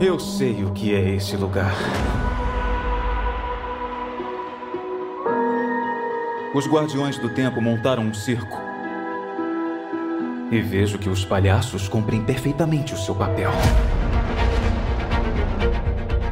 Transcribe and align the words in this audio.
Eu 0.00 0.18
sei 0.18 0.64
o 0.64 0.72
que 0.72 0.94
é 0.94 1.10
esse 1.10 1.36
lugar. 1.36 1.76
Os 6.52 6.66
Guardiões 6.66 7.16
do 7.18 7.28
Tempo 7.28 7.60
montaram 7.60 8.02
um 8.02 8.12
circo. 8.12 8.59
E 10.50 10.60
vejo 10.60 10.98
que 10.98 11.08
os 11.08 11.24
palhaços 11.24 11.88
cumprem 11.88 12.24
perfeitamente 12.24 12.92
o 12.92 12.98
seu 12.98 13.14
papel. 13.14 13.52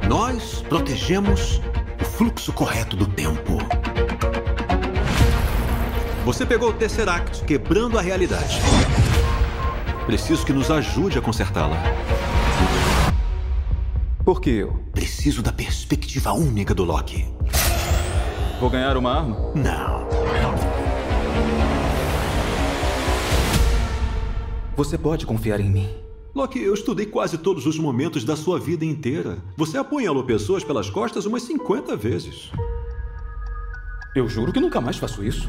Nós 0.09 0.65
protegemos 0.69 1.61
o 2.01 2.05
fluxo 2.05 2.53
correto 2.53 2.97
do 2.97 3.07
tempo. 3.07 3.59
Você 6.25 6.45
pegou 6.45 6.71
o 6.71 6.73
Tesseract, 6.73 7.45
quebrando 7.45 7.97
a 7.97 8.03
realidade. 8.03 8.59
Preciso 10.05 10.45
que 10.45 10.53
nos 10.53 10.69
ajude 10.69 11.19
a 11.19 11.23
consertá-la. 11.23 11.77
Por 14.25 14.41
que 14.41 14.51
eu? 14.51 14.81
Preciso 14.93 15.43
da 15.43 15.53
perspectiva 15.53 16.33
única 16.33 16.75
do 16.75 16.83
Loki. 16.83 17.25
Vou 18.59 18.69
ganhar 18.69 18.97
uma 18.97 19.17
arma? 19.17 19.53
Não. 19.55 20.09
Você 24.79 24.97
pode 24.97 25.27
confiar 25.27 25.59
em 25.59 25.69
mim. 25.69 25.89
Loki, 26.33 26.61
eu 26.61 26.73
estudei 26.73 27.05
quase 27.05 27.37
todos 27.37 27.67
os 27.67 27.77
momentos 27.77 28.23
da 28.23 28.37
sua 28.37 28.61
vida 28.61 28.85
inteira. 28.85 29.39
Você 29.57 29.77
apunhalou 29.77 30.23
pessoas 30.23 30.63
pelas 30.63 30.89
costas 30.89 31.27
umas 31.27 31.43
50 31.43 31.97
vezes. 31.97 32.53
Eu 34.15 34.29
juro 34.29 34.53
que 34.53 34.61
nunca 34.61 34.81
mais 34.81 34.97
faço 34.97 35.25
isso. 35.25 35.49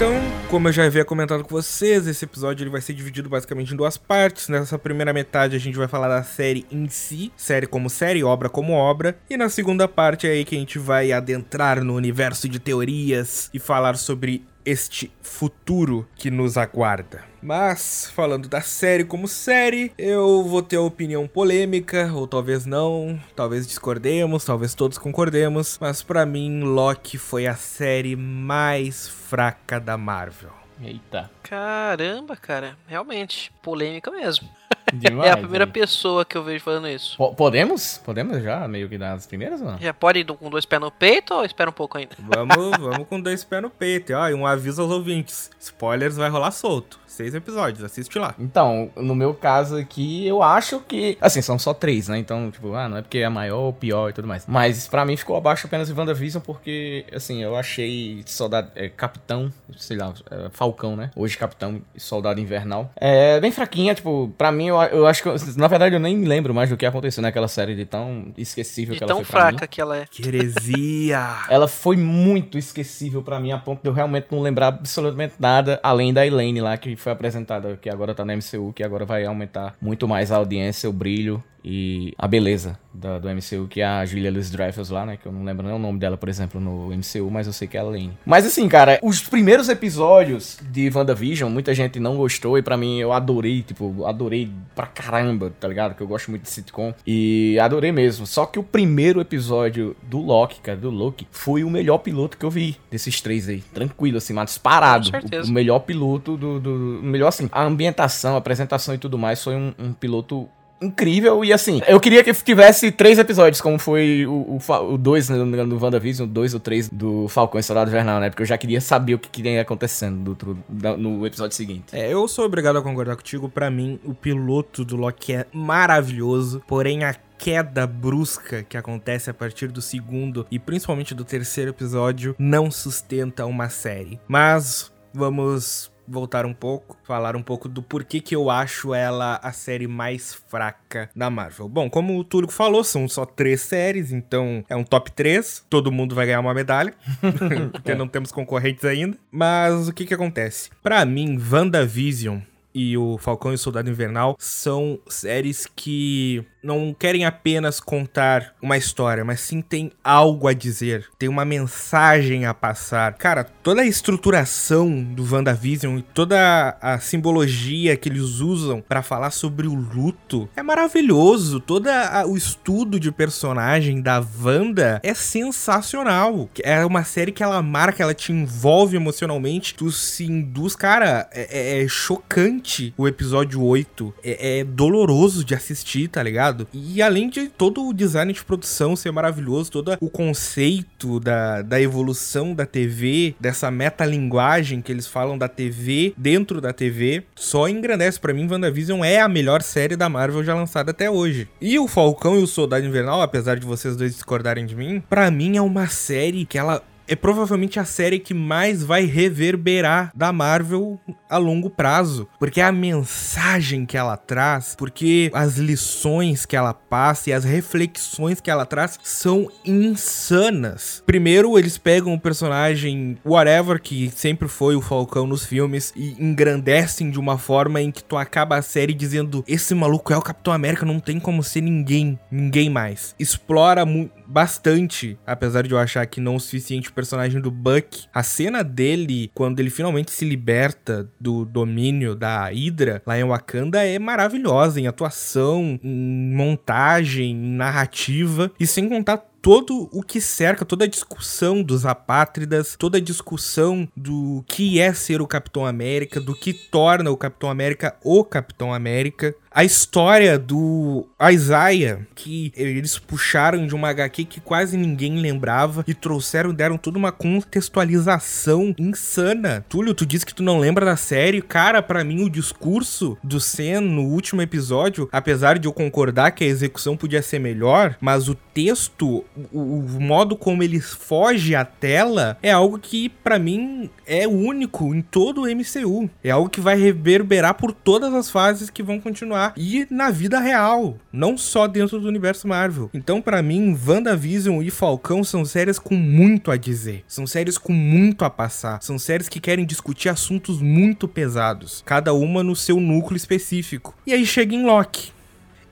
Então, 0.00 0.14
como 0.48 0.66
eu 0.66 0.72
já 0.72 0.86
havia 0.86 1.04
comentado 1.04 1.44
com 1.44 1.50
vocês, 1.50 2.06
esse 2.06 2.24
episódio 2.24 2.64
ele 2.64 2.70
vai 2.70 2.80
ser 2.80 2.94
dividido 2.94 3.28
basicamente 3.28 3.74
em 3.74 3.76
duas 3.76 3.98
partes. 3.98 4.48
Nessa 4.48 4.78
primeira 4.78 5.12
metade 5.12 5.54
a 5.54 5.58
gente 5.58 5.76
vai 5.76 5.86
falar 5.86 6.08
da 6.08 6.22
série 6.22 6.64
em 6.72 6.88
si, 6.88 7.30
série 7.36 7.66
como 7.66 7.90
série, 7.90 8.24
obra 8.24 8.48
como 8.48 8.72
obra. 8.72 9.18
E 9.28 9.36
na 9.36 9.50
segunda 9.50 9.86
parte 9.86 10.26
é 10.26 10.30
aí 10.30 10.44
que 10.46 10.56
a 10.56 10.58
gente 10.58 10.78
vai 10.78 11.12
adentrar 11.12 11.84
no 11.84 11.94
universo 11.94 12.48
de 12.48 12.58
teorias 12.58 13.50
e 13.52 13.58
falar 13.58 13.98
sobre 13.98 14.42
este 14.64 15.12
futuro 15.22 16.06
que 16.16 16.30
nos 16.30 16.56
aguarda. 16.56 17.24
Mas, 17.42 18.10
falando 18.14 18.48
da 18.48 18.60
série 18.60 19.04
como 19.04 19.26
série, 19.26 19.92
eu 19.96 20.44
vou 20.44 20.62
ter 20.62 20.76
a 20.76 20.82
opinião 20.82 21.26
polêmica, 21.26 22.10
ou 22.12 22.26
talvez 22.26 22.66
não, 22.66 23.18
talvez 23.34 23.66
discordemos, 23.66 24.44
talvez 24.44 24.74
todos 24.74 24.98
concordemos, 24.98 25.78
mas 25.80 26.02
para 26.02 26.26
mim, 26.26 26.62
Loki 26.62 27.16
foi 27.16 27.46
a 27.46 27.54
série 27.54 28.14
mais 28.14 29.08
fraca 29.08 29.80
da 29.80 29.96
Marvel. 29.96 30.60
Eita. 30.82 31.30
Caramba, 31.42 32.36
cara, 32.36 32.76
realmente, 32.86 33.52
polêmica 33.62 34.10
mesmo. 34.10 34.48
Demais, 34.92 35.28
é 35.30 35.32
a 35.32 35.36
primeira 35.36 35.66
velho. 35.66 35.72
pessoa 35.72 36.24
que 36.24 36.36
eu 36.36 36.42
vejo 36.42 36.64
falando 36.64 36.88
isso. 36.88 37.16
Po- 37.16 37.34
podemos? 37.34 37.98
Podemos 37.98 38.42
já 38.42 38.66
meio 38.66 38.88
que 38.88 38.98
dar 38.98 39.12
as 39.12 39.26
primeiras 39.26 39.60
ou 39.60 39.68
não? 39.68 39.78
Já 39.78 39.94
pode 39.94 40.20
ir 40.20 40.24
com 40.26 40.50
dois 40.50 40.64
pés 40.64 40.80
no 40.80 40.90
peito 40.90 41.34
ou 41.34 41.44
espera 41.44 41.70
um 41.70 41.72
pouco 41.72 41.98
ainda? 41.98 42.12
Vamos, 42.18 42.70
vamos 42.78 43.06
com 43.08 43.20
dois 43.20 43.44
pés 43.44 43.62
no 43.62 43.70
peito. 43.70 44.10
E, 44.12 44.14
ó, 44.14 44.28
e 44.28 44.34
um 44.34 44.46
aviso 44.46 44.82
aos 44.82 44.90
ouvintes: 44.90 45.50
spoilers 45.60 46.16
vai 46.16 46.28
rolar 46.28 46.50
solto. 46.50 46.98
Seis 47.06 47.34
episódios, 47.34 47.82
assiste 47.84 48.16
lá. 48.18 48.34
Então, 48.38 48.88
no 48.96 49.14
meu 49.16 49.34
caso 49.34 49.76
aqui, 49.76 50.26
eu 50.26 50.42
acho 50.42 50.78
que. 50.80 51.18
Assim, 51.20 51.42
são 51.42 51.58
só 51.58 51.74
três, 51.74 52.08
né? 52.08 52.16
Então, 52.18 52.50
tipo, 52.50 52.72
ah, 52.74 52.88
não 52.88 52.96
é 52.98 53.02
porque 53.02 53.18
é 53.18 53.28
maior 53.28 53.58
ou 53.58 53.72
pior 53.72 54.08
e 54.08 54.12
tudo 54.12 54.28
mais. 54.28 54.44
Mas 54.46 54.86
pra 54.88 55.04
mim 55.04 55.16
ficou 55.16 55.36
abaixo 55.36 55.66
apenas 55.66 55.88
de 55.88 55.92
WandaVision, 55.94 56.40
porque, 56.42 57.04
assim, 57.12 57.42
eu 57.42 57.56
achei 57.56 58.22
Soldado. 58.26 58.70
É, 58.76 58.88
Capitão, 58.88 59.52
sei 59.76 59.96
lá, 59.96 60.14
é, 60.30 60.48
Falcão, 60.52 60.94
né? 60.96 61.10
Hoje 61.16 61.36
Capitão 61.36 61.82
e 61.94 62.00
Soldado 62.00 62.40
Invernal. 62.40 62.90
É 62.96 63.38
bem 63.40 63.49
fraquinha, 63.52 63.94
tipo, 63.94 64.32
pra 64.36 64.50
mim, 64.52 64.66
eu, 64.68 64.76
eu 64.82 65.06
acho 65.06 65.22
que. 65.22 65.58
Na 65.58 65.68
verdade, 65.68 65.94
eu 65.94 66.00
nem 66.00 66.16
me 66.16 66.26
lembro 66.26 66.54
mais 66.54 66.70
do 66.70 66.76
que 66.76 66.86
aconteceu 66.86 67.22
naquela 67.22 67.48
série 67.48 67.74
de 67.74 67.84
tão 67.84 68.32
esquecível 68.36 68.92
De 68.94 68.98
que 68.98 69.04
ela 69.04 69.12
tão 69.14 69.24
foi 69.24 69.40
mim. 69.40 69.46
fraca 69.46 69.66
que 69.66 69.80
ela 69.80 69.96
é. 69.96 70.04
Que 70.10 70.26
heresia! 70.26 71.20
Ela 71.50 71.66
foi 71.68 71.96
muito 71.96 72.56
esquecível 72.58 73.22
pra 73.22 73.38
mim, 73.40 73.52
a 73.52 73.58
ponto 73.58 73.82
de 73.82 73.88
eu 73.88 73.92
realmente 73.92 74.26
não 74.30 74.40
lembrar 74.40 74.68
absolutamente 74.68 75.34
nada, 75.38 75.80
além 75.82 76.12
da 76.12 76.26
Elaine 76.26 76.60
lá, 76.60 76.76
que 76.76 76.94
foi 76.96 77.12
apresentada, 77.12 77.78
que 77.80 77.88
agora 77.88 78.14
tá 78.14 78.24
na 78.24 78.34
MCU, 78.36 78.72
que 78.72 78.82
agora 78.82 79.04
vai 79.04 79.24
aumentar 79.24 79.74
muito 79.80 80.06
mais 80.06 80.30
a 80.32 80.36
audiência, 80.36 80.88
o 80.88 80.92
brilho 80.92 81.42
e 81.64 82.14
a 82.18 82.26
beleza 82.26 82.78
da, 82.92 83.18
do 83.18 83.28
MCU, 83.28 83.68
que 83.68 83.80
é 83.80 83.86
a 83.86 84.04
Julia 84.04 84.30
Louis-Dreyfus 84.30 84.90
lá, 84.90 85.06
né? 85.06 85.16
Que 85.16 85.26
eu 85.26 85.32
não 85.32 85.44
lembro 85.44 85.66
nem 85.66 85.74
o 85.74 85.78
nome 85.78 85.98
dela, 85.98 86.16
por 86.16 86.28
exemplo, 86.28 86.60
no 86.60 86.88
MCU, 86.88 87.30
mas 87.30 87.46
eu 87.46 87.52
sei 87.52 87.68
que 87.68 87.76
é 87.76 87.80
a 87.80 87.84
Lane. 87.84 88.16
Mas 88.24 88.46
assim, 88.46 88.68
cara, 88.68 88.98
os 89.02 89.20
primeiros 89.20 89.68
episódios 89.68 90.58
de 90.62 90.90
WandaVision, 90.92 91.50
muita 91.50 91.74
gente 91.74 92.00
não 92.00 92.16
gostou 92.16 92.58
e 92.58 92.62
para 92.62 92.76
mim 92.76 92.98
eu 92.98 93.12
adorei, 93.12 93.62
tipo, 93.62 94.04
adorei 94.04 94.50
pra 94.74 94.86
caramba, 94.86 95.52
tá 95.58 95.68
ligado? 95.68 95.94
Que 95.94 96.02
eu 96.02 96.06
gosto 96.06 96.30
muito 96.30 96.42
de 96.42 96.50
sitcom 96.50 96.92
e 97.06 97.58
adorei 97.60 97.92
mesmo. 97.92 98.26
Só 98.26 98.46
que 98.46 98.58
o 98.58 98.62
primeiro 98.62 99.20
episódio 99.20 99.96
do 100.02 100.18
Loki, 100.18 100.60
cara, 100.60 100.78
do 100.78 100.90
Loki, 100.90 101.26
foi 101.30 101.62
o 101.64 101.70
melhor 101.70 101.98
piloto 101.98 102.36
que 102.36 102.44
eu 102.44 102.50
vi 102.50 102.76
desses 102.90 103.20
três 103.20 103.48
aí. 103.48 103.60
Tranquilo, 103.60 104.18
assim, 104.18 104.32
mas 104.32 104.46
disparado. 104.46 105.10
O, 105.10 105.48
o, 105.48 105.52
melhor 105.52 105.80
piloto 105.80 106.36
do, 106.36 106.58
do. 106.58 106.70
Melhor 107.02 107.28
assim, 107.28 107.48
a 107.52 107.62
ambientação, 107.62 108.34
a 108.34 108.38
apresentação 108.38 108.94
e 108.94 108.98
tudo 108.98 109.18
mais 109.18 109.42
foi 109.42 109.54
um, 109.54 109.72
um 109.78 109.92
piloto 109.92 110.48
incrível. 110.80 111.44
E 111.44 111.52
assim, 111.52 111.80
eu 111.86 112.00
queria 112.00 112.24
que 112.24 112.32
tivesse 112.32 112.90
três 112.90 113.18
episódios, 113.18 113.60
como 113.60 113.78
foi 113.78 114.26
o 114.26 114.58
2 114.58 114.68
o, 114.68 114.94
o 114.94 114.98
dois, 114.98 115.28
no, 115.28 115.44
no 115.44 115.82
WandaVision, 115.82 116.28
o 116.28 116.30
2 116.30 116.54
ou 116.54 116.60
3 116.60 116.88
do 116.88 117.28
Falcão 117.28 117.60
e 117.60 117.62
Soldado 117.62 117.90
Invernal, 117.90 118.20
né? 118.20 118.30
Porque 118.30 118.42
eu 118.42 118.46
já 118.46 118.56
queria 118.56 118.80
saber 118.80 119.14
o 119.14 119.18
que, 119.18 119.28
que 119.28 119.42
ia 119.42 119.60
acontecendo 119.60 120.34
do, 120.34 120.58
do, 120.68 120.96
no 120.96 121.26
episódio 121.26 121.56
seguinte. 121.56 121.86
É, 121.92 122.12
eu 122.12 122.26
sou 122.28 122.44
obrigado 122.44 122.76
a 122.76 122.82
concordar 122.82 123.16
contigo. 123.16 123.48
para 123.48 123.70
mim, 123.70 123.98
o 124.04 124.14
piloto 124.14 124.84
do 124.84 124.96
Loki 124.96 125.34
é 125.34 125.46
maravilhoso, 125.52 126.62
porém 126.66 127.04
a 127.04 127.14
queda 127.38 127.86
brusca 127.86 128.62
que 128.62 128.76
acontece 128.76 129.30
a 129.30 129.34
partir 129.34 129.68
do 129.68 129.80
segundo 129.80 130.46
e 130.50 130.58
principalmente 130.58 131.14
do 131.14 131.24
terceiro 131.24 131.70
episódio 131.70 132.36
não 132.38 132.70
sustenta 132.70 133.46
uma 133.46 133.70
série. 133.70 134.20
Mas 134.28 134.92
vamos 135.12 135.89
voltar 136.10 136.44
um 136.44 136.52
pouco, 136.52 136.96
falar 137.04 137.36
um 137.36 137.42
pouco 137.42 137.68
do 137.68 137.82
porquê 137.82 138.20
que 138.20 138.34
eu 138.34 138.50
acho 138.50 138.92
ela 138.92 139.38
a 139.42 139.52
série 139.52 139.86
mais 139.86 140.34
fraca 140.34 141.08
da 141.14 141.30
Marvel. 141.30 141.68
Bom, 141.68 141.88
como 141.88 142.18
o 142.18 142.24
Túlio 142.24 142.50
falou, 142.50 142.82
são 142.82 143.08
só 143.08 143.24
três 143.24 143.60
séries, 143.60 144.12
então 144.12 144.64
é 144.68 144.76
um 144.76 144.84
top 144.84 145.12
3, 145.12 145.64
todo 145.70 145.92
mundo 145.92 146.14
vai 146.14 146.26
ganhar 146.26 146.40
uma 146.40 146.54
medalha, 146.54 146.94
porque 147.72 147.94
não 147.94 148.08
temos 148.08 148.32
concorrentes 148.32 148.84
ainda. 148.84 149.16
Mas 149.30 149.88
o 149.88 149.92
que 149.92 150.04
que 150.04 150.14
acontece? 150.14 150.70
Para 150.82 151.04
mim, 151.04 151.40
WandaVision 151.50 152.40
e 152.74 152.96
o 152.96 153.18
Falcão 153.18 153.52
e 153.52 153.54
o 153.54 153.58
Soldado 153.58 153.90
Invernal 153.90 154.36
são 154.38 154.98
séries 155.08 155.66
que 155.74 156.44
não 156.62 156.94
querem 156.96 157.24
apenas 157.24 157.80
contar 157.80 158.54
uma 158.60 158.76
história, 158.76 159.24
mas 159.24 159.40
sim 159.40 159.60
tem 159.60 159.90
algo 160.02 160.48
a 160.48 160.52
dizer, 160.52 161.08
tem 161.18 161.28
uma 161.28 161.44
mensagem 161.44 162.46
a 162.46 162.54
passar. 162.54 163.14
Cara, 163.14 163.44
toda 163.44 163.82
a 163.82 163.86
estruturação 163.86 165.02
do 165.02 165.26
WandaVision 165.30 165.98
e 165.98 166.02
toda 166.02 166.76
a 166.80 166.98
simbologia 166.98 167.96
que 167.96 168.08
eles 168.08 168.40
usam 168.40 168.82
para 168.86 169.02
falar 169.02 169.30
sobre 169.30 169.66
o 169.66 169.74
luto 169.74 170.48
é 170.56 170.62
maravilhoso. 170.62 171.60
Todo 171.60 171.88
o 172.26 172.36
estudo 172.36 173.00
de 173.00 173.10
personagem 173.10 174.00
da 174.00 174.24
Wanda 174.42 175.00
é 175.02 175.14
sensacional. 175.14 176.48
É 176.62 176.84
uma 176.84 177.04
série 177.04 177.32
que 177.32 177.42
ela 177.42 177.62
marca, 177.62 178.02
ela 178.02 178.14
te 178.14 178.32
envolve 178.32 178.96
emocionalmente, 178.96 179.74
tu 179.74 179.90
se 179.90 180.24
induz, 180.24 180.76
cara, 180.76 181.28
é, 181.32 181.78
é, 181.80 181.82
é 181.84 181.88
chocante 181.88 182.94
o 182.96 183.06
episódio 183.06 183.62
8. 183.62 184.14
É, 184.22 184.60
é 184.60 184.64
doloroso 184.64 185.44
de 185.44 185.54
assistir, 185.54 186.08
tá 186.08 186.22
ligado? 186.22 186.49
Ligado? 186.50 186.68
E 186.72 187.00
além 187.00 187.28
de 187.28 187.48
todo 187.48 187.86
o 187.86 187.92
design 187.92 188.32
de 188.32 188.44
produção 188.44 188.96
ser 188.96 189.10
maravilhoso, 189.10 189.70
todo 189.70 189.96
o 190.00 190.10
conceito 190.10 191.20
da, 191.20 191.62
da 191.62 191.80
evolução 191.80 192.54
da 192.54 192.66
TV, 192.66 193.34
dessa 193.40 193.70
metalinguagem 193.70 194.82
que 194.82 194.92
eles 194.92 195.06
falam 195.06 195.38
da 195.38 195.48
TV 195.48 196.12
dentro 196.16 196.60
da 196.60 196.72
TV, 196.72 197.24
só 197.34 197.68
engrandece. 197.68 198.20
para 198.20 198.34
mim, 198.34 198.48
WandaVision 198.50 199.04
é 199.04 199.20
a 199.20 199.28
melhor 199.28 199.62
série 199.62 199.96
da 199.96 200.08
Marvel 200.08 200.44
já 200.44 200.54
lançada 200.54 200.90
até 200.90 201.10
hoje. 201.10 201.48
E 201.60 201.78
o 201.78 201.86
Falcão 201.86 202.38
e 202.38 202.42
o 202.42 202.46
Soldado 202.46 202.86
Invernal, 202.86 203.22
apesar 203.22 203.58
de 203.58 203.66
vocês 203.66 203.96
dois 203.96 204.14
discordarem 204.14 204.66
de 204.66 204.74
mim, 204.74 205.02
para 205.08 205.30
mim 205.30 205.56
é 205.56 205.62
uma 205.62 205.86
série 205.88 206.44
que 206.44 206.58
ela 206.58 206.82
é 207.10 207.16
provavelmente 207.16 207.80
a 207.80 207.84
série 207.84 208.20
que 208.20 208.32
mais 208.32 208.84
vai 208.84 209.04
reverberar 209.04 210.12
da 210.14 210.32
Marvel 210.32 211.00
a 211.28 211.38
longo 211.38 211.68
prazo, 211.68 212.28
porque 212.38 212.60
é 212.60 212.64
a 212.64 212.70
mensagem 212.70 213.84
que 213.84 213.96
ela 213.96 214.16
traz, 214.16 214.76
porque 214.78 215.28
as 215.34 215.56
lições 215.56 216.46
que 216.46 216.54
ela 216.54 216.72
passa 216.72 217.30
e 217.30 217.32
as 217.32 217.42
reflexões 217.42 218.40
que 218.40 218.48
ela 218.48 218.64
traz 218.64 218.96
são 219.02 219.50
insanas. 219.64 221.02
Primeiro, 221.04 221.58
eles 221.58 221.76
pegam 221.76 222.14
o 222.14 222.20
personagem 222.20 223.18
whatever 223.26 223.82
que 223.82 224.12
sempre 224.14 224.46
foi 224.46 224.76
o 224.76 224.80
Falcão 224.80 225.26
nos 225.26 225.44
filmes 225.44 225.92
e 225.96 226.14
engrandecem 226.16 227.10
de 227.10 227.18
uma 227.18 227.38
forma 227.38 227.80
em 227.82 227.90
que 227.90 228.04
tu 228.04 228.16
acaba 228.16 228.56
a 228.56 228.62
série 228.62 228.94
dizendo: 228.94 229.44
"Esse 229.48 229.74
maluco 229.74 230.12
é 230.12 230.16
o 230.16 230.22
Capitão 230.22 230.52
América, 230.52 230.86
não 230.86 231.00
tem 231.00 231.18
como 231.18 231.42
ser 231.42 231.60
ninguém, 231.60 232.16
ninguém 232.30 232.70
mais". 232.70 233.16
Explora 233.18 233.84
bastante, 234.30 235.18
apesar 235.26 235.62
de 235.62 235.72
eu 235.72 235.78
achar 235.78 236.06
que 236.06 236.20
não 236.20 236.36
o 236.36 236.40
suficiente 236.40 236.88
o 236.88 236.92
personagem 236.92 237.40
do 237.40 237.50
Buck. 237.50 238.06
A 238.14 238.22
cena 238.22 238.62
dele, 238.62 239.30
quando 239.34 239.58
ele 239.58 239.70
finalmente 239.70 240.12
se 240.12 240.24
liberta 240.24 241.10
do 241.20 241.44
domínio 241.44 242.14
da 242.14 242.48
Hydra 242.48 243.02
lá 243.04 243.18
em 243.18 243.24
Wakanda, 243.24 243.84
é 243.84 243.98
maravilhosa 243.98 244.80
em 244.80 244.86
atuação, 244.86 245.78
em 245.82 246.34
montagem, 246.34 247.32
em 247.32 247.56
narrativa, 247.56 248.52
e 248.58 248.66
sem 248.66 248.88
contar 248.88 249.30
todo 249.42 249.88
o 249.92 250.02
que 250.02 250.20
cerca, 250.20 250.64
toda 250.64 250.84
a 250.84 250.88
discussão 250.88 251.62
dos 251.62 251.86
apátridas, 251.86 252.76
toda 252.78 252.98
a 252.98 253.00
discussão 253.00 253.88
do 253.96 254.44
que 254.46 254.78
é 254.78 254.92
ser 254.92 255.20
o 255.20 255.26
Capitão 255.26 255.66
América, 255.66 256.20
do 256.20 256.34
que 256.34 256.52
torna 256.52 257.10
o 257.10 257.16
Capitão 257.16 257.50
América 257.50 257.96
o 258.04 258.24
Capitão 258.24 258.72
América. 258.72 259.34
A 259.52 259.64
história 259.64 260.38
do 260.38 261.08
Isaiah, 261.20 262.06
que 262.14 262.52
eles 262.56 263.00
puxaram 263.00 263.66
de 263.66 263.74
uma 263.74 263.88
HQ 263.88 264.24
que 264.26 264.40
quase 264.40 264.76
ninguém 264.76 265.18
lembrava 265.18 265.84
e 265.88 265.92
trouxeram, 265.92 266.54
deram 266.54 266.78
toda 266.78 266.96
uma 266.96 267.10
contextualização 267.10 268.72
insana. 268.78 269.64
Túlio, 269.68 269.92
tu 269.92 270.06
disse 270.06 270.24
que 270.24 270.32
tu 270.32 270.42
não 270.44 270.60
lembra 270.60 270.86
da 270.86 270.94
série. 270.94 271.42
Cara, 271.42 271.82
para 271.82 272.04
mim 272.04 272.22
o 272.22 272.30
discurso 272.30 273.18
do 273.24 273.40
Sen 273.40 273.80
no 273.80 274.02
último 274.02 274.40
episódio, 274.40 275.08
apesar 275.10 275.58
de 275.58 275.66
eu 275.66 275.72
concordar 275.72 276.30
que 276.30 276.44
a 276.44 276.48
execução 276.48 276.96
podia 276.96 277.20
ser 277.20 277.40
melhor, 277.40 277.96
mas 278.00 278.28
o 278.28 278.36
texto 278.36 279.24
o, 279.52 279.58
o 279.60 280.00
modo 280.00 280.36
como 280.36 280.62
ele 280.62 280.80
foge 280.80 281.56
à 281.56 281.64
tela 281.64 282.38
é 282.40 282.52
algo 282.52 282.78
que, 282.78 283.08
para 283.08 283.38
mim, 283.38 283.90
é 284.06 284.28
único 284.28 284.94
em 284.94 285.02
todo 285.02 285.42
o 285.42 285.46
MCU. 285.46 286.08
É 286.22 286.30
algo 286.30 286.48
que 286.48 286.60
vai 286.60 286.76
reverberar 286.76 287.54
por 287.54 287.72
todas 287.72 288.14
as 288.14 288.30
fases 288.30 288.70
que 288.70 288.82
vão 288.82 289.00
continuar. 289.00 289.39
E 289.56 289.86
na 289.90 290.10
vida 290.10 290.38
real, 290.38 290.96
não 291.12 291.36
só 291.36 291.66
dentro 291.66 292.00
do 292.00 292.08
universo 292.08 292.46
Marvel. 292.46 292.90
Então, 292.92 293.20
para 293.20 293.42
mim, 293.42 293.76
WandaVision 293.86 294.62
e 294.62 294.70
Falcão 294.70 295.24
são 295.24 295.44
séries 295.44 295.78
com 295.78 295.94
muito 295.94 296.50
a 296.50 296.56
dizer. 296.56 297.04
São 297.06 297.26
séries 297.26 297.58
com 297.58 297.72
muito 297.72 298.24
a 298.24 298.30
passar. 298.30 298.82
São 298.82 298.98
séries 298.98 299.28
que 299.28 299.40
querem 299.40 299.64
discutir 299.64 300.08
assuntos 300.08 300.60
muito 300.60 301.08
pesados. 301.08 301.82
Cada 301.84 302.12
uma 302.12 302.42
no 302.42 302.54
seu 302.54 302.80
núcleo 302.80 303.16
específico. 303.16 303.96
E 304.06 304.12
aí 304.12 304.26
chega 304.26 304.54
em 304.54 304.64
Loki. 304.64 305.12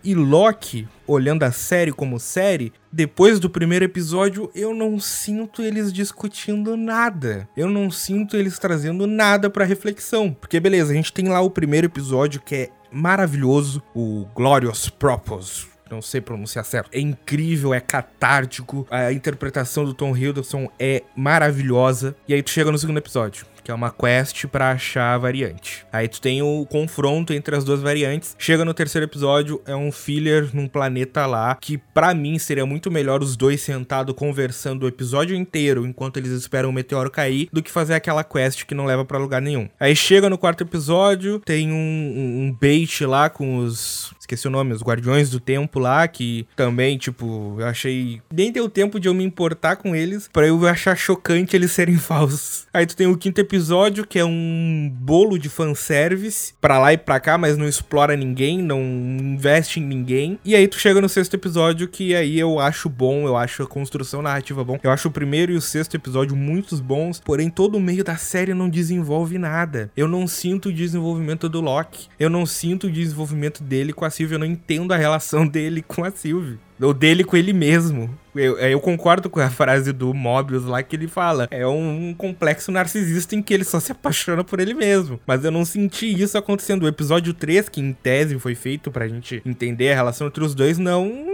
E 0.02 0.14
Loki, 0.14 0.87
olhando 1.07 1.42
a 1.42 1.50
série 1.50 1.92
como 1.92 2.21
série, 2.21 2.73
depois 2.90 3.40
do 3.40 3.50
primeiro 3.50 3.85
episódio, 3.85 4.50
eu 4.54 4.73
não 4.73 4.99
sinto 5.00 5.61
eles 5.61 5.92
discutindo 5.92 6.76
nada. 6.76 7.49
Eu 7.57 7.69
não 7.69 7.90
sinto 7.90 8.37
eles 8.37 8.59
trazendo 8.59 9.07
nada 9.07 9.50
para 9.50 9.64
reflexão. 9.64 10.33
Porque 10.33 10.61
beleza, 10.61 10.92
a 10.92 10.95
gente 10.95 11.12
tem 11.12 11.28
lá 11.28 11.40
o 11.40 11.50
primeiro 11.50 11.87
episódio 11.87 12.40
que 12.40 12.54
é 12.54 12.71
maravilhoso, 12.90 13.83
o 13.95 14.26
Glorious 14.35 14.88
Propose 14.88 15.78
não 15.90 16.02
sei 16.02 16.21
pronunciar 16.21 16.64
certo. 16.64 16.90
É 16.92 17.00
incrível, 17.00 17.73
é 17.73 17.80
catártico. 17.80 18.87
A 18.90 19.12
interpretação 19.12 19.85
do 19.85 19.95
Tom 19.95 20.16
Hiddleston 20.16 20.71
é 20.78 21.02
maravilhosa. 21.16 22.14
E 22.28 22.35
aí 22.35 22.42
tu 22.42 22.50
chega 22.50 22.71
no 22.71 22.78
segundo 22.78 22.99
episódio 22.99 23.47
que 23.68 23.72
é 23.72 23.75
uma 23.75 23.90
quest 23.90 24.46
para 24.46 24.70
achar 24.70 25.12
a 25.12 25.18
variante. 25.18 25.84
Aí 25.92 26.08
tu 26.08 26.22
tem 26.22 26.40
o 26.40 26.64
confronto 26.64 27.34
entre 27.34 27.54
as 27.54 27.64
duas 27.64 27.82
variantes. 27.82 28.34
Chega 28.38 28.64
no 28.64 28.72
terceiro 28.72 29.04
episódio, 29.04 29.60
é 29.66 29.76
um 29.76 29.92
filler 29.92 30.48
num 30.54 30.66
planeta 30.66 31.26
lá, 31.26 31.54
que 31.54 31.76
para 31.76 32.14
mim 32.14 32.38
seria 32.38 32.64
muito 32.64 32.90
melhor 32.90 33.22
os 33.22 33.37
dois 33.37 33.60
sentados 33.60 34.14
conversando 34.14 34.84
o 34.84 34.88
episódio 34.88 35.37
inteiro 35.37 35.87
enquanto 35.87 36.16
eles 36.16 36.30
esperam 36.30 36.70
o 36.70 36.72
meteoro 36.72 37.10
cair, 37.10 37.50
do 37.52 37.62
que 37.62 37.70
fazer 37.70 37.92
aquela 37.92 38.25
quest 38.25 38.64
que 38.64 38.75
não 38.75 38.87
leva 38.87 39.04
para 39.04 39.18
lugar 39.18 39.42
nenhum. 39.42 39.68
Aí 39.78 39.94
chega 39.94 40.30
no 40.30 40.38
quarto 40.38 40.62
episódio, 40.62 41.38
tem 41.40 41.70
um, 41.70 41.76
um 41.76 42.56
bait 42.58 43.04
lá 43.04 43.28
com 43.28 43.58
os 43.58 44.16
esqueci 44.28 44.46
o 44.46 44.50
nome, 44.50 44.75
os 44.75 44.82
Guardiões 44.82 45.30
do 45.30 45.40
Tempo 45.40 45.78
lá, 45.78 46.06
que 46.06 46.46
também, 46.54 46.98
tipo, 46.98 47.56
eu 47.58 47.66
achei. 47.66 48.20
Nem 48.30 48.52
deu 48.52 48.68
tempo 48.68 49.00
de 49.00 49.08
eu 49.08 49.14
me 49.14 49.25
importar 49.25 49.76
com 49.76 49.96
eles, 49.96 50.28
para 50.30 50.46
eu 50.46 50.66
achar 50.66 50.94
chocante 50.96 51.56
eles 51.56 51.72
serem 51.72 51.96
falsos. 51.98 52.66
Aí 52.72 52.84
tu 52.84 52.94
tem 52.94 53.06
o 53.06 53.16
quinto 53.16 53.40
episódio 53.40 53.58
episódio 53.59 54.07
que 54.07 54.21
é 54.21 54.25
um 54.25 54.88
bolo 55.00 55.37
de 55.37 55.49
fanservice 55.49 56.55
pra 56.61 56.79
lá 56.79 56.93
e 56.93 56.97
pra 56.97 57.19
cá, 57.19 57.37
mas 57.37 57.57
não 57.57 57.67
explora 57.67 58.17
ninguém, 58.17 58.62
não 58.62 58.81
investe 58.81 59.81
em 59.81 59.83
ninguém. 59.83 60.38
E 60.45 60.55
aí 60.55 60.69
tu 60.69 60.79
chega 60.79 61.00
no 61.00 61.09
sexto 61.09 61.35
episódio 61.35 61.88
que 61.88 62.15
aí 62.15 62.38
eu 62.38 62.61
acho 62.61 62.88
bom, 62.88 63.27
eu 63.27 63.37
acho 63.37 63.65
a 63.65 63.67
construção 63.67 64.23
narrativa 64.23 64.62
bom. 64.62 64.79
Eu 64.81 64.93
acho 64.93 65.09
o 65.09 65.11
primeiro 65.11 65.50
e 65.50 65.57
o 65.57 65.61
sexto 65.61 65.97
episódio 65.97 66.37
muito 66.37 66.77
bons, 66.77 67.19
porém 67.19 67.50
todo 67.50 67.77
o 67.77 67.81
meio 67.81 68.05
da 68.05 68.17
série 68.17 68.55
não 68.55 68.69
desenvolve 68.69 69.38
nada. 69.38 69.91
Eu 69.97 70.07
não 70.07 70.29
sinto 70.29 70.69
o 70.69 70.73
desenvolvimento 70.73 71.49
do 71.49 71.61
Loki. 71.61 72.07
Eu 72.19 72.31
não 72.31 72.47
sinto 72.47 72.87
o 72.87 72.93
desenvolvimento 72.93 73.65
dele 73.65 73.93
com 73.93 74.05
a 74.05 74.11
Sylvie, 74.11 74.35
eu 74.35 74.38
não 74.38 74.47
entendo 74.47 74.95
a 74.95 74.97
relação 74.97 75.45
dele 75.49 75.83
com 75.83 76.05
a 76.05 76.12
Sylvie. 76.12 76.61
Ou 76.80 76.94
dele 76.94 77.25
com 77.25 77.37
ele 77.37 77.52
mesmo. 77.52 78.08
Eu, 78.35 78.56
eu, 78.58 78.80
concordo 78.80 79.28
com 79.28 79.40
a 79.40 79.50
frase 79.50 79.92
do 79.92 80.14
Mobius 80.14 80.64
lá 80.64 80.82
que 80.82 80.94
ele 80.94 81.08
fala. 81.08 81.49
É 81.50 81.66
um, 81.66 82.11
um, 82.11 82.14
complexo 82.14 82.70
narcisista 82.70 83.35
em 83.35 83.42
que 83.42 83.52
ele 83.52 83.64
só 83.64 83.80
se 83.80 83.90
apaixona 83.90 84.44
por 84.44 84.61
ele 84.61 84.75
mesmo. 84.75 85.18
Mas 85.26 85.44
eu 85.44 85.50
não 85.50 85.64
senti 85.64 86.06
isso 86.06 86.38
acontecendo. 86.38 86.85
O 86.85 86.88
episódio 86.88 87.35
3, 87.35 87.68
que 87.68 87.80
em 87.80 87.92
tese 87.92 88.38
foi 88.38 88.54
feito 88.54 88.90
pra 88.92 89.08
gente 89.08 89.42
entender 89.44 89.90
a 89.90 89.94
relação 89.94 90.28
entre 90.28 90.44
os 90.44 90.54
dois, 90.54 90.78
não 90.78 91.26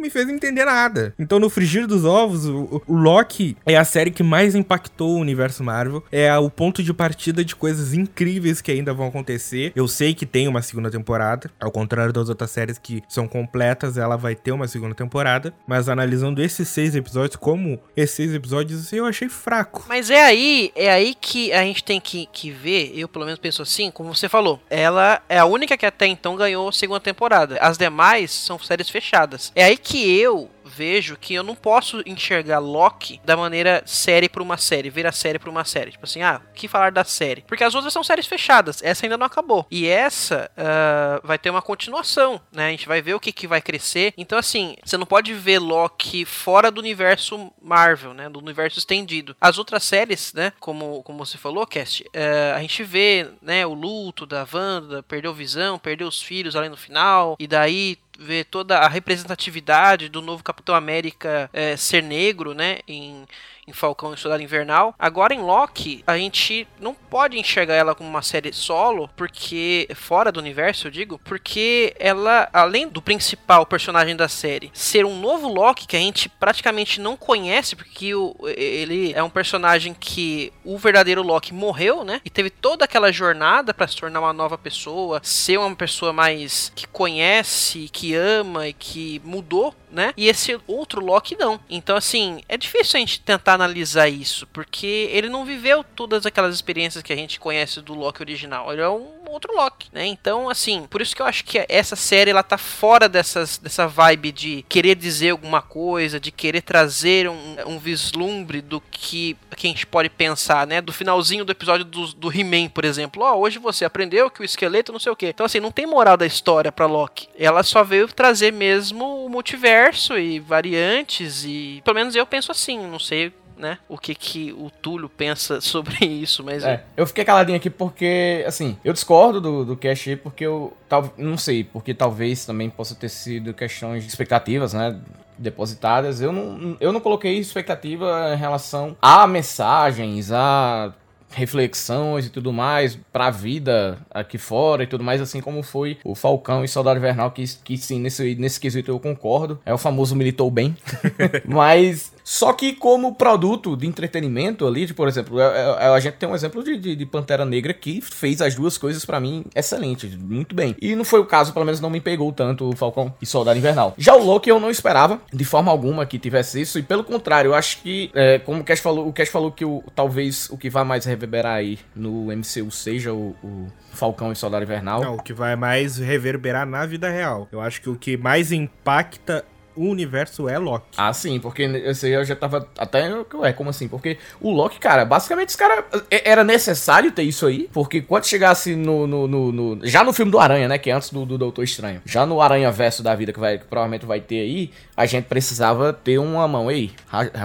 me 0.00 0.10
fez 0.10 0.28
entender 0.28 0.64
nada. 0.64 1.14
Então, 1.18 1.38
no 1.38 1.50
Frigir 1.50 1.86
dos 1.86 2.04
Ovos, 2.04 2.46
o, 2.46 2.82
o 2.86 2.94
Loki 2.96 3.56
é 3.66 3.76
a 3.76 3.84
série 3.84 4.10
que 4.10 4.22
mais 4.22 4.54
impactou 4.54 5.16
o 5.16 5.20
universo 5.20 5.62
Marvel. 5.62 6.02
É 6.10 6.36
o 6.38 6.50
ponto 6.50 6.82
de 6.82 6.92
partida 6.92 7.44
de 7.44 7.54
coisas 7.54 7.94
incríveis 7.94 8.60
que 8.60 8.72
ainda 8.72 8.92
vão 8.92 9.08
acontecer. 9.08 9.72
Eu 9.76 9.86
sei 9.86 10.14
que 10.14 10.26
tem 10.26 10.48
uma 10.48 10.62
segunda 10.62 10.90
temporada, 10.90 11.50
ao 11.60 11.70
contrário 11.70 12.12
das 12.12 12.28
outras 12.28 12.50
séries 12.50 12.78
que 12.78 13.02
são 13.08 13.28
completas, 13.28 13.96
ela 13.96 14.16
vai 14.16 14.34
ter 14.34 14.52
uma 14.52 14.66
segunda 14.66 14.94
temporada. 14.94 15.52
Mas 15.66 15.88
analisando 15.88 16.42
esses 16.42 16.68
seis 16.68 16.94
episódios, 16.94 17.36
como 17.36 17.78
esses 17.96 18.16
seis 18.16 18.34
episódios, 18.34 18.92
eu 18.92 19.04
achei 19.04 19.28
fraco. 19.28 19.84
Mas 19.88 20.10
é 20.10 20.22
aí, 20.24 20.72
é 20.74 20.90
aí 20.90 21.14
que 21.14 21.52
a 21.52 21.62
gente 21.62 21.84
tem 21.84 22.00
que, 22.00 22.26
que 22.32 22.50
ver, 22.50 22.92
eu 22.94 23.08
pelo 23.08 23.24
menos 23.24 23.40
penso 23.40 23.62
assim, 23.62 23.90
como 23.90 24.14
você 24.14 24.28
falou, 24.28 24.60
ela 24.70 25.20
é 25.28 25.38
a 25.38 25.44
única 25.44 25.76
que 25.76 25.86
até 25.86 26.06
então 26.06 26.36
ganhou 26.36 26.70
segunda 26.72 27.00
temporada. 27.00 27.58
As 27.60 27.76
demais 27.76 28.30
são 28.30 28.58
séries 28.58 28.88
fechadas. 28.88 29.52
É 29.54 29.64
aí 29.64 29.76
que 29.76 29.89
que 29.90 30.08
eu 30.20 30.48
vejo 30.70 31.16
que 31.16 31.34
eu 31.34 31.42
não 31.42 31.54
posso 31.54 32.02
enxergar 32.06 32.58
Loki 32.58 33.20
da 33.24 33.36
maneira 33.36 33.82
série 33.84 34.28
por 34.28 34.40
uma 34.40 34.56
série, 34.56 34.90
ver 34.90 35.06
a 35.06 35.12
série 35.12 35.38
por 35.38 35.48
uma 35.48 35.64
série. 35.64 35.90
Tipo 35.90 36.04
assim, 36.04 36.22
ah, 36.22 36.40
o 36.50 36.54
que 36.54 36.68
falar 36.68 36.92
da 36.92 37.04
série? 37.04 37.42
Porque 37.42 37.64
as 37.64 37.74
outras 37.74 37.92
são 37.92 38.04
séries 38.04 38.26
fechadas, 38.26 38.82
essa 38.82 39.04
ainda 39.04 39.18
não 39.18 39.26
acabou. 39.26 39.66
E 39.70 39.86
essa 39.86 40.50
uh, 40.56 41.26
vai 41.26 41.38
ter 41.38 41.50
uma 41.50 41.62
continuação, 41.62 42.40
né? 42.52 42.68
A 42.68 42.70
gente 42.70 42.88
vai 42.88 43.02
ver 43.02 43.14
o 43.14 43.20
que, 43.20 43.32
que 43.32 43.46
vai 43.46 43.60
crescer. 43.60 44.14
Então, 44.16 44.38
assim, 44.38 44.76
você 44.84 44.96
não 44.96 45.06
pode 45.06 45.34
ver 45.34 45.58
Loki 45.58 46.24
fora 46.24 46.70
do 46.70 46.80
universo 46.80 47.52
Marvel, 47.60 48.14
né? 48.14 48.28
Do 48.28 48.38
universo 48.38 48.78
estendido. 48.78 49.36
As 49.40 49.58
outras 49.58 49.84
séries, 49.84 50.32
né? 50.32 50.52
Como, 50.60 51.02
como 51.02 51.24
você 51.24 51.36
falou, 51.36 51.66
Cast, 51.66 52.02
uh, 52.04 52.56
a 52.56 52.60
gente 52.60 52.82
vê, 52.82 53.28
né? 53.42 53.66
O 53.66 53.74
luto 53.74 54.24
da 54.26 54.46
Wanda, 54.52 55.02
perdeu 55.02 55.34
visão, 55.34 55.78
perdeu 55.78 56.06
os 56.06 56.22
filhos 56.22 56.54
ali 56.54 56.68
no 56.68 56.76
final, 56.76 57.36
e 57.38 57.46
daí 57.46 57.98
ver 58.20 58.44
toda 58.44 58.78
a 58.78 58.86
representatividade 58.86 60.10
do 60.10 60.20
novo 60.20 60.44
Capitão 60.44 60.59
América 60.68 61.48
é, 61.52 61.76
ser 61.76 62.02
negro, 62.02 62.54
né, 62.54 62.78
em, 62.86 63.26
em 63.70 63.72
Falcão 63.72 64.12
e 64.12 64.16
Soldado 64.16 64.42
Invernal. 64.42 64.94
Agora 64.98 65.32
em 65.32 65.40
Loki, 65.40 66.02
a 66.06 66.16
gente 66.16 66.66
não 66.78 66.92
pode 66.94 67.38
enxergar 67.38 67.74
ela 67.74 67.94
como 67.94 68.08
uma 68.08 68.22
série 68.22 68.52
solo, 68.52 69.08
porque 69.16 69.88
fora 69.94 70.30
do 70.32 70.40
universo, 70.40 70.88
eu 70.88 70.90
digo, 70.90 71.18
porque 71.24 71.94
ela, 71.98 72.48
além 72.52 72.88
do 72.88 73.00
principal 73.00 73.64
personagem 73.64 74.16
da 74.16 74.28
série, 74.28 74.70
ser 74.74 75.06
um 75.06 75.18
novo 75.18 75.48
Loki 75.48 75.86
que 75.86 75.96
a 75.96 76.00
gente 76.00 76.28
praticamente 76.28 77.00
não 77.00 77.16
conhece, 77.16 77.76
porque 77.76 78.14
o, 78.14 78.36
ele 78.56 79.12
é 79.14 79.22
um 79.22 79.30
personagem 79.30 79.94
que 79.94 80.52
o 80.64 80.76
verdadeiro 80.76 81.22
Loki 81.22 81.54
morreu, 81.54 82.04
né? 82.04 82.20
E 82.24 82.30
teve 82.30 82.50
toda 82.50 82.84
aquela 82.84 83.12
jornada 83.12 83.72
para 83.72 83.86
se 83.86 83.96
tornar 83.96 84.20
uma 84.20 84.32
nova 84.32 84.58
pessoa, 84.58 85.20
ser 85.22 85.58
uma 85.58 85.74
pessoa 85.76 86.12
mais 86.12 86.72
que 86.74 86.86
conhece, 86.86 87.88
que 87.92 88.14
ama 88.14 88.68
e 88.68 88.72
que 88.72 89.20
mudou 89.24 89.74
né? 89.90 90.12
E 90.16 90.28
esse 90.28 90.58
outro 90.66 91.04
Loki 91.04 91.36
não. 91.36 91.60
Então, 91.68 91.96
assim, 91.96 92.42
é 92.48 92.56
difícil 92.56 92.96
a 92.96 93.00
gente 93.00 93.20
tentar 93.20 93.54
analisar 93.54 94.08
isso, 94.08 94.46
porque 94.48 95.08
ele 95.12 95.28
não 95.28 95.44
viveu 95.44 95.84
todas 95.84 96.24
aquelas 96.26 96.54
experiências 96.54 97.02
que 97.02 97.12
a 97.12 97.16
gente 97.16 97.40
conhece 97.40 97.80
do 97.80 97.94
Loki 97.94 98.22
original. 98.22 98.72
Ele 98.72 98.82
é 98.82 98.88
um 98.88 99.19
outro 99.30 99.54
Loki, 99.54 99.88
né? 99.92 100.06
Então, 100.06 100.48
assim, 100.48 100.86
por 100.88 101.00
isso 101.00 101.14
que 101.14 101.22
eu 101.22 101.26
acho 101.26 101.44
que 101.44 101.64
essa 101.68 101.96
série 101.96 102.30
ela 102.30 102.42
tá 102.42 102.58
fora 102.58 103.08
dessas, 103.08 103.58
dessa 103.58 103.86
vibe 103.86 104.32
de 104.32 104.64
querer 104.68 104.94
dizer 104.94 105.30
alguma 105.30 105.62
coisa, 105.62 106.20
de 106.20 106.30
querer 106.30 106.62
trazer 106.62 107.28
um, 107.28 107.56
um 107.66 107.78
vislumbre 107.78 108.60
do 108.60 108.80
que, 108.90 109.36
que 109.56 109.66
a 109.66 109.70
gente 109.70 109.86
pode 109.86 110.08
pensar, 110.08 110.66
né? 110.66 110.80
Do 110.80 110.92
finalzinho 110.92 111.44
do 111.44 111.52
episódio 111.52 111.84
do, 111.84 112.06
do 112.14 112.32
He-Man, 112.32 112.68
por 112.68 112.84
exemplo. 112.84 113.22
Ó, 113.22 113.34
oh, 113.34 113.40
hoje 113.40 113.58
você 113.58 113.84
aprendeu 113.84 114.30
que 114.30 114.42
o 114.42 114.44
esqueleto 114.44 114.92
não 114.92 115.00
sei 115.00 115.12
o 115.12 115.16
quê. 115.16 115.28
Então, 115.28 115.46
assim, 115.46 115.60
não 115.60 115.70
tem 115.70 115.86
moral 115.86 116.16
da 116.16 116.26
história 116.26 116.72
pra 116.72 116.86
Loki. 116.86 117.28
Ela 117.38 117.62
só 117.62 117.82
veio 117.82 118.08
trazer 118.08 118.52
mesmo 118.52 119.24
o 119.24 119.28
multiverso 119.28 120.18
e 120.18 120.38
variantes 120.38 121.44
e... 121.44 121.80
Pelo 121.84 121.94
menos 121.94 122.14
eu 122.14 122.26
penso 122.26 122.50
assim, 122.50 122.78
não 122.78 122.98
sei 122.98 123.32
né? 123.60 123.78
O 123.88 123.98
que 123.98 124.14
que 124.14 124.52
o 124.52 124.70
Túlio 124.70 125.08
pensa 125.08 125.60
sobre 125.62 126.04
isso, 126.04 126.42
mas... 126.42 126.64
É, 126.64 126.84
eu 126.96 127.06
fiquei 127.06 127.24
caladinho 127.24 127.56
aqui 127.56 127.70
porque, 127.70 128.44
assim, 128.46 128.76
eu 128.84 128.92
discordo 128.92 129.40
do, 129.40 129.64
do 129.64 129.76
Cash 129.76 130.16
porque 130.22 130.44
eu, 130.44 130.72
tal, 130.88 131.12
não 131.16 131.36
sei, 131.36 131.62
porque 131.64 131.94
talvez 131.94 132.44
também 132.44 132.70
possa 132.70 132.94
ter 132.94 133.08
sido 133.08 133.54
questões 133.54 134.02
de 134.02 134.08
expectativas, 134.08 134.72
né? 134.72 134.98
depositadas. 135.40 136.20
Eu 136.20 136.32
não, 136.32 136.76
eu 136.78 136.92
não 136.92 137.00
coloquei 137.00 137.38
expectativa 137.38 138.34
em 138.34 138.36
relação 138.36 138.94
a 139.00 139.26
mensagens, 139.26 140.30
a 140.30 140.92
reflexões 141.32 142.26
e 142.26 142.30
tudo 142.30 142.52
mais 142.52 142.98
pra 143.12 143.30
vida 143.30 143.98
aqui 144.10 144.36
fora 144.36 144.82
e 144.82 144.86
tudo 144.86 145.04
mais, 145.04 145.20
assim 145.20 145.40
como 145.40 145.62
foi 145.62 145.98
o 146.04 146.14
Falcão 146.14 146.64
e 146.64 146.68
Soldado 146.68 146.98
Invernal, 146.98 147.30
que, 147.30 147.44
que 147.64 147.78
sim, 147.78 148.00
nesse, 148.00 148.34
nesse 148.34 148.58
quesito 148.58 148.90
eu 148.90 148.98
concordo. 148.98 149.60
É 149.64 149.72
o 149.72 149.78
famoso 149.78 150.16
militou 150.16 150.50
bem. 150.50 150.76
Mas 151.46 152.12
só 152.30 152.52
que 152.52 152.74
como 152.74 153.12
produto 153.12 153.76
de 153.76 153.88
entretenimento 153.88 154.64
ali, 154.64 154.86
por 154.92 155.08
exemplo, 155.08 155.40
é, 155.40 155.44
é, 155.80 155.86
a 155.88 155.98
gente 155.98 156.14
tem 156.14 156.28
um 156.28 156.34
exemplo 156.34 156.62
de, 156.62 156.76
de, 156.78 156.94
de 156.94 157.04
Pantera 157.04 157.44
Negra 157.44 157.74
que 157.74 158.00
fez 158.00 158.40
as 158.40 158.54
duas 158.54 158.78
coisas 158.78 159.04
para 159.04 159.18
mim 159.18 159.44
excelente, 159.52 160.06
muito 160.16 160.54
bem. 160.54 160.76
E 160.80 160.94
não 160.94 161.04
foi 161.04 161.18
o 161.18 161.26
caso, 161.26 161.52
pelo 161.52 161.64
menos 161.64 161.80
não 161.80 161.90
me 161.90 162.00
pegou 162.00 162.30
tanto 162.30 162.68
o 162.68 162.76
Falcão 162.76 163.12
e 163.20 163.26
Soldado 163.26 163.58
Invernal. 163.58 163.94
Já 163.98 164.14
o 164.14 164.24
Loki 164.24 164.48
eu 164.48 164.60
não 164.60 164.70
esperava 164.70 165.20
de 165.32 165.44
forma 165.44 165.72
alguma 165.72 166.06
que 166.06 166.20
tivesse 166.20 166.60
isso, 166.60 166.78
e 166.78 166.84
pelo 166.84 167.02
contrário, 167.02 167.48
eu 167.48 167.54
acho 167.54 167.82
que, 167.82 168.12
é, 168.14 168.38
como 168.38 168.60
o 168.60 168.64
Cash 168.64 168.78
falou, 168.78 169.08
o 169.08 169.12
Cash 169.12 169.28
falou 169.28 169.50
que 169.50 169.64
o, 169.64 169.82
talvez 169.92 170.48
o 170.50 170.56
que 170.56 170.70
vai 170.70 170.84
mais 170.84 171.06
reverberar 171.06 171.56
aí 171.56 171.80
no 171.96 172.26
MCU 172.26 172.70
seja 172.70 173.12
o, 173.12 173.34
o 173.42 173.66
Falcão 173.90 174.30
e 174.30 174.36
Soldado 174.36 174.62
Invernal. 174.62 175.00
Não, 175.00 175.16
o 175.16 175.22
que 175.22 175.32
vai 175.32 175.56
mais 175.56 175.98
reverberar 175.98 176.64
na 176.64 176.86
vida 176.86 177.10
real. 177.10 177.48
Eu 177.50 177.60
acho 177.60 177.82
que 177.82 177.90
o 177.90 177.96
que 177.96 178.16
mais 178.16 178.52
impacta 178.52 179.44
o 179.74 179.86
universo 179.86 180.48
é 180.48 180.58
Loki. 180.58 180.86
Ah, 180.96 181.12
sim, 181.12 181.38
porque 181.38 181.62
esse 181.62 182.06
aí 182.06 182.12
eu 182.12 182.24
já 182.24 182.36
tava 182.36 182.68
até. 182.78 183.10
Ué, 183.34 183.52
como 183.52 183.70
assim? 183.70 183.88
Porque 183.88 184.18
o 184.40 184.50
Loki, 184.50 184.78
cara, 184.78 185.04
basicamente 185.04 185.50
esse 185.50 185.58
cara. 185.58 185.84
É, 186.10 186.30
era 186.30 186.44
necessário 186.44 187.12
ter 187.12 187.22
isso 187.22 187.46
aí, 187.46 187.68
porque 187.72 188.00
quando 188.00 188.26
chegasse 188.26 188.74
no. 188.74 189.06
no, 189.06 189.26
no, 189.26 189.52
no 189.52 189.86
já 189.86 190.04
no 190.04 190.12
filme 190.12 190.30
do 190.30 190.38
Aranha, 190.38 190.68
né? 190.68 190.78
Que 190.78 190.90
é 190.90 190.92
antes 190.92 191.10
do, 191.10 191.24
do 191.24 191.38
Doutor 191.38 191.62
Estranho. 191.62 192.02
Já 192.04 192.26
no 192.26 192.40
Aranha 192.40 192.70
Verso 192.70 193.02
da 193.02 193.14
vida, 193.14 193.32
que, 193.32 193.40
vai, 193.40 193.58
que 193.58 193.64
provavelmente 193.64 194.06
vai 194.06 194.20
ter 194.20 194.40
aí, 194.40 194.70
a 194.96 195.06
gente 195.06 195.24
precisava 195.24 195.92
ter 195.92 196.18
uma 196.18 196.46
mão. 196.46 196.70
Ei, 196.70 196.90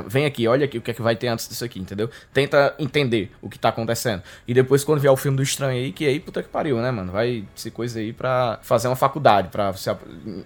vem 0.08 0.26
aqui, 0.26 0.48
olha 0.48 0.66
aqui 0.66 0.78
o 0.78 0.82
que 0.82 0.92
é 0.92 0.94
que 0.94 1.02
vai 1.02 1.16
ter 1.16 1.28
antes 1.28 1.48
disso 1.48 1.64
aqui, 1.64 1.80
entendeu? 1.80 2.10
Tenta 2.34 2.74
entender 2.80 3.32
o 3.42 3.50
que 3.50 3.58
tá 3.58 3.70
acontecendo. 3.70 4.22
E 4.48 4.54
depois, 4.54 4.84
quando 4.84 5.00
vier 5.00 5.12
o 5.12 5.18
filme 5.18 5.38
do 5.38 5.44
Estranho 5.44 5.78
aí, 5.84 5.92
que 5.92 6.06
aí, 6.06 6.20
puta 6.20 6.44
que 6.44 6.50
pariu, 6.50 6.78
né, 6.78 6.92
mano? 6.92 7.12
Vai 7.12 7.46
ser 7.56 7.72
coisa 7.72 8.00
aí 8.00 8.12
pra 8.12 8.60
fazer 8.62 8.88
uma 8.88 8.96
faculdade, 8.96 9.50
pra 9.50 9.72
você 9.72 9.90
ap 9.90 10.02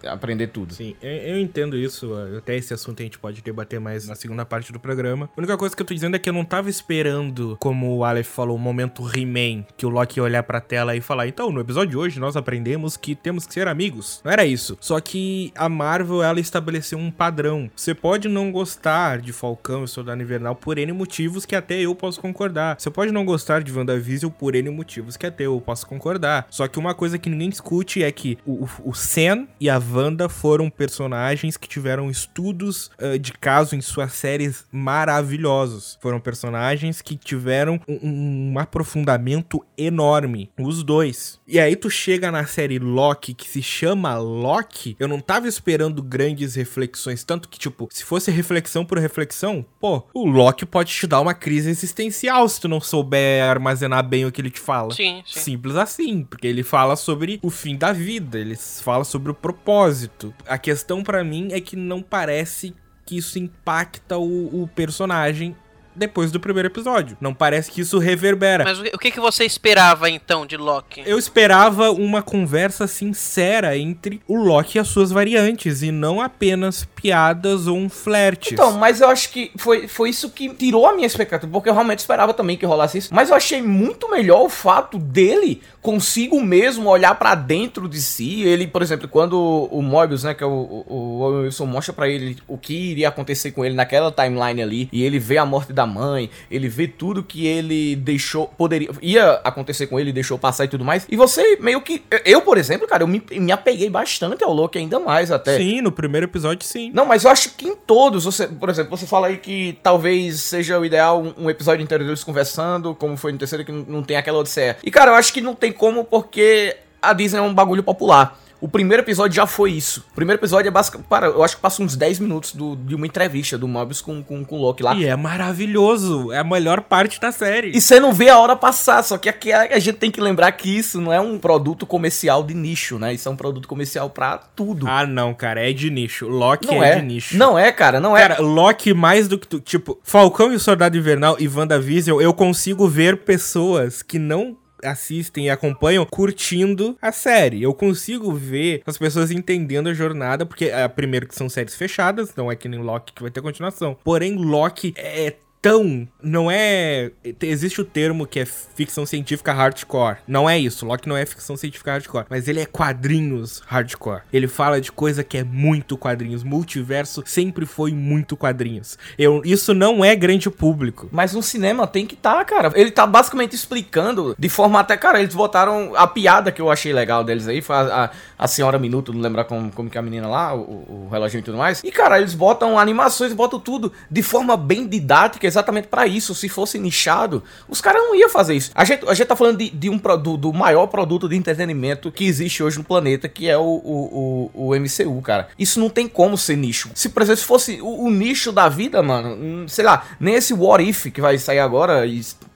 aprender 0.06 0.48
tudo. 0.48 0.74
Sim, 0.74 0.96
eu 1.02 1.40
entendo 1.40 1.78
isso. 1.80 2.14
Até 2.38 2.56
esse 2.56 2.74
assunto 2.74 3.02
a 3.02 3.04
gente 3.04 3.18
pode 3.20 3.42
debater 3.42 3.80
mais 3.80 4.08
na 4.08 4.16
segunda 4.16 4.46
parte 4.46 4.72
do 4.72 4.80
programa. 4.80 5.30
A 5.36 5.40
única 5.40 5.58
coisa 5.58 5.76
que 5.76 5.82
eu 5.82 5.86
tô 5.86 5.94
dizendo 5.94 6.16
é 6.16 6.20
que 6.20 6.30
eu 6.30 6.34
não 6.34 6.46
tava 6.46 6.70
esperando, 6.70 7.58
como 7.60 7.96
o 7.96 8.04
Aleph 8.04 8.28
falou, 8.28 8.56
o 8.56 8.60
momento 8.60 9.04
He-Man, 9.04 9.66
que 9.78 9.86
o 9.86 9.90
Loki 9.90 10.20
ia 10.20 10.24
olhar 10.24 10.44
pra 10.44 10.62
tela 10.62 10.96
e 10.96 11.02
falar: 11.02 11.28
então, 11.28 11.52
no 11.52 11.62
episódio 11.62 11.92
de 11.92 11.98
hoje 11.98 12.20
nós 12.20 12.36
aprendemos 12.36 12.98
que 12.98 13.16
temos 13.16 13.46
que 13.46 13.54
ser 13.54 13.68
amigos. 13.68 14.22
Não 14.24 14.32
era 14.32 14.46
isso. 14.46 14.78
Só 14.80 15.00
que 15.00 15.52
a 15.56 15.70
Marvel, 15.70 16.24
ela 16.24 16.40
estabeleceu 16.40 16.98
um 16.98 17.12
padrão. 17.12 17.70
Você 17.76 17.94
pode 17.94 18.28
não 18.28 18.52
gostar 18.52 19.20
de 19.20 19.32
Falcão 19.32 19.84
e 19.84 19.88
Soldado 19.88 20.22
Invernal 20.22 20.56
por 20.56 20.78
N 20.78 20.92
motivos 20.92 21.46
que 21.46 21.56
até 21.56 21.80
eu 21.80 21.96
posso 21.96 22.20
concordar. 22.20 22.76
Você 22.80 22.90
pode 22.90 23.12
não 23.12 23.26
gostar 23.26 23.64
de 23.64 23.72
WandaVision 23.72 24.32
por 24.32 24.56
N 24.56 24.70
motivos 24.70 25.18
que 25.18 25.26
até 25.26 25.46
eu 25.46 25.60
posso 25.62 25.86
concordar. 25.88 26.48
Só 26.50 26.68
que 26.68 26.80
uma 26.80 26.94
coisa 26.94 27.18
que 27.18 27.30
ninguém 27.30 27.50
discute 27.50 28.04
é 28.04 28.12
que 28.12 28.38
o, 28.46 28.68
o 28.84 28.94
Sam 28.94 29.48
e 29.60 29.70
a 29.70 29.80
Wanda 29.80 30.30
foram 30.30 30.70
personagens 30.70 31.58
que 31.60 31.68
tiveram 31.68 32.10
estudos 32.10 32.90
uh, 33.02 33.18
de 33.20 33.34
caso 33.34 33.76
em 33.76 33.82
suas 33.82 34.14
séries 34.14 34.66
maravilhosos. 34.72 35.98
Foram 36.02 36.20
personagens 36.20 37.02
que 37.02 37.16
tiveram 37.16 37.80
um, 37.88 38.52
um 38.54 38.60
aprofundamento 38.60 39.64
enorme, 39.78 40.50
os 40.58 40.84
dois. 40.84 41.40
E 41.48 41.60
aí 41.60 41.76
tu 41.76 41.90
chega 41.90 42.32
na 42.32 42.46
série 42.46 42.80
Loki, 42.80 43.34
que 43.34 43.48
se 43.48 43.62
chama 43.62 44.18
Loki, 44.18 44.96
eu 45.00 45.08
não 45.08 45.20
tava 45.20 45.48
esperando 45.48 46.02
grandes 46.02 46.56
reflexões, 46.56 47.24
tanto 47.24 47.50
que, 47.50 47.60
tipo, 47.60 47.88
se 47.92 48.04
fosse 48.04 48.32
reflexão 48.32 48.86
por 48.86 48.98
reflexão, 48.98 49.66
pô, 49.80 50.04
o 50.14 50.26
Loki 50.26 50.66
pode 50.66 50.92
te 50.94 51.08
dar 51.08 51.22
uma 51.22 51.34
crise 51.34 51.70
existencial 51.70 52.48
se 52.48 52.62
tu 52.62 52.68
não 52.68 52.82
souber 52.82 53.44
armazenar 53.44 54.08
bem 54.08 54.26
o 54.26 54.32
que 54.32 54.42
ele 54.42 54.50
te 54.50 54.60
fala. 54.60 54.94
Sim, 54.94 55.24
sim. 55.26 55.40
Simples 55.40 55.76
assim, 55.76 56.24
porque 56.24 56.48
ele 56.48 56.64
fala 56.64 56.96
sobre 56.96 57.40
o 57.42 57.50
fim 57.50 57.76
da 57.76 57.92
vida, 57.92 58.38
ele 58.38 58.56
fala 58.56 59.04
sobre 59.04 59.32
o 59.32 59.36
propósito. 59.36 60.34
A 60.48 60.58
questão 60.58 61.04
para 61.04 61.24
mim 61.24 61.49
é 61.52 61.62
que 61.62 61.76
não 61.76 62.02
parece 62.02 62.76
que 63.06 63.18
isso 63.18 63.40
impacta 63.40 64.18
o, 64.18 64.64
o 64.64 64.68
personagem 64.68 65.56
depois 66.00 66.32
do 66.32 66.40
primeiro 66.40 66.70
episódio. 66.70 67.18
Não 67.20 67.34
parece 67.34 67.70
que 67.70 67.82
isso 67.82 68.00
reverbera. 68.00 68.64
Mas 68.64 68.80
o 68.80 68.98
que, 68.98 69.12
que 69.12 69.20
você 69.20 69.44
esperava 69.44 70.10
então 70.10 70.46
de 70.46 70.58
Loki? 70.58 71.04
Eu 71.06 71.20
esperava 71.20 71.92
uma 71.92 72.24
conversa 72.24 72.88
sincera 72.88 73.78
entre 73.78 74.22
o 74.28 74.36
Loki 74.36 74.78
e 74.78 74.80
as 74.80 74.88
suas 74.88 75.12
variantes 75.12 75.84
e 75.84 75.92
não 75.92 76.22
apenas 76.22 76.86
piadas 76.86 77.68
ou 77.68 77.78
um 77.78 77.90
flerte. 77.90 78.54
Então, 78.54 78.72
mas 78.74 79.02
eu 79.02 79.10
acho 79.10 79.30
que 79.30 79.52
foi, 79.58 79.88
foi 79.88 80.10
isso 80.10 80.30
que 80.30 80.50
tirou 80.54 80.88
a 80.88 80.94
minha 80.94 81.08
expectativa, 81.08 81.52
porque 81.52 81.70
eu 81.70 81.74
realmente 81.74 82.00
esperava 82.00 82.34
também 82.34 82.58
que 82.58 82.66
rolasse 82.66 82.98
isso. 82.98 83.14
Mas 83.14 83.30
eu 83.30 83.36
achei 83.36 83.62
muito 83.62 84.10
melhor 84.10 84.44
o 84.44 84.50
fato 84.50 84.98
dele 84.98 85.62
consigo 85.82 86.42
mesmo 86.42 86.90
olhar 86.90 87.16
para 87.16 87.36
dentro 87.36 87.88
de 87.88 88.02
si. 88.02 88.44
Ele, 88.44 88.68
por 88.68 88.82
exemplo, 88.82 89.08
quando 89.08 89.68
o 89.72 89.82
Mobius, 89.82 90.24
né, 90.24 90.34
que 90.34 90.44
é 90.44 90.48
o, 90.48 90.50
o, 90.50 90.86
o 90.88 91.42
Wilson 91.44 91.66
mostra 91.66 91.94
para 91.94 92.08
ele 92.08 92.38
o 92.48 92.58
que 92.58 92.74
iria 92.74 93.10
acontecer 93.10 93.52
com 93.52 93.66
ele 93.66 93.76
naquela 93.76 94.12
timeline 94.12 94.62
ali, 94.62 94.90
e 94.92 95.04
ele 95.04 95.20
vê 95.20 95.38
a 95.38 95.46
morte 95.46 95.74
da 95.74 95.86
mãe, 95.90 96.30
ele 96.50 96.70
vê 96.70 96.88
tudo 96.88 97.24
que 97.24 97.46
ele 97.46 97.96
deixou, 97.96 98.48
poderia, 98.48 98.90
ia 99.02 99.32
acontecer 99.44 99.88
com 99.88 100.00
ele, 100.00 100.14
deixou 100.14 100.38
passar 100.38 100.66
e 100.66 100.68
tudo 100.68 100.86
mais. 100.86 101.06
E 101.10 101.16
você 101.16 101.58
meio 101.60 101.82
que, 101.82 102.04
eu, 102.24 102.42
por 102.42 102.58
exemplo, 102.58 102.88
cara, 102.88 103.04
eu 103.04 103.08
me, 103.08 103.22
me 103.32 103.52
apeguei 103.52 103.90
bastante 103.90 104.44
ao 104.44 104.54
Loki 104.54 104.78
ainda 104.78 105.00
mais 105.00 105.32
até. 105.32 105.58
Sim, 105.58 105.82
no 105.82 105.92
primeiro 105.92 106.26
episódio 106.26 106.66
sim. 106.66 106.92
Não, 106.94 107.06
mas 107.06 107.24
eu 107.24 107.32
acho 107.32 107.56
que 107.56 107.68
em 107.68 107.76
todos, 107.76 108.26
você, 108.26 108.48
por 108.48 108.70
exemplo, 108.70 108.96
você 108.96 109.06
fala 109.06 109.28
aí 109.28 109.38
que 109.38 109.78
talvez 109.84 110.42
seja 110.42 110.80
o 110.80 110.86
ideal 110.86 111.22
um, 111.22 111.46
um 111.46 111.50
episódio 111.50 111.84
inteiro 111.84 112.04
deles 112.04 112.24
conversando, 112.24 112.96
como 112.96 113.18
foi 113.18 113.32
no 113.32 113.38
terceiro, 113.38 113.66
que 113.66 113.72
não, 113.72 113.86
não 113.88 114.04
tem 114.04 114.18
aquela 114.18 114.40
odisseia. 114.40 114.78
E 114.84 114.92
cara, 114.92 115.12
eu 115.12 115.16
acho 115.16 115.34
que 115.34 115.42
não 115.42 115.56
tem 115.56 115.72
como 115.72 116.04
porque 116.04 116.76
a 117.02 117.14
Disney 117.14 117.40
é 117.40 117.42
um 117.42 117.54
bagulho 117.54 117.84
popular. 117.84 118.40
O 118.62 118.68
primeiro 118.68 119.04
episódio 119.04 119.36
já 119.36 119.48
foi 119.48 119.72
isso. 119.72 120.06
O 120.12 120.16
primeiro 120.16 120.40
episódio 120.40 120.68
é 120.68 120.72
basicamente. 120.72 121.08
Para, 121.08 121.28
eu 121.28 121.44
acho 121.44 121.56
que 121.56 121.62
passa 121.62 121.82
uns 121.82 121.96
10 121.96 122.20
minutos 122.20 122.54
do, 122.54 122.76
de 122.76 122.94
uma 122.96 123.08
entrevista 123.08 123.58
do 123.58 123.68
Mobius 123.68 124.02
com, 124.02 124.22
com, 124.22 124.44
com 124.44 124.58
o 124.58 124.62
Loki 124.62 124.84
lá. 124.84 124.96
E 124.96 125.06
é 125.06 125.16
maravilhoso. 125.16 126.32
É 126.32 126.40
a 126.40 126.44
melhor 126.44 126.82
parte 126.82 127.20
da 127.22 127.32
série. 127.32 127.72
E 127.76 127.80
você 127.80 128.00
não 128.00 128.14
vê 128.14 128.30
a 128.30 128.38
hora 128.38 128.56
passar. 128.56 129.04
Só 129.04 129.18
que 129.18 129.30
aqui 129.30 129.52
a, 129.52 129.62
a 129.62 129.80
gente 129.80 129.98
tem 129.98 130.12
que 130.12 130.20
lembrar 130.20 130.52
que 130.52 130.70
isso 130.70 131.00
não 131.00 131.14
é 131.14 131.20
um 131.20 131.38
produto 131.38 131.86
comercial 131.86 132.44
de 132.44 132.54
nicho, 132.54 133.00
né? 133.00 133.14
Isso 133.14 133.30
é 133.30 133.32
um 133.32 133.36
produto 133.36 133.68
comercial 133.68 134.10
pra 134.10 134.38
tudo. 134.38 134.88
Ah, 134.88 135.06
não, 135.06 135.34
cara. 135.34 135.68
É 135.68 135.72
de 135.72 135.90
nicho. 135.90 136.28
Loki 136.28 136.68
não 136.68 136.84
é, 136.84 136.92
é 136.92 136.96
de 136.98 137.02
nicho. 137.02 137.38
Não 137.38 137.58
é, 137.58 137.72
cara. 137.72 138.00
Não 138.00 138.16
é. 138.16 138.22
Cara, 138.22 138.42
Loki 138.42 138.94
mais 138.94 139.28
do 139.28 139.38
que 139.38 139.48
tu. 139.48 139.60
Tipo, 139.60 139.98
Falcão 140.04 140.52
e 140.52 140.56
o 140.56 140.60
Soldado 140.60 140.98
Invernal 140.98 141.38
e 141.40 141.48
WandaVision, 141.48 142.20
eu 142.20 142.34
consigo 142.34 142.88
ver 142.88 143.18
pessoas 143.18 144.02
que 144.02 144.20
não 144.20 144.58
assistem 144.84 145.46
e 145.46 145.50
acompanham 145.50 146.06
curtindo 146.06 146.98
a 147.02 147.12
série. 147.12 147.62
Eu 147.62 147.74
consigo 147.74 148.34
ver 148.34 148.82
as 148.86 148.98
pessoas 148.98 149.32
entendendo 149.32 149.90
a 149.90 149.94
jornada, 149.94 150.46
porque, 150.46 150.66
é, 150.66 150.88
primeiro, 150.88 151.28
que 151.28 151.36
são 151.36 151.50
séries 151.50 151.76
fechadas, 151.76 152.36
não 152.36 152.52
é 152.52 152.56
que 152.56 152.68
nem 152.68 152.82
Loki 152.82 153.14
que 153.14 153.22
vai 153.22 153.32
ter 153.32 153.42
continuação. 153.42 153.98
Porém, 154.04 154.36
Loki 154.36 154.94
é 154.98 155.36
tão. 155.62 156.08
Não 156.22 156.50
é. 156.50 157.12
Existe 157.42 157.82
o 157.82 157.86
termo 157.86 158.26
que 158.26 158.40
é 158.40 158.46
ficção 158.46 159.06
científica 159.06 159.54
hardcore. 159.54 160.18
Não 160.28 160.50
é 160.50 160.58
isso. 160.58 160.86
Loki 160.86 161.08
não 161.08 161.18
é 161.18 161.26
ficção 161.26 161.56
científica 161.56 161.92
hardcore. 161.92 162.26
Mas 162.30 162.48
ele 162.48 162.60
é 162.60 162.66
quadrinhos 162.66 163.62
hardcore. 163.66 164.22
Ele 164.32 164.48
fala 164.48 164.82
de 164.82 164.92
coisa 164.92 165.24
que 165.24 165.38
é 165.38 165.44
muito 165.44 165.98
quadrinhos. 165.98 166.44
Multiverso 166.44 167.24
sempre 167.26 167.66
foi 167.66 167.92
muito 167.92 168.36
quadrinhos. 168.36 168.98
Eu, 169.18 169.42
isso 169.46 169.74
não 169.74 170.04
é 170.04 170.16
grande 170.16 170.50
público. 170.50 171.10
Mas 171.12 171.34
no 171.34 171.44
cinema 171.44 171.88
tem 171.88 172.06
que 172.06 172.16
estar, 172.16 172.38
tá, 172.38 172.46
cara. 172.46 172.72
Ele 172.76 172.92
tá 172.92 173.06
basicamente 173.06 173.56
explicando 173.56 174.36
de 174.38 174.50
forma 174.50 174.80
até. 174.80 174.98
Cara, 174.98 175.20
eles 175.22 175.36
botaram 175.36 175.96
a 175.96 176.08
piada 176.08 176.52
que 176.52 176.62
eu 176.62 176.72
achei 176.72 176.94
legal 176.94 177.24
deles 177.24 177.48
aí. 177.48 177.62
Foi 177.62 177.76
a, 177.76 178.06
a, 178.06 178.10
a 178.38 178.48
senhora 178.48 178.80
Minuto, 178.80 179.12
não 179.12 179.20
lembrar 179.20 179.44
como, 179.44 179.72
como 179.72 179.90
que 179.90 179.98
é 179.98 180.00
a 180.00 180.02
menina 180.02 180.28
lá, 180.28 180.56
o, 180.56 181.06
o 181.06 181.10
relógio 181.12 181.40
e 181.40 181.44
tudo 181.44 181.58
mais. 181.58 181.84
E, 181.84 181.92
cara, 181.92 182.18
eles 182.18 182.34
botam 182.34 182.80
animações, 182.80 183.34
botam 183.34 183.60
tudo 183.60 183.92
de 184.10 184.24
forma 184.24 184.56
bem 184.56 184.88
didática 184.88 185.49
exatamente 185.50 185.88
para 185.88 186.08
isso. 186.08 186.34
Se 186.34 186.48
fosse 186.48 186.80
nichado, 186.80 187.44
os 187.68 187.82
caras 187.82 188.02
não 188.02 188.16
iam 188.16 188.30
fazer 188.30 188.56
isso. 188.56 188.72
A 188.74 188.86
gente, 188.86 189.08
a 189.08 189.14
gente 189.14 189.28
tá 189.28 189.36
falando 189.36 189.58
de, 189.58 189.70
de 189.70 189.90
um 189.90 189.98
do, 189.98 190.38
do 190.38 190.54
maior 190.54 190.88
produto 190.88 191.28
de 191.28 191.36
entretenimento 191.36 192.12
que 192.12 192.26
existe 192.26 192.64
hoje 192.64 192.78
no 192.78 192.84
planeta, 192.84 193.28
que 193.28 193.50
é 193.50 193.58
o, 193.58 193.62
o, 193.62 194.50
o, 194.54 194.70
o 194.70 194.76
MCU, 194.76 195.22
cara. 195.22 195.50
Isso 195.58 195.80
não 195.80 195.90
tem 195.90 196.08
como 196.08 196.38
ser 196.38 196.56
nicho. 196.56 196.90
Se, 196.96 197.10
por 197.10 197.22
exemplo, 197.22 197.42
se 197.42 197.46
fosse 197.46 197.82
o, 197.82 198.06
o 198.06 198.10
nicho 198.10 198.52
da 198.52 198.70
vida, 198.70 199.02
mano, 199.04 199.36
hum, 199.36 199.68
sei 199.68 199.84
lá, 199.84 200.06
nem 200.20 200.36
esse 200.36 200.54
What 200.54 200.88
If 200.88 201.08
que 201.08 201.22
vai 201.22 201.38
sair 201.38 201.60
agora 201.60 202.06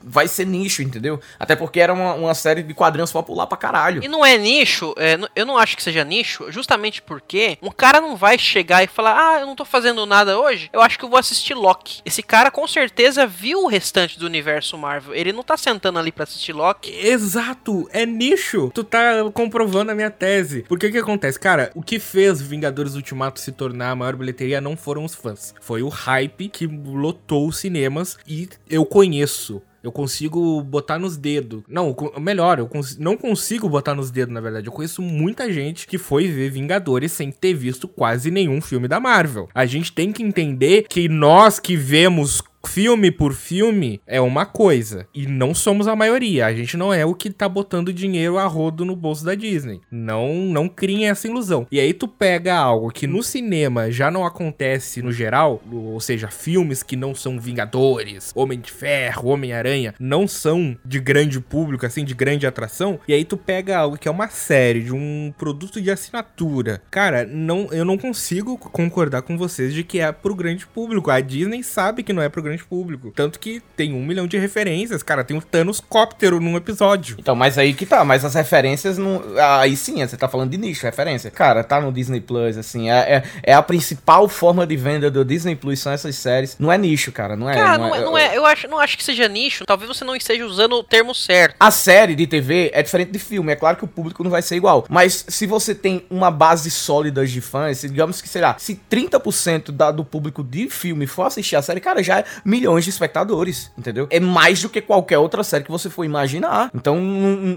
vai 0.04 0.28
ser 0.28 0.46
nicho, 0.46 0.82
entendeu? 0.82 1.20
Até 1.38 1.56
porque 1.56 1.80
era 1.80 1.92
uma, 1.92 2.14
uma 2.14 2.34
série 2.34 2.62
de 2.62 2.74
quadrinhos 2.74 3.10
popular 3.10 3.46
pra 3.46 3.56
caralho. 3.56 4.04
E 4.04 4.08
não 4.08 4.24
é 4.24 4.36
nicho, 4.36 4.94
é, 4.98 5.18
eu 5.34 5.46
não 5.46 5.56
acho 5.56 5.76
que 5.76 5.82
seja 5.82 6.04
nicho, 6.04 6.50
justamente 6.50 7.00
porque 7.00 7.58
um 7.62 7.70
cara 7.70 8.00
não 8.00 8.16
vai 8.16 8.38
chegar 8.38 8.84
e 8.84 8.86
falar, 8.86 9.16
ah, 9.16 9.40
eu 9.40 9.46
não 9.46 9.56
tô 9.56 9.64
fazendo 9.64 10.04
nada 10.04 10.38
hoje, 10.38 10.68
eu 10.72 10.80
acho 10.80 10.98
que 10.98 11.04
eu 11.04 11.08
vou 11.08 11.18
assistir 11.18 11.54
Loki. 11.54 12.02
Esse 12.04 12.22
cara 12.22 12.50
com 12.50 12.66
certeza 12.66 13.26
viu 13.26 13.64
o 13.64 13.66
restante 13.66 14.18
do 14.18 14.26
universo 14.26 14.76
Marvel, 14.76 15.14
ele 15.14 15.32
não 15.32 15.42
tá 15.42 15.56
sentando 15.56 15.98
ali 15.98 16.12
pra 16.12 16.24
assistir 16.24 16.52
Loki. 16.52 16.92
Exato, 16.94 17.88
é 17.92 18.04
nicho. 18.04 18.70
Tu 18.74 18.84
tá 18.84 19.30
comprovando 19.32 19.90
a 19.90 19.94
minha 19.94 20.10
tese. 20.10 20.64
Porque 20.68 20.86
o 20.86 20.92
que 20.92 20.98
acontece? 20.98 21.38
Cara, 21.38 21.70
o 21.74 21.82
que 21.82 21.98
fez 21.98 22.40
Vingadores 22.42 22.94
Ultimato 22.94 23.40
se 23.40 23.52
tornar 23.52 23.90
a 23.90 23.96
maior 23.96 24.16
bilheteria 24.16 24.60
não 24.60 24.76
foram 24.76 25.04
os 25.04 25.14
fãs, 25.14 25.54
foi 25.60 25.82
o 25.82 25.88
hype 25.88 26.48
que 26.48 26.66
lotou 26.66 27.48
os 27.48 27.58
cinemas 27.58 28.16
e 28.26 28.48
eu 28.68 28.84
conheço 28.84 29.62
eu 29.84 29.92
consigo 29.92 30.62
botar 30.62 30.98
nos 30.98 31.16
dedos. 31.18 31.62
Não, 31.68 31.94
melhor, 32.18 32.58
eu 32.58 32.66
cons 32.66 32.96
não 32.96 33.18
consigo 33.18 33.68
botar 33.68 33.94
nos 33.94 34.10
dedos, 34.10 34.32
na 34.32 34.40
verdade. 34.40 34.66
Eu 34.66 34.72
conheço 34.72 35.02
muita 35.02 35.52
gente 35.52 35.86
que 35.86 35.98
foi 35.98 36.26
ver 36.26 36.50
Vingadores 36.50 37.12
sem 37.12 37.30
ter 37.30 37.52
visto 37.52 37.86
quase 37.86 38.30
nenhum 38.30 38.62
filme 38.62 38.88
da 38.88 38.98
Marvel. 38.98 39.48
A 39.54 39.66
gente 39.66 39.92
tem 39.92 40.10
que 40.10 40.22
entender 40.22 40.86
que 40.88 41.06
nós 41.06 41.60
que 41.60 41.76
vemos 41.76 42.40
filme 42.66 43.10
por 43.10 43.32
filme 43.32 44.00
é 44.06 44.20
uma 44.20 44.46
coisa. 44.46 45.06
E 45.14 45.26
não 45.26 45.54
somos 45.54 45.88
a 45.88 45.96
maioria. 45.96 46.46
A 46.46 46.54
gente 46.54 46.76
não 46.76 46.92
é 46.92 47.04
o 47.04 47.14
que 47.14 47.30
tá 47.30 47.48
botando 47.48 47.92
dinheiro 47.92 48.38
a 48.38 48.46
rodo 48.46 48.84
no 48.84 48.96
bolso 48.96 49.24
da 49.24 49.34
Disney. 49.34 49.80
Não, 49.90 50.34
não 50.34 50.68
criem 50.68 51.08
essa 51.08 51.26
ilusão. 51.26 51.66
E 51.70 51.80
aí 51.80 51.92
tu 51.92 52.06
pega 52.06 52.56
algo 52.56 52.90
que 52.90 53.06
no 53.06 53.22
cinema 53.22 53.90
já 53.90 54.10
não 54.10 54.24
acontece 54.24 55.02
no 55.02 55.12
geral, 55.12 55.62
ou 55.70 56.00
seja, 56.00 56.28
filmes 56.28 56.82
que 56.82 56.96
não 56.96 57.14
são 57.14 57.40
Vingadores, 57.40 58.32
Homem 58.34 58.60
de 58.60 58.70
Ferro, 58.70 59.28
Homem-Aranha, 59.28 59.94
não 59.98 60.28
são 60.28 60.76
de 60.84 61.00
grande 61.00 61.40
público, 61.40 61.86
assim, 61.86 62.04
de 62.04 62.14
grande 62.14 62.46
atração. 62.46 62.98
E 63.08 63.14
aí 63.14 63.24
tu 63.24 63.36
pega 63.36 63.78
algo 63.78 63.98
que 63.98 64.08
é 64.08 64.10
uma 64.10 64.28
série, 64.28 64.82
de 64.82 64.92
um 64.92 65.32
produto 65.36 65.80
de 65.80 65.90
assinatura. 65.90 66.82
Cara, 66.90 67.24
não, 67.26 67.68
eu 67.72 67.84
não 67.84 67.98
consigo 67.98 68.56
concordar 68.56 69.22
com 69.22 69.36
vocês 69.36 69.72
de 69.72 69.82
que 69.82 70.00
é 70.00 70.12
pro 70.12 70.34
grande 70.34 70.66
público. 70.66 71.10
A 71.10 71.20
Disney 71.20 71.62
sabe 71.62 72.02
que 72.02 72.12
não 72.12 72.22
é 72.22 72.28
pro 72.28 72.42
grande 72.42 72.53
grande 72.54 72.64
público. 72.64 73.12
Tanto 73.14 73.38
que 73.38 73.60
tem 73.76 73.92
um 73.92 74.04
milhão 74.04 74.26
de 74.26 74.38
referências. 74.38 75.02
Cara, 75.02 75.24
tem 75.24 75.36
o 75.36 75.42
Thanos 75.42 75.80
Cóptero 75.80 76.40
num 76.40 76.56
episódio. 76.56 77.16
Então, 77.18 77.34
mas 77.34 77.58
aí 77.58 77.74
que 77.74 77.84
tá. 77.84 78.04
Mas 78.04 78.24
as 78.24 78.34
referências 78.34 78.96
não. 78.96 79.22
Aí 79.60 79.76
sim, 79.76 80.06
você 80.06 80.16
tá 80.16 80.28
falando 80.28 80.50
de 80.50 80.56
nicho, 80.56 80.84
referência. 80.84 81.30
Cara, 81.30 81.64
tá 81.64 81.80
no 81.80 81.92
Disney 81.92 82.20
Plus, 82.20 82.56
assim. 82.56 82.90
É, 82.90 82.94
é, 82.94 83.22
é, 83.42 83.54
a 83.54 83.62
principal 83.62 84.28
forma 84.28 84.66
de 84.66 84.76
venda 84.76 85.10
do 85.10 85.24
Disney 85.24 85.56
Plus 85.56 85.80
são 85.80 85.92
essas 85.92 86.14
séries. 86.16 86.56
Não 86.58 86.72
é 86.72 86.78
nicho, 86.78 87.10
cara. 87.12 87.36
Não 87.36 87.50
é. 87.50 87.54
Cara, 87.54 87.78
não, 87.78 87.88
não 87.88 87.94
é, 87.94 87.98
é, 87.98 88.04
não 88.04 88.18
é. 88.18 88.36
Eu 88.36 88.46
acho, 88.46 88.68
não 88.68 88.78
acho 88.78 88.96
que 88.96 89.04
seja 89.04 89.28
nicho. 89.28 89.64
Talvez 89.66 89.88
você 89.88 90.04
não 90.04 90.14
esteja 90.14 90.46
usando 90.46 90.74
o 90.74 90.82
termo 90.82 91.14
certo. 91.14 91.56
A 91.58 91.70
série 91.70 92.14
de 92.14 92.26
TV 92.26 92.70
é 92.72 92.82
diferente 92.82 93.10
de 93.10 93.18
filme. 93.18 93.52
É 93.52 93.56
claro 93.56 93.76
que 93.76 93.84
o 93.84 93.88
público 93.88 94.22
não 94.22 94.30
vai 94.30 94.42
ser 94.42 94.56
igual. 94.56 94.86
Mas 94.88 95.24
se 95.28 95.46
você 95.46 95.74
tem 95.74 96.04
uma 96.10 96.30
base 96.30 96.70
sólida 96.70 97.26
de 97.26 97.40
fãs, 97.40 97.80
digamos 97.82 98.20
que, 98.20 98.28
sei 98.28 98.42
lá, 98.42 98.56
se 98.58 98.80
30% 98.90 99.70
da, 99.70 99.90
do 99.90 100.04
público 100.04 100.42
de 100.42 100.68
filme 100.68 101.06
for 101.06 101.24
assistir 101.24 101.56
a 101.56 101.62
série, 101.62 101.80
cara, 101.80 102.02
já, 102.02 102.24
milhões 102.44 102.84
de 102.84 102.90
espectadores, 102.90 103.70
entendeu? 103.76 104.06
É 104.10 104.20
mais 104.20 104.62
do 104.62 104.68
que 104.68 104.80
qualquer 104.80 105.18
outra 105.18 105.42
série 105.42 105.64
que 105.64 105.70
você 105.70 105.88
for 105.88 106.04
imaginar. 106.04 106.70
Então 106.74 106.98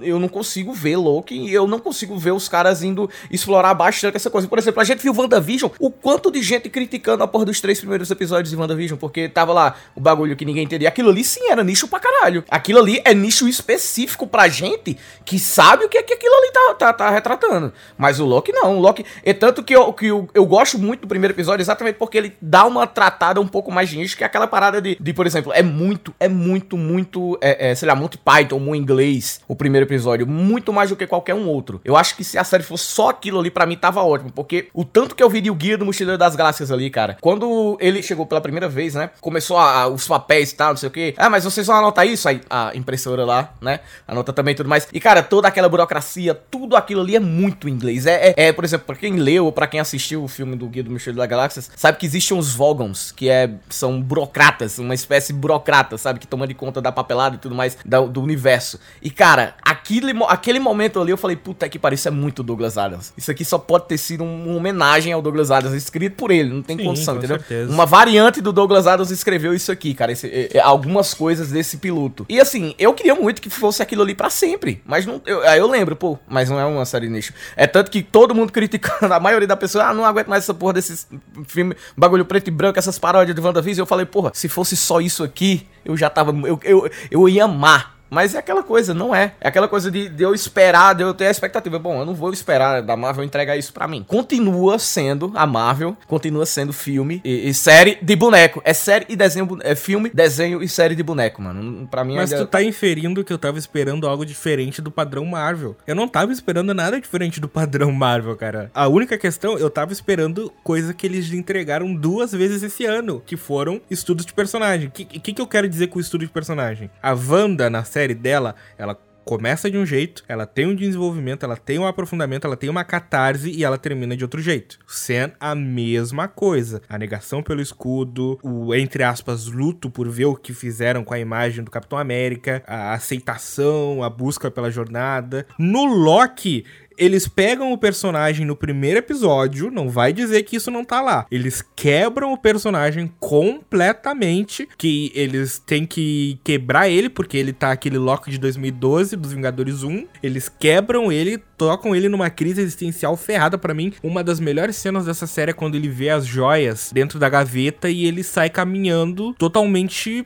eu 0.02 0.20
não 0.20 0.28
consigo 0.28 0.74
ver 0.74 0.98
Loki 0.98 1.36
e 1.36 1.54
eu 1.54 1.68
não 1.68 1.80
consigo 1.80 2.18
ver 2.18 2.32
os 2.32 2.48
caras 2.48 2.84
indo 2.84 3.10
explorar 3.30 3.74
bastante 3.74 4.16
essa 4.16 4.30
coisa. 4.30 4.48
Por 4.48 4.58
exemplo, 4.58 4.82
a 4.82 4.84
gente 4.84 5.02
viu 5.02 5.14
WandaVision, 5.14 5.72
o 5.80 5.92
quanto 5.92 6.32
de 6.32 6.42
gente 6.42 6.70
criticando 6.70 7.24
a 7.24 7.28
porra 7.28 7.46
dos 7.46 7.60
três 7.60 7.80
primeiros 7.80 8.10
episódios 8.10 8.50
de 8.50 8.56
WandaVision, 8.56 8.98
porque 8.98 9.28
tava 9.28 9.54
lá 9.54 9.76
o 9.96 10.00
bagulho 10.00 10.36
que 10.36 10.46
ninguém 10.46 10.64
entendia. 10.64 10.88
Aquilo 10.88 11.10
ali 11.10 11.24
sim 11.24 11.50
era 11.50 11.64
nicho 11.64 11.88
pra 11.88 12.00
caralho. 12.00 12.44
Aquilo 12.50 12.80
ali 12.80 13.02
é 13.04 13.14
nicho 13.14 13.48
específico 13.48 14.28
pra 14.28 14.48
gente 14.48 14.98
que 15.26 15.40
sabe 15.40 15.86
o 15.86 15.90
que 15.90 15.98
é 15.98 16.04
que 16.04 16.14
aquilo 16.14 16.36
ali 16.36 16.52
tá, 16.52 16.74
tá, 16.74 16.94
tá 16.94 17.10
retratando. 17.10 17.74
Mas 17.98 18.20
o 18.20 18.26
Loki 18.26 18.52
não. 18.52 18.78
O 18.78 18.80
Loki. 18.80 19.06
É 19.24 19.34
tanto 19.34 19.64
que, 19.64 19.76
eu, 19.76 19.92
que 19.94 20.08
eu, 20.08 20.30
eu 20.34 20.46
gosto 20.46 20.78
muito 20.78 21.02
do 21.02 21.08
primeiro 21.08 21.34
episódio 21.34 21.62
exatamente 21.62 21.96
porque 21.96 22.18
ele 22.18 22.38
dá 22.42 22.66
uma 22.66 22.88
tratada 22.88 23.42
um 23.42 23.48
pouco 23.48 23.72
mais 23.72 23.90
de 23.90 23.98
nicho, 23.98 24.16
que 24.16 24.24
é 24.24 24.28
aquela 24.28 24.48
parada 24.48 24.77
de, 24.82 24.98
de 25.00 25.14
por 25.14 25.26
exemplo, 25.26 25.52
é 25.54 25.64
muito, 25.64 26.14
é 26.20 26.28
muito, 26.28 26.78
muito, 26.78 27.38
é, 27.42 27.70
é, 27.70 27.76
sei 27.76 27.88
lá, 27.88 27.96
muito 27.96 28.18
Python, 28.18 28.60
muito 28.60 28.82
inglês, 28.82 29.42
o 29.48 29.56
primeiro 29.56 29.86
episódio. 29.86 30.28
Muito 30.28 30.72
mais 30.72 30.90
do 30.90 30.96
que 30.96 31.06
qualquer 31.06 31.34
um 31.34 31.48
outro. 31.48 31.82
Eu 31.84 31.96
acho 31.96 32.16
que 32.16 32.24
se 32.24 32.38
a 32.38 32.44
série 32.44 32.64
fosse 32.64 32.86
só 32.86 33.10
aquilo 33.10 33.40
ali, 33.40 33.52
para 33.52 33.66
mim 33.66 33.76
tava 33.76 34.02
ótimo. 34.02 34.32
Porque 34.32 34.70
o 34.74 34.86
tanto 34.86 35.16
que 35.16 35.24
eu 35.24 35.30
vi 35.30 35.42
de 35.42 35.50
o 35.50 35.56
Guia 35.56 35.78
do 35.78 35.86
Mochileiro 35.86 36.18
das 36.18 36.36
Galáxias 36.36 36.72
ali, 36.72 36.90
cara. 36.90 37.18
Quando 37.22 37.78
ele 37.80 38.02
chegou 38.02 38.26
pela 38.26 38.42
primeira 38.42 38.70
vez, 38.70 38.94
né? 38.94 39.10
Começou 39.20 39.58
a, 39.58 39.84
a, 39.84 39.88
os 39.88 40.08
papéis 40.08 40.52
e 40.52 40.56
tal, 40.56 40.70
não 40.70 40.78
sei 40.78 40.90
o 40.90 40.92
que. 40.92 41.14
Ah, 41.18 41.30
mas 41.30 41.44
vocês 41.44 41.68
vão 41.68 41.78
anotar 41.78 42.06
isso? 42.06 42.28
Aí 42.28 42.42
a 42.50 42.72
impressora 42.76 43.26
lá, 43.26 43.54
né? 43.62 43.80
Anota 44.08 44.34
também 44.34 44.56
tudo 44.56 44.70
mais. 44.70 44.88
E, 44.94 45.00
cara, 45.00 45.24
toda 45.24 45.48
aquela 45.48 45.70
burocracia, 45.70 46.34
tudo 46.34 46.76
aquilo 46.76 47.02
ali 47.02 47.16
é 47.16 47.20
muito 47.20 47.68
inglês. 47.68 48.06
É, 48.06 48.30
é, 48.30 48.48
é 48.48 48.54
por 48.54 48.64
exemplo, 48.64 48.86
pra 48.86 48.96
quem 48.96 49.16
leu 49.18 49.46
ou 49.46 49.52
pra 49.52 49.68
quem 49.68 49.80
assistiu 49.80 50.24
o 50.24 50.28
filme 50.28 50.56
do 50.56 50.68
Guia 50.68 50.84
do 50.84 50.92
Mochileiro 50.92 51.18
das 51.18 51.30
Galáxias, 51.30 51.72
sabe 51.76 51.98
que 51.98 52.06
existem 52.06 52.38
os 52.38 52.54
Vogons, 52.54 53.12
que 53.12 53.30
é, 53.30 53.50
são 53.70 54.02
burocratas, 54.02 54.67
uma 54.78 54.94
espécie 54.94 55.34
de 55.34 55.40
burocrata, 55.40 55.98
sabe? 55.98 56.20
Que 56.20 56.28
toma 56.28 56.48
de 56.48 56.54
conta 56.54 56.82
da 56.82 56.92
papelada 56.92 57.36
e 57.36 57.40
tudo 57.40 57.56
mais 57.56 57.78
da, 57.86 58.02
do 58.02 58.22
universo. 58.22 58.80
E, 59.02 59.10
cara, 59.10 59.56
aquele, 59.64 60.14
aquele 60.28 60.60
momento 60.60 61.00
ali 61.00 61.12
eu 61.12 61.18
falei, 61.18 61.36
puta 61.36 61.68
que 61.70 61.80
pariu, 61.80 61.96
isso 61.96 62.08
é 62.08 62.12
muito 62.12 62.44
Douglas 62.44 62.78
Adams. 62.78 63.14
Isso 63.18 63.32
aqui 63.32 63.44
só 63.44 63.58
pode 63.58 63.86
ter 63.86 63.98
sido 63.98 64.24
uma 64.24 64.56
homenagem 64.56 65.14
ao 65.14 65.22
Douglas 65.22 65.52
Adams, 65.52 65.76
escrito 65.76 66.16
por 66.16 66.32
ele, 66.32 66.54
não 66.54 66.62
tem 66.62 66.78
Sim, 66.78 66.86
condição, 66.86 67.18
entendeu? 67.18 67.38
Certeza. 67.38 67.72
Uma 67.72 67.86
variante 67.86 68.42
do 68.42 68.52
Douglas 68.52 68.88
Adams 68.88 69.12
escreveu 69.12 69.54
isso 69.54 69.72
aqui, 69.72 69.94
cara, 69.94 70.12
esse, 70.12 70.28
é, 70.28 70.58
é, 70.58 70.60
algumas 70.60 71.14
coisas 71.14 71.52
desse 71.52 71.78
piloto. 71.78 72.26
E 72.30 72.40
assim, 72.40 72.76
eu 72.78 72.94
queria 72.94 73.16
muito 73.16 73.42
que 73.42 73.50
fosse 73.50 73.82
aquilo 73.82 74.02
ali 74.02 74.16
para 74.16 74.30
sempre, 74.30 74.82
mas 74.86 75.06
não, 75.06 75.22
eu, 75.26 75.42
aí 75.48 75.60
eu 75.60 75.68
lembro, 75.68 75.96
pô, 75.96 76.18
mas 76.28 76.50
não 76.50 76.60
é 76.60 76.66
uma 76.66 76.86
série 76.86 77.10
nicho. 77.10 77.34
É 77.56 77.68
tanto 77.68 77.92
que 77.92 78.02
todo 78.02 78.34
mundo 78.34 78.52
criticando, 78.52 79.12
a 79.14 79.20
maioria 79.20 79.48
da 79.48 79.56
pessoa, 79.56 79.86
ah, 79.86 79.94
não 79.94 80.06
aguento 80.06 80.28
mais 80.28 80.44
essa 80.44 80.54
porra 80.54 80.74
desses 80.74 81.08
filme, 81.48 81.76
bagulho 81.96 82.26
preto 82.26 82.48
e 82.48 82.52
branco, 82.52 82.80
essas 82.80 82.98
paródias 82.98 83.36
de 83.36 83.42
WandaVision. 83.42 83.84
Eu 83.84 83.88
falei, 83.88 84.06
porra, 84.06 84.32
se 84.34 84.47
fosse 84.48 84.76
só 84.76 85.02
isso 85.02 85.24
aqui, 85.24 85.68
eu 85.84 85.96
já 85.96 86.10
tava, 86.10 86.32
eu, 86.48 86.60
eu, 86.64 86.90
eu 87.10 87.30
ia 87.30 87.46
amar 87.46 87.97
mas 88.10 88.36
é 88.36 88.40
aquela 88.40 88.64
coisa, 88.64 88.94
não 88.94 89.14
é. 89.14 89.34
É 89.40 89.48
aquela 89.48 89.68
coisa 89.68 89.92
de, 89.92 90.10
de, 90.10 90.24
eu 90.24 90.34
esperar, 90.34 90.96
de 90.96 91.04
eu 91.04 91.14
ter 91.14 91.28
a 91.28 91.32
expectativa. 91.32 91.78
Bom, 91.80 92.00
eu 92.00 92.06
não 92.06 92.16
vou 92.16 92.32
esperar 92.32 92.82
da 92.82 92.96
Marvel 92.96 93.24
entregar 93.24 93.58
isso 93.58 93.74
para 93.74 93.88
mim. 93.88 94.04
Continua 94.08 94.80
sendo 94.80 95.32
a 95.36 95.46
Marvel, 95.46 95.96
continua 96.08 96.46
sendo 96.46 96.74
filme 96.74 97.22
e, 97.24 97.50
e, 97.50 97.54
série 97.54 97.98
de 98.02 98.16
boneco. 98.16 98.62
É 98.64 98.74
série 98.74 99.06
e 99.10 99.16
desenho, 99.16 99.58
é 99.62 99.76
filme, 99.76 100.10
desenho 100.14 100.64
e 100.64 100.70
série 100.70 100.96
de 100.96 101.04
boneco, 101.04 101.42
mano. 101.42 101.88
Pra 101.88 102.04
mim 102.04 102.16
Mas 102.16 102.32
ainda... 102.32 102.46
tu 102.46 102.50
tá 102.50 102.64
inferindo 102.64 103.24
que 103.24 103.34
eu 103.34 103.38
tava 103.38 103.58
esperando 103.58 104.08
algo 104.08 104.26
diferente 104.26 104.82
do 104.82 104.92
padrão 104.92 105.26
Marvel. 105.26 105.76
Eu 105.86 105.96
não 105.96 106.08
tava 106.08 106.32
esperando 106.32 106.74
nada 106.74 107.00
diferente 107.00 107.40
do 107.40 107.48
padrão 107.48 107.92
Marvel, 107.92 108.36
cara. 108.36 108.72
A 108.74 108.88
única 108.88 109.18
questão, 109.18 109.58
eu 109.58 109.70
tava 109.70 109.92
esperando 109.92 110.52
coisa 110.64 110.94
que 110.94 111.06
eles 111.06 111.32
entregaram 111.32 111.94
duas 111.94 112.32
vezes 112.32 112.64
esse 112.64 112.86
ano, 112.86 113.22
que 113.26 113.36
foram 113.36 113.82
estudos 113.90 114.26
de 114.26 114.34
personagem. 114.34 114.88
O 114.88 114.92
que, 114.92 115.06
que, 115.06 115.34
que 115.34 115.42
eu 115.42 115.48
quero 115.48 115.68
dizer 115.68 115.88
com 115.88 116.00
estudo 116.00 116.26
de 116.26 116.32
personagem? 116.32 116.90
A 117.02 117.14
Wanda 117.14 117.70
na 117.70 117.84
série 117.84 117.97
série 117.98 118.14
dela, 118.14 118.54
ela 118.78 118.96
começa 119.26 119.72
de 119.72 119.78
um 119.78 119.86
jeito, 119.86 120.24
ela 120.28 120.46
tem 120.46 120.68
um 120.68 120.76
desenvolvimento, 120.76 121.44
ela 121.44 121.58
tem 121.58 121.80
um 121.80 121.86
aprofundamento, 121.86 122.46
ela 122.46 122.56
tem 122.56 122.70
uma 122.70 122.84
catarse 122.84 123.50
e 123.50 123.64
ela 123.64 123.78
termina 123.78 124.16
de 124.16 124.24
outro 124.24 124.40
jeito. 124.40 124.78
Sen, 124.88 125.34
a 125.40 125.56
mesma 125.56 126.28
coisa. 126.28 126.82
A 126.88 126.98
negação 126.98 127.42
pelo 127.42 127.60
escudo, 127.60 128.40
o, 128.42 128.74
entre 128.74 129.04
aspas, 129.04 129.48
luto 129.48 129.90
por 129.90 130.08
ver 130.08 130.26
o 130.26 130.36
que 130.36 130.54
fizeram 130.54 131.04
com 131.04 131.14
a 131.14 131.20
imagem 131.20 131.64
do 131.64 131.72
Capitão 131.72 131.98
América, 131.98 132.64
a 132.68 132.94
aceitação, 132.94 134.04
a 134.04 134.10
busca 134.10 134.50
pela 134.50 134.72
jornada. 134.72 135.46
No 135.58 135.86
Loki, 135.86 136.64
eles 136.98 137.28
pegam 137.28 137.72
o 137.72 137.78
personagem 137.78 138.46
no 138.46 138.56
primeiro 138.56 139.00
episódio, 139.00 139.72
não 139.72 139.90
vai 139.90 140.12
dizer 140.12 140.44
que 140.44 140.56
isso 140.56 140.72
não 140.72 140.84
tá 140.84 141.02
lá. 141.02 141.26
Eles 141.30 141.64
quebram 141.76 142.34
o 142.34 142.38
personagem 142.38 143.12
completamente, 143.20 144.68
que 144.78 145.12
eles 145.14 145.60
têm 145.60 145.86
que 145.86 146.40
quebrar 146.44 146.90
ele, 146.90 147.10
porque 147.10 147.38
ele 147.38 147.54
tá 147.54 147.72
aquele 147.72 147.98
Loki 147.98 148.32
de 148.32 148.38
2012 148.38 149.16
dos 149.16 149.34
Vingadores 149.34 149.84
1. 149.84 150.08
Eles 150.24 150.50
quebram 150.50 151.12
ele, 151.12 151.38
tocam 151.58 151.96
ele 151.96 152.10
numa 152.10 152.30
crise 152.30 152.62
existencial 152.62 153.16
ferrada 153.16 153.58
para 153.58 153.74
mim. 153.74 153.94
Uma 154.02 154.24
das 154.24 154.40
melhores 154.40 154.76
cenas 154.76 155.06
dessa 155.06 155.28
série 155.28 155.52
é 155.52 155.54
quando 155.54 155.76
ele 155.76 155.90
vê 155.90 156.10
as 156.10 156.26
joias 156.26 156.92
dentro 156.94 157.20
da 157.20 157.30
gaveta 157.30 157.90
e 157.90 158.06
ele 158.06 158.24
sai 158.24 158.50
caminhando 158.50 159.34
totalmente 159.34 160.26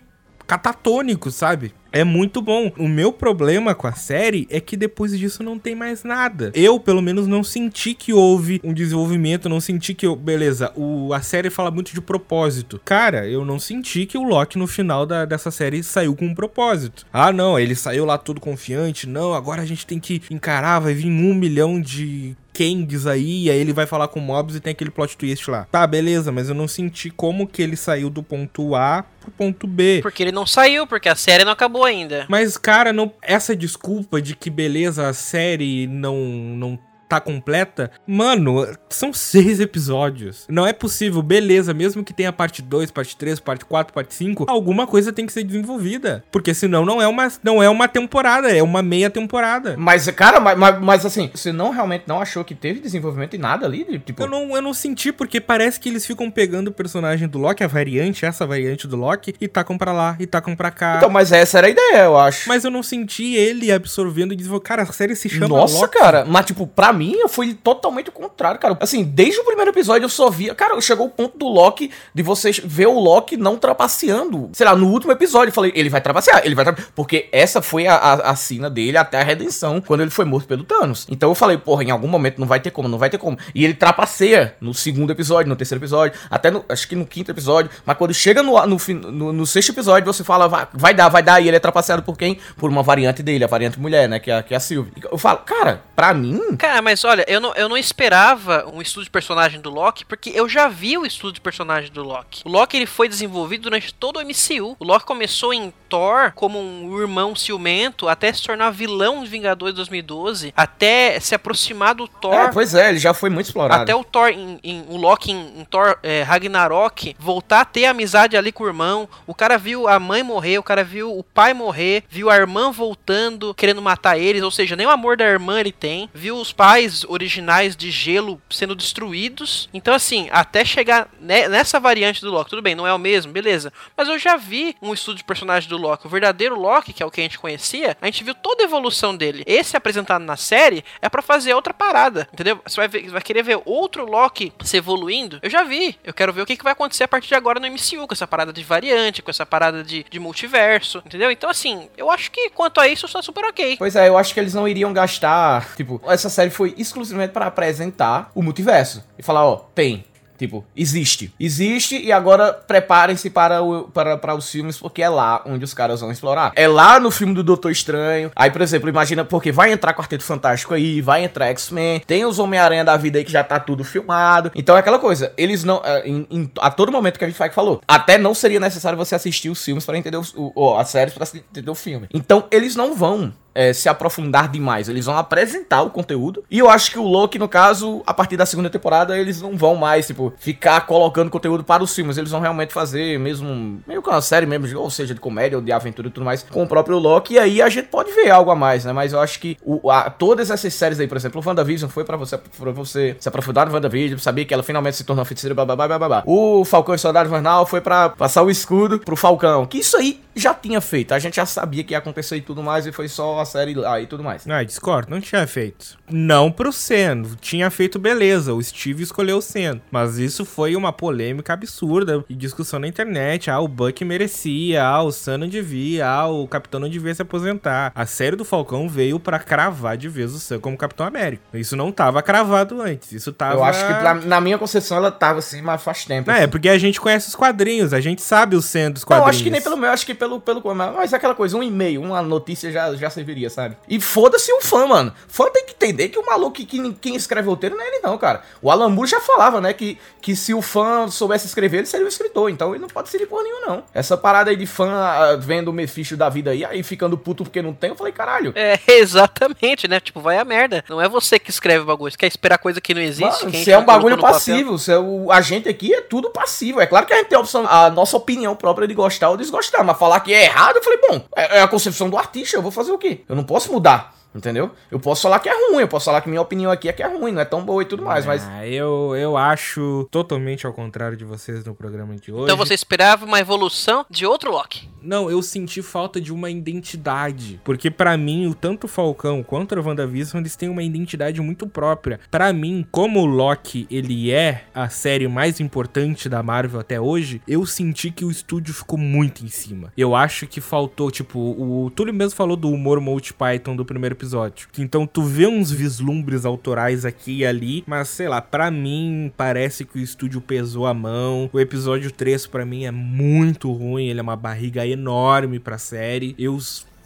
catatônico, 0.52 1.32
sabe? 1.32 1.74
É 1.94 2.04
muito 2.04 2.42
bom. 2.42 2.72
O 2.78 2.88
meu 2.88 3.14
problema 3.14 3.74
com 3.74 3.88
a 3.88 3.94
série 3.94 4.48
é 4.50 4.60
que 4.60 4.76
depois 4.76 5.18
disso 5.18 5.44
não 5.44 5.58
tem 5.58 5.76
mais 5.76 6.04
nada. 6.04 6.52
Eu, 6.54 6.78
pelo 6.78 7.02
menos, 7.02 7.26
não 7.26 7.42
senti 7.44 7.94
que 7.94 8.12
houve 8.12 8.60
um 8.62 8.74
desenvolvimento, 8.74 9.48
não 9.48 9.62
senti 9.62 9.94
que 9.94 10.06
eu. 10.06 10.16
Beleza, 10.16 10.72
o, 10.76 11.14
a 11.14 11.22
série 11.22 11.50
fala 11.50 11.72
muito 11.72 11.94
de 11.94 12.02
propósito. 12.02 12.82
Cara, 12.84 13.28
eu 13.28 13.46
não 13.46 13.60
senti 13.60 14.06
que 14.06 14.18
o 14.18 14.24
Loki 14.24 14.58
no 14.58 14.68
final 14.68 15.06
da, 15.06 15.24
dessa 15.24 15.52
série 15.52 15.84
saiu 15.84 16.16
com 16.16 16.26
um 16.26 16.36
propósito. 16.36 17.06
Ah, 17.14 17.32
não, 17.32 17.58
ele 17.58 17.76
saiu 17.76 18.06
lá 18.06 18.18
todo 18.18 18.42
confiante. 18.42 19.08
Não, 19.08 19.34
agora 19.34 19.62
a 19.62 19.66
gente 19.66 19.86
tem 19.86 20.00
que 20.00 20.22
encarar, 20.30 20.80
vai 20.80 20.94
vir 20.94 21.08
um 21.08 21.34
milhão 21.34 21.80
de 21.80 22.36
Kangs 22.54 23.08
aí, 23.08 23.46
e 23.46 23.52
aí 23.52 23.58
ele 23.58 23.74
vai 23.74 23.86
falar 23.86 24.08
com 24.08 24.20
mobs 24.20 24.56
e 24.56 24.60
tem 24.60 24.72
aquele 24.72 24.92
plot 24.92 25.18
twist 25.18 25.50
lá. 25.50 25.68
Tá, 25.72 25.86
beleza, 25.86 26.32
mas 26.32 26.50
eu 26.50 26.56
não 26.56 26.68
senti 26.68 27.10
como 27.10 27.48
que 27.48 27.62
ele 27.62 27.76
saiu 27.76 28.10
do 28.10 28.22
ponto 28.22 28.76
A 28.76 29.06
pro 29.20 29.32
ponto 29.32 29.68
B. 29.68 30.00
Porque 30.02 30.24
ele 30.24 30.32
não 30.32 30.46
saiu, 30.46 30.86
porque 30.88 31.10
a 31.10 31.16
série 31.16 31.46
não 31.46 31.52
acabou 31.52 31.86
ainda. 31.86 32.26
Mas, 32.30 32.58
cara, 32.58 32.92
não, 32.92 33.12
essa 33.22 33.56
desculpa 33.56 34.22
de 34.22 34.36
que 34.36 34.50
beleza, 34.50 35.08
a 35.08 35.14
série 35.14 35.88
não, 35.88 36.16
não 36.18 36.80
tá 37.12 37.20
completa, 37.20 37.92
mano, 38.08 38.66
são 38.88 39.12
seis 39.12 39.60
episódios. 39.60 40.46
Não 40.48 40.66
é 40.66 40.72
possível, 40.72 41.22
beleza, 41.22 41.74
mesmo 41.74 42.06
que 42.06 42.14
tenha 42.14 42.32
parte 42.32 42.62
2, 42.62 42.90
parte 42.90 43.18
3, 43.18 43.38
parte 43.42 43.66
4, 43.66 43.94
parte 43.94 44.14
5, 44.14 44.46
alguma 44.48 44.88
coisa 44.88 45.12
tem 45.12 45.26
que 45.26 45.34
ser 45.34 45.44
desenvolvida. 45.44 46.24
Porque 46.32 46.54
senão 46.54 46.86
não 46.86 47.02
é 47.02 47.08
uma, 47.08 47.28
não 47.44 47.62
é 47.62 47.68
uma 47.68 47.90
temporada, 47.90 48.50
é 48.50 48.64
uma 48.64 48.82
meia 48.82 49.10
temporada. 49.10 49.76
Mas, 49.78 50.10
cara, 50.12 50.40
mas, 50.40 50.58
mas, 50.58 50.80
mas 50.80 51.06
assim, 51.06 51.30
você 51.34 51.52
não 51.52 51.72
realmente 51.72 52.06
não 52.08 52.22
achou 52.22 52.46
que 52.46 52.56
teve 52.56 52.80
desenvolvimento 52.80 53.36
e 53.36 53.38
nada 53.38 53.66
ali? 53.66 54.00
Tipo... 54.00 54.24
Eu, 54.24 54.30
não, 54.30 54.56
eu 54.56 54.62
não 54.62 54.74
senti, 54.74 55.12
porque 55.12 55.42
parece 55.42 55.82
que 55.82 55.90
eles 55.90 56.06
ficam 56.06 56.32
pegando 56.32 56.70
o 56.70 56.72
personagem 56.72 57.28
do 57.28 57.38
Loki, 57.38 57.62
a 57.62 57.68
variante, 57.68 58.26
essa 58.26 58.48
variante 58.48 58.88
do 58.88 58.96
Loki, 58.96 59.36
e 59.42 59.50
tacam 59.50 59.78
pra 59.78 59.92
lá, 59.92 60.16
e 60.18 60.26
tacam 60.26 60.56
pra 60.56 60.72
cá. 60.72 60.96
Então, 60.96 61.10
mas 61.10 61.34
essa 61.34 61.58
era 61.58 61.68
a 61.68 61.70
ideia, 61.70 62.04
eu 62.06 62.18
acho. 62.18 62.48
Mas 62.48 62.64
eu 62.64 62.72
não 62.72 62.82
senti 62.82 63.36
ele 63.36 63.70
absorvendo 63.70 64.32
e 64.32 64.38
desenvolvendo. 64.38 64.66
Cara, 64.66 64.84
a 64.84 64.94
série 64.94 65.14
se 65.14 65.28
chama 65.28 65.50
Nossa, 65.50 65.78
Loki. 65.78 65.98
cara, 65.98 66.24
mas 66.26 66.46
tipo, 66.46 66.66
pra 66.66 66.94
mim 66.94 67.01
mim, 67.02 67.16
eu 67.18 67.28
fui 67.28 67.54
totalmente 67.54 68.10
o 68.10 68.12
contrário, 68.12 68.60
cara. 68.60 68.78
Assim, 68.80 69.04
desde 69.04 69.40
o 69.40 69.44
primeiro 69.44 69.72
episódio 69.72 70.06
eu 70.06 70.10
só 70.10 70.30
via. 70.30 70.54
Cara, 70.54 70.80
chegou 70.80 71.08
o 71.08 71.10
ponto 71.10 71.38
do 71.38 71.48
Loki 71.48 71.92
de 72.14 72.22
vocês 72.22 72.62
ver 72.64 72.88
o 72.88 73.00
Loki 73.00 73.36
não 73.36 73.58
trapaceando. 73.58 74.50
Sei 74.54 74.66
lá, 74.66 74.76
no 74.76 74.88
último 74.88 75.12
episódio 75.12 75.50
eu 75.50 75.54
falei, 75.54 75.72
ele 75.76 75.90
vai 75.90 76.00
trapacear, 76.00 76.42
ele 76.46 76.54
vai 76.56 76.64
trapacear. 76.64 76.92
Porque 76.96 77.28
essa 77.32 77.62
foi 77.62 77.88
a, 77.88 77.96
a, 77.96 78.14
a 78.32 78.36
cena 78.36 78.70
dele 78.70 78.98
até 78.98 79.20
a 79.20 79.24
redenção, 79.24 79.82
quando 79.82 80.02
ele 80.02 80.12
foi 80.12 80.26
morto 80.26 80.48
pelo 80.48 80.64
Thanos. 80.64 81.08
Então 81.10 81.30
eu 81.30 81.36
falei, 81.36 81.58
porra, 81.58 81.84
em 81.84 81.92
algum 81.92 82.08
momento 82.08 82.40
não 82.40 82.48
vai 82.48 82.60
ter 82.60 82.72
como, 82.72 82.88
não 82.88 82.98
vai 82.98 83.10
ter 83.10 83.18
como. 83.18 83.38
E 83.56 83.66
ele 83.66 83.74
trapaceia 83.74 84.56
no 84.62 84.74
segundo 84.74 85.12
episódio, 85.12 85.50
no 85.50 85.56
terceiro 85.56 85.80
episódio, 85.82 86.20
até 86.30 86.52
no, 86.52 86.64
acho 86.70 86.88
que 86.88 86.96
no 86.96 87.06
quinto 87.06 87.32
episódio. 87.32 87.72
Mas 87.86 87.98
quando 87.98 88.14
chega 88.14 88.44
no, 88.44 88.54
no, 88.66 88.78
no, 89.12 89.34
no 89.34 89.46
sexto 89.46 89.70
episódio, 89.70 90.12
você 90.12 90.24
fala, 90.24 90.48
vai, 90.48 90.68
vai 90.74 90.94
dar, 90.94 91.10
vai 91.10 91.24
dar. 91.24 91.42
E 91.42 91.48
ele 91.48 91.58
é 91.58 91.60
trapaceado 91.60 92.04
por 92.04 92.18
quem? 92.18 92.40
Por 92.58 92.70
uma 92.70 92.84
variante 92.84 93.24
dele, 93.24 93.44
a 93.44 93.48
variante 93.48 93.80
mulher, 93.80 94.08
né? 94.08 94.20
Que 94.20 94.30
é, 94.32 94.44
que 94.44 94.54
é 94.54 94.58
a 94.58 94.60
Sylvie. 94.60 94.92
Eu 95.10 95.18
falo, 95.18 95.40
cara, 95.40 95.82
pra 95.96 96.14
mim. 96.14 96.56
Cara, 96.58 96.82
mas 96.82 96.91
olha, 97.04 97.26
eu 97.28 97.40
não, 97.40 97.54
eu 97.56 97.70
não 97.70 97.78
esperava 97.78 98.66
um 98.72 98.82
estudo 98.82 99.04
de 99.04 99.10
personagem 99.10 99.60
do 99.60 99.70
Loki, 99.70 100.06
porque 100.06 100.32
eu 100.34 100.48
já 100.48 100.68
vi 100.68 100.98
o 100.98 101.06
estudo 101.06 101.34
de 101.34 101.42
personagem 101.42 101.92
do 101.92 102.04
Loki. 102.04 102.42
O 102.46 102.50
Loki 102.50 102.78
ele 102.78 102.86
foi 102.86 103.08
desenvolvido 103.08 103.64
durante 103.64 103.94
todo 103.94 104.18
o 104.18 104.22
MCU. 104.22 104.76
O 104.80 104.84
Loki 104.84 105.06
começou 105.06 105.54
em 105.54 105.74
Thor 105.92 106.32
como 106.34 106.58
um 106.58 106.98
irmão 107.00 107.36
ciumento, 107.36 108.08
até 108.08 108.32
se 108.32 108.42
tornar 108.42 108.72
vilão 108.72 109.24
de 109.24 109.30
Vingadores 109.30 109.76
2012, 109.76 110.54
até 110.56 111.20
se 111.20 111.36
aproximar 111.36 111.94
do 111.94 112.08
Thor. 112.08 112.34
É, 112.34 112.48
pois 112.50 112.74
é, 112.74 112.90
ele 112.90 112.98
já 113.00 113.14
foi 113.14 113.30
muito 113.30 113.48
explorado. 113.48 113.84
Até 113.84 113.94
o 113.94 114.04
Thor, 114.04 114.30
em, 114.30 114.58
em- 114.64 114.86
o 114.88 114.96
Loki 114.96 115.32
em, 115.32 115.60
em 115.60 115.66
Thor 115.66 115.98
é, 116.02 116.22
Ragnarok, 116.24 117.16
voltar 117.20 117.62
a 117.62 117.66
ter 117.66 117.86
amizade 117.86 118.38
ali 118.38 118.52
com 118.54 118.64
o 118.64 118.68
irmão. 118.68 119.08
O 119.28 119.36
cara 119.36 119.58
viu 119.58 119.88
a 119.88 120.00
mãe 120.00 120.24
morrer, 120.24 120.58
o 120.58 120.64
cara 120.64 120.84
viu 120.84 121.16
o 121.18 121.24
pai 121.24 121.54
morrer, 121.54 122.04
viu 122.10 122.30
a 122.30 122.36
irmã 122.38 122.72
voltando, 122.72 123.54
querendo 123.54 123.82
matar 123.82 124.18
eles, 124.18 124.44
ou 124.44 124.52
seja, 124.52 124.76
nem 124.78 124.88
o 124.88 124.90
amor 124.92 125.18
da 125.18 125.26
irmã 125.26 125.60
ele 125.60 125.72
tem. 125.74 126.10
Viu 126.14 126.38
os 126.38 126.54
pais 126.54 127.04
originais 127.08 127.76
de 127.76 127.92
gelo 127.92 128.42
sendo 128.50 128.76
destruídos. 128.76 129.70
Então, 129.74 129.94
assim, 129.94 130.30
até 130.32 130.64
chegar 130.64 131.10
ne- 131.20 131.48
nessa 131.50 131.80
variante 131.80 132.22
do 132.22 132.32
Loki, 132.32 132.50
tudo 132.50 132.62
bem, 132.62 132.76
não 132.76 132.88
é 132.88 132.94
o 132.94 132.98
mesmo, 133.00 133.32
beleza. 133.32 133.74
Mas 133.98 134.08
eu 134.08 134.18
já 134.18 134.38
vi 134.38 134.76
um 134.82 134.94
estudo 134.94 135.18
de 135.18 135.24
personagem 135.24 135.68
do 135.70 135.78
Loki. 135.82 136.06
O 136.08 136.10
verdadeiro 136.10 136.58
Loki, 136.60 136.94
que 136.94 137.04
é 137.04 137.06
o 137.06 137.12
que 137.12 137.20
a 137.20 137.24
gente 137.24 137.40
conhecia, 137.40 137.98
a 138.02 138.06
gente 138.06 138.24
viu 138.24 138.34
toda 138.36 138.64
a 138.64 138.66
evolução 138.66 139.16
dele. 139.16 139.44
Esse 139.46 139.76
apresentado 139.76 140.24
na 140.24 140.38
série 140.38 140.84
é 141.02 141.10
pra 141.10 141.22
fazer 141.22 141.54
outra 141.54 141.74
parada, 141.74 142.28
entendeu? 142.32 142.60
Você 142.66 142.76
vai, 142.76 142.88
ver- 142.88 143.10
vai 143.10 143.22
querer 143.22 143.44
ver 143.44 143.60
outro 143.66 144.06
Loki 144.06 144.54
se 144.64 144.78
evoluindo. 144.78 145.40
Eu 145.42 145.50
já 145.50 145.64
vi. 145.64 145.98
Eu 146.04 146.14
quero 146.14 146.32
ver 146.32 146.42
o 146.42 146.46
que, 146.46 146.56
que 146.58 146.64
vai 146.64 146.74
acontecer 146.74 147.04
a 147.04 147.08
partir 147.08 147.28
de 147.30 147.36
agora 147.36 147.60
no 147.60 147.68
MCU, 147.68 148.08
com 148.08 148.14
essa 148.14 148.28
parada 148.28 148.54
de 148.54 148.64
variante, 148.64 149.22
com 149.22 149.32
essa 149.32 149.46
parada 149.46 149.84
de, 149.84 150.06
de 150.10 150.20
multiverso, 150.20 151.02
entendeu? 151.06 151.32
Então, 151.32 151.50
assim, 151.50 151.90
eu 151.98 152.10
acho 152.12 152.32
que 152.32 152.50
quanto 152.52 152.80
a 152.80 152.88
isso, 152.88 153.08
tá 153.08 153.22
super 153.22 153.46
ok. 153.46 153.78
Pois 153.78 153.96
é, 153.96 154.08
eu 154.08 154.18
acho 154.18 154.34
que 154.34 154.40
eles 154.40 154.54
não 154.54 154.68
iriam 154.68 154.94
gastar. 154.94 155.76
Tipo, 155.76 156.02
essa 156.06 156.30
série 156.30 156.50
foi 156.52 156.74
exclusivamente 156.78 157.32
para 157.34 157.46
apresentar 157.48 158.32
o 158.36 158.42
multiverso. 158.42 159.04
E 159.18 159.24
falar, 159.24 159.46
ó, 159.46 159.56
tem. 159.74 160.04
Tipo, 160.42 160.66
existe. 160.76 161.32
Existe 161.40 162.02
e 162.02 162.12
agora 162.12 162.52
preparem-se 162.52 163.30
para, 163.30 163.62
o, 163.62 163.84
para, 163.84 164.18
para 164.18 164.34
os 164.34 164.50
filmes, 164.50 164.76
porque 164.76 165.04
é 165.04 165.08
lá 165.08 165.44
onde 165.46 165.64
os 165.64 165.72
caras 165.72 166.02
vão 166.02 166.12
explorar. 166.12 166.52
É 166.56 166.68
lá 166.68 167.00
no 167.00 167.12
filme 167.12 167.36
do 167.36 167.44
Doutor 167.44 167.70
Estranho. 167.72 168.32
Aí, 168.36 168.50
por 168.50 168.60
exemplo, 168.60 168.90
imagina, 168.90 169.24
porque 169.24 169.52
vai 169.52 169.72
entrar 169.72 169.94
Quarteto 169.94 170.24
Fantástico 170.24 170.74
aí, 170.74 171.00
vai 171.00 171.24
entrar 171.24 171.46
X-Men, 171.50 172.00
tem 172.08 172.26
os 172.26 172.40
Homem-Aranha 172.40 172.84
da 172.84 172.98
vida 172.98 173.20
aí 173.20 173.24
que 173.24 173.32
já 173.32 173.44
tá 173.44 173.60
tudo 173.60 173.84
filmado. 173.84 174.52
Então 174.56 174.76
é 174.76 174.80
aquela 174.80 174.98
coisa, 174.98 175.32
eles 175.38 175.64
não. 175.64 175.80
é, 175.86 176.08
em- 176.10 176.26
em- 176.32 176.52
a 176.60 176.72
todo 176.72 176.92
momento 176.92 177.20
que 177.20 177.26
a 177.26 177.30
gente 177.30 177.38
falou, 177.54 177.80
até 177.88 178.18
não 178.18 178.34
seria 178.34 178.60
necessário 178.60 178.98
você 178.98 179.14
assistir 179.14 179.52
os 179.52 179.64
filmes 179.64 179.86
para 179.86 179.96
entender 179.96 180.18
os, 180.18 180.34
o, 180.34 180.52
o- 180.56 180.76
as 180.76 180.90
séries 180.90 181.14
para 181.14 181.28
entender 181.36 181.70
o 181.70 181.76
filme. 181.76 182.08
Então 182.12 182.46
eles 182.50 182.76
não 182.76 182.96
vão 182.96 183.32
é, 183.54 183.74
se 183.74 183.90
aprofundar 183.90 184.48
demais. 184.50 184.88
Eles 184.90 185.06
vão 185.06 185.18
apresentar 185.18 185.82
o 185.82 185.90
conteúdo. 185.90 186.44
E 186.50 186.60
eu 186.60 186.70
acho 186.70 186.92
que 186.92 187.00
o 187.00 187.04
Loki, 187.04 187.38
no 187.40 187.48
caso, 187.50 188.02
a 188.06 188.14
partir 188.14 188.38
da 188.38 188.46
segunda 188.46 188.70
temporada, 188.70 189.18
eles 189.18 189.42
não 189.42 189.56
vão 189.58 189.76
mais, 189.76 190.08
tipo, 190.08 190.34
ficar 190.38 190.82
colocando 190.88 191.30
conteúdo 191.30 191.64
para 191.64 191.84
os 191.84 191.94
filmes. 191.94 192.18
Eles 192.18 192.32
vão 192.32 192.40
realmente 192.40 192.74
fazer 192.74 193.20
mesmo, 193.20 193.82
meio 193.88 194.02
que 194.02 194.10
uma 194.10 194.22
série 194.22 194.46
mesmo, 194.46 194.80
ou 194.80 194.90
seja, 194.90 195.14
de 195.14 195.20
comédia 195.20 195.58
ou 195.58 195.64
de 195.64 195.72
aventura 195.72 196.08
e 196.08 196.12
tudo 196.12 196.24
mais, 196.26 196.44
com 196.44 196.64
o 196.64 196.68
próprio 196.68 196.98
Loki. 196.98 197.34
E 197.36 197.40
aí 197.40 197.62
a 197.62 197.70
gente 197.70 197.88
pode 197.88 198.12
ver 198.14 198.30
algo 198.30 198.52
a 198.52 198.56
mais, 198.56 198.86
né? 198.86 198.94
Mas 198.94 199.14
eu 199.14 199.20
acho 199.20 199.40
que 199.40 199.58
o- 199.64 199.90
a- 199.92 200.10
todas 200.10 200.50
essas 200.50 200.74
séries 200.74 201.00
aí, 201.00 201.08
por 201.08 201.18
exemplo, 201.18 201.42
o 201.42 201.48
WandaVision 201.48 201.90
foi 201.90 202.04
pra 202.04 202.18
você, 202.18 202.38
pra 202.38 202.72
você 202.72 203.16
se 203.20 203.28
aprofundar 203.28 203.68
no 203.68 203.74
WandaVision, 203.74 204.20
saber 204.20 204.46
que 204.46 204.54
ela 204.54 204.64
finalmente 204.64 204.98
se 204.98 205.04
tornou 205.04 205.26
feiticeira, 205.26 205.54
blá 205.54 205.66
blá 205.66 205.76
blá 205.76 205.88
blá 205.88 206.08
blá. 206.08 206.24
O 206.26 206.64
Falcão 206.64 206.96
e 206.96 206.98
Soldado 206.98 207.28
Invernal 207.28 207.66
foi 207.66 207.82
pra 207.82 208.10
passar 208.10 208.44
o 208.44 208.50
escudo 208.50 209.00
pro 209.00 209.16
Falcão. 209.16 209.66
Que 209.66 209.80
isso 209.80 209.98
aí 209.98 210.22
já 210.36 210.54
tinha 210.54 210.80
feito. 210.80 211.14
A 211.14 211.20
gente 211.20 211.36
já 211.36 211.46
sabia 211.46 211.84
que 211.84 211.94
ia 211.94 211.98
acontecer 211.98 212.38
e 212.38 212.42
tudo 212.42 212.64
mais, 212.64 212.86
e 212.88 212.92
foi 212.92 213.08
só 213.08 213.41
a 213.42 213.46
série 213.46 213.74
lá 213.74 214.00
e 214.00 214.08
tudo 214.08 214.24
mais. 214.24 214.48
Ah, 214.48 214.64
discordo, 214.64 215.10
não 215.12 215.20
tinha 215.22 215.46
feito. 215.48 215.98
Não 216.10 216.52
pro 216.52 216.72
Sen, 216.72 217.24
tinha 217.40 217.70
feito 217.70 217.98
beleza, 218.00 218.54
o 218.54 218.62
Steve 218.64 219.04
escolheu 219.04 219.38
o 219.38 219.42
Sen. 219.42 219.82
Mas 219.92 220.18
isso 220.18 220.46
foi 220.46 220.76
uma 220.76 220.92
polêmica 220.94 221.54
absurda 221.54 222.24
e 222.30 222.36
discussão 222.36 222.80
na 222.80 222.88
internet. 222.88 223.50
Ah, 223.50 223.60
o 223.60 223.68
Buck 223.68 224.04
merecia, 224.06 224.84
ah, 224.84 225.02
o 225.04 225.12
Sam 225.12 225.40
não 225.40 225.48
devia, 225.48 226.08
ah, 226.08 226.28
o 226.28 226.48
Capitão 226.48 226.80
não 226.80 226.90
devia 226.90 227.14
se 227.14 227.22
aposentar. 227.22 227.92
A 227.96 228.06
série 228.06 228.36
do 228.36 228.46
Falcão 228.46 228.88
veio 228.90 229.20
pra 229.20 229.40
cravar 229.40 229.98
de 229.98 230.08
vez 230.10 230.34
o 230.34 230.40
Sam 230.40 230.60
como 230.60 230.78
Capitão 230.78 231.06
América. 231.06 231.42
Isso 231.54 231.76
não 231.76 231.92
tava 231.92 232.22
cravado 232.22 232.82
antes, 232.82 233.12
isso 233.12 233.32
tava... 233.34 233.56
Eu 233.56 233.64
acho 233.64 233.86
que 233.86 233.94
pra- 233.94 234.14
na 234.16 234.42
minha 234.42 234.58
concepção 234.58 234.98
ela 234.98 235.12
tava 235.12 235.40
assim, 235.40 235.62
mas 235.62 235.82
faz 235.82 236.06
tempo. 236.06 236.28
Não, 236.30 236.36
assim. 236.36 236.44
é 236.44 236.48
porque 236.48 236.70
a 236.70 236.78
gente 236.78 237.00
conhece 237.00 237.28
os 237.30 237.36
quadrinhos, 237.36 237.94
a 237.94 238.00
gente 238.02 238.22
sabe 238.22 238.56
o 238.56 238.62
Sam 238.62 238.92
dos 238.92 239.02
Não, 239.04 239.08
quadrinhos. 239.08 239.36
acho 239.36 239.44
que 239.44 239.50
nem 239.50 239.62
pelo 239.62 239.78
meu, 239.78 239.90
acho 239.90 240.06
que 240.06 240.14
pelo, 240.14 240.40
pelo. 240.40 240.62
Mas 240.76 241.14
é 241.14 241.16
aquela 241.16 241.36
coisa, 241.36 241.58
um 241.58 241.64
e-mail, 241.64 242.02
uma 242.02 242.22
notícia 242.22 242.72
já, 242.72 242.94
já 242.96 243.10
serviria, 243.32 243.50
sabe? 243.50 243.78
E 243.88 244.00
foda-se 244.00 244.52
o 244.52 244.62
fã, 244.62 244.86
mano. 244.86 245.14
Fã 245.28 245.50
tem 245.50 245.66
que 245.66 245.74
entender 245.74 246.10
que 246.10 246.20
o 246.20 246.26
maluco 246.26 246.52
que, 246.52 246.66
que 246.66 246.94
quem 246.96 247.16
escreve 247.16 247.48
roteiro 247.48 247.76
não 247.76 247.84
é 247.84 247.88
ele, 247.88 248.00
não, 248.04 248.18
cara. 248.18 248.42
O 248.62 248.70
Alan 248.70 248.90
Moore 248.90 249.10
já 249.10 249.20
falava, 249.20 249.62
né? 249.62 249.74
Que, 249.74 249.98
que 250.22 250.36
se 250.36 250.54
o 250.54 250.62
fã 250.62 251.08
soubesse 251.08 251.48
escrever, 251.48 251.78
ele 251.78 251.88
seria 251.88 252.06
um 252.06 252.10
escritor. 252.10 252.50
Então 252.50 252.72
ele 252.72 252.82
não 252.82 252.90
pode 252.90 253.10
ser 253.10 253.18
de 253.18 253.26
porra 253.26 253.44
nenhuma, 253.44 253.68
não. 253.68 253.84
Essa 253.94 254.18
parada 254.18 254.50
aí 254.50 254.56
de 254.56 254.66
fã 254.66 254.92
ah, 254.92 255.38
vendo 255.40 255.70
o 255.70 255.74
Mephisto 255.74 256.18
da 256.18 256.30
vida 256.30 256.52
aí, 256.52 256.66
aí 256.66 256.84
ficando 256.84 257.18
puto 257.18 257.44
porque 257.44 257.62
não 257.62 257.74
tem, 257.74 257.92
eu 257.92 257.96
falei, 257.96 258.14
caralho. 258.14 258.54
É, 258.56 258.80
exatamente, 258.88 259.88
né? 259.88 260.00
Tipo, 260.00 260.20
vai 260.20 260.38
a 260.38 260.46
merda. 260.46 260.84
Não 260.90 261.02
é 261.02 261.08
você 261.08 261.40
que 261.40 261.50
escreve 261.50 261.84
o 261.84 261.86
bagulho. 261.86 262.12
Você 262.12 262.18
quer 262.18 262.28
esperar 262.28 262.58
coisa 262.58 262.82
que 262.82 262.94
não 262.94 263.02
existe. 263.02 263.46
Mano, 263.46 263.58
você 263.58 263.72
é 263.72 263.78
um 263.78 263.86
colocou 263.86 264.10
bagulho 264.10 264.22
passivo. 264.22 264.78
Você 264.78 264.92
é 264.92 265.00
o, 265.00 265.32
a 265.32 265.42
gente 265.42 265.70
aqui 265.70 265.94
é 265.94 266.02
tudo 266.02 266.30
passivo. 266.30 266.82
É 266.82 266.86
claro 266.86 267.06
que 267.06 267.14
a 267.14 267.18
gente 267.18 267.28
tem 267.28 267.38
a 267.38 267.42
opção, 267.42 267.66
a 267.68 267.90
nossa 267.90 268.18
opinião 268.18 268.56
própria 268.56 268.88
de 268.88 268.94
gostar 268.94 269.30
ou 269.30 269.38
desgostar. 269.38 269.84
Mas 269.84 269.98
falar 269.98 270.20
que 270.20 270.34
é 270.34 270.44
errado, 270.44 270.78
eu 270.78 270.84
falei, 270.84 271.00
bom, 271.00 271.24
é, 271.36 271.60
é 271.60 271.62
a 271.62 271.68
concepção 271.68 272.10
do 272.10 272.18
artista, 272.18 272.58
eu 272.58 272.62
vou 272.62 272.72
fazer 272.72 272.92
o 272.92 272.98
quê? 272.98 273.21
Eu 273.28 273.36
não 273.36 273.44
posso 273.44 273.72
mudar. 273.72 274.16
Entendeu? 274.34 274.72
Eu 274.90 275.00
posso 275.00 275.24
falar 275.24 275.40
que 275.40 275.50
é 275.50 275.54
ruim, 275.54 275.82
eu 275.82 275.88
posso 275.88 276.06
falar 276.06 276.22
que 276.22 276.30
minha 276.30 276.42
opinião 276.42 276.72
aqui 276.72 276.88
é 276.88 276.94
que 276.94 277.04
é 277.04 277.08
ruim, 277.08 277.32
não 277.34 277.42
é 277.42 277.46
tão 277.46 277.64
boa 277.64 277.82
e 277.82 277.86
tudo 277.86 278.04
mais, 278.04 278.26
mas. 278.26 278.48
Ah, 278.48 278.66
eu, 278.66 279.14
eu 279.16 279.36
acho 279.36 280.08
totalmente 280.10 280.66
ao 280.66 280.74
contrário 280.74 281.18
de 281.18 281.26
vocês 281.26 281.66
no 281.66 281.76
programa 281.76 282.16
de 282.16 282.32
hoje. 282.32 282.46
Então 282.46 282.58
você 282.58 282.74
esperava 282.74 283.26
uma 283.26 283.40
evolução 283.40 284.06
de 284.10 284.26
outro 284.26 284.52
Loki. 284.52 284.90
Não, 285.02 285.30
eu 285.30 285.42
senti 285.42 285.82
falta 285.82 286.22
de 286.22 286.32
uma 286.32 286.50
identidade. 286.50 287.60
Porque 287.64 287.90
pra 287.90 288.16
mim, 288.16 288.48
o 288.48 288.54
tanto 288.54 288.86
o 288.86 288.88
Falcão 288.88 289.44
quanto 289.44 289.78
a 289.78 289.82
WandaVision, 289.82 290.42
eles 290.42 290.56
têm 290.56 290.70
uma 290.70 290.84
identidade 290.84 291.42
muito 291.42 291.68
própria. 291.68 292.20
Pra 292.30 292.54
mim, 292.54 292.86
como 292.92 293.22
o 293.22 293.26
Loki, 293.26 293.88
ele 293.90 294.32
é 294.32 294.66
a 294.74 294.90
série 294.90 295.28
mais 295.28 295.60
importante 295.60 296.30
da 296.30 296.44
Marvel 296.44 296.80
até 296.80 297.02
hoje, 297.02 297.42
eu 297.48 297.66
senti 297.66 298.12
que 298.12 298.24
o 298.24 298.32
estúdio 298.32 298.74
ficou 298.74 298.98
muito 298.98 299.44
em 299.44 299.48
cima. 299.48 299.92
Eu 299.98 300.16
acho 300.16 300.46
que 300.46 300.62
faltou, 300.62 301.10
tipo, 301.10 301.40
o 301.40 301.90
Túlio 301.90 302.14
mesmo 302.14 302.36
falou 302.36 302.56
do 302.56 302.70
humor 302.70 303.02
Multi 303.02 303.34
Python 303.34 303.76
do 303.76 303.84
primeiro 303.84 304.16
episódio. 304.26 304.68
Então 304.78 305.08
tu 305.08 305.24
vê 305.24 305.48
uns 305.48 305.72
vislumbres 305.72 306.46
autorais 306.46 307.06
aqui 307.06 307.40
e 307.40 307.46
ali, 307.46 307.84
mas 307.88 308.08
sei 308.10 308.28
lá, 308.28 308.40
pra 308.42 308.70
mim 308.70 309.32
parece 309.36 309.84
que 309.84 309.98
o 309.98 310.02
estúdio 310.02 310.40
pesou 310.40 310.86
a 310.86 310.94
mão. 310.94 311.50
O 311.52 311.60
episódio 311.60 312.12
3 312.12 312.46
pra 312.48 312.64
mim 312.66 312.86
é 312.86 312.92
muito 312.92 313.72
ruim, 313.72 314.08
ele 314.08 314.20
é 314.20 314.24
uma 314.24 314.36
barriga 314.36 314.86
enorme 314.86 315.60
pra 315.60 315.78
série. 315.80 316.36
Eu 316.38 316.58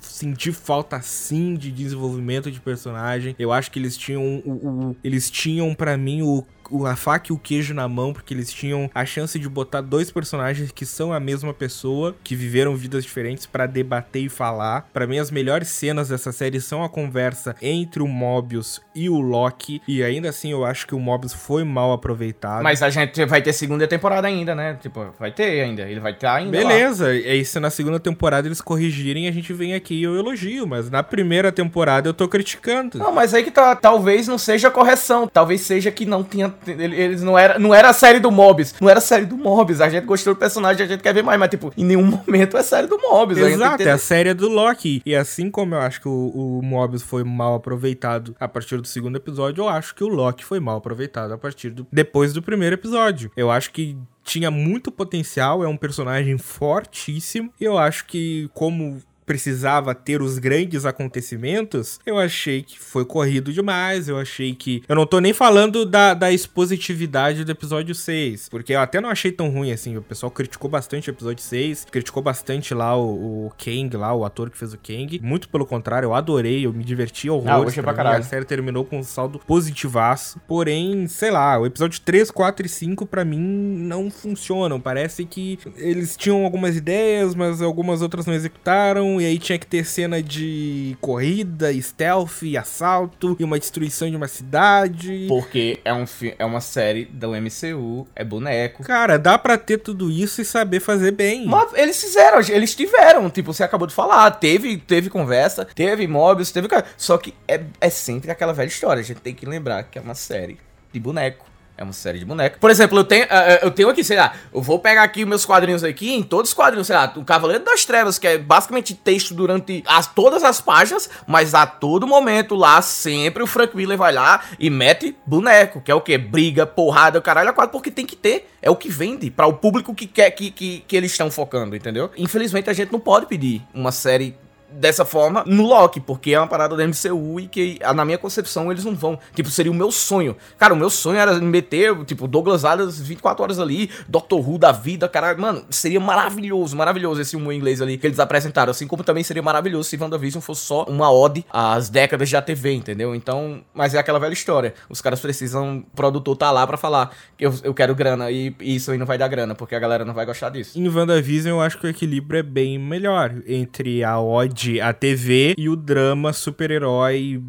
senti 0.02 0.52
falta 0.52 1.02
sim 1.02 1.56
de 1.56 1.72
desenvolvimento 1.72 2.52
de 2.52 2.60
personagem. 2.60 3.36
Eu 3.40 3.52
acho 3.52 3.72
que 3.72 3.80
eles 3.80 3.98
tinham 3.98 4.42
o, 4.46 4.52
o- 4.52 4.96
eles 5.04 5.30
tinham 5.30 5.74
para 5.74 5.98
mim 5.98 6.22
o- 6.22 6.44
a 6.88 6.96
faca 6.96 7.32
e 7.32 7.36
o 7.36 7.38
queijo 7.38 7.74
na 7.74 7.88
mão, 7.88 8.14
porque 8.14 8.34
eles 8.34 8.52
tinham 8.52 8.90
a 8.94 9.06
chance 9.06 9.38
de 9.40 9.48
botar 9.50 9.82
dois 9.82 10.12
personagens 10.12 10.72
que 10.72 10.86
são 10.86 11.14
a 11.14 11.20
mesma 11.20 11.54
pessoa, 11.54 12.16
que 12.24 12.36
viveram 12.36 12.76
vidas 12.76 13.04
diferentes 13.04 13.46
pra 13.46 13.66
debater 13.66 14.24
e 14.24 14.30
falar. 14.30 14.90
Pra 14.94 15.08
mim, 15.08 15.20
as 15.20 15.30
melhores 15.32 15.68
cenas 15.70 16.10
dessa 16.10 16.32
série 16.32 16.60
são 16.62 16.84
a 16.84 16.90
conversa 16.90 17.56
entre 17.62 18.02
o 18.02 18.08
Mobius 18.08 18.82
e 18.96 19.10
o 19.10 19.20
Loki, 19.20 19.82
e 19.88 20.04
ainda 20.04 20.30
assim 20.30 20.52
eu 20.52 20.66
acho 20.66 20.88
que 20.88 20.96
o 20.96 21.00
Mobius 21.00 21.34
foi 21.34 21.64
mal 21.64 21.92
aproveitado. 21.94 22.64
Mas 22.64 22.82
a 22.82 22.90
gente 22.90 23.24
vai 23.26 23.42
ter 23.42 23.54
segunda 23.54 23.88
temporada 23.88 24.28
ainda, 24.28 24.56
né? 24.56 24.78
Tipo, 24.82 25.14
vai 25.20 25.32
ter 25.32 25.62
ainda. 25.62 25.84
Ele 25.84 26.00
vai 26.00 26.12
estar 26.14 26.36
ainda. 26.36 26.58
lá. 26.62 26.68
Beleza, 26.68 27.14
e 27.14 27.44
se 27.46 27.60
na 27.60 27.70
segunda 27.70 28.00
temporada 28.00 28.48
eles 28.48 28.62
corrigirem, 28.62 29.28
a 29.28 29.32
gente 29.32 29.52
vem 29.54 29.74
aqui 29.74 29.96
e 29.96 30.04
eu 30.04 30.16
elogio, 30.18 30.66
mas 30.68 30.90
na 30.90 31.04
primeira 31.04 31.52
temporada 31.52 32.10
eu 32.10 32.14
tô 32.14 32.28
criticando. 32.28 32.98
Não, 32.98 33.12
mas 33.14 33.34
aí 33.34 33.44
que 33.44 33.52
tá, 33.52 33.76
talvez 33.76 34.28
não 34.28 34.38
seja 34.38 34.72
correção, 34.72 35.28
talvez 35.28 35.62
seja 35.62 35.92
que 35.92 36.06
não 36.06 36.24
tinha, 36.24 36.46
ele- 36.46 36.55
eles 36.68 37.22
não 37.22 37.38
era, 37.38 37.60
não 37.60 37.74
era 37.74 37.90
a 37.90 37.94
série 37.94 38.20
do 38.20 38.32
Mobius, 38.32 38.74
não 38.80 38.90
era 38.90 39.00
a 39.00 39.02
série 39.02 39.26
do 39.26 39.38
Mobius, 39.38 39.82
a 39.82 39.90
gente 39.90 40.06
gostou 40.06 40.34
do 40.34 40.40
personagem, 40.40 40.86
a 40.86 40.88
gente 40.88 41.02
quer 41.02 41.14
ver 41.14 41.24
mais, 41.24 41.40
mas 41.40 41.50
tipo, 41.50 41.72
em 41.78 41.86
nenhum 41.86 42.06
momento 42.26 42.58
é 42.58 42.60
a 42.60 42.64
série 42.64 42.88
do 42.88 42.96
a 42.96 43.28
que 43.28 43.54
Exato, 43.54 43.72
é 43.72 43.76
entender. 43.76 43.90
a 43.90 43.98
série 43.98 44.34
do 44.34 44.50
Loki. 44.50 45.02
E 45.06 45.16
assim 45.16 45.50
como 45.50 45.76
eu 45.76 45.80
acho 45.80 46.02
que 46.02 46.08
o, 46.08 46.60
o 46.60 46.62
Mobius 46.64 47.04
foi 47.04 47.24
mal 47.24 47.56
aproveitado 47.56 48.36
a 48.40 48.48
partir 48.48 48.78
do 48.78 48.88
segundo 48.88 49.16
episódio, 49.16 49.64
eu 49.64 49.70
acho 49.70 49.94
que 49.96 50.04
o 50.04 50.08
Loki 50.08 50.44
foi 50.44 50.60
mal 50.60 50.78
aproveitado 50.78 51.34
a 51.34 51.38
partir 51.38 51.70
do 51.70 51.86
depois 51.92 52.34
do 52.34 52.42
primeiro 52.42 52.76
episódio. 52.76 53.32
Eu 53.36 53.52
acho 53.52 53.72
que 53.72 53.98
tinha 54.24 54.50
muito 54.50 54.92
potencial, 54.92 55.64
é 55.64 55.68
um 55.68 55.78
personagem 55.78 56.38
fortíssimo. 56.38 57.54
E 57.60 57.64
eu 57.64 57.78
acho 57.78 58.06
que 58.06 58.50
como 58.54 59.02
precisava 59.26 59.96
ter 59.96 60.22
os 60.22 60.38
grandes 60.38 60.86
acontecimentos, 60.86 62.00
eu 62.06 62.18
achei 62.18 62.62
que 62.62 62.80
foi 62.80 63.06
corrido 63.06 63.52
demais. 63.52 64.08
Eu 64.08 64.18
achei 64.18 64.54
que. 64.54 64.84
Eu 64.88 64.96
não 64.96 65.06
tô 65.06 65.20
nem 65.20 65.34
falando 65.34 65.86
da, 65.86 66.14
da 66.14 66.32
expositividade 66.32 67.44
do 67.44 67.52
episódio 67.52 67.96
6, 67.96 68.50
porque 68.50 68.74
eu 68.74 68.80
até 68.80 69.02
não 69.02 69.10
achei 69.10 69.32
tão 69.32 69.50
ruim 69.50 69.72
assim. 69.72 69.98
O 69.98 70.02
pessoal 70.02 70.32
criticou 70.32 70.70
bastante 70.70 71.10
o 71.10 71.12
episódio 71.12 71.44
6, 71.44 71.86
criticou 71.92 72.22
bastante 72.22 72.74
lá 72.74 72.96
o, 72.96 73.48
o 73.48 73.54
Kang, 73.58 73.96
lá, 73.98 74.14
o 74.14 74.26
ator 74.26 74.50
que 74.50 74.58
fez 74.58 74.74
o 74.74 74.78
Kang. 74.78 75.20
Muito 75.22 75.50
pelo 75.50 75.66
contrário, 75.66 76.08
eu 76.08 76.14
adorei, 76.14 76.66
eu 76.66 76.74
me 76.74 76.84
diverti 76.84 77.30
horrores. 77.30 77.78
Ah, 77.78 77.84
pra 77.84 78.04
mim. 78.04 78.20
A 78.20 78.22
série 78.22 78.46
terminou 78.46 78.86
com 78.86 79.00
um 79.00 79.04
saldo 79.04 79.40
positivaço. 79.40 80.40
Porém, 80.48 81.08
sei 81.08 81.32
lá, 81.32 81.60
o 81.60 81.66
episódio 81.66 82.00
3, 82.02 82.32
4 82.32 82.66
e 82.66 82.70
5 82.70 83.06
pra 83.06 83.26
mim 83.26 83.40
não 83.40 84.10
funcionam. 84.12 84.80
Parece 84.80 85.26
que 85.26 85.60
eles 85.78 86.16
tinham 86.16 86.44
algumas 86.44 86.76
ideias, 86.76 87.34
mas 87.36 87.62
algumas 87.62 88.02
outras 88.02 88.26
não 88.26 88.34
executaram. 88.34 89.15
E 89.20 89.26
aí 89.26 89.40
tinha 89.40 89.58
que 89.58 89.68
ter 89.68 89.86
cena 89.86 90.22
de 90.22 90.98
corrida, 91.02 91.72
stealth, 91.82 92.44
assalto 92.60 93.36
e 93.40 93.44
uma 93.44 93.60
destruição 93.60 94.10
de 94.10 94.16
uma 94.16 94.28
cidade. 94.28 95.26
Porque 95.28 95.80
é, 95.84 95.94
um, 95.94 96.06
é 96.38 96.46
uma 96.46 96.62
série 96.62 97.06
do 97.06 97.32
MCU, 97.32 98.08
é 98.16 98.24
boneco. 98.24 98.84
Cara, 98.84 99.18
dá 99.18 99.38
pra 99.38 99.58
ter 99.58 99.78
tudo 99.78 100.12
isso 100.12 100.42
e 100.42 100.46
saber 100.46 100.80
fazer 100.80 101.12
bem. 101.12 101.46
Mas 101.46 101.74
eles 101.74 102.00
fizeram, 102.00 102.40
eles 102.50 102.76
tiveram, 102.76 103.30
tipo, 103.30 103.54
você 103.54 103.64
acabou 103.64 103.88
de 103.88 103.94
falar, 103.94 104.32
teve, 104.32 104.78
teve 104.78 105.10
conversa, 105.10 105.66
teve 105.66 106.08
Mobius, 106.08 106.52
teve. 106.52 106.68
Só 106.98 107.18
que 107.18 107.34
é, 107.48 107.62
é 107.80 107.90
sempre 107.90 108.32
aquela 108.32 108.54
velha 108.54 108.68
história, 108.68 109.00
a 109.00 109.04
gente 109.04 109.22
tem 109.22 109.34
que 109.34 109.46
lembrar 109.46 109.84
que 109.84 109.98
é 109.98 110.02
uma 110.02 110.16
série 110.16 110.58
de 110.92 111.00
boneco. 111.00 111.55
É 111.78 111.84
uma 111.84 111.92
série 111.92 112.20
de 112.20 112.26
boneco. 112.26 112.58
Por 112.58 112.72
exemplo, 112.72 112.98
eu 112.98 113.04
tenho, 113.04 113.26
eh, 113.30 113.60
eu 113.62 113.70
tenho 113.70 113.90
aqui, 113.90 114.02
sei 114.02 114.16
lá, 114.16 114.34
eu 114.54 114.62
vou 114.62 114.80
pegar 114.80 115.04
aqui 115.04 115.26
meus 115.26 115.46
quadrinhos 115.46 115.84
aqui, 115.84 116.14
em 116.14 116.24
todos 116.24 116.52
os 116.52 116.54
quadrinhos, 116.54 116.88
sei 116.88 116.96
lá, 116.96 117.12
o 117.18 117.26
Cavaleiro 117.26 117.66
das 117.66 117.84
Trevas, 117.84 118.18
que 118.18 118.26
é 118.26 118.38
basicamente 118.38 118.94
texto 118.94 119.34
durante 119.34 119.84
as, 119.86 120.08
todas 120.08 120.44
as 120.44 120.62
páginas, 120.62 121.10
mas 121.28 121.54
a 121.54 121.66
todo 121.66 122.08
momento 122.08 122.56
lá, 122.56 122.82
sempre 122.82 123.44
o 123.44 123.48
Frank 123.48 123.76
Miller 123.76 123.98
vai 123.98 124.14
lá 124.14 124.42
e 124.58 124.70
mete 124.70 125.18
boneco, 125.26 125.82
que 125.82 125.92
é 125.92 125.96
o 125.96 126.00
quê? 126.00 126.18
Briga, 126.18 126.66
porrada, 126.66 127.20
caralho, 127.20 127.54
quatro, 127.54 127.74
porque 127.74 127.92
tem 127.92 128.06
que 128.06 128.16
ter. 128.16 128.50
É 128.62 128.70
o 128.70 128.76
que 128.76 128.90
vende 128.90 129.30
para 129.30 129.46
o 129.46 129.54
público 129.54 129.94
que 129.94 130.08
quer 130.08 130.32
que, 130.32 130.52
que, 130.52 130.80
que 130.88 130.96
eles 130.96 131.12
estão 131.12 131.30
focando, 131.30 131.76
entendeu? 131.76 132.10
Infelizmente 132.18 132.70
a 132.70 132.74
gente 132.74 132.92
não 132.92 133.00
pode 133.00 133.26
pedir 133.26 133.62
uma 133.74 133.92
série 133.92 134.36
dessa 134.76 135.06
forma 135.06 135.44
no 135.46 135.64
Loki, 135.64 136.00
porque 136.00 136.34
é 136.34 136.40
uma 136.40 136.48
parada 136.48 136.76
da 136.76 136.86
MCU 136.86 137.40
e 137.40 137.48
que, 137.48 137.80
na 137.96 138.06
minha 138.06 138.18
concepção, 138.18 138.72
eles 138.72 138.84
não 138.84 138.96
vão. 138.96 139.18
Tipo, 139.34 139.50
seria 139.50 139.72
o 139.72 139.76
meu 139.76 139.92
sonho. 139.92 140.36
Cara, 140.58 140.74
o 140.74 140.78
meu 140.78 140.90
sonho 140.90 141.18
era 141.18 141.34
meter, 141.40 142.04
tipo, 142.06 142.28
Douglas 142.28 142.66
Adams 142.66 143.00
24 143.00 143.44
horas 143.44 143.60
ali, 143.60 143.90
Doctor 144.08 144.48
Who 144.48 144.58
da 144.58 144.72
vida, 144.72 145.08
caralho. 145.08 145.40
Mano, 145.40 145.66
seria 145.70 146.00
maravilhoso, 146.00 146.76
maravilhoso 146.76 147.22
esse 147.22 147.36
humor 147.36 147.54
inglês 147.54 147.82
ali 147.82 147.98
que 147.98 148.08
eles 148.08 148.20
apresentaram. 148.20 148.72
Assim 148.72 148.88
como 148.88 149.04
também 149.04 149.24
seria 149.24 149.44
maravilhoso 149.44 149.90
se 149.90 149.98
WandaVision 149.98 150.42
fosse 150.42 150.62
só 150.62 150.84
uma 150.84 151.12
ode 151.12 151.46
às 151.50 151.90
décadas 151.90 152.30
da 152.30 152.42
TV, 152.42 152.74
entendeu? 152.74 153.16
Então, 153.16 153.62
mas 153.74 153.94
é 153.94 154.00
aquela 154.00 154.20
velha 154.20 154.34
história. 154.34 154.74
Os 154.90 155.02
caras 155.02 155.20
precisam, 155.20 155.80
o 155.80 155.96
produtor 155.96 156.36
tá 156.36 156.52
lá 156.52 156.66
pra 156.66 156.78
falar 156.78 157.12
eu, 157.40 157.54
eu 157.64 157.74
quero 157.74 157.94
grana 157.94 158.32
e, 158.32 158.56
e 158.60 158.76
isso 158.76 158.92
aí 158.92 158.98
não 158.98 159.06
vai 159.06 159.18
dar 159.18 159.28
grana, 159.28 159.56
porque 159.56 159.76
a 159.76 159.80
galera 159.80 160.06
não 160.06 160.14
vai 160.14 160.26
gostar 160.26 160.50
disso. 160.50 160.78
Em 160.80 160.88
WandaVision, 160.88 161.56
eu 161.58 161.62
acho 161.62 161.78
que 161.78 161.86
o 161.86 161.90
equilíbrio 161.90 162.40
é 162.40 162.44
bem 162.44 162.80
melhor 162.80 163.34
entre 163.48 164.04
a 164.04 164.20
ode 164.20 164.65
à 164.82 164.94
TV 164.94 165.56
e 165.58 165.70
o 165.70 165.76
drama 165.76 166.34
super-herói 166.34 167.42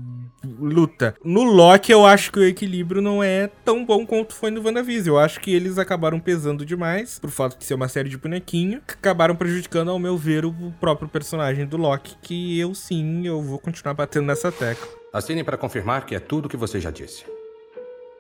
luta. 0.59 1.15
No 1.25 1.43
Loki, 1.43 1.91
eu 1.93 2.07
acho 2.07 2.31
que 2.31 2.39
o 2.39 2.45
equilíbrio 2.45 3.03
não 3.03 3.23
é 3.23 3.49
tão 3.65 3.85
bom 3.85 4.07
quanto 4.07 4.35
foi 4.35 4.51
no 4.51 4.63
WandaVision. 4.63 5.17
Eu 5.17 5.19
acho 5.19 5.41
que 5.41 5.55
eles 5.55 5.79
acabaram 5.79 6.21
pesando 6.21 6.65
demais, 6.65 7.19
por 7.19 7.31
fato 7.31 7.59
de 7.59 7.65
ser 7.65 7.75
uma 7.75 7.89
série 7.89 8.09
de 8.09 8.17
bonequinho, 8.17 8.81
que 8.87 8.95
acabaram 8.95 9.35
prejudicando, 9.35 9.91
ao 9.91 9.99
meu 9.99 10.17
ver, 10.17 10.45
o 10.45 10.55
próprio 10.81 11.09
personagem 11.09 11.67
do 11.67 11.77
Loki, 11.77 12.17
que 12.23 12.59
eu 12.59 12.75
sim, 12.75 13.27
eu 13.27 13.43
vou 13.43 13.59
continuar 13.59 13.95
batendo 13.95 14.27
nessa 14.27 14.53
tecla. 14.53 14.89
Assine 15.13 15.43
para 15.43 15.57
confirmar 15.57 16.07
que 16.07 16.15
é 16.15 16.21
tudo 16.21 16.47
o 16.47 16.49
que 16.49 16.57
você 16.57 16.81
já 16.81 16.91
disse. 16.91 17.25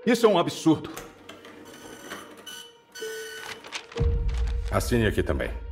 Isso 0.04 0.26
é 0.26 0.28
um 0.28 0.38
absurdo. 0.38 0.90
Assine 4.70 5.06
aqui 5.06 5.22
também. 5.22 5.65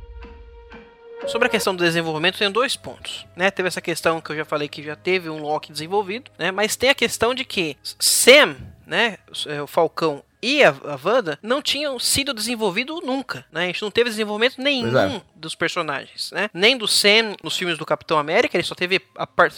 Sobre 1.27 1.47
a 1.47 1.49
questão 1.49 1.75
do 1.75 1.83
desenvolvimento, 1.83 2.37
tem 2.37 2.51
dois 2.51 2.75
pontos, 2.75 3.25
né? 3.35 3.49
Teve 3.49 3.67
essa 3.67 3.81
questão 3.81 4.21
que 4.21 4.31
eu 4.31 4.35
já 4.35 4.45
falei 4.45 4.67
que 4.67 4.83
já 4.83 4.95
teve 4.95 5.29
um 5.29 5.41
Loki 5.41 5.71
desenvolvido, 5.71 6.29
né? 6.37 6.51
Mas 6.51 6.75
tem 6.75 6.89
a 6.89 6.95
questão 6.95 7.33
de 7.33 7.43
que 7.43 7.77
Sam, 7.99 8.55
né, 8.85 9.17
o 9.63 9.67
Falcão 9.67 10.23
e 10.45 10.63
a, 10.63 10.69
a 10.69 10.99
Wanda 11.03 11.39
não 11.41 11.59
tinham 11.59 11.97
sido 11.97 12.31
desenvolvidos 12.31 13.01
nunca, 13.03 13.43
né? 13.51 13.63
A 13.63 13.65
gente 13.65 13.81
não 13.81 13.89
teve 13.89 14.11
desenvolvimento 14.11 14.61
nenhum 14.61 14.95
é. 14.95 15.21
dos 15.35 15.55
personagens, 15.55 16.29
né? 16.31 16.51
Nem 16.53 16.77
do 16.77 16.87
Sam 16.87 17.35
nos 17.43 17.57
filmes 17.57 17.79
do 17.79 17.85
Capitão 17.85 18.19
América, 18.19 18.55
ele 18.55 18.63
só 18.63 18.75
teve 18.75 18.99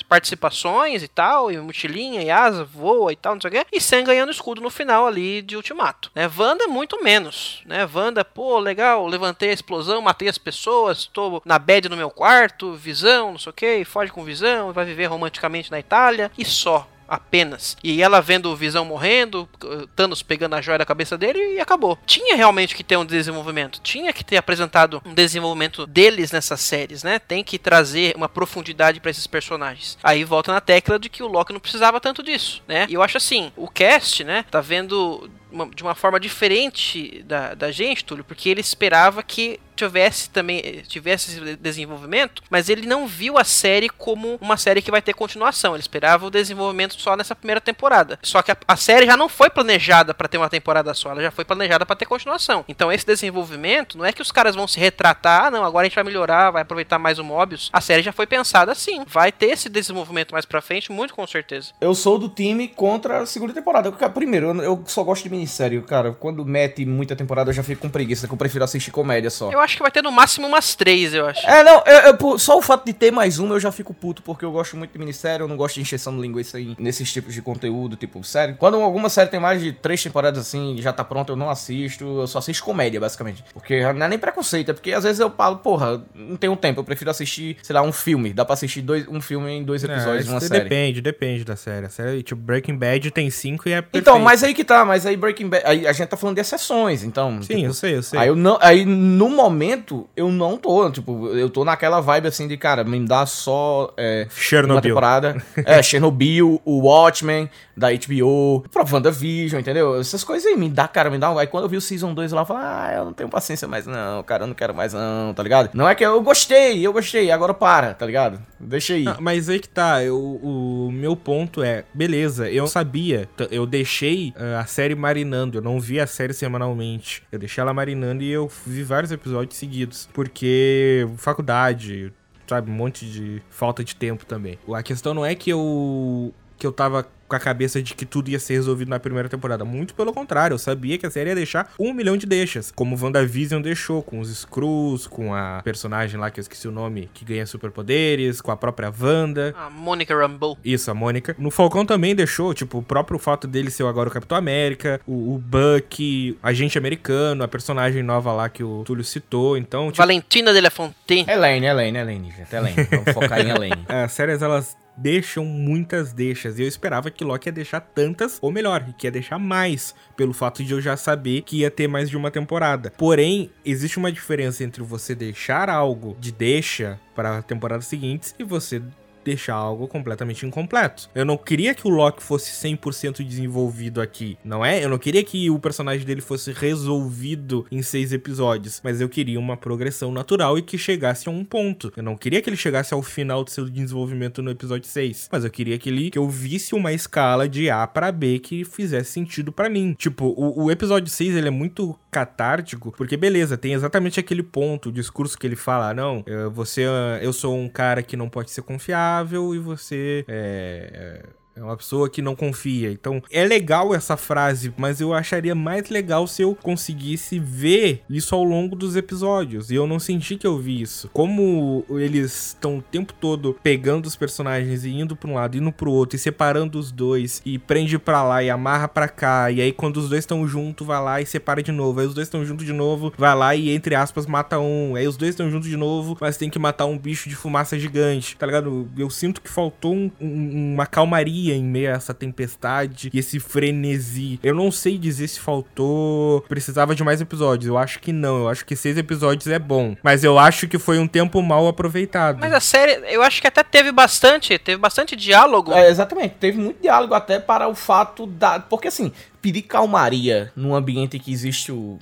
participações 0.08 1.04
e 1.04 1.10
tal, 1.10 1.52
e 1.52 1.58
mochilinha, 1.58 2.22
e 2.22 2.30
asa, 2.30 2.64
voa 2.64 3.12
e 3.12 3.18
tal, 3.18 3.34
não 3.34 3.42
sei 3.42 3.50
o 3.50 3.52
quê. 3.52 3.66
E 3.70 3.82
Sam 3.82 4.04
ganhando 4.04 4.32
escudo 4.32 4.62
no 4.62 4.70
final 4.70 5.06
ali 5.06 5.42
de 5.42 5.58
Ultimato, 5.58 6.10
né? 6.16 6.32
Wanda 6.38 6.68
muito 6.68 7.04
menos, 7.04 7.62
né? 7.66 7.86
Wanda, 7.94 8.24
pô, 8.24 8.58
legal, 8.58 9.06
levantei 9.08 9.50
a 9.50 9.54
explosão, 9.54 10.02
matei 10.02 10.30
as 10.30 10.38
pessoas, 10.38 11.06
tô 11.06 11.42
na 11.44 11.60
bed 11.60 11.90
no 11.90 11.98
meu 11.98 12.10
quarto, 12.10 12.76
visão, 12.76 13.32
não 13.34 13.40
sei 13.40 13.50
o 13.50 13.54
quê, 13.54 13.84
foge 13.86 14.10
com 14.10 14.24
visão, 14.24 14.72
vai 14.72 14.86
viver 14.86 15.08
romanticamente 15.08 15.70
na 15.70 15.80
Itália, 15.80 16.32
e 16.38 16.46
só 16.46 16.88
apenas. 17.08 17.78
E 17.84 18.02
ela 18.02 18.22
vendo 18.22 18.52
o 18.52 18.56
Visão 18.56 18.86
morrendo, 18.86 19.48
Thanos 19.96 20.22
pegando 20.22 20.56
a 20.56 20.62
joia 20.62 20.80
da 20.80 20.86
cabeça 20.86 21.18
dele 21.18 21.56
e 21.56 21.60
acabou. 21.60 21.98
Tinha 22.06 22.36
realmente 22.36 22.76
que 22.76 22.84
ter 22.84 22.98
um 22.98 23.06
desenvolvimento, 23.06 23.80
tinha 23.82 24.12
que 24.12 24.24
ter 24.24 24.38
apresentado 24.38 25.02
um 25.06 25.14
desenvolvimento 25.14 25.86
deles 25.86 26.32
nessas 26.32 26.62
séries, 26.62 27.04
né? 27.04 27.20
Tem 27.20 27.44
que 27.44 27.58
trazer 27.58 28.16
uma 28.16 28.30
profundidade 28.30 29.00
pra 29.00 29.12
esses 29.12 29.28
personagens. 29.28 29.98
Aí 30.04 30.24
volta 30.24 30.52
na 30.52 30.62
tecla 30.62 31.00
de 31.00 31.10
que 31.10 31.24
o 31.24 31.28
Loki 31.28 31.54
não 31.54 31.60
precisava 31.60 32.00
tanto 32.00 32.24
disso, 32.24 32.62
né? 32.68 32.86
E 32.90 32.94
eu 32.94 33.02
acho 33.02 33.18
assim, 33.18 33.52
o 33.56 33.68
cast, 33.68 34.24
né, 34.24 34.46
tá 34.50 34.62
vendo 34.62 35.30
uma- 35.52 35.68
de 35.68 35.84
uma 35.84 35.96
forma 35.96 36.20
diferente 36.20 37.24
da, 37.26 37.54
da 37.54 37.72
gente, 37.72 38.04
Túlio, 38.04 38.24
porque 38.24 38.50
ele 38.50 38.62
esperava 38.62 39.22
que 39.24 39.60
tivesse 39.76 40.28
também 40.32 40.60
eh, 40.66 40.82
tivesse 40.88 41.30
esse 41.30 41.56
desenvolvimento, 41.58 42.42
mas 42.50 42.68
ele 42.68 42.88
não 42.88 43.06
viu 43.06 43.38
a 43.38 43.44
série 43.44 43.88
como 43.90 44.36
uma 44.42 44.58
série 44.58 44.82
que 44.82 44.90
vai 44.90 45.04
ter 45.04 45.14
continuação. 45.14 45.76
Ele 45.76 45.82
esperava 45.82 46.26
o 46.26 46.32
desenvolvimento 46.32 47.00
só 47.00 47.16
nessa 47.16 47.36
primeira 47.36 47.62
temporada. 47.62 48.18
Só 48.24 48.42
que 48.42 48.52
a, 48.52 48.58
a 48.68 48.76
série 48.76 49.06
já 49.06 49.16
não 49.16 49.30
foi 49.30 49.52
planejada 49.52 50.16
pra 50.16 50.28
ter 50.28 50.40
uma 50.40 50.50
temporada 50.50 50.92
só, 50.96 51.12
ela 51.12 51.22
já 51.22 51.30
foi 51.30 51.46
planejada 51.46 51.86
pra 51.86 51.96
ter 51.96 52.08
continuação. 52.08 52.66
Então 52.68 52.92
esse 52.92 53.06
desenvolvimento 53.06 54.00
não 54.00 54.06
é 54.06 54.12
que 54.12 54.22
os 54.22 54.32
caras 54.32 54.56
vão 54.56 54.68
se 54.68 54.80
retratar, 54.80 55.46
ah, 55.46 55.52
não, 55.52 55.64
agora 55.64 55.86
a 55.86 55.90
gente 55.90 55.96
vai 55.96 56.04
melhorar, 56.04 56.50
vai 56.50 56.64
aproveitar 56.64 56.98
mais 56.98 57.20
o 57.20 57.24
Mobius. 57.24 57.70
A 57.72 57.80
série 57.80 58.02
já 58.02 58.12
foi 58.12 58.26
pensada 58.26 58.72
assim, 58.72 59.04
vai 59.08 59.32
ter 59.32 59.48
esse 59.52 59.70
desenvolvimento 59.70 60.32
mais 60.32 60.46
pra 60.46 60.60
frente, 60.60 60.92
muito 60.92 61.14
com 61.14 61.28
certeza. 61.28 61.72
Eu 61.80 61.94
sou 61.94 62.18
do 62.18 62.30
time 62.30 62.68
contra 62.68 63.20
a 63.22 63.26
segunda 63.28 63.54
temporada. 63.54 63.92
Cara, 63.92 64.12
Primeiro, 64.12 64.48
eu, 64.48 64.64
eu 64.64 64.84
só 64.88 65.04
gosto 65.04 65.22
de 65.24 65.30
minissérie, 65.38 65.82
cara. 65.82 66.12
Quando 66.12 66.44
mete 66.46 66.86
muita 66.86 67.16
temporada, 67.16 67.50
eu 67.50 67.54
já 67.54 67.64
fico 67.64 67.82
com 67.82 67.90
preguiça, 67.90 68.28
que 68.28 68.34
eu 68.34 68.38
prefiro 68.38 68.64
assistir 68.64 68.92
comédia 68.92 69.30
só. 69.30 69.52
Eu 69.52 69.60
acho 69.60 69.76
que 69.76 69.82
vai 69.82 69.92
ter 69.92 70.02
no 70.02 70.12
máximo 70.12 70.48
umas 70.48 70.76
três, 70.76 71.14
eu 71.14 71.26
acho. 71.26 71.46
É, 71.48 71.64
não, 71.64 71.84
eu- 71.86 72.16
eu- 72.32 72.40
só 72.40 72.58
o 72.58 72.62
fato 72.62 72.86
de 72.86 72.94
ter 72.94 73.12
mais 73.12 73.40
uma 73.40 73.56
eu 73.56 73.60
já 73.60 73.72
fico 73.72 73.94
puto, 73.94 74.22
porque 74.22 74.44
eu 74.44 74.52
gosto 74.52 74.76
muito 74.76 74.92
de 74.92 75.00
minissérie, 75.00 75.42
eu 75.44 75.48
não 75.48 75.56
gosto 75.58 75.76
de 75.76 75.82
encheção 75.82 76.16
de 76.16 76.22
linguiça 76.22 76.58
aí 76.58 76.76
nesses 76.80 77.12
tipos 77.12 77.34
de 77.34 77.42
conteúdo, 77.42 77.96
tipo, 77.96 78.24
série. 78.24 78.54
Quando 78.54 78.76
alguma 78.82 79.10
série 79.10 79.30
tem 79.30 79.40
mais 79.40 79.62
de 79.62 79.72
três 79.72 80.02
temporadas 80.02 80.40
assim, 80.40 80.76
e 80.76 80.82
já 80.82 80.92
tá 80.92 81.04
pronta, 81.04 81.32
eu 81.32 81.36
não 81.36 81.50
assisto, 81.50 82.04
eu 82.04 82.28
só 82.28 82.40
assisto 82.40 82.64
comédia, 82.64 83.00
basicamente. 83.00 83.44
Porque 83.54 83.82
não 83.94 84.06
é 84.06 84.10
nem 84.10 84.20
preconceito, 84.20 84.70
é 84.72 84.74
porque 84.74 84.92
às 84.94 85.04
vezes 85.04 85.20
eu 85.20 85.30
falo, 85.32 85.58
porra, 85.58 86.04
não 86.16 86.36
tenho 86.36 86.56
tempo, 86.56 86.80
eu 86.80 86.84
prefiro 86.84 87.12
assistir, 87.12 87.58
sei 87.62 87.74
lá, 87.74 87.82
um 87.82 87.92
filme. 87.92 88.34
Dá 88.34 88.44
pra 88.44 88.54
assistir 88.54 88.82
dois, 88.82 89.08
um 89.08 89.22
filme 89.22 89.52
em 89.52 89.64
dois 89.64 89.84
episódios 89.84 90.22
É, 90.22 90.28
de 90.28 90.30
uma 90.30 90.40
série. 90.40 90.64
depende, 90.64 91.02
depende 91.02 91.44
da 91.44 91.56
série. 91.56 91.86
A 91.86 91.90
série, 91.90 92.24
tipo, 92.24 92.42
Breaking 92.42 92.78
Bad 92.78 93.12
tem 93.12 93.30
cinco 93.30 93.68
e 93.70 93.74
é 93.74 93.82
perfeito. 93.82 94.02
Então, 94.02 94.20
mas 94.20 94.44
aí 94.44 94.54
que 94.54 94.64
tá, 94.64 94.84
mas 94.86 95.06
aí 95.06 95.16
Breaking 95.28 95.50
Bad, 95.50 95.64
aí 95.66 95.86
a 95.86 95.92
gente 95.92 96.08
tá 96.08 96.16
falando 96.16 96.36
de 96.36 96.42
exceções, 96.42 97.04
então. 97.04 97.42
Sim, 97.42 97.66
eu 97.66 97.74
sei, 97.74 97.98
eu 97.98 98.04
sei. 98.04 98.20
Aí 98.20 98.28
eu 98.30 98.36
não, 98.36 98.58
aí 98.62 98.86
no 98.86 99.30
momento 99.30 100.08
eu 100.16 100.32
não 100.32 100.58
tô, 100.58 100.90
tipo, 100.90 101.28
eu 101.30 101.50
tô 101.50 101.66
naquela 101.66 102.00
vibe 102.00 102.28
assim 102.28 102.48
de, 102.48 102.56
cara, 102.56 102.84
me 102.84 103.06
dá 103.06 103.26
só 103.26 103.94
é, 103.98 104.24
uma 104.24 104.42
Chernobyl. 104.42 104.82
temporada. 104.82 105.38
É, 105.66 105.82
Chernobyl, 105.84 106.62
o 106.64 106.88
Watchmen 106.88 107.50
da 107.76 107.90
HBO, 107.92 108.64
pra 108.72 108.86
WandaVision, 108.90 109.60
entendeu? 109.60 110.00
Essas 110.00 110.24
coisas 110.24 110.46
aí 110.46 110.56
me 110.56 110.70
dá, 110.70 110.88
cara, 110.88 111.10
me 111.10 111.18
dá. 111.18 111.30
Aí 111.38 111.48
quando 111.48 111.64
eu 111.64 111.70
vi 111.70 111.78
o 111.78 111.82
Season 111.82 112.14
2 112.14 112.32
lá, 112.32 112.42
eu 112.42 112.46
falei, 112.46 112.64
ah, 112.66 112.94
eu 112.98 113.06
não 113.06 113.14
tenho 113.14 113.30
paciência 113.30 113.68
mais 113.68 113.86
não, 113.86 114.24
cara, 114.24 114.44
eu 114.44 114.48
não 114.48 114.54
quero 114.54 114.74
mais 114.74 114.94
não, 114.94 115.34
tá 115.34 115.44
ligado? 115.44 115.72
Não 115.74 115.90
é 115.90 115.94
que 115.94 116.06
eu 116.06 116.22
gostei, 116.22 116.86
eu 116.86 116.94
gostei, 116.94 117.32
agora 117.32 117.54
para, 117.54 117.94
tá 117.94 118.06
ligado? 118.06 118.40
Deixa 118.60 118.94
aí. 118.94 119.08
Ah, 119.08 119.18
mas 119.20 119.50
aí 119.50 119.60
que 119.60 119.70
tá, 119.70 120.04
eu, 120.04 120.18
o 120.18 120.92
meu 120.92 121.16
ponto 121.16 121.62
é, 121.62 121.86
beleza, 121.94 122.50
eu 122.50 122.68
sabia, 122.68 123.30
eu 123.52 123.66
deixei 123.66 124.34
ah, 124.36 124.60
a 124.60 124.66
série 124.66 124.96
marinando, 124.96 125.58
eu 125.58 125.62
não 125.62 125.80
vi 125.80 126.00
a 126.00 126.08
série 126.08 126.34
semanalmente, 126.34 127.24
eu 127.32 127.40
deixei 127.40 127.62
ela 127.62 127.74
marinando 127.74 128.24
e 128.24 128.32
eu 128.32 128.50
vi 128.66 128.84
vários 128.84 129.12
episódios 129.12 129.58
seguidos, 129.58 130.10
porque 130.14 131.08
faculdade, 131.18 132.12
sabe, 132.48 132.72
um 132.72 132.74
monte 132.74 133.06
de 133.06 133.42
falta 133.50 133.84
de 133.84 133.96
tempo 133.96 134.26
também. 134.26 134.58
A 134.74 134.84
questão 134.84 135.14
não 135.14 135.26
é 135.26 135.36
que 135.36 135.50
eu 135.52 136.34
que 136.58 136.66
eu 136.66 136.72
tava 136.72 137.08
com 137.28 137.36
a 137.36 137.40
cabeça 137.40 137.82
de 137.82 137.94
que 137.94 138.06
tudo 138.06 138.30
ia 138.30 138.40
ser 138.40 138.54
resolvido 138.54 138.90
na 138.90 139.00
primeira 139.00 139.28
temporada. 139.30 139.66
Muito 139.66 139.94
pelo 139.94 140.14
contrário, 140.14 140.54
eu 140.56 140.60
sabia 140.60 140.98
que 140.98 141.06
a 141.06 141.12
série 141.12 141.30
ia 141.30 141.36
deixar 141.36 141.72
um 141.80 141.94
milhão 141.94 142.18
de 142.18 142.26
deixas, 142.26 142.72
como 142.72 142.98
WandaVision 143.00 143.62
deixou, 143.62 144.02
com 144.02 144.20
os 144.20 144.30
Screws, 144.36 145.08
com 145.08 145.34
a 145.34 145.62
personagem 145.64 146.20
lá 146.20 146.30
que 146.32 146.40
eu 146.40 146.42
esqueci 146.42 146.68
o 146.68 146.72
nome, 146.72 147.10
que 147.14 147.26
ganha 147.26 147.46
superpoderes, 147.46 148.42
com 148.42 148.52
a 148.52 148.58
própria 148.58 148.92
Wanda. 149.00 149.54
A 149.58 149.70
Monica 149.70 150.16
Rambeau. 150.16 150.58
Isso, 150.64 150.90
a 150.90 150.94
Mônica. 150.94 151.36
No 151.38 151.52
Falcão 151.52 151.86
também 151.86 152.16
deixou, 152.16 152.54
tipo, 152.54 152.80
o 152.80 152.84
próprio 152.84 153.20
fato 153.20 153.48
dele 153.48 153.70
ser 153.70 153.86
agora 153.86 154.10
o 154.10 154.12
Capitão 154.12 154.38
América, 154.38 155.00
o, 155.06 155.36
o 155.36 155.38
Buck, 155.38 156.38
agente 156.42 156.78
americano, 156.78 157.44
a 157.44 157.48
personagem 157.48 158.04
nova 158.04 158.32
lá 158.32 158.50
que 158.50 158.64
o 158.64 158.84
Túlio 158.84 159.04
citou. 159.04 159.58
Então, 159.58 159.88
tipo, 159.88 159.98
Valentina 159.98 160.54
de 160.54 160.62
La 160.62 160.70
Fontaine. 160.70 161.26
Elaine, 161.30 161.66
Elaine, 161.66 161.98
Elaine, 161.98 162.32
gente. 162.32 162.56
Elaine. 162.56 162.84
Vamos 162.90 163.14
focar 163.14 163.40
em 163.42 163.50
Elaine. 163.52 163.86
as 163.88 164.12
séries 164.12 164.42
elas 164.42 164.76
deixam 164.98 165.46
muitas 165.46 166.12
deixas. 166.12 166.58
E 166.58 166.64
eu 166.64 166.68
esperava 166.68 167.12
que 167.12 167.24
Loki 167.24 167.48
ia 167.48 167.54
deixar 167.54 167.80
tantas, 167.80 168.40
ou 168.42 168.52
melhor, 168.52 168.84
que 168.98 169.08
ia 169.08 169.12
deixar 169.12 169.38
mais, 169.38 169.94
pelo 170.16 170.34
fato 170.34 170.64
de 170.64 170.74
eu 170.74 170.82
já 170.82 170.98
saber 170.98 171.44
que 171.44 171.58
ia 171.58 171.72
ter 171.72 171.88
mais 171.88 172.10
de 172.10 172.18
uma 172.18 172.32
temporada. 172.32 172.92
Porém, 172.98 173.52
existe 173.64 173.98
uma 173.98 174.12
diferença 174.12 174.64
entre 174.64 174.82
você 174.84 175.14
deixar 175.14 175.70
algo 175.70 176.18
de 176.20 176.32
deixa 176.32 177.00
para 177.16 177.42
temporadas 177.42 177.86
seguintes 177.86 178.34
e 178.40 178.44
você 178.44 178.82
deixar 179.28 179.56
algo 179.56 179.88
completamente 179.88 180.46
incompleto. 180.46 181.10
Eu 181.14 181.26
não 181.26 181.38
queria 181.38 181.76
que 181.76 181.86
o 181.88 181.90
Loki 181.90 182.24
fosse 182.24 182.52
100% 182.68 183.24
desenvolvido 183.24 184.02
aqui, 184.02 184.38
não 184.44 184.66
é? 184.66 184.84
Eu 184.84 184.90
não 184.90 184.98
queria 184.98 185.24
que 185.24 185.50
o 185.50 185.60
personagem 185.60 186.06
dele 186.06 186.22
fosse 186.22 186.52
resolvido 186.52 187.66
em 187.70 187.82
seis 187.82 188.14
episódios, 188.14 188.80
mas 188.84 189.02
eu 189.02 189.10
queria 189.10 189.40
uma 189.40 189.58
progressão 189.58 190.12
natural 190.12 190.58
e 190.58 190.62
que 190.62 190.78
chegasse 190.78 191.28
a 191.28 191.32
um 191.32 191.44
ponto. 191.44 191.92
Eu 191.96 192.04
não 192.04 192.16
queria 192.16 192.42
que 192.42 192.50
ele 192.50 192.58
chegasse 192.58 192.94
ao 192.94 193.04
final 193.04 193.44
do 193.44 193.50
seu 193.50 193.70
desenvolvimento 193.70 194.42
no 194.42 194.52
episódio 194.52 194.88
6, 194.88 195.30
mas 195.32 195.44
eu 195.44 195.52
queria 195.52 195.78
que 195.78 195.90
ele 195.90 196.10
que 196.10 196.18
eu 196.18 196.30
visse 196.30 196.74
uma 196.74 196.94
escala 196.94 197.50
de 197.50 197.70
A 197.70 197.86
para 197.86 198.12
B 198.12 198.40
que 198.40 198.64
fizesse 198.64 199.12
sentido 199.12 199.52
para 199.52 199.70
mim. 199.70 199.94
Tipo, 199.98 200.26
o, 200.38 200.66
o 200.66 200.72
episódio 200.72 201.12
6 201.12 201.36
ele 201.36 201.48
é 201.48 201.52
muito 201.52 201.98
catártico, 202.18 202.92
porque 202.98 203.16
beleza, 203.16 203.58
tem 203.58 203.74
exatamente 203.74 204.20
aquele 204.20 204.42
ponto, 204.44 204.90
o 204.90 204.92
discurso 204.92 205.38
que 205.38 205.46
ele 205.46 205.56
fala, 205.56 205.90
"Ah, 205.90 205.94
não, 205.94 206.24
eu- 206.26 206.50
você, 206.52 206.84
eu 207.22 207.32
sou 207.32 207.56
um 207.56 207.70
cara 207.70 208.02
que 208.02 208.18
não 208.18 208.28
pode 208.30 208.50
ser 208.52 208.62
confiável 208.64 209.54
e 209.54 209.60
você 209.60 210.26
é, 210.28 211.24
é 211.58 211.64
uma 211.64 211.76
pessoa 211.76 212.10
que 212.10 212.22
não 212.22 212.36
confia. 212.36 212.92
Então, 212.92 213.22
é 213.32 213.44
legal 213.44 213.94
essa 213.96 214.16
frase, 214.16 214.74
mas 214.78 215.02
eu 215.02 215.14
acharia 215.14 215.56
mais 215.56 215.90
legal 215.90 216.28
se 216.28 216.42
eu 216.42 216.56
conseguisse 216.56 217.40
ver 217.40 218.02
isso 218.10 218.36
ao 218.36 218.44
longo 218.44 218.76
dos 218.76 218.96
episódios. 218.96 219.72
E 219.72 219.76
eu 219.76 219.88
não 219.88 220.00
senti 220.00 220.36
que 220.38 220.46
eu 220.46 220.58
vi 220.58 220.82
isso. 220.82 221.10
Como 221.14 221.84
eles 221.90 222.50
estão 222.50 222.78
o 222.78 222.82
tempo 222.82 223.14
todo 223.14 223.58
pegando 223.64 224.06
os 224.06 224.16
personagens 224.16 224.86
e 224.86 224.90
indo 224.92 225.16
pra 225.16 225.30
um 225.30 225.34
lado, 225.34 225.58
indo 225.58 225.72
pro 225.72 225.92
outro, 225.92 226.16
e 226.16 226.20
separando 226.20 226.78
os 226.78 226.92
dois, 226.92 227.42
e 227.46 227.58
prende 227.58 227.98
pra 227.98 228.24
lá 228.24 228.44
e 228.44 228.50
amarra 228.50 228.88
pra 228.88 229.08
cá. 229.08 229.50
E 229.52 229.60
aí, 229.62 229.72
quando 229.72 229.98
os 229.98 230.10
dois 230.10 230.20
estão 230.20 230.48
juntos, 230.48 230.86
vai 230.86 231.02
lá 231.02 231.22
e 231.22 231.26
separa 231.26 231.64
de 231.64 231.72
novo. 231.72 232.00
Aí 232.00 232.06
os 232.08 232.14
dois 232.14 232.28
estão 232.28 232.46
juntos 232.46 232.66
de 232.66 232.74
novo, 232.74 233.12
vai 233.18 233.36
lá 233.36 233.56
e, 233.56 233.70
entre 233.72 233.96
aspas, 233.96 234.26
mata 234.26 234.60
um. 234.60 234.96
Aí 234.96 235.08
os 235.08 235.18
dois 235.18 235.30
estão 235.32 235.50
juntos 235.50 235.68
de 235.70 235.78
novo, 235.78 236.18
mas 236.22 236.38
tem 236.38 236.50
que 236.50 236.60
matar 236.60 236.86
um 236.86 236.98
bicho 236.98 237.28
de 237.30 237.36
fumaça 237.36 237.78
gigante. 237.80 238.36
Tá 238.38 238.46
ligado? 238.46 238.88
Eu 238.98 239.10
sinto 239.10 239.42
que 239.42 239.50
faltou 239.50 239.94
um- 239.94 240.12
um- 240.22 240.74
uma 240.74 240.86
calmaria 240.86 241.47
em 241.52 241.64
meio 241.64 241.90
a 241.90 241.94
essa 241.94 242.14
tempestade 242.14 243.10
e 243.14 243.20
esse 243.20 243.40
frenesi. 243.40 244.40
Eu 244.44 244.56
não 244.56 244.72
sei 244.72 244.98
dizer 244.98 245.28
se 245.28 245.40
faltou. 245.40 246.42
Precisava 246.42 246.96
de 246.96 247.04
mais 247.04 247.22
episódios. 247.22 247.68
Eu 247.68 247.78
acho 247.78 248.00
que 248.00 248.12
não. 248.12 248.40
Eu 248.40 248.50
acho 248.50 248.66
que 248.66 248.76
seis 248.76 248.98
episódios 248.98 249.48
é 249.48 249.60
bom. 249.60 249.96
Mas 250.04 250.24
eu 250.24 250.38
acho 250.38 250.68
que 250.68 250.78
foi 250.78 251.00
um 251.00 251.08
tempo 251.08 251.42
mal 251.42 251.68
aproveitado. 251.68 252.40
Mas 252.40 252.54
a 252.54 252.60
série, 252.60 253.14
eu 253.14 253.22
acho 253.22 253.42
que 253.42 253.48
até 253.48 253.64
teve 253.64 253.92
bastante, 253.92 254.58
teve 254.58 254.78
bastante 254.78 255.16
diálogo. 255.16 255.72
É, 255.74 255.90
exatamente, 255.90 256.36
teve 256.40 256.58
muito 256.58 256.82
diálogo 256.82 257.14
até 257.14 257.40
para 257.40 257.68
o 257.68 257.76
fato 257.76 258.26
da. 258.26 258.60
Porque 258.60 258.88
assim, 258.88 259.12
pedir 259.42 259.64
calmaria 259.64 260.52
num 260.56 260.76
ambiente 260.76 261.20
que 261.20 261.32
existe 261.32 261.72
o. 261.72 261.98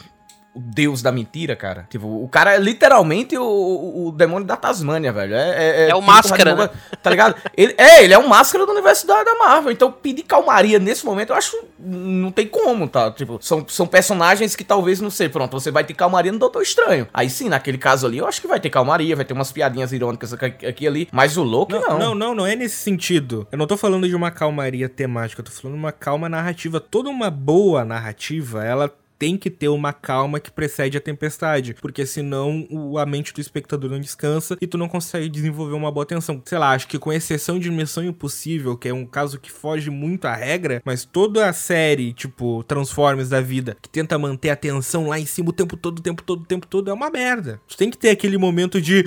O 0.56 0.60
deus 0.62 1.01
da 1.01 1.12
mentira, 1.12 1.56
cara. 1.56 1.86
Tipo, 1.89 2.08
o 2.08 2.28
cara 2.30 2.56
é 2.56 2.58
literalmente 2.58 3.38
o, 3.38 3.43
o, 3.43 4.08
o 4.08 4.12
demônio 4.12 4.47
da 4.47 4.56
Tasmânia, 4.56 5.12
velho. 5.12 5.36
É, 5.36 5.89
É 5.89 5.95
o 5.95 5.99
tipo 5.99 6.12
Máscara, 6.12 6.56
Bull, 6.56 6.70
Tá 7.03 7.10
ligado? 7.10 7.36
Ele, 7.58 7.76
é, 7.78 8.03
ele 8.03 8.14
é 8.14 8.18
o 8.18 8.28
máscara 8.28 8.66
do 8.66 8.72
universo 8.72 9.06
da, 9.06 9.22
da 9.24 9.36
Marvel. 9.36 9.72
Então, 9.72 9.91
pedir 9.91 10.24
calmaria 10.24 10.80
nesse 10.80 11.06
momento, 11.06 11.32
eu 11.32 11.36
acho. 11.36 11.56
Não 11.78 12.32
tem 12.32 12.47
como, 12.47 12.88
tá? 12.88 13.12
Tipo, 13.12 13.38
são, 13.41 13.66
são 13.68 13.86
personagens 13.86 14.56
que 14.56 14.64
talvez, 14.64 15.01
não 15.01 15.10
sei, 15.10 15.28
pronto, 15.28 15.51
você 15.51 15.70
vai 15.70 15.84
ter 15.84 15.93
calmaria 15.93 16.32
no 16.32 16.39
Doutor 16.39 16.62
Estranho. 16.62 17.08
Aí 17.14 17.30
sim, 17.30 17.49
naquele 17.49 17.78
caso 17.78 18.08
ali, 18.08 18.18
eu 18.18 18.28
acho 18.28 18.41
que 18.41 18.47
vai 18.47 18.60
ter 18.60 18.70
calmaria, 18.70 19.16
vai 19.16 19.26
ter 19.26 19.34
umas 19.34 19.51
piadinhas 19.51 19.91
irônicas 19.91 20.34
aqui, 20.34 20.66
aqui 20.66 20.86
e 20.86 20.88
ali. 20.88 21.10
Mas 21.12 21.36
o 21.38 21.43
Loki, 21.43 21.74
não. 21.74 21.82
Não, 21.82 21.99
não, 21.99 22.16
não, 22.16 22.36
não 22.36 22.45
é 22.47 22.56
nesse 22.56 22.78
sentido. 22.78 23.47
Eu 23.51 23.58
não 23.58 23.68
tô 23.68 23.76
falando 23.78 24.08
de 24.08 24.16
uma 24.16 24.32
calmaria 24.32 24.88
temática, 24.88 25.41
eu 25.41 25.45
tô 25.45 25.51
falando 25.51 25.76
de 25.76 25.84
uma 25.84 25.91
calma 25.91 26.30
narrativa. 26.30 26.80
Toda 26.80 27.10
uma 27.10 27.30
boa 27.30 27.84
narrativa, 27.84 28.64
ela 28.64 28.91
tem 29.18 29.38
que 29.38 29.49
ter 29.49 29.68
uma 29.70 29.93
calma 29.93 30.39
que 30.39 30.51
precede 30.51 30.97
a 30.97 31.01
tempestade, 31.01 31.74
porque 31.82 32.05
senão 32.05 32.68
o- 32.70 32.97
a 32.97 33.05
mente 33.05 33.34
do 33.34 33.41
espectador 33.41 33.89
não 33.89 33.99
descansa 33.99 34.57
e 34.61 34.68
tu 34.68 34.78
não 34.78 34.88
consegue 34.88 35.30
desenvolver 35.30 35.74
uma 35.74 35.91
boa 35.91 36.05
tensão. 36.05 36.41
Sei 36.45 36.57
lá, 36.57 36.72
acho 36.72 36.88
que 36.88 36.99
com 36.99 37.11
exceção 37.13 37.57
de 37.59 37.72
Missão 37.72 38.03
Impossível, 38.03 38.78
que 38.78 38.89
é 38.89 38.93
um 38.93 39.05
caso 39.05 39.39
que 39.39 39.51
foge 39.51 39.89
muito 39.89 40.26
à 40.26 40.36
regra, 40.36 40.82
mas 40.86 41.05
toda 41.05 41.47
a 41.49 41.53
série, 41.53 42.13
tipo 42.13 42.63
Transformers 42.63 43.30
da 43.30 43.41
vida, 43.41 43.78
que 43.82 43.89
tenta 43.89 44.18
manter 44.18 44.49
a 44.49 44.55
tensão 44.55 45.07
lá 45.07 45.20
em 45.20 45.26
cima 45.26 45.49
o 45.49 45.53
tempo 45.53 45.78
todo, 45.78 45.99
o 45.99 46.01
tempo 46.01 46.22
todo, 46.24 46.41
o 46.41 46.45
tempo 46.45 46.68
todo, 46.68 46.89
é 46.89 46.93
uma 46.93 47.09
merda. 47.09 47.59
Tu 47.68 47.78
tem 47.78 47.89
que 47.89 47.97
ter 47.97 48.09
aquele 48.09 48.38
momento 48.38 48.82
de 48.82 49.03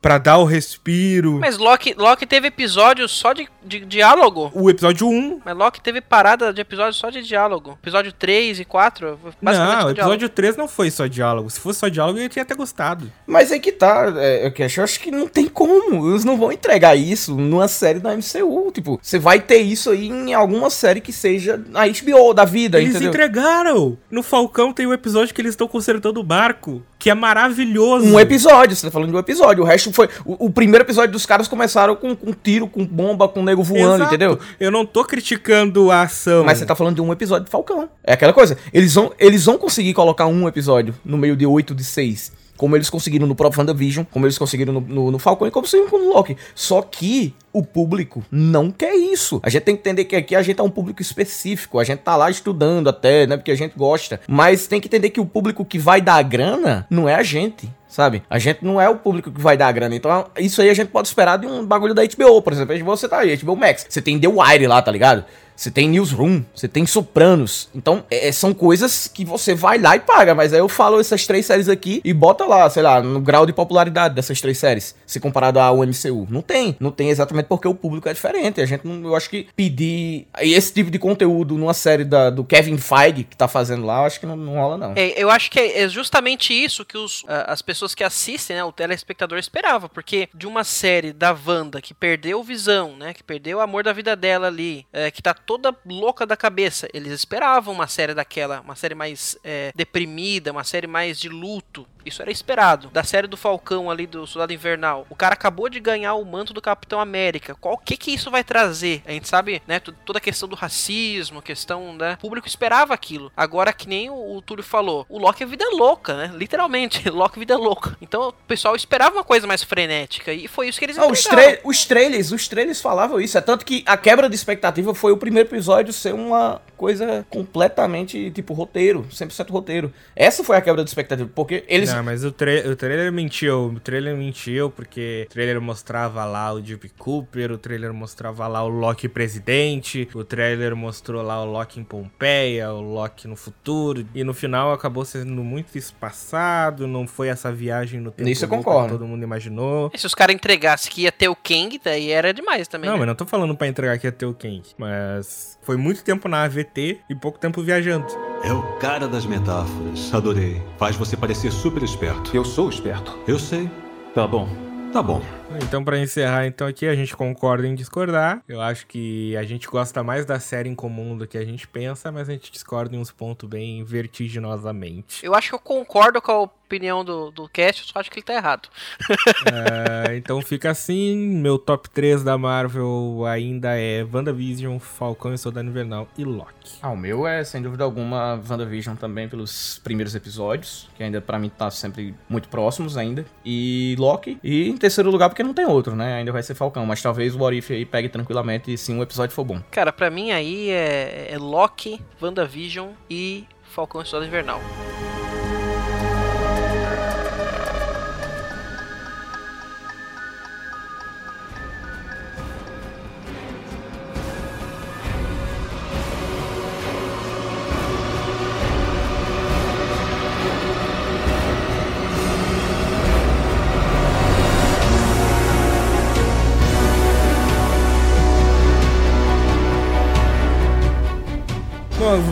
Pra 0.00 0.16
dar 0.16 0.38
o 0.38 0.44
respiro. 0.44 1.38
Mas 1.40 1.58
Loki, 1.58 1.94
Loki 1.96 2.24
teve 2.24 2.48
episódios 2.48 3.10
só 3.12 3.34
de, 3.34 3.46
de 3.62 3.80
diálogo. 3.80 4.50
O 4.54 4.70
episódio 4.70 5.06
1. 5.06 5.40
Mas 5.44 5.54
Loki 5.56 5.80
teve 5.80 6.00
parada 6.00 6.52
de 6.54 6.60
episódios 6.62 6.96
só 6.96 7.10
de 7.10 7.22
diálogo. 7.22 7.78
Episódio 7.82 8.10
3 8.12 8.60
e 8.60 8.64
4, 8.64 9.18
basicamente 9.42 9.58
Não, 9.58 9.64
o 9.66 9.68
diálogo. 9.76 9.90
episódio 10.00 10.28
3 10.30 10.56
não 10.56 10.66
foi 10.66 10.90
só 10.90 11.06
diálogo. 11.06 11.50
Se 11.50 11.60
fosse 11.60 11.80
só 11.80 11.88
diálogo, 11.88 12.18
eu 12.18 12.28
tinha 12.30 12.42
até 12.42 12.54
gostado. 12.54 13.12
Mas 13.26 13.52
aí 13.52 13.60
que 13.60 13.72
tá, 13.72 14.10
é, 14.16 14.46
eu 14.58 14.64
acho- 14.64 14.80
eu 14.80 14.84
acho 14.84 15.00
que 15.00 15.10
não 15.10 15.28
tem 15.28 15.46
como. 15.46 16.10
Eles 16.10 16.24
não 16.24 16.38
vão 16.38 16.50
entregar 16.50 16.96
isso 16.96 17.34
numa 17.36 17.68
série 17.68 17.98
da 17.98 18.14
MCU. 18.16 18.70
Tipo, 18.72 18.98
você 19.02 19.18
vai 19.18 19.38
ter 19.38 19.58
isso 19.60 19.90
aí 19.90 20.08
em 20.08 20.32
alguma 20.32 20.70
série 20.70 21.02
que 21.02 21.12
seja 21.12 21.62
a 21.74 21.86
HBO 21.86 22.32
da 22.32 22.46
vida, 22.46 22.78
Eles 22.78 22.92
entendeu? 22.92 23.10
entregaram! 23.10 23.98
No 24.10 24.22
Falcão 24.22 24.72
tem 24.72 24.86
o 24.86 24.94
episódio 24.94 25.34
que 25.34 25.42
eles 25.42 25.52
estão 25.52 25.68
consertando 25.68 26.20
o 26.20 26.24
barco, 26.24 26.82
que 26.98 27.10
é 27.10 27.14
maravilhoso. 27.14 28.06
Um 28.06 28.18
episódio, 28.18 28.74
você 28.74 28.86
tá 28.86 28.90
falando 28.90 29.10
de 29.10 29.16
um 29.16 29.18
episódio. 29.18 29.62
O 29.62 29.66
resto 29.66 29.89
foi. 29.92 30.08
O, 30.24 30.46
o 30.46 30.50
primeiro 30.50 30.84
episódio 30.84 31.12
dos 31.12 31.26
caras 31.26 31.48
começaram 31.48 31.96
com, 31.96 32.14
com 32.14 32.32
tiro, 32.32 32.66
com 32.66 32.84
bomba, 32.84 33.28
com 33.28 33.42
nego 33.42 33.62
voando, 33.62 33.96
Exato. 33.96 34.14
entendeu? 34.14 34.38
Eu 34.58 34.70
não 34.70 34.84
tô 34.84 35.04
criticando 35.04 35.90
a 35.90 36.02
ação. 36.02 36.44
Mas 36.44 36.58
você 36.58 36.66
tá 36.66 36.74
falando 36.74 36.96
de 36.96 37.00
um 37.00 37.12
episódio 37.12 37.44
de 37.44 37.50
Falcão. 37.50 37.88
É 38.04 38.14
aquela 38.14 38.32
coisa. 38.32 38.56
Eles 38.72 38.94
vão, 38.94 39.12
eles 39.18 39.44
vão 39.44 39.58
conseguir 39.58 39.94
colocar 39.94 40.26
um 40.26 40.48
episódio 40.48 40.94
no 41.04 41.16
meio 41.18 41.36
de 41.36 41.46
oito 41.46 41.74
de 41.74 41.84
seis. 41.84 42.32
Como 42.60 42.76
eles 42.76 42.90
conseguiram 42.90 43.26
no 43.26 43.34
próprio 43.34 43.60
WandaVision, 43.60 44.04
como 44.10 44.26
eles 44.26 44.36
conseguiram 44.36 44.70
no, 44.70 44.80
no, 44.82 45.10
no 45.12 45.18
Falcão 45.18 45.48
e 45.48 45.50
como 45.50 45.64
conseguiram 45.64 45.98
no 45.98 46.12
Loki. 46.12 46.36
Só 46.54 46.82
que 46.82 47.34
o 47.54 47.64
público 47.64 48.22
não 48.30 48.70
quer 48.70 48.94
isso. 48.94 49.40
A 49.42 49.48
gente 49.48 49.62
tem 49.62 49.74
que 49.74 49.80
entender 49.80 50.04
que 50.04 50.14
aqui 50.14 50.36
a 50.36 50.42
gente 50.42 50.60
é 50.60 50.62
um 50.62 50.68
público 50.68 51.00
específico. 51.00 51.78
A 51.78 51.84
gente 51.84 52.00
tá 52.00 52.14
lá 52.16 52.30
estudando 52.30 52.90
até, 52.90 53.26
né? 53.26 53.38
Porque 53.38 53.50
a 53.50 53.56
gente 53.56 53.72
gosta. 53.74 54.20
Mas 54.28 54.66
tem 54.66 54.78
que 54.78 54.88
entender 54.88 55.08
que 55.08 55.22
o 55.22 55.24
público 55.24 55.64
que 55.64 55.78
vai 55.78 56.02
dar 56.02 56.16
a 56.16 56.22
grana 56.22 56.86
não 56.90 57.08
é 57.08 57.14
a 57.14 57.22
gente. 57.22 57.72
Sabe? 57.88 58.22
A 58.28 58.38
gente 58.38 58.62
não 58.62 58.78
é 58.78 58.90
o 58.90 58.96
público 58.96 59.32
que 59.32 59.40
vai 59.40 59.56
dar 59.56 59.68
a 59.68 59.72
grana. 59.72 59.96
Então, 59.96 60.26
isso 60.38 60.60
aí 60.60 60.68
a 60.68 60.74
gente 60.74 60.88
pode 60.88 61.08
esperar 61.08 61.38
de 61.38 61.46
um 61.46 61.64
bagulho 61.64 61.94
da 61.94 62.02
HBO, 62.04 62.42
por 62.42 62.52
exemplo. 62.52 62.76
Você 62.84 63.08
tá 63.08 63.20
aí, 63.20 63.34
HBO 63.38 63.56
Max. 63.56 63.86
Você 63.88 64.02
tem 64.02 64.20
The 64.20 64.28
Wire 64.28 64.66
lá, 64.66 64.82
tá 64.82 64.92
ligado? 64.92 65.24
Você 65.60 65.70
tem 65.70 65.90
Newsroom, 65.90 66.42
você 66.54 66.66
tem 66.66 66.86
Sopranos. 66.86 67.68
Então, 67.74 68.02
é, 68.10 68.32
são 68.32 68.54
coisas 68.54 69.06
que 69.06 69.26
você 69.26 69.54
vai 69.54 69.76
lá 69.76 69.94
e 69.94 70.00
paga. 70.00 70.34
Mas 70.34 70.54
aí 70.54 70.58
eu 70.58 70.70
falo 70.70 70.98
essas 70.98 71.26
três 71.26 71.44
séries 71.44 71.68
aqui 71.68 72.00
e 72.02 72.14
bota 72.14 72.46
lá, 72.46 72.70
sei 72.70 72.82
lá, 72.82 73.02
no 73.02 73.20
grau 73.20 73.44
de 73.44 73.52
popularidade 73.52 74.14
dessas 74.14 74.40
três 74.40 74.56
séries, 74.56 74.94
se 75.04 75.20
comparado 75.20 75.60
ao 75.60 75.76
MCU. 75.86 76.26
Não 76.30 76.40
tem. 76.40 76.74
Não 76.80 76.90
tem 76.90 77.10
exatamente 77.10 77.44
porque 77.44 77.68
o 77.68 77.74
público 77.74 78.08
é 78.08 78.14
diferente. 78.14 78.58
A 78.58 78.64
gente 78.64 78.86
não, 78.86 79.06
eu 79.06 79.14
acho 79.14 79.28
que 79.28 79.48
pedir 79.54 80.26
esse 80.38 80.72
tipo 80.72 80.90
de 80.90 80.98
conteúdo 80.98 81.58
numa 81.58 81.74
série 81.74 82.04
da, 82.04 82.30
do 82.30 82.42
Kevin 82.42 82.78
Feige 82.78 83.24
que 83.24 83.36
tá 83.36 83.46
fazendo 83.46 83.84
lá, 83.84 83.98
eu 83.98 84.04
acho 84.06 84.18
que 84.18 84.24
não, 84.24 84.36
não 84.36 84.54
rola, 84.54 84.78
não. 84.78 84.94
É, 84.96 85.12
eu 85.22 85.28
acho 85.28 85.50
que 85.50 85.60
é 85.60 85.86
justamente 85.90 86.54
isso 86.54 86.86
que 86.86 86.96
os, 86.96 87.22
as 87.28 87.60
pessoas 87.60 87.94
que 87.94 88.02
assistem, 88.02 88.56
né, 88.56 88.64
o 88.64 88.72
telespectador 88.72 89.38
esperava, 89.38 89.90
porque 89.90 90.30
de 90.34 90.46
uma 90.46 90.64
série 90.64 91.12
da 91.12 91.36
Wanda 91.46 91.82
que 91.82 91.92
perdeu 91.92 92.42
Visão, 92.42 92.96
né, 92.96 93.12
que 93.12 93.22
perdeu 93.22 93.58
o 93.58 93.60
amor 93.60 93.84
da 93.84 93.92
vida 93.92 94.16
dela 94.16 94.46
ali, 94.46 94.86
é, 94.90 95.10
que 95.10 95.20
tá 95.20 95.34
toda 95.50 95.76
louca 95.84 96.24
da 96.24 96.36
cabeça. 96.36 96.88
Eles 96.94 97.12
esperavam 97.12 97.74
uma 97.74 97.88
série 97.88 98.14
daquela, 98.14 98.60
uma 98.60 98.76
série 98.76 98.94
mais 98.94 99.36
é, 99.42 99.72
deprimida, 99.74 100.52
uma 100.52 100.62
série 100.62 100.86
mais 100.86 101.18
de 101.18 101.28
luto. 101.28 101.88
Isso 102.04 102.22
era 102.22 102.30
esperado. 102.30 102.88
Da 102.88 103.04
série 103.04 103.26
do 103.26 103.36
Falcão 103.36 103.90
ali 103.90 104.06
do 104.06 104.26
Soldado 104.26 104.52
Invernal. 104.52 105.06
O 105.10 105.14
cara 105.14 105.34
acabou 105.34 105.68
de 105.68 105.80
ganhar 105.80 106.14
o 106.14 106.24
manto 106.24 106.52
do 106.52 106.60
Capitão 106.60 107.00
América. 107.00 107.54
Qual 107.54 107.76
que 107.76 107.96
que 107.96 108.12
isso 108.12 108.30
vai 108.30 108.44
trazer? 108.44 109.02
A 109.06 109.12
gente 109.12 109.28
sabe, 109.28 109.62
né, 109.66 109.80
toda 109.80 110.18
a 110.18 110.22
questão 110.22 110.48
do 110.48 110.56
racismo, 110.56 111.42
questão, 111.42 111.94
né? 111.94 112.14
O 112.14 112.20
público 112.20 112.48
esperava 112.48 112.94
aquilo. 112.94 113.32
Agora 113.36 113.72
que 113.72 113.88
nem 113.88 114.10
o, 114.10 114.36
o 114.36 114.42
Túlio 114.42 114.64
falou, 114.64 115.06
o 115.08 115.18
Loki 115.18 115.42
é 115.42 115.46
vida 115.46 115.68
louca, 115.72 116.16
né? 116.16 116.30
Literalmente, 116.34 117.08
Loki 117.10 117.38
é 117.38 117.40
vida 117.40 117.56
louca. 117.56 117.96
Então 118.00 118.28
o 118.28 118.32
pessoal 118.32 118.74
esperava 118.74 119.16
uma 119.16 119.24
coisa 119.24 119.46
mais 119.46 119.62
frenética 119.62 120.32
e 120.32 120.48
foi 120.48 120.68
isso 120.68 120.78
que 120.78 120.84
eles 120.84 120.98
ah, 120.98 121.06
os, 121.06 121.22
tra 121.22 121.58
os 121.64 121.84
trailers, 121.84 122.32
os 122.32 122.48
trailers 122.48 122.80
falavam 122.80 123.20
isso. 123.20 123.36
É 123.36 123.40
tanto 123.40 123.64
que 123.64 123.82
a 123.86 123.96
quebra 123.96 124.28
de 124.28 124.34
expectativa 124.34 124.94
foi 124.94 125.12
o 125.12 125.16
primeiro 125.16 125.48
episódio 125.48 125.92
ser 125.92 126.14
uma 126.14 126.60
coisa 126.80 127.26
completamente 127.28 128.30
tipo 128.30 128.54
roteiro, 128.54 129.06
100% 129.10 129.50
roteiro. 129.50 129.92
Essa 130.16 130.42
foi 130.42 130.56
a 130.56 130.62
quebra 130.62 130.82
de 130.82 130.88
expectativa, 130.88 131.30
porque 131.34 131.62
eles 131.68 131.92
Não, 131.92 132.02
mas 132.02 132.24
o, 132.24 132.32
tra 132.32 132.50
o 132.66 132.74
trailer 132.74 133.12
mentiu, 133.12 133.66
o 133.66 133.78
trailer 133.78 134.16
mentiu 134.16 134.70
porque 134.70 135.26
o 135.28 135.30
trailer 135.30 135.60
mostrava 135.60 136.24
lá 136.24 136.50
o 136.54 136.58
Deep 136.58 136.88
Cooper, 136.96 137.52
o 137.52 137.58
trailer 137.58 137.92
mostrava 137.92 138.48
lá 138.48 138.64
o 138.64 138.68
Loki 138.70 139.10
presidente, 139.10 140.08
o 140.14 140.24
trailer 140.24 140.74
mostrou 140.74 141.22
lá 141.22 141.42
o 141.42 141.44
Loki 141.44 141.78
em 141.78 141.84
Pompeia, 141.84 142.72
o 142.72 142.80
Loki 142.80 143.28
no 143.28 143.36
futuro 143.36 144.06
e 144.14 144.24
no 144.24 144.32
final 144.32 144.72
acabou 144.72 145.04
sendo 145.04 145.44
muito 145.44 145.76
espaçado, 145.76 146.86
não 146.86 147.06
foi 147.06 147.28
essa 147.28 147.52
viagem 147.52 148.00
no 148.00 148.10
tempo 148.10 148.26
Nisso 148.26 148.46
eu 148.46 148.48
concordo. 148.48 148.86
que 148.86 148.92
todo 148.92 149.06
mundo 149.06 149.22
imaginou. 149.22 149.90
E 149.92 149.98
se 149.98 150.06
os 150.06 150.14
caras 150.14 150.34
entregassem 150.34 150.90
que 150.90 151.02
ia 151.02 151.12
ter 151.12 151.28
o 151.28 151.36
Kang, 151.36 151.78
daí 151.84 152.10
era 152.10 152.32
demais 152.32 152.66
também. 152.66 152.88
Não, 152.88 152.94
né? 152.94 153.00
mas 153.00 153.08
não 153.08 153.14
tô 153.14 153.26
falando 153.26 153.54
pra 153.54 153.68
entregar 153.68 153.98
que 153.98 154.06
ia 154.06 154.12
ter 154.12 154.24
o 154.24 154.32
Kang, 154.32 154.62
mas 154.78 155.58
foi 155.70 155.76
muito 155.76 156.02
tempo 156.02 156.28
na 156.28 156.42
AVT 156.42 156.98
e 157.08 157.14
pouco 157.14 157.38
tempo 157.38 157.62
viajando. 157.62 158.04
É 158.42 158.52
o 158.52 158.60
cara 158.78 159.06
das 159.06 159.24
metáforas. 159.24 160.12
Adorei. 160.12 160.60
Faz 160.76 160.96
você 160.96 161.16
parecer 161.16 161.52
super 161.52 161.80
esperto. 161.84 162.36
Eu 162.36 162.44
sou 162.44 162.68
esperto. 162.68 163.16
Eu 163.24 163.38
sei. 163.38 163.70
Tá 164.12 164.26
bom. 164.26 164.48
Tá 164.92 165.00
bom. 165.00 165.22
Então, 165.62 165.84
pra 165.84 165.98
encerrar, 165.98 166.46
então 166.46 166.66
aqui 166.66 166.86
a 166.86 166.94
gente 166.94 167.16
concorda 167.16 167.66
em 167.66 167.74
discordar. 167.74 168.42
Eu 168.48 168.60
acho 168.60 168.86
que 168.86 169.36
a 169.36 169.42
gente 169.42 169.66
gosta 169.66 170.02
mais 170.02 170.24
da 170.24 170.38
série 170.38 170.68
em 170.68 170.74
comum 170.74 171.16
do 171.16 171.26
que 171.26 171.36
a 171.36 171.44
gente 171.44 171.66
pensa, 171.66 172.12
mas 172.12 172.28
a 172.28 172.32
gente 172.32 172.52
discorda 172.52 172.94
em 172.94 172.98
uns 172.98 173.10
pontos 173.10 173.48
bem 173.48 173.82
vertiginosamente. 173.84 175.24
Eu 175.24 175.34
acho 175.34 175.48
que 175.48 175.54
eu 175.54 175.58
concordo 175.58 176.22
com 176.22 176.32
a 176.32 176.48
opinião 176.70 177.04
do, 177.04 177.32
do 177.32 177.48
cast, 177.48 177.82
eu 177.82 177.88
só 177.92 177.98
acho 177.98 178.10
que 178.10 178.20
ele 178.20 178.26
tá 178.26 178.34
errado. 178.34 178.68
É, 179.50 180.16
então 180.16 180.40
fica 180.42 180.70
assim, 180.70 181.16
meu 181.16 181.58
top 181.58 181.88
3 181.90 182.22
da 182.22 182.36
Marvel 182.36 183.24
ainda 183.26 183.76
é 183.76 184.04
WandaVision, 184.04 184.78
Falcão 184.78 185.32
e 185.32 185.38
Soldado 185.38 185.68
Invernal 185.68 186.08
e 186.16 186.24
Loki. 186.24 186.78
Ah, 186.82 186.90
o 186.90 186.96
meu 186.96 187.26
é, 187.26 187.42
sem 187.42 187.60
dúvida 187.60 187.84
alguma, 187.84 188.40
WandaVision 188.48 188.96
também 188.96 189.28
pelos 189.28 189.80
primeiros 189.82 190.14
episódios, 190.14 190.88
que 190.94 191.02
ainda 191.02 191.20
pra 191.20 191.38
mim 191.38 191.48
tá 191.48 191.70
sempre 191.70 192.14
muito 192.28 192.48
próximos 192.48 192.96
ainda. 192.96 193.24
E 193.44 193.96
Loki. 193.98 194.38
E 194.42 194.68
em 194.68 194.76
terceiro 194.76 195.10
lugar, 195.10 195.28
porque 195.28 195.39
não 195.42 195.54
tem 195.54 195.66
outro, 195.66 195.94
né? 195.94 196.14
Ainda 196.14 196.32
vai 196.32 196.42
ser 196.42 196.54
Falcão, 196.54 196.84
mas 196.86 197.02
talvez 197.02 197.34
o 197.34 197.38
What 197.38 197.56
If 197.56 197.70
aí 197.70 197.84
pegue 197.84 198.08
tranquilamente 198.08 198.76
se 198.76 198.92
um 198.92 199.02
episódio 199.02 199.34
for 199.34 199.44
bom. 199.44 199.60
Cara, 199.70 199.92
pra 199.92 200.10
mim 200.10 200.30
aí 200.30 200.70
é, 200.70 201.28
é 201.32 201.38
Loki, 201.38 202.00
WandaVision 202.20 202.90
e 203.08 203.46
Falcão 203.62 204.02
e 204.02 204.06
Soldado 204.06 204.28
Invernal. 204.28 204.60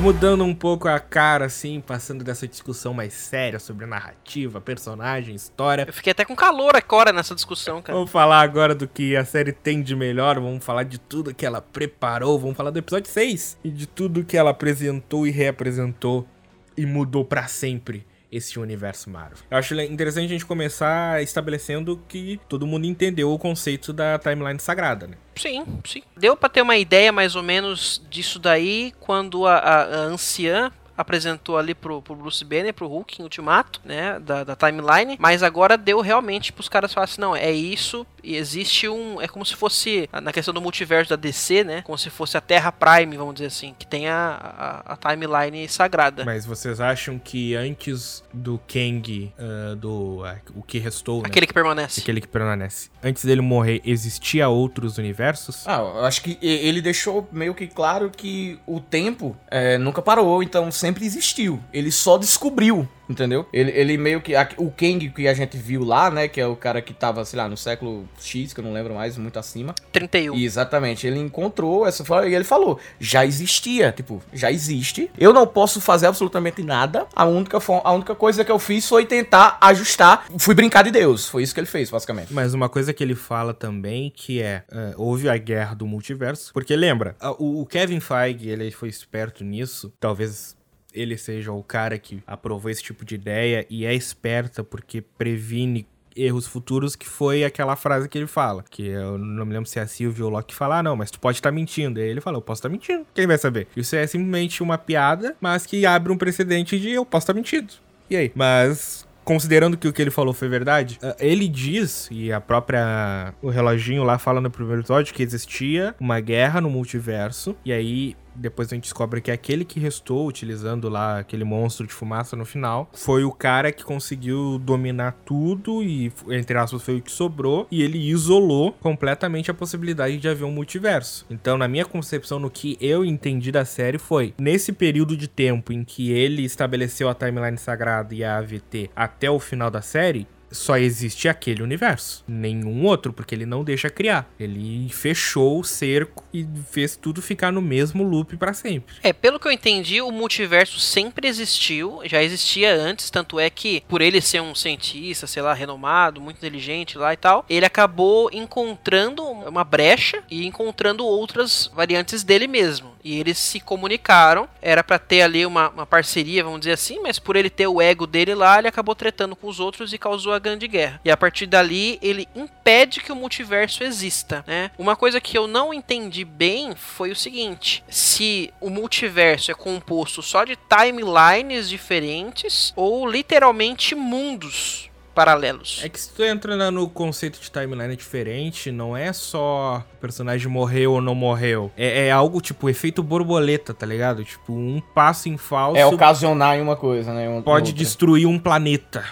Mudando 0.09 0.43
um 0.43 0.55
pouco 0.55 0.89
a 0.89 0.99
cara, 0.99 1.45
assim, 1.45 1.83
passando 1.83 2.25
dessa 2.25 2.49
discussão 2.49 2.95
mais 2.95 3.13
séria 3.13 3.59
sobre 3.59 3.85
narrativa, 3.85 4.59
personagem, 4.59 5.35
história. 5.35 5.85
Eu 5.87 5.93
fiquei 5.93 6.13
até 6.13 6.25
com 6.25 6.35
calor 6.35 6.75
agora 6.75 7.13
nessa 7.13 7.35
discussão, 7.35 7.83
cara. 7.83 7.95
Vamos 7.95 8.11
falar 8.11 8.41
agora 8.41 8.75
do 8.75 8.89
que 8.89 9.15
a 9.15 9.25
série 9.27 9.53
tem 9.53 9.83
de 9.83 9.95
melhor, 9.95 10.41
vamos 10.41 10.65
falar 10.65 10.85
de 10.85 10.99
tudo 10.99 11.35
que 11.35 11.45
ela 11.45 11.61
preparou, 11.61 12.39
vamos 12.39 12.57
falar 12.57 12.71
do 12.71 12.79
episódio 12.79 13.11
6 13.11 13.59
e 13.63 13.69
de 13.69 13.87
tudo 13.87 14.25
que 14.25 14.39
ela 14.39 14.49
apresentou 14.49 15.27
e 15.27 15.31
reapresentou 15.31 16.27
e 16.75 16.87
mudou 16.87 17.23
pra 17.23 17.47
sempre 17.47 18.07
esse 18.31 18.59
universo 18.59 19.09
Marvel. 19.11 19.39
Eu 19.51 19.59
acho 19.59 19.75
interessante 19.81 20.27
a 20.27 20.29
gente 20.29 20.47
começar 20.47 21.23
estabelecendo 21.23 22.01
que 22.09 22.41
todo 22.49 22.67
mundo 22.67 22.87
entendeu 22.87 23.33
o 23.33 23.39
conceito 23.39 23.93
da 23.93 24.19
timeline 24.19 24.61
sagrada, 24.61 25.07
né? 25.07 25.17
Sim, 25.35 25.65
sim. 25.85 26.03
Deu 26.17 26.37
pra 26.37 26.49
ter 26.49 26.63
uma 26.63 26.77
ideia 26.77 27.13
mais 27.13 27.37
ou 27.37 27.43
menos 27.43 28.03
disso 28.11 28.39
daí 28.39 28.93
quando 29.01 29.47
a, 29.47 29.57
a, 29.57 29.83
a 29.83 29.99
anciã 30.01 30.71
apresentou 30.99 31.57
ali 31.57 31.77
pro, 31.77 32.03
pro 32.03 32.17
Bruce 32.17 32.45
Banner, 32.45 32.75
pro 32.75 32.89
Hulk 32.89 33.21
em 33.21 33.23
Ultimato, 33.23 33.81
né, 33.85 34.19
da, 34.19 34.43
da 34.43 34.57
timeline, 34.57 35.17
mas 35.21 35.45
agora 35.45 35.79
deu 35.79 36.01
realmente 36.01 36.53
pros 36.53 36.69
caras 36.69 36.93
falarem 36.93 37.13
assim, 37.13 37.21
não, 37.21 37.37
é 37.37 37.53
isso, 37.53 38.05
e 38.23 38.35
existe 38.35 38.89
um, 38.89 39.23
é 39.23 39.29
como 39.29 39.47
se 39.47 39.55
fosse, 39.55 40.11
na 40.13 40.33
questão 40.33 40.53
do 40.53 40.61
multiverso 40.61 41.11
da 41.11 41.17
DC, 41.17 41.63
né, 41.63 41.83
como 41.83 41.97
se 41.97 42.11
fosse 42.11 42.37
a 42.37 42.41
Terra 42.41 42.73
Prime, 42.73 43.17
vamos 43.17 43.35
dizer 43.35 43.47
assim, 43.47 43.77
que 43.79 43.87
tem 43.87 44.09
a, 44.09 44.83
a, 44.87 44.95
a 44.95 44.97
timeline 44.97 45.69
sagrada. 45.69 46.25
Mas 46.25 46.45
vocês 46.45 46.81
acham 46.81 47.17
que 47.17 47.55
antes 47.55 48.25
do 48.35 48.61
Kang, 48.67 49.33
uh, 49.39 49.77
do 49.77 50.25
uh, 50.25 50.39
o 50.57 50.63
que 50.63 50.81
restou, 50.81 51.21
Aquele 51.21 51.43
né? 51.43 51.47
que 51.47 51.55
permanece. 51.55 52.01
Aquele 52.01 52.21
que 52.21 52.29
permanece. 52.29 52.91
Antes 53.01 53.25
dele 53.25 53.41
morrer, 53.41 53.81
existia 53.85 54.49
outros 54.49 54.99
universos? 54.99 55.65
Ah, 55.65 55.79
eu 55.79 56.05
acho 56.05 56.23
que 56.23 56.37
ele 56.43 56.83
deixou 56.83 57.29
meio 57.31 57.55
que 57.55 57.69
claro 57.69 58.11
que 58.11 58.59
o 58.67 58.81
tempo 58.81 59.37
é, 59.49 59.79
nunca 59.79 60.03
parou, 60.03 60.43
então 60.43 60.71
sempre 60.73 60.88
existiu. 61.05 61.61
Ele 61.73 61.91
só 61.91 62.19
descobriu 62.19 62.89
Entendeu? 63.09 63.47
Ele, 63.53 63.71
ele 63.71 63.97
meio 63.97 64.21
que. 64.21 64.37
A, 64.37 64.47
o 64.59 64.71
Kang 64.71 65.09
que 65.09 65.27
a 65.27 65.33
gente 65.33 65.57
viu 65.57 65.83
lá, 65.83 66.11
né? 66.11 66.29
Que 66.29 66.41
é 66.41 66.47
o 66.47 66.55
cara 66.55 66.83
que 66.83 66.93
tava, 66.93 67.25
sei 67.25 67.39
lá, 67.39 67.49
no 67.49 67.57
século 67.57 68.07
X, 68.21 68.53
que 68.53 68.61
eu 68.61 68.65
não 68.65 68.73
lembro 68.73 68.95
mais, 68.95 69.17
muito 69.17 69.39
acima. 69.39 69.75
31. 69.91 70.35
E, 70.37 70.45
exatamente. 70.45 71.07
Ele 71.07 71.19
encontrou 71.19 71.87
essa. 71.87 72.05
E 72.27 72.35
ele 72.35 72.45
falou: 72.45 72.79
já 73.01 73.25
existia. 73.25 73.91
Tipo, 73.93 74.23
já 74.33 74.53
existe. 74.53 75.11
Eu 75.19 75.33
não 75.33 75.47
posso 75.47 75.81
fazer 75.81 76.07
absolutamente 76.07 76.63
nada. 76.63 77.07
A 77.17 77.25
única, 77.25 77.59
a 77.83 77.93
única 77.93 78.15
coisa 78.15 78.45
que 78.45 78.53
eu 78.53 78.59
fiz 78.59 78.87
foi 78.87 79.07
tentar 79.07 79.57
ajustar. 79.61 80.27
Fui 80.39 80.55
brincar 80.55 80.85
de 80.85 80.91
Deus. 80.91 81.27
Foi 81.27 81.43
isso 81.43 81.55
que 81.55 81.61
ele 81.61 81.67
fez, 81.67 81.91
basicamente. 81.91 82.33
Mas 82.33 82.53
uma 82.53 82.69
coisa 82.69 82.93
que 82.93 83.03
ele 83.03 83.15
fala 83.15 83.55
também 83.55 84.13
que 84.15 84.43
é. 84.43 84.65
Uh, 84.71 85.03
houve 85.03 85.31
a 85.31 85.37
guerra 85.39 85.75
do 85.75 85.87
multiverso. 85.87 86.53
Porque 86.53 86.77
lembra, 86.77 87.17
o, 87.39 87.63
o 87.63 87.67
Kevin 87.67 88.01
Feige, 88.01 88.51
ele 88.51 88.71
foi 88.71 88.91
esperto 88.91 89.43
nisso. 89.43 89.93
Talvez 89.99 90.58
ele 90.93 91.17
seja 91.17 91.53
o 91.53 91.63
cara 91.63 91.99
que 91.99 92.23
aprovou 92.27 92.71
esse 92.71 92.83
tipo 92.83 93.05
de 93.05 93.15
ideia 93.15 93.67
e 93.69 93.85
é 93.85 93.95
esperta 93.95 94.65
porque 94.65 95.01
previne 95.01 95.87
erros 96.17 96.47
futuros, 96.47 96.97
que 96.97 97.07
foi 97.07 97.45
aquela 97.45 97.77
frase 97.77 98.09
que 98.09 98.19
ele 98.19 98.27
fala. 98.27 98.65
Que 98.69 98.89
eu 98.89 99.17
não 99.17 99.47
me 99.47 99.53
lembro 99.53 99.69
se 99.69 99.79
é 99.79 99.83
a 99.83 99.87
Sylvie 99.87 100.23
ou 100.23 100.29
o 100.29 100.33
Loki 100.33 100.55
falar, 100.55 100.79
ah, 100.79 100.83
não, 100.83 100.97
mas 100.97 101.11
tu 101.11 101.21
pode 101.21 101.39
estar 101.39 101.51
tá 101.51 101.55
mentindo. 101.55 102.01
Aí 102.01 102.09
ele 102.09 102.21
fala, 102.21 102.37
eu 102.37 102.43
posso 102.43 102.59
estar 102.59 102.69
tá 102.69 102.73
mentindo. 102.73 103.07
Quem 103.15 103.27
vai 103.27 103.39
saber? 103.39 103.69
Isso 103.77 103.95
é 103.95 104.07
simplesmente 104.07 104.63
uma 104.63 104.77
piada, 104.77 105.37
mas 105.41 105.65
que 105.65 105.87
abre 105.87 106.13
um 106.13 106.19
precedente 106.19 106.79
de 106.79 106.91
eu 106.91 107.07
posso 107.07 107.25
estar 107.25 107.35
tá 107.35 107.37
mentindo. 107.37 107.73
E 108.11 108.17
aí? 108.17 108.33
Mas 108.35 109.07
considerando 109.25 109.77
que 109.77 109.87
o 109.87 109.93
que 109.93 110.01
ele 110.01 110.11
falou 110.11 110.33
foi 110.33 110.49
verdade, 110.49 110.99
ele 111.21 111.47
diz, 111.47 112.09
e 112.11 112.33
a 112.33 112.41
própria. 112.41 113.35
O 113.43 113.51
reloginho 113.51 114.03
lá 114.03 114.19
fala 114.19 114.41
no 114.41 114.51
primeiro 114.51 114.81
episódio, 114.81 115.13
que 115.13 115.23
existia 115.23 115.95
uma 116.01 116.19
guerra 116.19 116.63
no 116.63 116.71
multiverso, 116.71 117.55
e 117.63 117.71
aí 117.71 118.17
depois 118.39 118.69
a 118.73 118.75
gente 118.75 118.85
descobre 118.85 119.21
que 119.21 119.31
aquele 119.31 119.65
que 119.65 119.81
restou, 119.81 120.27
utilizando 120.27 120.89
lá 120.89 121.19
aquele 121.19 121.45
monstro 121.45 121.87
de 121.87 121.93
fumaça 121.93 122.37
no 122.37 122.45
final, 122.45 122.91
foi 122.93 123.25
o 123.25 123.33
cara 123.33 123.73
que 123.73 123.85
conseguiu 123.85 124.59
dominar 124.59 125.13
tudo 125.25 125.83
e, 125.83 126.13
entre 126.29 126.57
aspas, 126.57 126.83
foi 126.83 126.97
o 126.97 127.03
que 127.03 127.13
sobrou. 127.13 127.67
E 127.71 127.83
ele 127.83 127.99
isolou 127.99 128.73
completamente 128.73 129.51
a 129.51 129.55
possibilidade 129.55 130.19
de 130.19 130.29
haver 130.29 130.45
um 130.45 130.53
multiverso. 130.53 131.27
Então, 131.31 131.59
na 131.59 131.69
minha 131.69 131.85
concepção, 131.85 132.39
no 132.39 132.51
que 132.51 132.77
eu 132.81 133.05
entendi 133.05 133.51
da 133.51 133.65
série 133.65 133.99
foi 133.99 134.35
nesse 134.39 134.73
período 134.73 135.17
de 135.17 135.29
tempo 135.29 135.73
em 135.73 135.85
que 135.85 136.11
ele 136.11 136.45
estabeleceu 136.45 137.09
a 137.09 137.15
timeline 137.15 137.59
sagrada 137.59 138.15
e 138.15 138.25
a 138.25 138.39
AVT 138.39 138.91
até 138.95 139.31
o 139.31 139.39
final 139.39 139.71
da 139.71 139.83
série 139.83 140.27
só 140.51 140.77
existe 140.77 141.29
aquele 141.29 141.63
universo, 141.63 142.25
nenhum 142.27 142.85
outro, 142.85 143.13
porque 143.13 143.35
ele 143.35 143.47
não 143.47 143.65
deixa 143.65 143.91
criar. 143.91 144.29
Ele 144.39 144.89
fechou 144.91 145.61
o 145.61 145.65
cerco 145.65 146.25
e 146.33 146.47
fez 146.71 146.97
tudo 146.97 147.21
ficar 147.21 147.53
no 147.53 147.61
mesmo 147.61 148.03
loop 148.03 148.37
para 148.37 148.53
sempre. 148.53 148.97
É, 149.03 149.13
pelo 149.13 149.39
que 149.39 149.47
eu 149.47 149.53
entendi, 149.53 150.01
o 150.01 150.11
multiverso 150.11 150.79
sempre 150.81 151.29
existiu, 151.29 152.01
já 152.05 152.23
existia 152.23 152.75
antes, 152.75 153.11
tanto 153.11 153.39
é 153.39 153.51
que 153.51 153.83
por 153.89 154.01
ele 154.01 154.21
ser 154.21 154.41
um 154.41 154.55
cientista, 154.55 155.27
sei 155.27 155.43
lá, 155.43 155.53
renomado, 155.53 156.21
muito 156.21 156.39
inteligente 156.39 156.99
lá 156.99 157.13
e 157.13 157.17
tal, 157.17 157.45
ele 157.49 157.67
acabou 157.67 158.31
encontrando 158.33 159.23
uma 159.25 159.65
brecha 159.65 160.23
e 160.31 160.47
encontrando 160.47 161.05
outras 161.05 161.71
variantes 161.75 162.23
dele 162.23 162.47
mesmo. 162.47 162.93
E 163.03 163.19
eles 163.19 163.39
se 163.39 163.61
comunicaram, 163.61 164.49
era 164.61 164.83
para 164.83 164.99
ter 164.99 165.23
ali 165.23 165.47
uma, 165.47 165.69
uma 165.71 165.87
parceria, 165.87 166.45
vamos 166.45 166.61
dizer 166.61 166.73
assim, 166.73 167.01
mas 167.01 167.19
por 167.19 167.37
ele 167.37 167.49
ter 167.49 167.67
o 167.67 167.81
ego 167.81 168.07
dele 168.07 168.35
lá, 168.35 168.59
ele 168.59 168.69
acabou 168.69 168.95
tretando 168.95 169.37
com 169.37 169.47
os 169.49 169.61
outros 169.61 169.93
e 169.93 169.99
causou 169.99 170.33
a 170.33 170.38
grande 170.39 170.69
guerra. 170.69 171.01
E 171.05 171.11
a 171.11 171.17
partir 171.17 171.47
dali, 171.47 171.99
ele 172.03 172.29
impede 172.35 173.01
que 173.01 173.13
o 173.13 173.17
multiverso 173.17 173.83
exista, 173.83 174.45
né? 174.47 174.71
Uma 174.79 174.97
coisa 174.97 175.21
que 175.21 175.37
eu 175.37 175.47
não 175.47 175.73
entendi 175.73 176.25
bem 176.25 176.75
foi 176.75 177.11
o 177.11 177.17
seguinte: 177.17 177.85
se 177.89 178.53
o 178.61 178.71
multiverso 178.71 179.51
é 179.51 179.55
composto 179.55 180.23
só 180.23 180.45
de 180.45 180.57
timelines 180.57 181.69
diferentes 181.69 182.73
ou 182.77 183.09
literalmente 183.09 183.95
mundos 183.95 184.89
paralelos. 185.19 185.81
É 185.83 185.89
que 185.89 186.01
se 186.01 186.13
tu 186.13 186.23
entra 186.23 186.71
no 186.71 186.89
conceito 186.89 187.41
de 187.41 187.51
timeline 187.51 187.97
diferente, 187.97 188.71
não 188.71 188.97
é 188.97 189.13
só 189.13 189.85
o 189.95 189.97
personagem 189.97 190.47
morreu 190.47 190.93
ou 190.93 191.01
não 191.01 191.13
morreu. 191.13 191.73
É, 191.77 192.07
é, 192.07 192.13
algo 192.13 192.41
tipo 192.41 192.71
efeito 192.71 193.03
borboleta, 193.03 193.75
tá 193.75 193.85
ligado? 193.85 194.25
Tipo, 194.25 194.53
um 194.53 194.81
passo 194.95 195.29
em 195.29 195.37
falso. 195.37 195.77
É 195.77 195.85
ocasionar 195.85 196.57
em 196.57 196.61
uma 196.61 196.77
coisa, 196.77 197.13
né? 197.13 197.29
Um, 197.29 197.43
pode 197.43 197.71
outra. 197.71 197.85
destruir 197.85 198.27
um 198.27 198.39
planeta. 198.39 199.05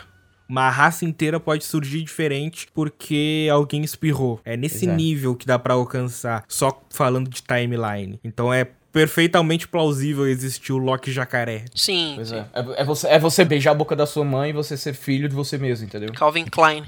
Uma 0.49 0.71
raça 0.71 1.05
inteira 1.05 1.41
pode 1.41 1.65
surgir 1.65 2.03
diferente 2.03 2.69
porque 2.73 3.49
alguém 3.51 3.83
espirrou. 3.83 4.41
É 4.45 4.57
nesse 4.57 4.85
Exato. 4.85 4.97
nível 4.97 5.35
que 5.35 5.47
dá 5.47 5.59
para 5.59 5.75
alcançar, 5.75 6.45
só 6.49 6.83
falando 6.91 7.29
de 7.29 7.43
timeline. 7.43 8.21
Então 8.23 8.53
é 8.53 8.69
perfeitamente 8.97 9.69
plausível 9.69 10.27
existir 10.27 10.73
o 10.73 10.79
Loki 10.79 11.13
jacaré. 11.13 11.67
Sim. 11.75 12.13
Pois 12.15 12.33
é. 12.33 12.47
É, 12.55 12.81
é, 12.81 12.85
você, 12.85 13.07
é 13.09 13.19
você 13.19 13.45
beijar 13.45 13.73
a 13.73 13.75
boca 13.75 13.95
da 13.95 14.07
sua 14.07 14.25
mãe 14.25 14.49
e 14.49 14.53
você 14.55 14.75
ser 14.75 14.95
filho 14.95 15.29
de 15.29 15.35
você 15.35 15.59
mesmo, 15.59 15.85
entendeu? 15.85 16.11
Calvin 16.17 16.47
Klein. 16.47 16.85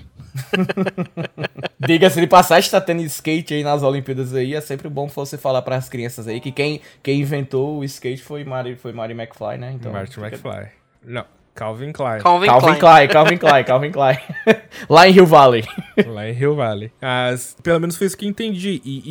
Diga-se 1.79 2.19
de 2.19 2.27
passagem, 2.27 2.71
tá 2.71 2.81
tendo 2.81 3.03
skate 3.03 3.53
aí 3.53 3.63
nas 3.63 3.83
Olimpíadas 3.83 4.33
aí. 4.33 4.55
É 4.55 4.61
sempre 4.63 4.89
bom 4.89 5.07
você 5.07 5.37
falar 5.37 5.61
para 5.61 5.77
as 5.77 5.91
crianças 5.91 6.27
aí 6.27 6.41
que 6.41 6.51
quem, 6.51 6.81
quem 7.03 7.21
inventou 7.21 7.79
o 7.79 7.85
skate 7.85 8.23
foi 8.23 8.43
Mary, 8.43 8.75
foi 8.75 8.93
Mary 8.93 9.13
McFly, 9.13 9.59
né? 9.59 9.73
Então, 9.75 9.93
Marty 9.93 10.19
McFly. 10.19 10.69
Não, 11.05 11.27
Calvin 11.59 11.93
Klein. 11.93 12.21
Calvin, 12.21 12.47
Calvin 12.47 12.67
Klein. 12.67 12.79
Klein. 12.79 13.09
Calvin 13.09 13.39
Klein, 13.39 13.65
Calvin 13.65 13.91
Klein. 13.91 14.19
Lá 14.89 15.09
em 15.09 15.11
Rio 15.11 15.27
Valley. 15.27 15.65
Lá 16.07 16.29
em 16.29 16.33
Rio 16.33 16.55
Valley. 16.55 16.93
Mas, 17.03 17.57
pelo 17.61 17.81
menos 17.81 17.97
foi 17.97 18.07
isso 18.07 18.17
que 18.17 18.25
eu 18.25 18.29
entendi. 18.29 18.81
E, 18.85 19.03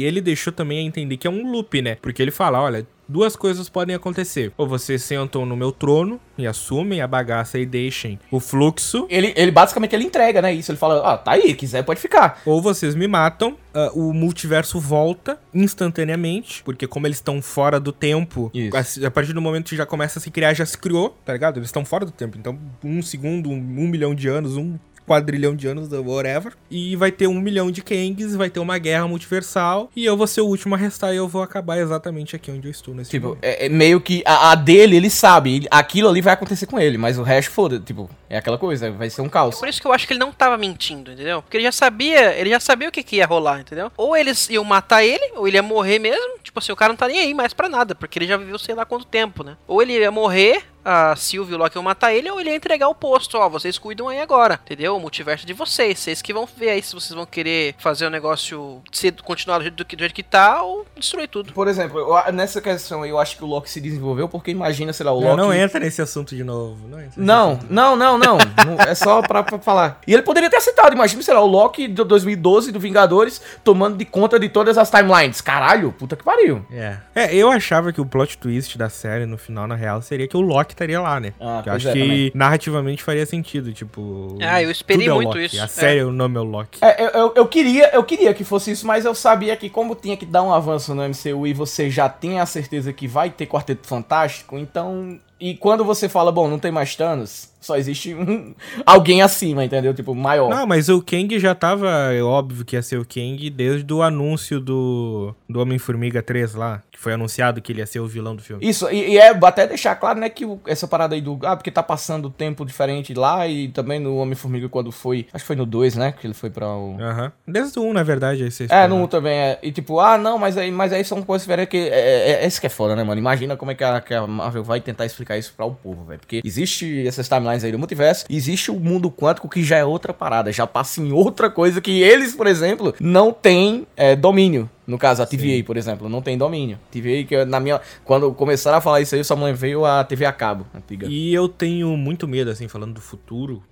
e, 0.00 0.04
ele 0.04 0.20
deixou 0.20 0.52
também 0.52 0.80
a 0.80 0.82
entender 0.82 1.16
que 1.16 1.28
é 1.28 1.30
um 1.30 1.48
loop, 1.48 1.80
né? 1.80 1.96
Porque 2.02 2.20
ele 2.20 2.32
fala, 2.32 2.60
olha, 2.60 2.84
duas 3.08 3.36
coisas 3.36 3.68
podem 3.68 3.94
acontecer. 3.94 4.52
Ou 4.56 4.66
vocês 4.66 5.02
sentam 5.02 5.46
no 5.46 5.56
meu 5.56 5.72
trono 5.72 6.20
e 6.36 6.46
assumem 6.46 7.00
a 7.00 7.06
bagaça 7.06 7.58
e 7.58 7.66
deixem 7.66 8.18
o 8.30 8.40
fluxo. 8.40 9.06
Ele, 9.08 9.32
ele 9.36 9.50
basicamente 9.50 9.94
ele 9.94 10.04
entrega, 10.04 10.42
né? 10.42 10.52
Isso. 10.52 10.70
Ele 10.70 10.78
fala, 10.78 11.12
ah, 11.12 11.16
tá 11.16 11.32
aí, 11.32 11.54
quiser 11.54 11.82
pode 11.82 12.00
ficar. 12.00 12.40
Ou 12.44 12.60
vocês 12.60 12.94
me 12.94 13.06
matam, 13.06 13.56
uh, 13.74 14.08
o 14.08 14.12
multiverso 14.12 14.80
volta 14.80 15.38
instantaneamente, 15.54 16.62
porque 16.62 16.86
como 16.86 17.06
eles 17.06 17.18
estão 17.18 17.40
fora 17.40 17.78
do 17.78 17.92
tempo, 17.92 18.50
a, 18.74 19.06
a, 19.06 19.10
partir 19.10 19.32
do 19.32 19.40
momento 19.40 19.68
que 19.68 19.76
já 19.76 19.86
começa 19.86 20.18
a 20.18 20.22
se 20.22 20.30
criar, 20.30 20.54
já 20.54 20.66
se 20.66 20.76
criou, 20.76 21.16
tá 21.24 21.32
ligado? 21.32 21.58
Eles 21.58 21.68
estão 21.68 21.84
fora 21.84 22.04
do 22.04 22.10
tempo. 22.10 22.36
Então, 22.38 22.58
um 22.82 23.02
segundo, 23.02 23.50
um, 23.50 23.54
um 23.54 23.86
milhão 23.86 24.14
de 24.14 24.28
anos, 24.28 24.56
um 24.56 24.76
quadrilhão 25.06 25.54
de 25.54 25.66
anos, 25.68 25.88
whatever. 25.90 26.52
E 26.70 26.96
vai 26.96 27.12
ter 27.12 27.26
um 27.26 27.40
milhão 27.40 27.70
de 27.70 27.82
Kangs, 27.82 28.34
vai 28.34 28.50
ter 28.50 28.60
uma 28.60 28.76
guerra 28.78 29.06
multiversal. 29.06 29.90
E 29.94 30.04
eu 30.04 30.16
vou 30.16 30.26
ser 30.26 30.40
o 30.40 30.46
último 30.46 30.74
a 30.74 30.78
restar 30.78 31.14
e 31.14 31.16
eu 31.16 31.28
vou 31.28 31.42
acabar 31.42 31.78
exatamente 31.78 32.34
aqui 32.34 32.50
onde 32.50 32.66
eu 32.66 32.70
estou 32.70 32.94
nesse 32.94 33.10
Tipo, 33.10 33.38
é, 33.40 33.66
é, 33.66 33.68
meio 33.68 34.00
que 34.00 34.22
a, 34.26 34.50
a, 34.50 34.54
dele, 34.54 34.96
ele 34.96 35.08
sabe. 35.08 35.56
Ele, 35.56 35.68
aquilo 35.70 36.08
ali 36.08 36.20
vai 36.20 36.34
acontecer 36.34 36.66
com 36.66 36.78
ele, 36.78 36.98
mas 36.98 37.18
o 37.18 37.22
resto, 37.22 37.50
foda 37.52 37.78
Tipo, 37.78 38.10
é 38.28 38.38
aquela 38.38 38.58
coisa, 38.58 38.90
vai 38.90 39.08
ser 39.08 39.22
um 39.22 39.28
caos. 39.28 39.56
É 39.56 39.58
por 39.58 39.68
isso 39.68 39.80
que 39.80 39.86
eu 39.86 39.92
acho 39.92 40.06
que 40.06 40.12
ele 40.12 40.20
não 40.20 40.32
tava 40.32 40.58
mentindo, 40.58 41.12
entendeu? 41.12 41.42
Porque 41.42 41.56
ele 41.56 41.64
já 41.64 41.72
sabia, 41.72 42.34
ele 42.38 42.50
já 42.50 42.58
sabia 42.58 42.88
o 42.88 42.92
que, 42.92 43.02
que 43.02 43.16
ia 43.16 43.26
rolar, 43.26 43.60
entendeu? 43.60 43.92
Ou 43.96 44.16
eles 44.16 44.50
iam 44.50 44.64
matar 44.64 45.04
ele, 45.04 45.32
ou 45.36 45.46
ele 45.46 45.56
ia 45.56 45.62
morrer 45.62 45.98
mesmo. 45.98 46.38
Tipo 46.42 46.58
assim, 46.58 46.72
o 46.72 46.76
cara 46.76 46.92
não 46.92 46.96
tá 46.96 47.06
nem 47.06 47.20
aí 47.20 47.34
mais 47.34 47.52
pra 47.52 47.68
nada, 47.68 47.94
porque 47.94 48.18
ele 48.18 48.26
já 48.26 48.36
viveu 48.36 48.58
sei 48.58 48.74
lá 48.74 48.84
quanto 48.84 49.06
tempo, 49.06 49.44
né? 49.44 49.56
Ou 49.68 49.80
ele 49.80 49.92
ia 49.98 50.10
morrer, 50.10 50.64
a 50.86 51.16
Sylvie 51.16 51.52
e 51.52 51.56
o 51.56 51.58
Loki 51.58 51.74
vão 51.74 51.82
matar 51.82 52.14
ele 52.14 52.30
ou 52.30 52.38
ele 52.38 52.50
ia 52.50 52.54
entregar 52.54 52.88
o 52.88 52.94
posto. 52.94 53.36
Ó, 53.36 53.48
vocês 53.48 53.76
cuidam 53.76 54.08
aí 54.08 54.20
agora, 54.20 54.60
entendeu? 54.64 54.96
O 54.96 55.00
multiverso 55.00 55.44
de 55.44 55.52
vocês. 55.52 55.98
Vocês 55.98 56.22
que 56.22 56.32
vão 56.32 56.46
ver 56.46 56.70
aí 56.70 56.82
se 56.82 56.94
vocês 56.94 57.12
vão 57.12 57.26
querer 57.26 57.74
fazer 57.78 58.06
o 58.06 58.10
negócio 58.10 58.80
ser, 58.92 59.12
continuar 59.22 59.58
do 59.58 59.62
jeito, 59.62 59.84
do 59.84 59.98
jeito 59.98 60.14
que 60.14 60.22
tá 60.22 60.62
ou 60.62 60.86
destruir 60.96 61.28
tudo. 61.28 61.52
Por 61.52 61.66
exemplo, 61.66 61.98
eu, 61.98 62.32
nessa 62.32 62.60
questão 62.60 63.04
eu 63.04 63.18
acho 63.18 63.36
que 63.36 63.42
o 63.42 63.48
Loki 63.48 63.68
se 63.68 63.80
desenvolveu 63.80 64.28
porque 64.28 64.52
imagina, 64.52 64.92
sei 64.92 65.04
lá, 65.04 65.12
o 65.12 65.16
Loki. 65.16 65.36
Não, 65.36 65.46
não 65.46 65.52
entra 65.52 65.80
nesse 65.80 66.00
assunto 66.00 66.36
de 66.36 66.44
novo. 66.44 66.86
Não, 66.86 67.58
não, 67.68 67.96
não, 67.96 67.96
não, 67.96 68.18
não, 68.18 68.38
não. 68.64 68.80
É 68.86 68.94
só 68.94 69.20
pra, 69.22 69.42
pra, 69.42 69.58
falar. 69.58 70.00
E 70.06 70.14
ele 70.14 70.22
poderia 70.22 70.48
ter 70.48 70.58
aceitado. 70.58 70.92
Imagina, 70.92 71.20
sei 71.20 71.34
lá, 71.34 71.40
o 71.40 71.46
Loki 71.46 71.88
de 71.88 72.04
2012 72.04 72.70
do 72.70 72.78
Vingadores 72.78 73.42
tomando 73.64 73.96
de 73.96 74.04
conta 74.04 74.38
de 74.38 74.48
todas 74.48 74.78
as 74.78 74.88
timelines. 74.88 75.40
Caralho, 75.40 75.90
puta 75.90 76.14
que 76.14 76.22
pariu. 76.22 76.64
É. 76.70 76.96
É, 77.12 77.34
eu 77.34 77.50
achava 77.50 77.92
que 77.92 78.00
o 78.00 78.06
plot 78.06 78.38
twist 78.38 78.78
da 78.78 78.88
série 78.88 79.26
no 79.26 79.36
final, 79.36 79.66
na 79.66 79.74
real, 79.74 80.00
seria 80.00 80.28
que 80.28 80.36
o 80.36 80.40
Loki 80.40 80.75
estaria 80.76 81.00
lá, 81.00 81.18
né? 81.18 81.32
Ah, 81.40 81.62
eu 81.64 81.72
acho 81.72 81.88
é, 81.88 81.92
que 81.92 81.98
também. 81.98 82.32
narrativamente 82.34 83.02
faria 83.02 83.26
sentido, 83.26 83.72
tipo. 83.72 84.36
Ah, 84.40 84.62
eu 84.62 84.70
esperei 84.70 85.08
é 85.08 85.12
muito 85.12 85.38
isso. 85.38 85.60
A 85.60 85.66
série, 85.66 86.00
é. 86.00 86.04
o 86.04 86.12
nome 86.12 86.36
é 86.36 86.40
o 86.40 86.44
Loki. 86.44 86.78
É, 86.82 87.02
eu, 87.02 87.08
eu, 87.08 87.32
eu, 87.36 87.46
queria, 87.46 87.90
eu 87.94 88.04
queria 88.04 88.32
que 88.34 88.44
fosse 88.44 88.70
isso, 88.70 88.86
mas 88.86 89.04
eu 89.04 89.14
sabia 89.14 89.56
que, 89.56 89.68
como 89.68 89.94
tinha 89.94 90.16
que 90.16 90.26
dar 90.26 90.42
um 90.42 90.52
avanço 90.52 90.94
no 90.94 91.02
MCU 91.02 91.46
e 91.46 91.52
você 91.52 91.90
já 91.90 92.08
tem 92.08 92.38
a 92.40 92.46
certeza 92.46 92.92
que 92.92 93.08
vai 93.08 93.30
ter 93.30 93.46
Quarteto 93.46 93.86
Fantástico, 93.86 94.58
então. 94.58 95.18
E 95.38 95.54
quando 95.54 95.84
você 95.84 96.08
fala, 96.08 96.32
bom, 96.32 96.48
não 96.48 96.58
tem 96.58 96.72
mais 96.72 96.96
Thanos, 96.96 97.50
só 97.60 97.76
existe 97.76 98.14
um, 98.14 98.54
alguém 98.86 99.20
acima, 99.20 99.64
entendeu? 99.64 99.92
Tipo, 99.92 100.14
maior. 100.14 100.48
Não, 100.48 100.66
mas 100.66 100.88
o 100.88 101.02
Kang 101.02 101.38
já 101.38 101.54
tava, 101.54 101.90
é 102.12 102.22
óbvio 102.22 102.64
que 102.64 102.74
ia 102.74 102.82
ser 102.82 102.98
o 102.98 103.04
Kang 103.04 103.50
desde 103.50 103.92
o 103.92 104.02
anúncio 104.02 104.58
do, 104.58 105.34
do 105.46 105.60
Homem-Formiga 105.60 106.22
3 106.22 106.54
lá, 106.54 106.82
que 106.96 107.02
foi 107.02 107.12
anunciado 107.12 107.60
que 107.60 107.72
ele 107.72 107.80
ia 107.80 107.86
ser 107.86 108.00
o 108.00 108.06
vilão 108.06 108.34
do 108.34 108.42
filme. 108.42 108.66
Isso, 108.66 108.88
e, 108.90 109.12
e 109.12 109.18
é 109.18 109.28
até 109.28 109.66
deixar 109.66 109.94
claro, 109.96 110.18
né, 110.18 110.30
que 110.30 110.46
o, 110.46 110.58
essa 110.66 110.88
parada 110.88 111.14
aí 111.14 111.20
do. 111.20 111.38
Ah, 111.42 111.54
porque 111.54 111.70
tá 111.70 111.82
passando 111.82 112.30
tempo 112.30 112.64
diferente 112.64 113.12
lá 113.12 113.46
e 113.46 113.68
também 113.68 114.00
no 114.00 114.16
Homem-Formiga 114.16 114.68
quando 114.68 114.90
foi. 114.90 115.26
Acho 115.32 115.44
que 115.44 115.46
foi 115.46 115.56
no 115.56 115.66
2, 115.66 115.94
né? 115.94 116.12
Que 116.18 116.26
ele 116.26 116.34
foi 116.34 116.48
pra 116.48 116.66
o. 116.66 116.96
Aham. 116.98 117.24
Uhum. 117.24 117.52
Desde 117.52 117.78
o 117.78 117.82
1, 117.82 117.92
na 117.92 118.02
verdade, 118.02 118.44
aí 118.44 118.50
você 118.50 118.66
É, 118.70 118.88
no 118.88 118.96
1 119.02 119.06
também 119.08 119.38
é. 119.38 119.58
E 119.62 119.70
tipo, 119.70 120.00
ah, 120.00 120.16
não, 120.16 120.38
mas 120.38 120.56
aí, 120.56 120.70
mas 120.70 120.92
aí 120.92 121.04
são 121.04 121.22
coisas 121.22 121.46
diferentes 121.46 121.70
que. 121.70 121.76
É, 121.76 122.00
é, 122.00 122.30
é, 122.42 122.46
esse 122.46 122.60
que 122.60 122.66
é 122.66 122.70
foda, 122.70 122.96
né, 122.96 123.04
mano? 123.04 123.20
Imagina 123.20 123.56
como 123.56 123.70
é 123.70 123.74
que 123.74 123.84
a, 123.84 124.00
que 124.00 124.14
a 124.14 124.26
Marvel 124.26 124.64
vai 124.64 124.80
tentar 124.80 125.04
explicar 125.04 125.36
isso 125.36 125.52
pra 125.54 125.66
o 125.66 125.74
povo, 125.74 126.04
velho. 126.04 126.20
Porque 126.20 126.40
existe 126.42 127.06
essas 127.06 127.28
timelines 127.28 127.62
aí 127.62 127.72
do 127.72 127.78
multiverso 127.78 128.24
existe 128.30 128.70
o 128.70 128.80
mundo 128.80 129.10
quântico 129.10 129.48
que 129.48 129.62
já 129.62 129.76
é 129.76 129.84
outra 129.84 130.14
parada, 130.14 130.52
já 130.52 130.66
passa 130.66 131.00
em 131.00 131.12
outra 131.12 131.50
coisa 131.50 131.80
que 131.80 132.02
eles, 132.02 132.34
por 132.34 132.46
exemplo, 132.46 132.94
não 133.00 133.32
têm 133.32 133.86
é, 133.96 134.16
domínio. 134.16 134.70
No 134.86 134.98
caso, 134.98 135.22
a 135.22 135.26
TVA, 135.26 135.56
Sim. 135.56 135.64
por 135.64 135.76
exemplo, 135.76 136.08
não 136.08 136.22
tem 136.22 136.38
domínio. 136.38 136.78
TVA, 136.90 137.24
que 137.26 137.44
na 137.44 137.58
minha. 137.58 137.80
Quando 138.04 138.32
começaram 138.32 138.78
a 138.78 138.80
falar 138.80 139.00
isso 139.00 139.14
aí, 139.14 139.24
só 139.24 139.34
me 139.34 139.52
veio 139.52 139.84
a 139.84 140.04
TV 140.04 140.24
a 140.24 140.32
cabo 140.32 140.66
antiga. 140.74 141.06
E 141.08 141.34
eu 141.34 141.48
tenho 141.48 141.96
muito 141.96 142.28
medo, 142.28 142.50
assim, 142.50 142.68
falando 142.68 142.94
do 142.94 143.00
futuro, 143.00 143.62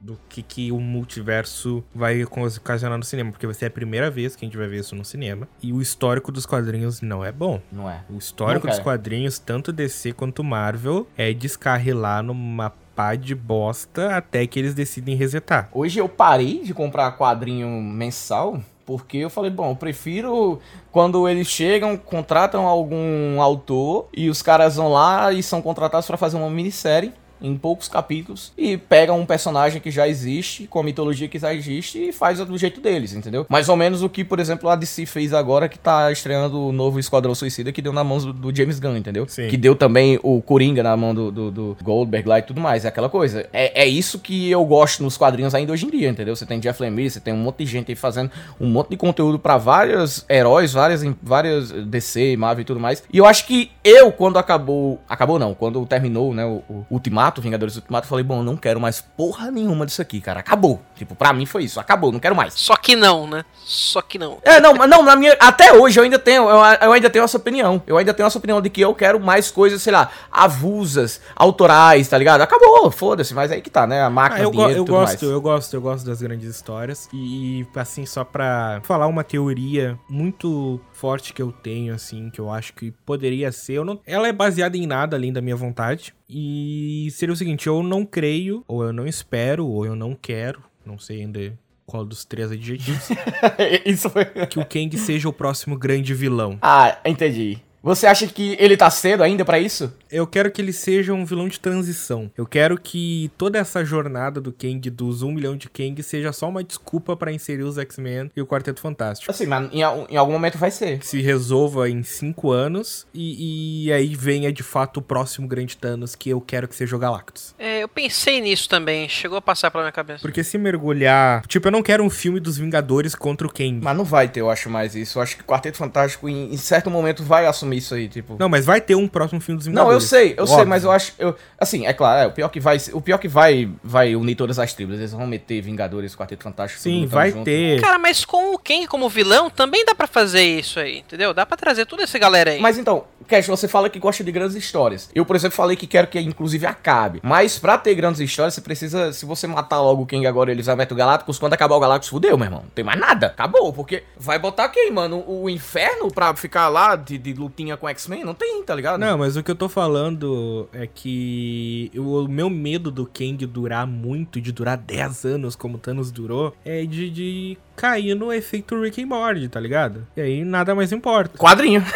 do 0.00 0.18
que, 0.28 0.42
que 0.42 0.72
o 0.72 0.80
multiverso 0.80 1.84
vai 1.94 2.22
ocasionar 2.24 2.98
no 2.98 3.04
cinema, 3.04 3.30
porque 3.30 3.46
vai 3.46 3.54
ser 3.54 3.66
a 3.66 3.70
primeira 3.70 4.10
vez 4.10 4.36
que 4.36 4.44
a 4.44 4.46
gente 4.46 4.56
vai 4.56 4.66
ver 4.66 4.80
isso 4.80 4.94
no 4.94 5.04
cinema. 5.04 5.48
E 5.62 5.72
o 5.72 5.80
histórico 5.80 6.30
dos 6.30 6.46
quadrinhos 6.46 7.00
não 7.00 7.24
é 7.24 7.32
bom. 7.32 7.60
Não 7.72 7.88
é. 7.88 8.02
O 8.10 8.18
histórico 8.18 8.66
dos 8.66 8.78
quadrinhos, 8.78 9.38
tanto 9.38 9.72
DC 9.72 10.12
quanto 10.12 10.44
Marvel, 10.44 11.06
é 11.16 11.32
descarrilar 11.32 12.22
numa 12.22 12.70
pá 12.94 13.14
de 13.14 13.34
bosta 13.34 14.16
até 14.16 14.46
que 14.46 14.58
eles 14.58 14.74
decidem 14.74 15.14
resetar. 15.14 15.68
Hoje 15.72 15.98
eu 15.98 16.08
parei 16.08 16.62
de 16.62 16.72
comprar 16.72 17.12
quadrinho 17.12 17.68
mensal 17.82 18.60
porque 18.86 19.18
eu 19.18 19.28
falei, 19.28 19.50
bom, 19.50 19.70
eu 19.70 19.76
prefiro 19.76 20.60
quando 20.92 21.28
eles 21.28 21.48
chegam, 21.48 21.96
contratam 21.96 22.64
algum 22.66 23.42
autor 23.42 24.08
e 24.16 24.30
os 24.30 24.40
caras 24.40 24.76
vão 24.76 24.92
lá 24.92 25.32
e 25.32 25.42
são 25.42 25.60
contratados 25.60 26.06
para 26.06 26.16
fazer 26.16 26.36
uma 26.36 26.48
minissérie 26.48 27.12
em 27.40 27.56
poucos 27.56 27.88
capítulos 27.88 28.52
e 28.56 28.76
pega 28.76 29.12
um 29.12 29.26
personagem 29.26 29.80
que 29.80 29.90
já 29.90 30.08
existe, 30.08 30.66
com 30.66 30.80
a 30.80 30.82
mitologia 30.82 31.28
que 31.28 31.38
já 31.38 31.52
existe 31.54 32.08
e 32.08 32.12
faz 32.12 32.38
do 32.38 32.58
jeito 32.58 32.80
deles, 32.80 33.12
entendeu? 33.12 33.46
Mais 33.48 33.68
ou 33.68 33.76
menos 33.76 34.02
o 34.02 34.08
que, 34.08 34.24
por 34.24 34.38
exemplo, 34.38 34.68
a 34.68 34.76
DC 34.76 35.06
fez 35.06 35.32
agora 35.32 35.68
que 35.68 35.78
tá 35.78 36.10
estreando 36.10 36.68
o 36.68 36.72
novo 36.72 36.98
Esquadrão 36.98 37.34
Suicida 37.34 37.72
que 37.72 37.82
deu 37.82 37.92
na 37.92 38.04
mão 38.04 38.18
do, 38.18 38.54
James 38.54 38.78
Gunn, 38.78 38.96
entendeu? 38.96 39.26
Sim. 39.28 39.48
Que 39.48 39.56
deu 39.56 39.74
também 39.74 40.18
o 40.22 40.40
Coringa 40.40 40.82
na 40.82 40.96
mão 40.96 41.14
do, 41.14 41.30
do, 41.30 41.50
do, 41.50 41.76
Goldberg 41.82 42.28
lá 42.28 42.38
e 42.38 42.42
tudo 42.42 42.60
mais. 42.60 42.84
É 42.84 42.88
aquela 42.88 43.08
coisa. 43.08 43.46
É, 43.52 43.82
é 43.82 43.86
isso 43.86 44.18
que 44.18 44.50
eu 44.50 44.64
gosto 44.64 45.02
nos 45.02 45.16
quadrinhos 45.16 45.54
ainda 45.54 45.72
hoje 45.72 45.86
em 45.86 45.90
dia, 45.90 46.08
entendeu? 46.08 46.34
Você 46.34 46.46
tem 46.46 46.58
Jeff 46.58 46.80
Lemire, 46.82 47.10
você 47.10 47.20
tem 47.20 47.34
um 47.34 47.38
monte 47.38 47.58
de 47.58 47.66
gente 47.66 47.90
aí 47.90 47.96
fazendo 47.96 48.30
um 48.60 48.68
monte 48.68 48.90
de 48.90 48.96
conteúdo 48.96 49.38
para 49.38 49.56
vários 49.56 50.24
heróis, 50.28 50.72
várias, 50.72 51.02
várias 51.22 51.70
DC, 51.70 52.36
Marvel 52.36 52.62
e 52.62 52.64
tudo 52.64 52.80
mais. 52.80 53.02
E 53.12 53.18
eu 53.18 53.26
acho 53.26 53.46
que 53.46 53.70
eu, 53.84 54.10
quando 54.10 54.38
acabou. 54.38 55.00
Acabou 55.08 55.38
não, 55.38 55.54
quando 55.54 55.84
terminou, 55.86 56.34
né? 56.34 56.44
O, 56.44 56.62
o 56.68 56.86
Ultimato 56.90 57.25
Ultimato, 57.26 57.42
Vingadores 57.42 57.76
Ultimato, 57.76 58.04
eu 58.06 58.08
falei, 58.08 58.24
bom, 58.24 58.38
eu 58.38 58.42
não 58.44 58.56
quero 58.56 58.80
mais 58.80 59.00
porra 59.00 59.50
nenhuma 59.50 59.84
disso 59.86 60.00
aqui, 60.00 60.20
cara. 60.20 60.40
Acabou. 60.40 60.80
Tipo, 60.94 61.14
pra 61.14 61.32
mim 61.32 61.44
foi 61.46 61.64
isso. 61.64 61.80
Acabou, 61.80 62.12
não 62.12 62.20
quero 62.20 62.34
mais. 62.36 62.54
Só 62.54 62.76
que 62.76 62.94
não, 62.94 63.26
né? 63.26 63.44
Só 63.64 64.00
que 64.00 64.18
não. 64.18 64.38
É, 64.42 64.60
não, 64.60 64.74
mas 64.74 64.88
não, 64.88 65.02
na 65.02 65.16
minha. 65.16 65.36
Até 65.40 65.72
hoje 65.72 65.98
eu 65.98 66.04
ainda 66.04 66.18
tenho. 66.18 66.48
Eu, 66.48 66.56
eu 66.80 66.92
ainda 66.92 67.10
tenho 67.10 67.24
essa 67.24 67.36
opinião. 67.36 67.82
Eu 67.86 67.96
ainda 67.98 68.14
tenho 68.14 68.26
essa 68.26 68.38
opinião 68.38 68.60
de 68.62 68.70
que 68.70 68.80
eu 68.80 68.94
quero 68.94 69.18
mais 69.18 69.50
coisas, 69.50 69.82
sei 69.82 69.92
lá, 69.92 70.08
avusas, 70.30 71.20
autorais, 71.34 72.08
tá 72.08 72.16
ligado? 72.16 72.40
Acabou, 72.42 72.90
foda-se, 72.90 73.34
mas 73.34 73.50
aí 73.50 73.60
que 73.60 73.70
tá, 73.70 73.86
né? 73.86 74.02
A 74.02 74.10
máquina 74.10 74.40
Ah, 74.40 74.44
eu, 74.44 74.50
go- 74.50 74.56
dinheiro 74.58 74.72
e 74.72 74.80
eu 74.80 74.84
tudo 74.84 74.94
gosto, 74.96 75.08
mais. 75.08 75.22
eu 75.22 75.40
gosto, 75.40 75.74
eu 75.74 75.80
gosto 75.80 76.06
das 76.06 76.22
grandes 76.22 76.48
histórias. 76.48 77.08
E, 77.12 77.66
assim, 77.74 78.06
só 78.06 78.24
pra 78.24 78.80
falar 78.84 79.06
uma 79.06 79.24
teoria 79.24 79.98
muito 80.08 80.80
forte 80.96 81.32
que 81.32 81.42
eu 81.42 81.52
tenho, 81.52 81.94
assim, 81.94 82.30
que 82.30 82.40
eu 82.40 82.50
acho 82.50 82.72
que 82.72 82.90
poderia 83.04 83.52
ser. 83.52 83.74
Eu 83.74 83.84
não, 83.84 84.00
ela 84.06 84.26
é 84.26 84.32
baseada 84.32 84.76
em 84.76 84.86
nada 84.86 85.16
além 85.16 85.32
da 85.32 85.42
minha 85.42 85.56
vontade. 85.56 86.14
E 86.28 87.08
seria 87.12 87.32
o 87.32 87.36
seguinte: 87.36 87.66
eu 87.66 87.82
não 87.82 88.04
creio, 88.04 88.64
ou 88.66 88.82
eu 88.82 88.92
não 88.92 89.06
espero, 89.06 89.66
ou 89.66 89.84
eu 89.84 89.94
não 89.94 90.14
quero, 90.14 90.60
não 90.84 90.98
sei 90.98 91.20
ainda 91.20 91.56
qual 91.84 92.04
dos 92.04 92.24
três 92.24 92.50
adjetivos, 92.50 93.08
Isso 93.86 94.10
foi. 94.10 94.24
que 94.24 94.58
o 94.58 94.64
Kang 94.66 94.96
seja 94.98 95.28
o 95.28 95.32
próximo 95.32 95.78
grande 95.78 96.12
vilão. 96.14 96.58
Ah, 96.60 96.98
entendi. 97.04 97.58
Você 97.86 98.04
acha 98.04 98.26
que 98.26 98.56
ele 98.58 98.76
tá 98.76 98.90
cedo 98.90 99.22
ainda 99.22 99.44
pra 99.44 99.60
isso? 99.60 99.92
Eu 100.10 100.26
quero 100.26 100.50
que 100.50 100.60
ele 100.60 100.72
seja 100.72 101.14
um 101.14 101.24
vilão 101.24 101.46
de 101.46 101.60
transição. 101.60 102.28
Eu 102.36 102.44
quero 102.44 102.76
que 102.76 103.30
toda 103.38 103.60
essa 103.60 103.84
jornada 103.84 104.40
do 104.40 104.52
Kang, 104.52 104.90
dos 104.90 105.22
1 105.22 105.30
milhão 105.30 105.56
de 105.56 105.70
Kang, 105.70 106.02
seja 106.02 106.32
só 106.32 106.48
uma 106.48 106.64
desculpa 106.64 107.16
pra 107.16 107.30
inserir 107.30 107.62
os 107.62 107.78
X-Men 107.78 108.28
e 108.34 108.42
o 108.42 108.46
Quarteto 108.46 108.80
Fantástico. 108.80 109.30
Assim, 109.30 109.46
mas 109.46 109.72
em, 109.72 109.82
em 109.82 110.16
algum 110.16 110.32
momento 110.32 110.58
vai 110.58 110.72
ser. 110.72 110.98
Que 110.98 111.06
se 111.06 111.20
resolva 111.20 111.88
em 111.88 112.02
5 112.02 112.50
anos 112.50 113.06
e, 113.14 113.84
e 113.86 113.92
aí 113.92 114.16
venha 114.16 114.52
de 114.52 114.64
fato 114.64 114.96
o 114.96 115.02
próximo 115.02 115.46
grande 115.46 115.76
Thanos 115.76 116.16
que 116.16 116.30
eu 116.30 116.40
quero 116.40 116.66
que 116.66 116.74
seja 116.74 116.96
o 116.96 116.98
Galactus. 116.98 117.54
É, 117.56 117.84
eu 117.84 117.88
pensei 117.88 118.40
nisso 118.40 118.68
também, 118.68 119.08
chegou 119.08 119.38
a 119.38 119.42
passar 119.42 119.70
pela 119.70 119.84
minha 119.84 119.92
cabeça. 119.92 120.22
Porque 120.22 120.42
se 120.42 120.58
mergulhar. 120.58 121.46
Tipo, 121.46 121.68
eu 121.68 121.72
não 121.72 121.84
quero 121.84 122.02
um 122.02 122.10
filme 122.10 122.40
dos 122.40 122.58
Vingadores 122.58 123.14
contra 123.14 123.46
o 123.46 123.52
Kang. 123.52 123.78
Mas 123.80 123.96
não 123.96 124.04
vai 124.04 124.26
ter, 124.26 124.40
eu 124.40 124.50
acho, 124.50 124.68
mais 124.68 124.96
isso. 124.96 125.18
Eu 125.18 125.22
acho 125.22 125.36
que 125.36 125.42
o 125.42 125.46
Quarteto 125.46 125.76
Fantástico, 125.76 126.28
em, 126.28 126.52
em 126.52 126.56
certo 126.56 126.90
momento, 126.90 127.22
vai 127.22 127.46
assumir 127.46 127.75
isso 127.76 127.94
aí, 127.94 128.08
tipo. 128.08 128.36
Não, 128.38 128.48
mas 128.48 128.64
vai 128.64 128.80
ter 128.80 128.94
um 128.94 129.06
próximo 129.08 129.40
filme 129.40 129.58
dos 129.58 129.66
Não, 129.66 129.72
Vingadores. 129.84 130.02
eu 130.02 130.08
sei, 130.08 130.34
eu 130.36 130.46
sei, 130.46 130.54
Óbvio. 130.56 130.68
mas 130.68 130.84
eu 130.84 130.90
acho. 130.92 131.12
Eu, 131.18 131.36
assim, 131.58 131.86
é 131.86 131.92
claro, 131.92 132.22
é, 132.22 132.26
o 132.26 132.32
pior 132.32 132.48
que 132.48 132.60
vai. 132.60 132.78
O 132.92 133.00
pior 133.00 133.18
que 133.18 133.28
vai 133.28 133.68
vai 133.82 134.16
unir 134.16 134.34
todas 134.34 134.58
as 134.58 134.72
tribos. 134.72 134.96
Eles 134.96 135.12
vão 135.12 135.26
meter 135.26 135.60
Vingadores, 135.60 136.14
Quarteto 136.16 136.42
Fantástico. 136.44 136.80
Sim, 136.82 137.02
tudo 137.02 137.10
vai 137.10 137.30
junto. 137.30 137.44
ter. 137.44 137.80
Cara, 137.80 137.98
mas 137.98 138.24
com 138.24 138.54
o 138.54 138.58
Kang 138.58 138.86
como 138.86 139.08
vilão, 139.08 139.48
também 139.50 139.84
dá 139.84 139.94
pra 139.94 140.06
fazer 140.06 140.42
isso 140.42 140.78
aí, 140.80 140.98
entendeu? 140.98 141.32
Dá 141.34 141.44
pra 141.46 141.56
trazer 141.56 141.86
toda 141.86 142.02
essa 142.02 142.18
galera 142.18 142.50
aí. 142.52 142.60
Mas 142.60 142.78
então, 142.78 143.04
Cash, 143.28 143.46
você 143.46 143.66
fala 143.68 143.88
que 143.90 143.98
gosta 143.98 144.22
de 144.22 144.30
grandes 144.32 144.56
histórias. 144.56 145.10
Eu, 145.14 145.24
por 145.26 145.36
exemplo, 145.36 145.56
falei 145.56 145.76
que 145.76 145.86
quero 145.86 146.06
que 146.06 146.18
inclusive 146.20 146.66
acabe. 146.66 147.20
Mas 147.22 147.58
pra 147.58 147.76
ter 147.78 147.94
grandes 147.94 148.20
histórias, 148.20 148.54
você 148.54 148.60
precisa. 148.60 149.12
Se 149.12 149.24
você 149.26 149.46
matar 149.46 149.80
logo 149.80 150.02
o 150.02 150.06
Kang 150.06 150.26
agora, 150.26 150.50
eles 150.50 150.66
vai 150.66 150.76
meter 150.76 150.94
o 150.94 150.96
Galactus. 150.96 151.38
Quando 151.38 151.52
acabar 151.52 151.74
o 151.76 151.80
Galactus, 151.80 152.08
fudeu, 152.08 152.36
meu 152.36 152.46
irmão. 152.46 152.60
Não 152.62 152.70
tem 152.70 152.84
mais 152.84 152.98
nada. 152.98 153.28
Acabou. 153.28 153.72
Porque 153.72 154.02
vai 154.16 154.38
botar 154.38 154.68
quem, 154.68 154.90
mano? 154.90 155.24
O 155.26 155.48
inferno 155.50 156.10
pra 156.12 156.34
ficar 156.34 156.68
lá 156.68 156.96
de, 156.96 157.18
de 157.18 157.32
lutinha 157.56 157.76
com 157.76 157.88
X-Men? 157.88 158.24
Não 158.24 158.34
tem, 158.34 158.62
tá 158.62 158.74
ligado? 158.74 159.00
Não, 159.00 159.16
mas 159.16 159.36
o 159.36 159.42
que 159.42 159.50
eu 159.50 159.54
tô 159.54 159.68
falando 159.68 160.68
é 160.72 160.86
que 160.86 161.90
o 161.96 162.28
meu 162.28 162.50
medo 162.50 162.90
do 162.90 163.06
Kang 163.06 163.44
durar 163.46 163.86
muito, 163.86 164.40
de 164.40 164.52
durar 164.52 164.76
10 164.76 165.24
anos 165.24 165.56
como 165.56 165.78
Thanos 165.78 166.10
durou, 166.10 166.54
é 166.64 166.84
de, 166.84 167.08
de 167.08 167.58
cair 167.74 168.14
no 168.14 168.32
efeito 168.32 168.78
Rick 168.80 169.02
and 169.02 169.06
Morty, 169.06 169.48
tá 169.48 169.58
ligado? 169.58 170.06
E 170.16 170.20
aí 170.20 170.44
nada 170.44 170.74
mais 170.74 170.92
importa. 170.92 171.38
Quadrinho. 171.38 171.82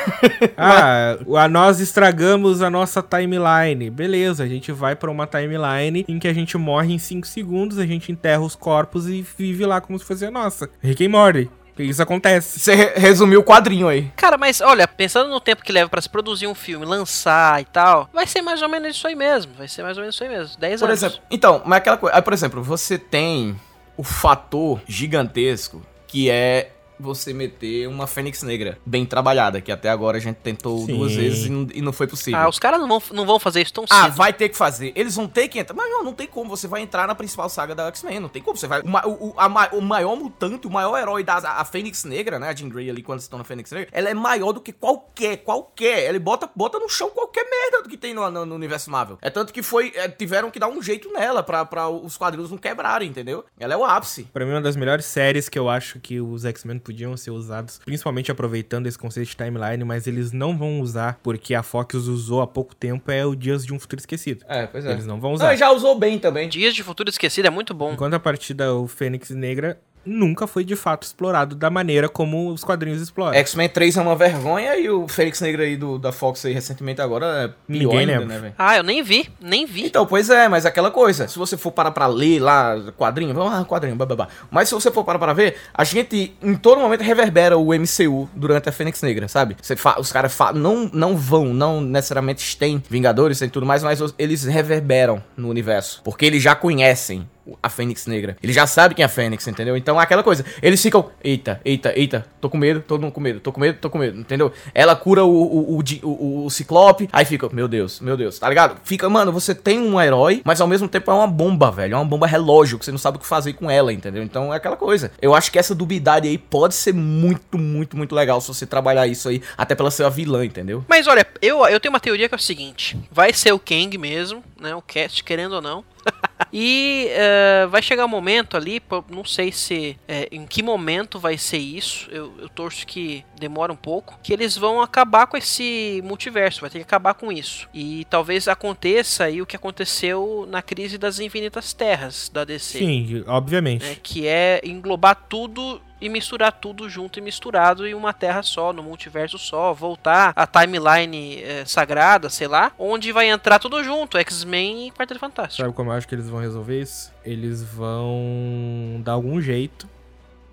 Ah, 0.57 1.17
a 1.39 1.49
nós 1.49 1.81
estragamos 1.81 2.61
a 2.61 2.69
nossa 2.69 3.03
timeline. 3.03 3.89
Beleza, 3.89 4.45
a 4.45 4.47
gente 4.47 4.71
vai 4.73 4.95
pra 4.95 5.11
uma 5.11 5.27
timeline 5.27 6.05
em 6.07 6.19
que 6.19 6.29
a 6.29 6.33
gente 6.33 6.57
morre 6.59 6.93
em 6.93 6.99
5 6.99 7.27
segundos, 7.27 7.79
a 7.79 7.87
gente 7.87 8.13
enterra 8.13 8.43
os 8.43 8.55
corpos 8.55 9.09
e 9.09 9.25
vive 9.39 9.65
lá 9.65 9.81
como 9.81 9.99
se 9.99 10.05
fosse 10.05 10.25
a 10.27 10.31
nossa. 10.31 10.69
Rick 10.83 11.07
and 11.07 11.11
Morty. 11.11 11.51
Isso 11.79 12.03
acontece. 12.03 12.59
Você 12.61 12.75
re- 12.75 12.93
resumiu 12.97 13.41
o 13.41 13.45
quadrinho 13.45 13.89
aí. 13.89 14.11
Cara, 14.17 14.37
mas 14.37 14.61
olha, 14.61 14.87
pensando 14.87 15.31
no 15.31 15.41
tempo 15.41 15.63
que 15.63 15.73
leva 15.73 15.89
pra 15.89 16.01
se 16.01 16.09
produzir 16.09 16.47
um 16.47 16.55
filme, 16.55 16.85
lançar 16.85 17.61
e 17.61 17.65
tal, 17.65 18.09
vai 18.13 18.27
ser 18.27 18.43
mais 18.43 18.61
ou 18.63 18.69
menos 18.69 18.97
isso 18.97 19.07
aí 19.07 19.15
mesmo. 19.15 19.53
Vai 19.57 19.69
ser 19.69 19.83
mais 19.83 19.97
ou 19.97 20.03
menos 20.03 20.15
isso 20.15 20.23
aí 20.25 20.29
mesmo. 20.31 20.59
10 20.59 20.81
Por 20.81 20.89
anos. 20.89 21.03
exemplo, 21.03 21.21
então, 21.31 21.63
mas 21.65 21.79
aquela 21.79 21.97
coisa. 21.97 22.17
Aí, 22.17 22.23
por 22.23 22.33
exemplo, 22.33 22.63
você 22.63 22.99
tem 22.99 23.59
o 23.97 24.03
fator 24.03 24.81
gigantesco 24.87 25.83
que 26.07 26.29
é 26.31 26.71
você 27.01 27.33
meter 27.33 27.89
uma 27.89 28.07
Fênix 28.07 28.43
Negra 28.43 28.79
bem 28.85 29.05
trabalhada, 29.07 29.61
que 29.61 29.73
até 29.73 29.89
agora 29.89 30.17
a 30.19 30.21
gente 30.21 30.37
tentou 30.37 30.79
Sim. 30.87 30.97
duas 30.97 31.13
vezes 31.15 31.47
e 31.47 31.49
não, 31.51 31.67
e 31.73 31.81
não 31.83 31.93
foi 31.93 32.07
possível. 32.07 32.39
Ah, 32.41 32.49
os 32.49 32.59
caras 32.59 32.81
não 32.81 32.89
vão, 32.89 33.03
não 33.13 33.27
vão 33.27 33.39
fazer 33.39 33.63
isso 33.63 33.73
tão 33.73 33.85
Ah, 33.91 34.05
cedo. 34.05 34.15
vai 34.17 34.33
ter 34.33 34.49
que 34.49 34.57
fazer. 34.57 34.93
Eles 34.95 35.15
vão 35.17 35.27
ter 35.27 35.49
que 35.49 35.59
entrar. 35.59 35.75
Mas 35.75 35.91
não, 35.91 36.05
não 36.05 36.13
tem 36.13 36.27
como. 36.27 36.51
Você 36.51 36.67
vai 36.69 36.81
entrar 36.83 37.07
na 37.07 37.15
principal 37.15 37.49
saga 37.49 37.75
da 37.75 37.87
X-Men. 37.89 38.21
Não 38.21 38.29
tem 38.29 38.43
como. 38.43 38.57
Você 38.57 38.67
vai. 38.67 38.81
O, 38.83 39.29
o, 39.29 39.35
a 39.37 39.71
o 39.73 39.81
maior 39.81 40.17
mutante, 40.17 40.67
o 40.67 40.71
maior 40.71 40.97
herói 40.99 41.23
da 41.25 41.37
a 41.37 41.65
Fênix 41.65 42.05
Negra, 42.05 42.39
né? 42.39 42.49
A 42.49 42.55
Jean 42.55 42.69
Grey 42.69 42.89
ali, 42.91 43.03
quando 43.03 43.21
estão 43.21 43.39
na 43.39 43.45
Fênix 43.45 43.71
Negra, 43.73 43.89
ela 43.93 44.09
é 44.11 44.15
maior 44.15 44.53
do 44.53 44.61
que 44.61 44.73
qualquer, 44.73 45.39
qualquer. 45.39 46.09
Ele 46.09 46.19
bota, 46.19 46.49
bota 46.55 46.79
no 46.79 46.89
chão 46.89 47.11
qualquer 47.11 47.45
merda 47.49 47.83
do 47.83 47.89
que 47.89 47.97
tem 47.97 48.13
no, 48.15 48.31
no- 48.31 48.47
no 48.47 48.55
universo 48.55 48.91
Marvel. 48.91 49.19
É 49.23 49.31
tanto 49.31 49.53
que 49.53 49.63
foi. 49.63 49.93
é, 49.95 50.09
tiveram 50.09 50.51
que 50.51 50.59
dar 50.59 50.69
um 50.69 50.83
jeito 50.83 51.13
nela 51.13 51.43
pra, 51.43 51.65
pra 51.65 51.89
os 51.89 52.17
quadrinhos 52.17 52.51
não 52.51 52.59
quebrarem, 52.59 53.09
entendeu? 53.09 53.45
Ela 53.59 53.75
é 53.75 53.77
o 53.77 53.85
ápice. 53.85 54.25
Pra 54.33 54.45
mim, 54.45 54.53
uma 54.53 54.61
das 54.61 54.77
melhores 54.77 55.05
séries 55.07 55.49
que 55.49 55.59
eu 55.59 55.69
acho 55.69 55.99
que 56.01 56.21
os 56.21 56.45
X-Men 56.45 56.79
podiam 56.91 57.17
ser 57.17 57.31
usados, 57.31 57.81
principalmente 57.85 58.33
aproveitando 58.33 58.87
esse 58.87 58.99
conceito 58.99 59.29
de 59.29 59.37
timeline, 59.37 59.85
mas 59.85 60.07
eles 60.07 60.33
não 60.33 60.59
vão 60.59 60.81
usar 60.81 61.19
porque 61.23 61.55
a 61.55 61.63
Fox 61.63 61.95
usou 61.95 62.43
há 62.43 62.47
pouco 62.47 62.75
tempo, 62.75 63.11
é 63.11 63.25
o 63.25 63.35
Dias 63.35 63.65
de 63.65 63.73
um 63.73 63.79
Futuro 63.79 64.01
Esquecido. 64.01 64.45
É, 64.49 64.67
pois 64.67 64.85
Eles 64.85 65.07
não 65.07 65.21
vão 65.21 65.33
usar. 65.33 65.51
Não, 65.51 65.57
já 65.57 65.71
usou 65.71 65.99
bem 65.99 66.19
também. 66.19 66.49
Dias 66.49 66.75
de 66.75 66.83
Futuro 66.83 67.09
Esquecido 67.09 67.47
é 67.47 67.51
muito 67.51 67.73
bom. 67.73 67.93
Enquanto 67.93 68.15
a 68.15 68.21
partida 68.21 68.75
o 68.75 68.89
Fênix 68.89 69.31
Negra 69.31 69.81
nunca 70.05 70.47
foi 70.47 70.65
de 70.65 70.75
fato 70.77 71.03
explorado 71.05 71.55
da 71.55 71.69
maneira 71.71 72.09
como 72.09 72.51
os 72.51 72.65
quadrinhos 72.65 73.01
exploram. 73.03 73.35
X-Men 73.35 73.69
3 73.69 73.97
é 73.97 74.01
uma 74.03 74.17
vergonha 74.17 74.77
e 74.77 74.89
o 74.91 75.07
Fênix 75.09 75.41
Negra 75.41 75.63
aí 75.65 75.77
do, 75.77 75.99
da 75.99 76.11
Fox 76.13 76.45
aí 76.45 76.53
recentemente 76.53 77.01
agora 77.01 77.27
é 77.27 77.49
pior 77.49 77.55
Ninguém 77.69 77.99
ainda, 78.01 78.13
lembra. 78.13 78.27
né, 78.27 78.39
velho? 78.41 78.55
Ah, 78.59 78.77
eu 78.77 78.83
nem 78.83 79.03
vi, 79.03 79.29
nem 79.41 79.67
vi. 79.67 79.87
Então, 79.87 80.07
pois 80.07 80.31
é, 80.31 80.49
mas 80.49 80.65
aquela 80.67 80.91
coisa, 80.91 81.29
se 81.29 81.39
você 81.39 81.57
for 81.57 81.71
parar 81.73 81.91
pra 81.91 82.07
ler 82.07 82.41
lá, 82.41 82.77
quadrinho, 82.97 83.35
vamos 83.35 83.53
lá, 83.53 83.65
quadrinho, 83.65 83.97
bababá. 83.97 84.29
Mas 84.51 84.69
se 84.69 84.75
você 84.75 84.91
for 84.91 85.05
parar 85.05 85.19
pra 85.19 85.33
ver, 85.33 85.57
a 85.75 85.85
gente 85.85 86.35
em 86.43 86.55
todo 86.55 86.81
momento 86.81 87.03
reverbera 87.03 87.57
o 87.59 87.67
MCU 87.75 88.29
durante 88.35 88.69
a 88.69 88.73
Fênix 88.73 89.01
Negra, 89.03 89.29
sabe? 89.29 89.57
Você 89.61 89.77
fa- 89.77 89.99
os 90.01 90.11
caras 90.13 90.37
não, 90.55 90.91
não 90.93 91.17
vão, 91.17 91.47
não 91.53 91.81
necessariamente 91.81 92.57
têm 92.57 92.83
Vingadores 92.89 93.41
e 93.41 93.49
tudo 93.49 93.67
mais, 93.67 93.83
mas 93.83 94.01
eles 94.19 94.45
reverberam 94.45 95.23
no 95.37 95.49
universo. 95.49 96.01
Porque 96.05 96.25
eles 96.25 96.43
já 96.43 96.55
conhecem 96.55 97.29
a 97.63 97.69
Fênix 97.69 98.07
Negra. 98.07 98.37
Eles 98.43 98.55
já 98.55 98.67
sabem 98.67 98.95
quem 98.97 99.03
é 99.03 99.07
a 99.07 99.09
Fênix, 99.09 99.47
entendeu? 99.49 99.77
Então 99.77 100.01
é 100.01 100.05
aquela 100.05 100.23
coisa. 100.23 100.45
Eles 100.63 100.81
ficam, 100.83 101.11
eita, 101.23 101.61
eita, 101.65 101.93
eita, 101.99 102.27
tô 102.41 102.49
com 102.51 102.57
medo, 102.59 102.81
tô 102.81 102.99
com 103.11 103.21
medo, 103.21 103.41
tô 103.41 103.53
com 103.53 103.61
medo, 103.61 103.79
tô 103.81 103.91
com 103.91 103.99
medo, 103.99 104.19
entendeu? 104.21 104.53
Ela 104.75 104.95
cura 104.97 105.25
o, 105.25 105.31
o, 105.31 105.79
o, 105.79 106.45
o- 106.47 106.51
Ciclope, 106.51 107.09
aí 107.13 107.25
fica, 107.25 107.49
meu 107.53 107.67
Deus, 107.69 108.01
meu 108.01 108.17
Deus, 108.17 108.39
tá 108.39 108.49
ligado? 108.49 108.77
Fica, 108.85 109.09
mano, 109.09 109.33
você 109.33 109.55
tem 109.55 109.79
um 109.81 110.01
herói, 110.01 110.43
mas 110.45 110.61
ao 110.61 110.67
mesmo 110.69 110.89
tempo 110.89 111.11
é 111.11 111.15
uma 111.15 111.27
bomba, 111.27 111.71
velho. 111.71 111.95
É 111.95 111.97
uma 111.97 112.05
bomba 112.05 112.27
relógio, 112.27 112.79
que 112.79 112.85
você 112.85 112.91
não 112.91 112.99
sabe 112.99 113.17
o 113.17 113.21
que 113.21 113.27
fazer 113.27 113.53
com 113.55 113.71
ela, 113.71 113.93
entendeu? 113.93 114.23
Então 114.23 114.53
é 114.53 114.57
aquela 114.57 114.77
coisa. 114.77 115.11
Eu 115.21 115.35
acho 115.35 115.51
que 115.51 115.59
essa 115.59 115.75
dubiedade 115.75 116.29
aí 116.29 116.37
pode 116.39 116.75
ser 116.75 116.93
muito, 116.95 117.57
muito, 117.59 117.97
muito 117.97 118.15
legal 118.15 118.41
se 118.41 118.49
você 118.49 118.67
trabalhar 118.67 119.07
isso 119.07 119.29
aí, 119.29 119.43
até 119.57 119.75
pela 119.75 119.91
ser 119.91 120.05
a 120.05 120.09
vilã, 120.09 120.45
entendeu? 120.45 120.85
Mas 120.89 121.07
olha, 121.07 121.27
eu, 121.41 121.65
eu 121.67 121.81
tenho 121.81 121.93
uma 121.93 122.01
teoria 122.01 122.29
que 122.29 122.35
é 122.35 122.39
o 122.39 122.41
seguinte: 122.41 122.99
vai 123.11 123.33
ser 123.33 123.53
o 123.53 123.59
Kang 123.59 123.97
mesmo, 123.99 124.43
né? 124.61 124.75
O 124.75 124.83
cast, 124.83 125.25
querendo 125.25 125.55
ou 125.55 125.63
não. 125.63 125.85
e 126.53 127.07
eh, 127.11 127.67
vai 127.71 127.83
chegar 127.83 128.05
um 128.05 128.09
momento 128.09 128.57
ali, 128.57 128.81
não 129.11 129.25
sei 129.25 129.53
se 129.53 129.99
eh, 130.09 130.29
em 130.31 130.47
que 130.47 130.63
momento 130.63 131.19
vai 131.19 131.37
ser 131.37 131.59
isso. 131.59 132.09
Eu, 132.11 132.33
eu 132.39 132.49
torço 132.49 132.87
que 132.87 133.25
demora 133.39 133.73
um 133.73 133.77
pouco. 133.77 134.19
Que 134.23 134.33
eles 134.33 134.57
vão 134.57 134.81
acabar 134.81 135.27
com 135.27 135.37
esse 135.37 136.01
multiverso, 136.05 136.61
vai 136.61 136.71
ter 136.71 136.79
que 136.79 136.85
acabar 136.85 137.15
com 137.15 137.33
isso. 137.33 137.69
E 137.75 138.07
talvez 138.11 138.49
aconteça 138.49 139.25
aí 139.25 139.43
o 139.43 139.47
que 139.47 139.57
aconteceu 139.57 140.47
na 140.49 140.63
crise 140.63 140.99
das 140.99 141.19
infinitas 141.21 141.73
terras 141.73 142.31
da 142.33 142.45
DC. 142.45 142.79
Sim, 142.79 143.25
obviamente. 143.27 143.85
né, 143.85 143.97
que 144.03 144.27
é 144.27 144.61
englobar 144.65 145.27
tudo 145.29 145.81
e 146.01 146.09
misturar 146.09 146.53
tudo 146.53 146.89
junto 146.89 147.19
e 147.19 147.23
misturado 147.23 147.87
em 147.87 147.95
uma 147.95 148.13
terra 148.13 148.43
só, 148.43 148.73
no 148.73 148.83
multiverso 148.83 149.39
só, 149.39 149.73
voltar 149.73 150.33
a 150.35 150.47
timeline 150.47 151.43
eh, 151.43 151.65
sagrada, 151.67 152.31
sei 152.31 152.49
lá, 152.49 152.73
onde 152.79 153.13
vai 153.13 153.29
entrar 153.29 153.59
tudo 153.59 153.83
junto, 153.85 154.19
X-Men 154.19 154.87
e 154.87 154.91
Quarteto 154.91 155.21
Fantástico. 155.21 155.63
Sabe 155.63 155.75
como 155.75 155.91
eu 155.91 155.95
acho 155.95 156.09
que 156.09 156.15
eles 156.15 156.29
vão 156.29 156.41
resolver 156.41 156.81
isso? 156.81 157.13
Eles 157.25 157.63
vão 157.63 159.01
dar 159.05 159.13
algum 159.13 159.41
jeito, 159.41 159.89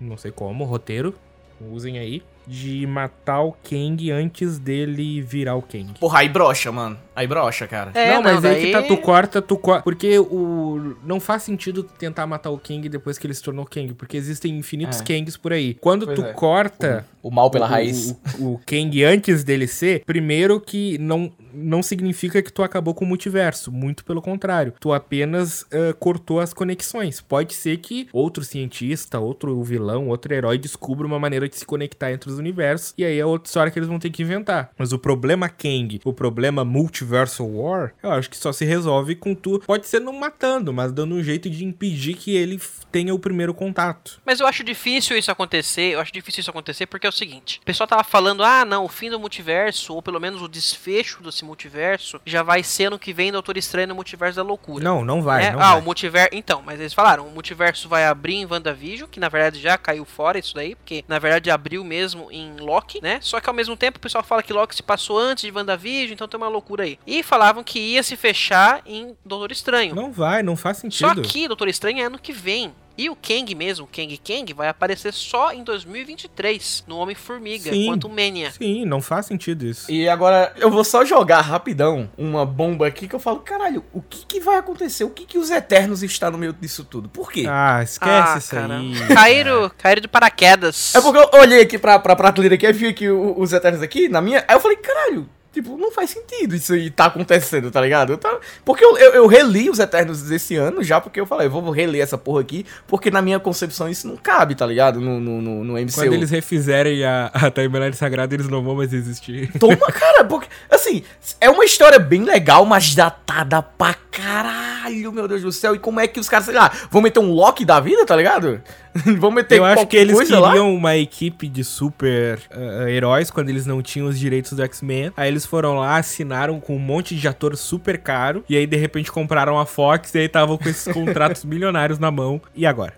não 0.00 0.16
sei 0.16 0.30
como, 0.30 0.64
roteiro, 0.64 1.14
usem 1.60 1.98
aí, 1.98 2.22
de 2.46 2.86
matar 2.86 3.42
o 3.42 3.52
Kang 3.52 4.10
antes 4.10 4.58
dele 4.58 5.20
virar 5.20 5.54
o 5.54 5.62
Kang. 5.62 5.92
Porra, 6.00 6.20
aí 6.20 6.28
brocha, 6.28 6.72
mano. 6.72 6.98
Aí 7.18 7.26
brocha, 7.26 7.66
cara. 7.66 7.90
É, 7.94 8.14
não, 8.14 8.22
mas 8.22 8.42
não, 8.42 8.50
aí 8.50 8.66
que 8.66 8.72
tá, 8.72 8.78
daí- 8.80 8.88
tu 8.88 8.96
corta, 8.98 9.42
tu 9.42 9.56
corta. 9.56 9.82
Porque 9.82 10.18
o. 10.18 10.94
Não 11.04 11.18
faz 11.18 11.42
sentido 11.42 11.82
tu 11.82 11.92
tentar 11.98 12.26
matar 12.26 12.50
o 12.50 12.58
Kang 12.58 12.88
depois 12.88 13.18
que 13.18 13.26
ele 13.26 13.34
se 13.34 13.42
tornou 13.42 13.64
Kang. 13.66 13.92
Porque 13.94 14.16
existem 14.16 14.56
infinitos 14.56 15.00
É. 15.00 15.04
Kangs 15.04 15.36
por 15.36 15.52
aí. 15.52 15.74
Quando 15.74 16.06
Pois 16.06 16.18
tu 16.18 16.24
é. 16.24 16.32
corta. 16.32 17.06
O 17.22 17.30
mal 17.30 17.50
pela 17.50 17.66
o- 17.66 17.68
raiz. 17.68 18.16
O, 18.38 18.52
o 18.54 18.60
Kang 18.64 19.02
antes 19.04 19.42
dele 19.42 19.66
ser, 19.66 20.04
primeiro 20.06 20.60
que 20.60 20.96
não, 20.98 21.30
não 21.52 21.82
significa 21.82 22.40
que 22.40 22.52
tu 22.52 22.62
acabou 22.62 22.94
com 22.94 23.04
o 23.04 23.08
multiverso. 23.08 23.72
Muito 23.72 24.04
pelo 24.04 24.22
contrário. 24.22 24.72
Tu 24.80 24.92
apenas 24.92 25.66
ah, 25.72 25.92
cortou 25.98 26.38
as 26.40 26.52
conexões. 26.54 27.20
Pode 27.20 27.52
ser 27.54 27.78
que 27.78 28.08
outro 28.12 28.44
cientista, 28.44 29.18
outro 29.18 29.60
vilão, 29.62 30.08
outro 30.08 30.32
herói 30.32 30.56
descubra 30.58 31.06
uma 31.06 31.18
maneira 31.18 31.48
de 31.48 31.56
se 31.56 31.66
conectar 31.66 32.12
entre 32.12 32.30
os 32.30 32.38
universos. 32.38 32.94
E 32.96 33.04
aí 33.04 33.18
é 33.18 33.26
outra 33.26 33.48
história 33.48 33.72
que 33.72 33.78
eles 33.78 33.88
vão 33.88 33.98
ter 33.98 34.10
que 34.10 34.22
inventar. 34.22 34.70
Mas 34.78 34.92
o 34.92 34.98
problema 34.98 35.48
Kang, 35.48 36.00
o 36.04 36.12
problema 36.12 36.64
Multiversal 37.08 37.48
War, 37.48 37.94
eu 38.02 38.12
acho 38.12 38.28
que 38.28 38.36
só 38.36 38.52
se 38.52 38.64
resolve 38.64 39.14
com 39.14 39.34
tu. 39.34 39.60
Pode 39.66 39.86
ser 39.86 40.00
não 40.00 40.12
matando, 40.12 40.72
mas 40.72 40.92
dando 40.92 41.14
um 41.14 41.22
jeito 41.22 41.48
de 41.48 41.64
impedir 41.64 42.14
que 42.14 42.36
ele 42.36 42.60
tenha 42.92 43.14
o 43.14 43.18
primeiro 43.18 43.54
contato. 43.54 44.20
Mas 44.24 44.40
eu 44.40 44.46
acho 44.46 44.62
difícil 44.62 45.16
isso 45.16 45.30
acontecer. 45.30 45.94
Eu 45.94 46.00
acho 46.00 46.12
difícil 46.12 46.40
isso 46.40 46.50
acontecer 46.50 46.86
porque 46.86 47.06
é 47.06 47.10
o 47.10 47.12
seguinte: 47.12 47.58
o 47.62 47.64
pessoal 47.64 47.86
tava 47.86 48.04
falando, 48.04 48.44
ah, 48.44 48.64
não, 48.64 48.84
o 48.84 48.88
fim 48.88 49.10
do 49.10 49.18
multiverso, 49.18 49.94
ou 49.94 50.02
pelo 50.02 50.20
menos 50.20 50.42
o 50.42 50.48
desfecho 50.48 51.22
desse 51.22 51.44
multiverso, 51.44 52.20
já 52.26 52.42
vai 52.42 52.62
ser 52.62 52.86
ano 52.86 52.98
que 52.98 53.12
vem 53.12 53.32
Doutor 53.32 53.56
Estranho 53.56 53.88
no 53.88 53.94
multiverso 53.94 54.36
da 54.36 54.42
loucura. 54.42 54.84
Não, 54.84 55.04
não 55.04 55.22
vai. 55.22 55.46
É, 55.46 55.52
não 55.52 55.60
ah, 55.60 55.72
vai. 55.72 55.80
o 55.80 55.84
multiverso. 55.84 56.30
Então, 56.32 56.62
mas 56.62 56.78
eles 56.78 56.92
falaram, 56.92 57.26
o 57.26 57.30
multiverso 57.30 57.88
vai 57.88 58.04
abrir 58.04 58.34
em 58.34 58.46
WandaVision, 58.46 59.08
que 59.08 59.20
na 59.20 59.28
verdade 59.28 59.60
já 59.60 59.78
caiu 59.78 60.04
fora 60.04 60.38
isso 60.38 60.54
daí, 60.54 60.74
porque 60.74 61.04
na 61.08 61.18
verdade 61.18 61.50
abriu 61.50 61.82
mesmo 61.82 62.30
em 62.30 62.56
Loki, 62.58 63.00
né? 63.02 63.18
Só 63.22 63.40
que 63.40 63.48
ao 63.48 63.54
mesmo 63.54 63.76
tempo 63.76 63.98
o 63.98 64.00
pessoal 64.00 64.24
fala 64.24 64.42
que 64.42 64.52
Loki 64.52 64.74
se 64.74 64.82
passou 64.82 65.18
antes 65.18 65.44
de 65.44 65.52
WandaVision, 65.56 66.12
então 66.12 66.28
tem 66.28 66.38
uma 66.38 66.48
loucura 66.48 66.84
aí. 66.84 66.97
E 67.06 67.22
falavam 67.22 67.64
que 67.64 67.78
ia 67.78 68.02
se 68.02 68.16
fechar 68.16 68.82
em 68.84 69.16
Doutor 69.24 69.50
Estranho. 69.50 69.94
Não 69.94 70.12
vai, 70.12 70.42
não 70.42 70.56
faz 70.56 70.76
sentido. 70.78 71.08
Só 71.08 71.14
que 71.22 71.48
Doutor 71.48 71.68
Estranho 71.68 72.00
é 72.00 72.04
ano 72.04 72.18
que 72.18 72.32
vem. 72.32 72.72
E 72.98 73.08
o 73.08 73.14
Kang 73.14 73.54
mesmo, 73.54 73.84
o 73.84 73.88
Kang 73.88 74.18
Kang, 74.18 74.52
vai 74.52 74.66
aparecer 74.68 75.12
só 75.12 75.52
em 75.52 75.62
2023, 75.62 76.84
no 76.88 76.96
Homem-Formiga, 76.98 77.70
Sim. 77.70 77.86
quanto 77.86 78.08
Mania. 78.08 78.50
Sim, 78.50 78.84
não 78.84 79.00
faz 79.00 79.26
sentido 79.26 79.64
isso. 79.64 79.90
E 79.90 80.08
agora 80.08 80.52
eu 80.56 80.68
vou 80.68 80.82
só 80.82 81.04
jogar 81.04 81.40
rapidão 81.42 82.10
uma 82.18 82.44
bomba 82.44 82.88
aqui 82.88 83.06
que 83.06 83.14
eu 83.14 83.20
falo, 83.20 83.38
caralho, 83.38 83.84
o 83.92 84.02
que 84.02 84.26
que 84.26 84.40
vai 84.40 84.56
acontecer? 84.56 85.04
O 85.04 85.10
que 85.10 85.24
que 85.26 85.38
os 85.38 85.48
Eternos 85.48 86.02
está 86.02 86.28
no 86.28 86.36
meio 86.38 86.52
disso 86.52 86.82
tudo? 86.84 87.08
Por 87.08 87.30
quê? 87.30 87.44
Ah, 87.48 87.80
esquece 87.84 88.32
Ah, 88.34 88.38
isso 88.38 88.50
cara. 88.50 88.78
aí. 88.78 88.92
Caíram, 89.14 89.70
caíram 89.78 90.02
de 90.02 90.08
paraquedas. 90.08 90.92
É 90.94 91.00
porque 91.00 91.18
eu 91.18 91.40
olhei 91.40 91.62
aqui 91.62 91.78
pra, 91.78 91.98
pra 92.00 92.16
prateleira 92.16 92.56
aqui, 92.56 92.66
aí 92.66 92.72
vi 92.72 92.88
aqui 92.88 93.08
o- 93.08 93.38
os 93.40 93.52
Eternos 93.52 93.80
aqui, 93.80 94.08
na 94.08 94.20
minha, 94.20 94.44
aí 94.48 94.56
eu 94.56 94.60
falei, 94.60 94.76
caralho, 94.76 95.28
tipo, 95.52 95.76
não 95.76 95.90
faz 95.90 96.10
sentido 96.10 96.54
isso 96.54 96.72
aí 96.72 96.90
tá 96.90 97.06
acontecendo, 97.06 97.70
tá 97.70 97.80
ligado? 97.80 98.12
Eu 98.12 98.18
tava- 98.18 98.40
porque 98.64 98.84
eu, 98.84 98.96
eu, 98.98 99.12
eu 99.14 99.26
reli 99.26 99.68
os 99.70 99.78
Eternos 99.78 100.22
desse 100.22 100.56
ano 100.56 100.82
já, 100.82 101.00
porque 101.00 101.20
eu 101.20 101.26
falei, 101.26 101.46
eu 101.46 101.50
vou 101.50 101.70
reler 101.70 102.00
essa 102.02 102.16
porra 102.18 102.40
aqui, 102.40 102.64
porque 102.86 103.10
na 103.10 103.20
minha 103.22 103.40
concepção 103.40 103.88
isso 103.88 104.06
não 104.06 104.16
cabe, 104.16 104.54
tá 104.54 104.66
ligado? 104.66 105.00
No, 105.00 105.18
no, 105.20 105.40
no, 105.42 105.64
no 105.64 105.72
MCU. 105.74 105.94
Quando 105.94 106.12
eles 106.14 106.30
refizerem 106.30 107.04
a, 107.04 107.30
a 107.32 107.50
timeline 107.50 107.94
sagrada, 107.94 108.34
eles 108.34 108.48
não 108.48 108.62
vão 108.62 108.76
mais 108.76 108.92
existir. 108.92 109.50
Toma, 109.58 109.76
cara, 109.92 110.24
porque, 110.24 110.48
assim, 110.70 111.02
é 111.40 111.48
uma 111.50 111.64
história 111.64 111.98
bem 111.98 112.22
legal, 112.24 112.64
mas 112.64 112.94
datada 112.94 113.62
pra 113.62 113.94
caralho, 114.22 115.12
meu 115.12 115.28
Deus 115.28 115.42
do 115.42 115.52
céu. 115.52 115.74
E 115.74 115.78
como 115.78 116.00
é 116.00 116.06
que 116.06 116.18
os 116.18 116.28
caras, 116.28 116.46
sei 116.46 116.54
lá, 116.54 116.70
vão 116.90 117.00
meter 117.00 117.20
um 117.20 117.32
Loki 117.32 117.64
da 117.64 117.78
vida, 117.78 118.04
tá 118.04 118.16
ligado? 118.16 118.60
vão 119.18 119.30
meter 119.30 119.58
Eu 119.58 119.64
acho 119.64 119.86
que 119.86 119.96
eles 119.96 120.14
coisa 120.14 120.40
lá? 120.40 120.48
queriam 120.48 120.74
uma 120.74 120.96
equipe 120.96 121.48
de 121.48 121.62
super 121.62 122.40
ah, 122.50 122.90
heróis 122.90 123.30
quando 123.30 123.48
eles 123.48 123.64
não 123.66 123.80
tinham 123.80 124.08
os 124.08 124.18
direitos 124.18 124.52
do 124.52 124.62
X-Men. 124.62 125.12
Aí 125.16 125.28
eles 125.28 125.46
foram 125.46 125.78
lá, 125.78 125.96
assinaram 125.96 126.58
com 126.60 126.76
um 126.76 126.80
monte 126.80 127.14
de 127.14 127.28
ator 127.28 127.56
super 127.56 127.98
caro. 127.98 128.44
E 128.48 128.56
aí, 128.56 128.66
de 128.66 128.76
repente, 128.76 129.12
compraram 129.12 129.58
a 129.58 129.64
Fox 129.64 130.14
e 130.14 130.18
aí 130.18 130.26
estavam 130.26 130.58
com 130.58 130.68
esses 130.68 130.92
contratos 130.92 131.44
milionários 131.46 131.98
na 131.98 132.10
mão. 132.10 132.40
E 132.54 132.66
agora? 132.66 132.94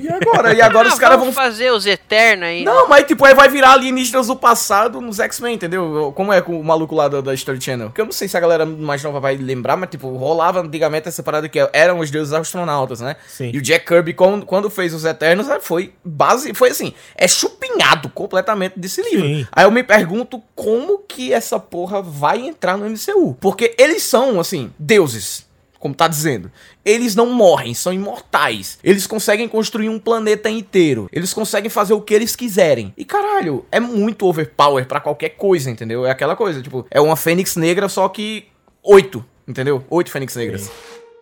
E 0.00 0.08
agora? 0.08 0.52
E 0.54 0.60
agora 0.60 0.88
Ah, 0.88 0.92
os 0.92 0.98
caras 0.98 1.18
vão 1.18 1.32
fazer 1.32 1.70
os 1.72 1.86
Eternos 1.86 2.46
aí. 2.48 2.64
Não, 2.64 2.88
mas 2.88 3.04
tipo, 3.04 3.24
aí 3.24 3.34
vai 3.34 3.48
virar 3.48 3.72
alienígenas 3.72 4.26
do 4.26 4.36
passado 4.36 5.00
nos 5.00 5.18
X-Men, 5.18 5.54
entendeu? 5.54 6.12
Como 6.14 6.32
é 6.32 6.40
com 6.42 6.58
o 6.60 6.64
maluco 6.64 6.94
lá 6.94 7.08
da, 7.08 7.20
da 7.20 7.32
History 7.32 7.60
Channel. 7.60 7.88
Porque 7.88 8.00
eu 8.00 8.04
não 8.04 8.12
sei 8.12 8.28
se 8.28 8.36
a 8.36 8.40
galera 8.40 8.66
mais 8.66 9.02
nova 9.02 9.20
vai 9.20 9.36
lembrar, 9.36 9.76
mas 9.76 9.88
tipo, 9.90 10.08
rolava 10.16 10.60
antigamente 10.60 11.08
essa 11.08 11.22
parada 11.22 11.48
que 11.48 11.58
eram 11.72 11.98
os 12.00 12.10
deuses 12.10 12.32
astronautas, 12.32 13.00
né? 13.00 13.16
Sim. 13.26 13.50
E 13.54 13.58
o 13.58 13.62
Jack 13.62 13.86
Kirby, 13.86 14.12
quando, 14.12 14.44
quando 14.44 14.68
fez 14.68 14.92
os 14.92 15.04
Eternos, 15.04 15.48
eh, 15.48 15.58
foi 15.60 15.94
base. 16.04 16.52
Foi 16.54 16.70
assim, 16.70 16.92
é 17.16 17.26
chupinhado 17.26 18.08
completamente 18.10 18.78
desse 18.78 19.02
livro. 19.02 19.26
Sim. 19.26 19.46
Aí 19.52 19.64
eu 19.64 19.70
me 19.70 19.82
pergunto 19.82 20.42
como 20.54 20.98
que 20.98 21.32
essa 21.32 21.58
porra 21.58 22.02
vai 22.02 22.40
entrar 22.40 22.76
no 22.76 22.84
MCU. 22.88 23.34
Porque 23.40 23.74
eles 23.78 24.02
são, 24.02 24.38
assim, 24.38 24.72
deuses. 24.78 25.43
Como 25.84 25.94
tá 25.94 26.08
dizendo. 26.08 26.50
Eles 26.82 27.14
não 27.14 27.26
morrem, 27.26 27.74
são 27.74 27.92
imortais. 27.92 28.78
Eles 28.82 29.06
conseguem 29.06 29.46
construir 29.46 29.90
um 29.90 29.98
planeta 29.98 30.48
inteiro. 30.48 31.10
Eles 31.12 31.34
conseguem 31.34 31.68
fazer 31.68 31.92
o 31.92 32.00
que 32.00 32.14
eles 32.14 32.34
quiserem. 32.34 32.94
E 32.96 33.04
caralho, 33.04 33.66
é 33.70 33.78
muito 33.78 34.24
overpower 34.26 34.86
pra 34.86 34.98
qualquer 34.98 35.36
coisa, 35.36 35.70
entendeu? 35.70 36.06
É 36.06 36.10
aquela 36.10 36.34
coisa, 36.34 36.62
tipo, 36.62 36.86
é 36.90 36.98
uma 37.02 37.16
fênix 37.16 37.54
negra, 37.56 37.86
só 37.86 38.08
que 38.08 38.46
oito, 38.82 39.22
entendeu? 39.46 39.84
Oito 39.90 40.10
fênix 40.10 40.34
negras. 40.36 40.70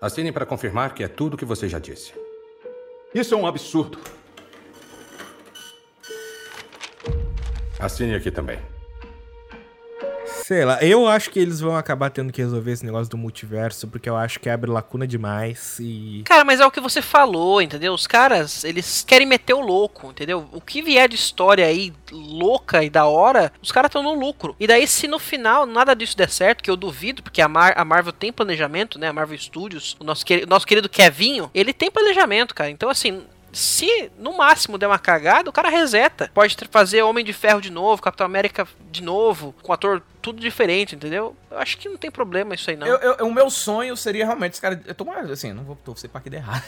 Assine 0.00 0.30
para 0.30 0.46
confirmar 0.46 0.94
que 0.94 1.02
é 1.02 1.08
tudo 1.08 1.34
o 1.34 1.36
que 1.36 1.44
você 1.44 1.68
já 1.68 1.80
disse. 1.80 2.12
Isso 3.12 3.34
é 3.34 3.36
um 3.36 3.48
absurdo. 3.48 3.98
Assine 7.80 8.14
aqui 8.14 8.30
também. 8.30 8.60
Sei 10.53 10.66
lá, 10.66 10.78
eu 10.84 11.07
acho 11.09 11.30
que 11.30 11.38
eles 11.38 11.61
vão 11.61 11.74
acabar 11.74 12.11
tendo 12.11 12.30
que 12.30 12.42
resolver 12.42 12.72
esse 12.72 12.84
negócio 12.84 13.11
do 13.11 13.16
multiverso, 13.16 13.88
porque 13.88 14.07
eu 14.09 14.14
acho 14.16 14.38
que 14.38 14.50
abre 14.50 14.70
lacuna 14.70 15.07
demais 15.07 15.78
e. 15.80 16.22
Cara, 16.26 16.44
mas 16.44 16.61
é 16.61 16.66
o 16.66 16.70
que 16.70 16.78
você 16.78 17.00
falou, 17.00 17.62
entendeu? 17.62 17.94
Os 17.94 18.07
caras, 18.07 18.62
eles 18.62 19.03
querem 19.03 19.26
meter 19.26 19.55
o 19.55 19.61
louco, 19.61 20.11
entendeu? 20.11 20.46
O 20.53 20.61
que 20.61 20.82
vier 20.82 21.09
de 21.09 21.14
história 21.16 21.64
aí 21.64 21.90
louca 22.11 22.84
e 22.84 22.90
da 22.90 23.07
hora, 23.07 23.50
os 23.62 23.72
caras 23.72 23.88
estão 23.88 24.03
no 24.03 24.12
lucro. 24.12 24.55
E 24.61 24.66
daí, 24.66 24.86
se 24.86 25.09
no 25.09 25.18
final 25.18 25.64
nada 25.64 25.94
disso 25.96 26.16
der 26.18 26.28
certo, 26.28 26.62
que 26.62 26.70
eu 26.70 26.76
duvido, 26.76 27.22
porque 27.22 27.40
a, 27.40 27.48
Mar 27.48 27.72
a 27.74 27.84
Marvel 27.84 28.12
tem 28.12 28.30
planejamento, 28.30 28.98
né? 28.98 29.09
A 29.09 29.12
Marvel 29.14 29.38
Studios, 29.38 29.96
o 29.98 30.05
nosso, 30.05 30.26
queri- 30.26 30.44
nosso 30.44 30.66
querido 30.66 30.86
Kevinho, 30.88 31.50
ele 31.55 31.72
tem 31.72 31.90
planejamento, 31.90 32.55
cara. 32.55 32.68
Então, 32.68 32.90
assim. 32.90 33.22
Se 33.53 34.11
no 34.18 34.36
máximo 34.36 34.78
der 34.78 34.86
uma 34.86 34.98
cagada, 34.98 35.50
o 35.50 35.53
cara 35.53 35.68
reseta. 35.68 36.30
Pode 36.32 36.57
fazer 36.70 37.03
Homem 37.03 37.24
de 37.24 37.32
Ferro 37.32 37.61
de 37.61 37.70
novo, 37.70 38.00
Capitão 38.03 38.24
América 38.24 38.66
de 38.90 39.03
novo, 39.03 39.55
com 39.62 39.72
ator 39.72 40.03
tudo 40.22 40.40
diferente, 40.40 40.94
entendeu? 40.94 41.36
Eu 41.50 41.59
acho 41.59 41.76
que 41.76 41.88
não 41.88 41.96
tem 41.96 42.11
problema 42.11 42.55
isso 42.55 42.70
aí, 42.70 42.76
não. 42.76 42.86
Eu, 42.86 42.96
eu- 42.96 43.26
o 43.26 43.32
meu 43.34 43.50
sonho 43.50 43.96
seria 43.96 44.24
realmente 44.24 44.55
os 44.55 44.61
caras. 44.61 44.78
Eu 44.86 44.94
tô 44.94 45.05
mais 45.05 45.30
assim, 45.30 45.53
não 45.53 45.64
vou 45.64 45.76
torcer 45.76 46.09
pra 46.09 46.20
que 46.20 46.30
dê 46.30 46.36
errado. 46.38 46.62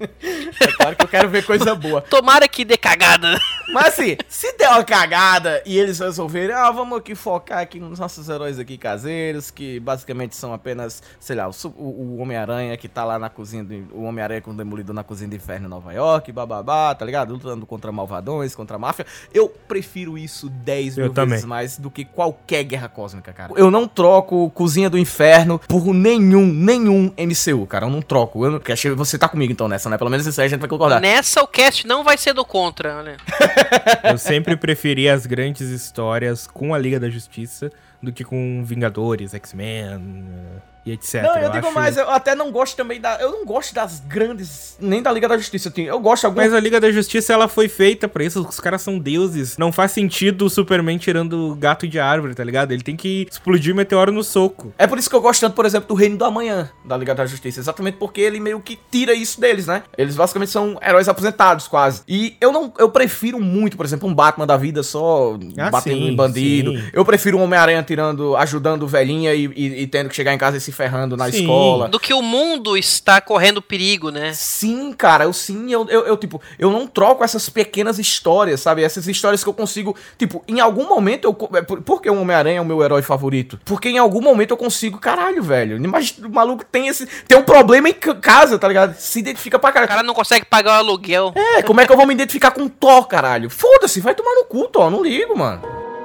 É 0.00 0.72
claro 0.76 0.96
que 0.96 1.04
eu 1.04 1.08
quero 1.08 1.28
ver 1.28 1.44
coisa 1.44 1.74
boa. 1.74 2.00
Tomara 2.08 2.48
que 2.48 2.64
dê 2.64 2.76
cagada. 2.76 3.38
Mas 3.72 3.88
assim, 3.88 4.16
se 4.28 4.56
der 4.56 4.68
uma 4.70 4.82
cagada 4.84 5.62
e 5.66 5.78
eles 5.78 5.98
resolverem, 5.98 6.54
ah, 6.54 6.70
vamos 6.70 6.98
aqui 6.98 7.14
focar 7.14 7.58
aqui 7.58 7.78
nos 7.78 7.98
nossos 7.98 8.28
heróis 8.28 8.58
aqui 8.58 8.76
caseiros, 8.78 9.50
que 9.50 9.78
basicamente 9.78 10.34
são 10.34 10.52
apenas, 10.52 11.02
sei 11.20 11.36
lá, 11.36 11.48
o, 11.48 11.52
o- 11.76 12.16
o 12.16 12.18
Homem-Aranha 12.18 12.76
que 12.76 12.88
tá 12.88 13.04
lá 13.04 13.18
na 13.18 13.28
cozinha 13.28 13.62
do. 13.62 13.74
O 13.92 14.02
Homem-Aranha 14.04 14.40
com 14.40 14.50
o 14.50 14.54
Demolidor 14.54 14.94
na 14.94 15.04
cozinha 15.04 15.28
do 15.28 15.36
inferno 15.36 15.66
em 15.66 15.70
Nova 15.70 15.92
York, 15.92 16.32
bababá, 16.32 16.94
tá 16.94 17.04
ligado? 17.04 17.32
Lutando 17.34 17.64
contra 17.66 17.92
malvadões, 17.92 18.54
contra 18.54 18.76
a 18.76 18.78
máfia. 18.78 19.06
Eu 19.32 19.48
prefiro 19.48 20.16
isso 20.18 20.48
10 20.48 20.98
Eu 20.98 21.04
mil 21.04 21.12
também. 21.14 21.30
vezes 21.32 21.44
mais 21.44 21.76
do 21.78 21.90
que 21.90 22.04
qualquer 22.04 22.64
guerra 22.64 22.88
cósmica, 22.88 23.32
cara. 23.32 23.52
Eu 23.56 23.70
não 23.70 23.86
troco 23.86 24.50
Cozinha 24.50 24.88
do 24.90 24.98
Inferno 24.98 25.58
por 25.68 25.92
nenhum, 25.94 26.46
nenhum 26.46 27.12
MCU, 27.18 27.66
cara. 27.66 27.86
Eu 27.86 27.90
não 27.90 28.02
troco. 28.02 28.44
Eu 28.44 28.50
não... 28.52 28.58
porque 28.58 28.72
achei- 28.72 28.90
Você 28.94 29.16
tá 29.18 29.28
comigo 29.28 29.52
então 29.52 29.68
nessa, 29.70 29.88
né? 29.88 29.96
Pelo 29.96 30.10
menos 30.10 30.26
isso 30.26 30.40
aí 30.40 30.46
a 30.46 30.50
gente 30.50 30.60
vai 30.60 30.68
concordar. 30.68 31.00
Nessa 31.00 31.42
o 31.42 31.46
cast 31.46 31.86
não 31.86 32.04
vai 32.04 32.18
ser 32.18 32.34
do 32.34 32.44
contra, 32.44 32.98
olha. 32.98 33.16
Eu 34.04 34.18
sempre 34.18 34.56
preferi 34.56 35.08
as 35.08 35.26
grandes 35.26 35.68
histórias 35.68 36.46
com 36.46 36.74
a 36.74 36.78
Liga 36.78 37.00
da 37.00 37.08
Justiça 37.08 37.70
do 38.02 38.12
que 38.12 38.24
com 38.24 38.62
Vingadores, 38.64 39.34
X-Men 39.34 40.60
e 40.84 40.92
etc. 40.92 41.22
Não, 41.22 41.36
eu, 41.36 41.50
digo 41.50 41.66
acho- 41.66 41.74
mais, 41.74 41.96
eu 41.96 42.08
até 42.10 42.34
não 42.34 42.50
gosto 42.50 42.76
também 42.76 43.00
da. 43.00 43.20
Eu 43.20 43.30
não 43.32 43.44
gosto 43.44 43.74
das 43.74 44.00
grandes. 44.00 44.76
Nem 44.80 45.02
da 45.02 45.12
Liga 45.12 45.28
da 45.28 45.36
Justiça. 45.36 45.68
assim, 45.68 45.82
Eu 45.82 46.00
gosto 46.00 46.22
de 46.22 46.26
algumas. 46.26 46.46
Mas 46.46 46.54
a 46.54 46.60
Liga 46.60 46.80
da 46.80 46.90
Justiça, 46.90 47.32
ela 47.32 47.48
foi 47.48 47.68
feita 47.68 48.08
pra 48.08 48.24
isso. 48.24 48.40
Os 48.46 48.60
caras 48.60 48.82
são 48.82 48.98
deuses. 48.98 49.56
Não 49.58 49.70
faz 49.72 49.92
sentido 49.92 50.46
o 50.46 50.50
Superman 50.50 50.96
tirando 50.98 51.54
gato 51.58 51.86
de 51.86 51.98
árvore, 51.98 52.34
tá 52.34 52.42
ligado? 52.44 52.72
Ele 52.72 52.82
tem 52.82 52.96
que 52.96 53.26
explodir 53.30 53.72
o 53.72 53.76
meteoro 53.76 54.10
no 54.12 54.22
soco. 54.24 54.72
É 54.78 54.86
por 54.86 54.98
isso 54.98 55.08
que 55.10 55.14
eu 55.16 55.20
gosto 55.20 55.40
tanto, 55.40 55.54
por 55.54 55.66
exemplo, 55.66 55.88
do 55.88 55.94
Reino 55.94 56.16
do 56.16 56.24
Amanhã, 56.24 56.70
da 56.84 56.96
Liga 56.96 57.14
da 57.14 57.26
Justiça. 57.26 57.60
Exatamente 57.60 57.96
porque 57.98 58.20
ele 58.20 58.40
meio 58.40 58.60
que 58.60 58.78
tira 58.90 59.12
isso 59.14 59.40
deles, 59.40 59.66
né? 59.66 59.82
Eles 59.98 60.16
basicamente 60.16 60.50
são 60.50 60.78
heróis 60.86 61.08
aposentados, 61.08 61.68
quase. 61.68 62.02
E 62.08 62.36
eu 62.40 62.52
não. 62.52 62.72
Eu 62.78 62.88
prefiro 62.90 63.38
muito, 63.40 63.76
por 63.76 63.84
exemplo, 63.84 64.08
um 64.08 64.14
Batman 64.14 64.46
da 64.46 64.56
vida 64.56 64.82
só 64.82 65.36
Ah, 65.58 65.70
batendo 65.70 65.96
sim, 65.98 66.08
em 66.08 66.16
bandido. 66.16 66.72
sim. 66.76 66.82
Eu 66.92 67.04
prefiro 67.04 67.38
um 67.38 67.42
Homem-Aranha 67.42 67.82
tirando, 67.82 68.36
ajudando 68.36 68.86
velhinha 68.86 69.34
e, 69.34 69.46
e- 69.46 69.82
e 69.82 69.86
tendo 69.86 70.08
que 70.08 70.14
chegar 70.16 70.32
em 70.34 70.38
casa 70.38 70.56
e 70.56 70.60
se 70.60 70.69
se 70.70 70.76
ferrando 70.76 71.16
na 71.16 71.30
Sim. 71.30 71.40
escola. 71.40 71.88
Do 71.88 71.98
que 71.98 72.14
o 72.14 72.22
mundo 72.22 72.76
está 72.76 73.20
correndo 73.20 73.60
perigo, 73.60 74.10
né? 74.10 74.32
Sim, 74.32 74.92
cara, 74.92 75.24
eu 75.24 75.32
sim, 75.32 75.72
eu, 75.72 75.86
eu, 75.88 76.06
eu, 76.06 76.16
tipo, 76.16 76.40
eu 76.58 76.70
não 76.70 76.86
troco 76.86 77.24
essas 77.24 77.48
pequenas 77.48 77.98
histórias, 77.98 78.60
sabe? 78.60 78.82
Essas 78.82 79.06
histórias 79.08 79.42
que 79.42 79.48
eu 79.48 79.54
consigo, 79.54 79.96
tipo, 80.18 80.42
em 80.46 80.60
algum 80.60 80.88
momento 80.88 81.24
eu. 81.24 81.48
é, 81.56 81.62
Por, 81.62 81.80
por 81.82 82.00
que 82.00 82.08
o 82.10 82.20
Homem-Aranha 82.20 82.58
é 82.58 82.60
o 82.60 82.64
meu 82.64 82.82
herói 82.82 83.02
favorito? 83.02 83.58
Porque 83.64 83.88
em 83.88 83.98
algum 83.98 84.20
momento 84.20 84.50
eu 84.52 84.56
consigo, 84.56 84.98
caralho, 84.98 85.42
velho. 85.42 85.76
Imagina, 85.76 86.26
o 86.28 86.30
maluco 86.30 86.64
tem 86.64 86.88
esse. 86.88 87.06
Tem 87.26 87.36
um 87.38 87.42
problema 87.42 87.88
em 87.88 87.92
ca- 87.94 88.14
casa, 88.14 88.58
tá 88.58 88.68
ligado? 88.68 88.94
Se 88.98 89.18
identifica 89.18 89.58
pra 89.58 89.70
O 89.70 89.72
caralho. 89.72 89.88
cara 89.88 90.02
não 90.02 90.14
consegue 90.14 90.44
pagar 90.46 90.72
o 90.72 90.78
aluguel. 90.78 91.32
É, 91.34 91.62
como 91.62 91.80
é 91.80 91.86
que 91.86 91.92
eu 91.92 91.96
vou 91.96 92.06
me 92.06 92.14
identificar 92.14 92.50
com 92.50 92.68
Thor, 92.68 93.06
caralho? 93.06 93.50
Foda-se, 93.50 94.00
vai 94.00 94.14
tomar 94.14 94.34
no 94.34 94.44
cu, 94.44 94.68
Thor, 94.68 94.90
não 94.90 95.02
ligo, 95.02 95.36
mano. 95.36 95.62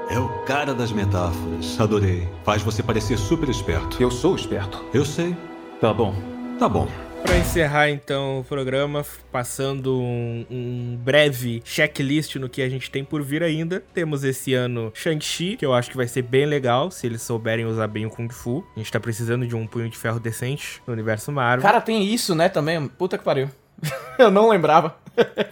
É 0.09 0.19
o 0.19 0.29
cara 0.45 0.73
das 0.73 0.91
metáforas. 0.91 1.79
Adorei. 1.79 2.27
Faz 2.43 2.61
você 2.61 2.83
parecer 2.83 3.17
super 3.17 3.49
esperto. 3.49 4.01
Eu 4.01 4.11
sou 4.11 4.35
esperto. 4.35 4.85
Eu 4.93 5.03
sei. 5.03 5.35
Tá 5.81 5.93
bom. 5.93 6.13
Tá 6.59 6.69
bom. 6.69 6.87
Pra 7.23 7.37
encerrar 7.37 7.89
então 7.89 8.41
o 8.41 8.43
programa, 8.43 9.03
passando 9.31 9.99
um, 9.99 10.45
um 10.49 10.95
breve 11.03 11.59
checklist 11.65 12.35
no 12.35 12.47
que 12.47 12.61
a 12.61 12.69
gente 12.69 12.91
tem 12.91 13.03
por 13.03 13.23
vir 13.23 13.41
ainda. 13.41 13.83
Temos 13.95 14.23
esse 14.23 14.53
ano 14.53 14.91
Shang-Chi, 14.93 15.57
que 15.57 15.65
eu 15.65 15.73
acho 15.73 15.89
que 15.89 15.97
vai 15.97 16.07
ser 16.07 16.21
bem 16.21 16.45
legal, 16.45 16.91
se 16.91 17.07
eles 17.07 17.23
souberem 17.23 17.65
usar 17.65 17.87
bem 17.87 18.05
o 18.05 18.11
Kung 18.11 18.29
Fu. 18.29 18.63
A 18.75 18.79
gente 18.79 18.91
tá 18.91 18.99
precisando 18.99 19.47
de 19.47 19.55
um 19.55 19.65
punho 19.65 19.89
de 19.89 19.97
ferro 19.97 20.19
decente 20.19 20.83
no 20.85 20.93
universo 20.93 21.31
Marvel. 21.31 21.63
Cara, 21.63 21.81
tem 21.81 22.05
isso, 22.05 22.35
né, 22.35 22.47
também. 22.47 22.87
Puta 22.87 23.17
que 23.17 23.23
pariu. 23.23 23.49
eu 24.17 24.31
não 24.31 24.49
lembrava. 24.49 24.95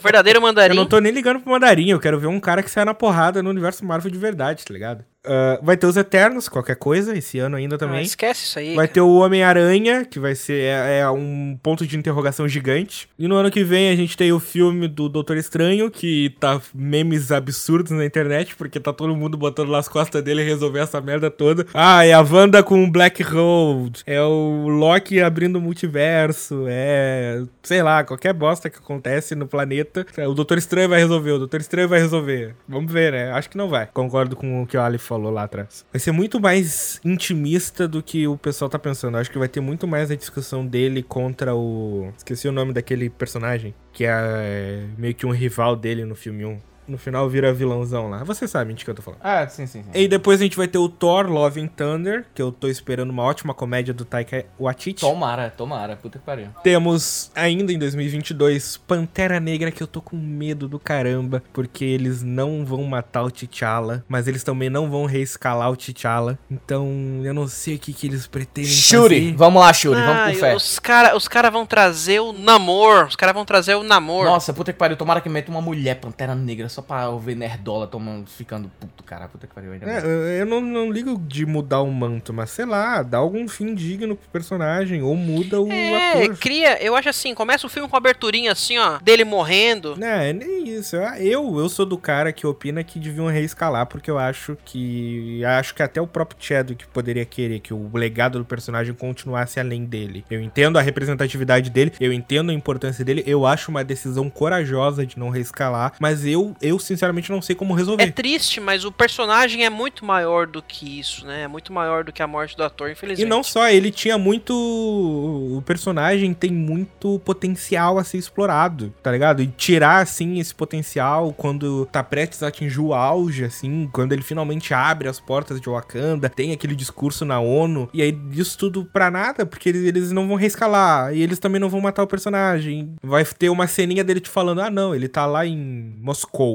Verdadeiro 0.01 0.41
mandarim. 0.41 0.75
eu 0.75 0.81
não 0.81 0.85
tô 0.87 0.99
nem 0.99 1.11
ligando 1.11 1.39
pro 1.39 1.51
mandarim, 1.51 1.89
eu 1.89 1.99
quero 1.99 2.19
ver 2.19 2.27
um 2.27 2.39
cara 2.39 2.61
que 2.61 2.69
sai 2.69 2.83
na 2.83 2.93
porrada 2.93 3.41
no 3.41 3.49
universo 3.49 3.85
Marvel 3.85 4.11
de 4.11 4.17
verdade, 4.17 4.65
tá 4.65 4.73
ligado? 4.73 5.05
Ah, 5.25 5.59
vai 5.63 5.77
ter 5.77 5.87
os 5.87 5.95
Eternos, 5.95 6.49
qualquer 6.49 6.75
coisa, 6.75 7.17
esse 7.17 7.39
ano 7.39 7.55
ainda 7.55 7.75
Ah, 7.75 7.79
também. 7.79 8.01
esquece 8.01 8.43
isso 8.45 8.59
aí. 8.59 8.75
Vai 8.75 8.87
cara. 8.87 8.93
ter 8.95 9.01
o 9.01 9.15
Homem-Aranha, 9.19 10.05
que 10.05 10.19
vai 10.19 10.35
ser 10.35 10.61
é, 10.63 10.99
é 10.99 11.09
um 11.09 11.57
ponto 11.63 11.87
de 11.87 11.97
interrogação 11.97 12.47
gigante. 12.47 13.07
E 13.17 13.27
no 13.27 13.35
ano 13.35 13.49
que 13.49 13.63
vem 13.63 13.89
a 13.89 13.95
gente 13.95 14.17
tem 14.17 14.31
o 14.33 14.39
filme 14.39 14.87
do 14.87 15.07
Doutor 15.07 15.37
Estranho, 15.37 15.89
que 15.89 16.35
tá 16.39 16.61
memes 16.73 17.31
absurdos 17.31 17.91
na 17.91 18.05
internet, 18.05 18.55
porque 18.55 18.79
tá 18.79 18.91
todo 18.91 19.15
mundo 19.15 19.37
botando 19.37 19.69
nas 19.69 19.87
costas 19.87 20.21
dele 20.21 20.43
resolver 20.43 20.79
essa 20.79 20.99
merda 20.99 21.31
toda. 21.31 21.65
Ah, 21.73 22.05
é 22.05 22.13
a 22.13 22.21
Wanda 22.21 22.61
com 22.61 22.83
o 22.83 22.91
Black 22.91 23.23
Road, 23.23 24.01
é 24.05 24.21
o 24.21 24.67
Loki 24.67 25.21
abrindo 25.21 25.55
o 25.57 25.61
multiverso, 25.61 26.65
é. 26.67 27.43
sei 27.61 27.81
lá, 27.81 28.03
qualquer 28.03 28.33
bosta 28.33 28.69
que 28.69 28.77
acontece 28.77 29.35
no 29.35 29.47
planeta. 29.47 30.05
O 30.27 30.33
Doutor 30.33 30.57
Estranho 30.57 30.89
vai 30.89 30.99
resolver, 30.99 31.31
o 31.31 31.39
Doutor 31.39 31.61
Estranho 31.61 31.87
vai 31.87 31.99
resolver. 31.99 32.55
Vamos 32.67 32.91
ver, 32.91 33.13
né? 33.13 33.31
Acho 33.31 33.49
que 33.49 33.57
não 33.57 33.69
vai. 33.69 33.87
Concordo 33.93 34.35
com 34.35 34.63
o 34.63 34.67
que 34.67 34.75
o 34.75 34.81
Ali 34.81 34.97
falou 34.97 35.12
lá 35.17 35.43
atrás. 35.43 35.85
Vai 35.91 35.99
ser 35.99 36.11
muito 36.11 36.39
mais 36.39 36.99
intimista 37.03 37.87
do 37.87 38.01
que 38.01 38.27
o 38.27 38.37
pessoal 38.37 38.69
tá 38.69 38.79
pensando. 38.79 39.17
Acho 39.17 39.31
que 39.31 39.37
vai 39.37 39.47
ter 39.47 39.61
muito 39.61 39.87
mais 39.87 40.11
a 40.11 40.15
discussão 40.15 40.65
dele 40.65 41.03
contra 41.03 41.55
o. 41.55 42.11
Esqueci 42.17 42.47
o 42.47 42.51
nome 42.51 42.73
daquele 42.73 43.09
personagem, 43.09 43.73
que 43.91 44.05
é 44.05 44.85
meio 44.97 45.15
que 45.15 45.25
um 45.25 45.31
rival 45.31 45.75
dele 45.75 46.05
no 46.05 46.15
filme 46.15 46.45
1. 46.45 46.72
No 46.87 46.97
final 46.97 47.27
vira 47.29 47.53
vilãozão 47.53 48.09
lá. 48.09 48.23
Você 48.23 48.47
sabe 48.47 48.73
de 48.73 48.83
que 48.83 48.89
eu 48.91 48.95
tô 48.95 49.01
falando. 49.01 49.19
Ah, 49.23 49.47
sim, 49.47 49.65
sim, 49.65 49.83
sim. 49.83 49.89
E 49.93 50.07
depois 50.07 50.39
a 50.39 50.43
gente 50.43 50.57
vai 50.57 50.67
ter 50.67 50.77
o 50.77 50.89
Thor 50.89 51.27
Love 51.27 51.61
and 51.61 51.67
Thunder, 51.67 52.25
que 52.33 52.41
eu 52.41 52.51
tô 52.51 52.67
esperando 52.67 53.09
uma 53.09 53.23
ótima 53.23 53.53
comédia 53.53 53.93
do 53.93 54.03
Taika 54.05 54.45
Waititi. 54.59 55.01
Tomara, 55.01 55.49
tomara, 55.49 55.95
puta 55.95 56.19
que 56.19 56.25
pariu. 56.25 56.47
Temos 56.63 57.31
ainda 57.35 57.71
em 57.71 57.77
2022 57.79 58.77
Pantera 58.77 59.39
Negra, 59.39 59.71
que 59.71 59.81
eu 59.81 59.87
tô 59.87 60.01
com 60.01 60.15
medo 60.17 60.67
do 60.67 60.79
caramba, 60.79 61.43
porque 61.53 61.85
eles 61.85 62.21
não 62.23 62.65
vão 62.65 62.83
matar 62.83 63.23
o 63.23 63.31
T'Challa, 63.31 64.03
mas 64.07 64.27
eles 64.27 64.43
também 64.43 64.69
não 64.69 64.89
vão 64.89 65.05
reescalar 65.05 65.71
o 65.71 65.75
T'Challa. 65.75 66.37
Então 66.49 66.87
eu 67.23 67.33
não 67.33 67.47
sei 67.47 67.75
o 67.75 67.79
que, 67.79 67.93
que 67.93 68.07
eles 68.07 68.27
pretendem 68.27 68.69
Shuri, 68.69 69.19
fazer. 69.21 69.35
vamos 69.37 69.61
lá, 69.61 69.73
Shuri, 69.73 69.99
vamos 70.01 70.21
Ah, 70.21 70.29
com 70.31 70.35
fé. 70.39 70.55
os 70.55 70.79
caras 70.79 71.13
os 71.15 71.27
cara 71.27 71.49
vão 71.49 71.65
trazer 71.65 72.19
o 72.19 72.33
Namor. 72.33 73.07
Os 73.07 73.15
caras 73.15 73.33
vão 73.33 73.45
trazer 73.45 73.75
o 73.75 73.83
Namor. 73.83 74.25
Nossa, 74.25 74.53
puta 74.53 74.71
que 74.73 74.79
pariu, 74.79 74.97
tomara 74.97 75.21
que 75.21 75.29
meta 75.29 75.49
uma 75.51 75.61
mulher 75.61 75.95
pantera 75.99 76.35
negra 76.35 76.69
só 76.73 76.81
pra 76.81 77.03
eu 77.03 77.19
ver 77.19 77.35
nerdola 77.35 77.87
tomando, 77.87 78.27
ficando 78.29 78.69
puto, 78.79 79.03
cara. 79.03 79.27
Puta 79.27 79.47
que 79.47 79.53
pariu. 79.53 79.73
É, 79.73 80.41
eu 80.41 80.45
não, 80.45 80.59
não 80.61 80.91
ligo 80.91 81.17
de 81.17 81.45
mudar 81.45 81.81
o 81.81 81.91
manto, 81.91 82.33
mas 82.33 82.49
sei 82.49 82.65
lá, 82.65 83.01
dá 83.03 83.17
algum 83.19 83.47
fim 83.47 83.73
digno 83.73 84.15
pro 84.15 84.29
personagem, 84.29 85.01
ou 85.01 85.15
muda 85.15 85.61
o 85.61 85.71
É, 85.71 86.23
ator. 86.23 86.37
cria, 86.37 86.81
eu 86.83 86.95
acho 86.95 87.09
assim, 87.09 87.33
começa 87.33 87.65
o 87.65 87.69
filme 87.69 87.87
com 87.87 87.95
uma 87.95 87.99
aberturinha 87.99 88.51
assim, 88.51 88.77
ó, 88.77 88.97
dele 88.99 89.23
morrendo. 89.23 89.95
Não, 89.97 90.07
é 90.07 90.33
nem 90.33 90.67
isso. 90.69 90.95
Eu, 90.95 91.57
eu 91.59 91.69
sou 91.69 91.85
do 91.85 91.97
cara 91.97 92.31
que 92.33 92.45
opina 92.45 92.83
que 92.83 92.99
deviam 92.99 93.27
reescalar, 93.27 93.85
porque 93.87 94.09
eu 94.09 94.17
acho 94.17 94.57
que. 94.65 95.43
Acho 95.45 95.73
que 95.75 95.83
até 95.83 96.01
o 96.01 96.07
próprio 96.07 96.37
Chadwick 96.41 96.85
poderia 96.87 97.25
querer 97.25 97.59
que 97.59 97.73
o 97.73 97.89
legado 97.93 98.39
do 98.39 98.45
personagem 98.45 98.93
continuasse 98.93 99.59
além 99.59 99.85
dele. 99.85 100.25
Eu 100.29 100.41
entendo 100.41 100.77
a 100.77 100.81
representatividade 100.81 101.69
dele, 101.69 101.91
eu 101.99 102.11
entendo 102.11 102.49
a 102.51 102.53
importância 102.53 103.03
dele, 103.05 103.23
eu 103.25 103.45
acho 103.45 103.69
uma 103.71 103.83
decisão 103.83 104.29
corajosa 104.29 105.05
de 105.05 105.17
não 105.19 105.29
reescalar, 105.29 105.93
mas 105.99 106.25
eu, 106.25 106.55
eu 106.63 106.79
sinceramente 106.79 107.31
não 107.31 107.41
sei 107.41 107.55
como 107.55 107.73
É 107.73 107.77
resolver. 107.77 108.11
triste, 108.11 108.59
mas 108.59 108.85
o 108.85 108.91
personagem 108.91 109.65
é 109.65 109.69
muito 109.69 110.05
maior 110.05 110.47
do 110.47 110.61
que 110.61 110.99
isso, 110.99 111.25
né? 111.25 111.43
É 111.43 111.47
muito 111.47 111.71
maior 111.73 112.03
do 112.03 112.11
que 112.11 112.21
a 112.23 112.27
morte 112.27 112.55
do 112.57 112.63
ator, 112.63 112.89
E 112.89 112.93
infelizmente. 112.93 113.29
não 113.29 113.43
só, 113.43 113.69
ele 113.69 113.91
tinha 113.91 114.17
muito. 114.17 114.53
O 114.53 115.61
personagem 115.65 116.33
tem 116.33 116.51
muito 116.51 117.19
potencial 117.19 117.97
a 117.97 118.03
ser 118.03 118.17
explorado, 118.17 118.93
tá 119.01 119.11
ligado? 119.11 119.41
E 119.41 119.47
tirar, 119.47 120.01
assim, 120.01 120.39
esse 120.39 120.53
potencial 120.53 121.33
quando 121.33 121.85
tá 121.91 122.03
prestes 122.03 122.43
a 122.43 122.47
atingir 122.47 122.79
o 122.79 122.93
auge, 122.93 123.43
assim, 123.43 123.89
quando 123.91 124.13
ele 124.13 124.21
finalmente 124.21 124.73
abre 124.73 125.07
as 125.07 125.19
portas 125.19 125.59
de 125.59 125.69
Wakanda, 125.69 126.29
tem 126.29 126.51
aquele 126.51 126.75
discurso 126.75 127.25
na 127.25 127.39
ONU, 127.39 127.89
e 127.93 128.01
aí 128.01 128.11
disso 128.11 128.57
tudo 128.57 128.85
pra 128.85 129.09
nada, 129.11 129.45
porque 129.45 129.69
eles, 129.69 129.83
eles 129.85 130.11
não 130.11 130.27
vão 130.27 130.35
reescalar, 130.37 131.13
e 131.13 131.21
eles 131.21 131.39
também 131.39 131.59
não 131.59 131.69
vão 131.69 131.81
matar 131.81 132.03
o 132.03 132.07
personagem. 132.07 132.93
Vai 133.01 133.23
ter 133.25 133.49
uma 133.49 133.67
ceninha 133.67 134.03
dele 134.03 134.19
te 134.19 134.29
falando: 134.29 134.61
ah, 134.61 134.69
não, 134.69 134.93
ele 134.95 135.07
tá 135.07 135.25
lá 135.25 135.45
em 135.45 135.93
Moscou, 136.01 136.52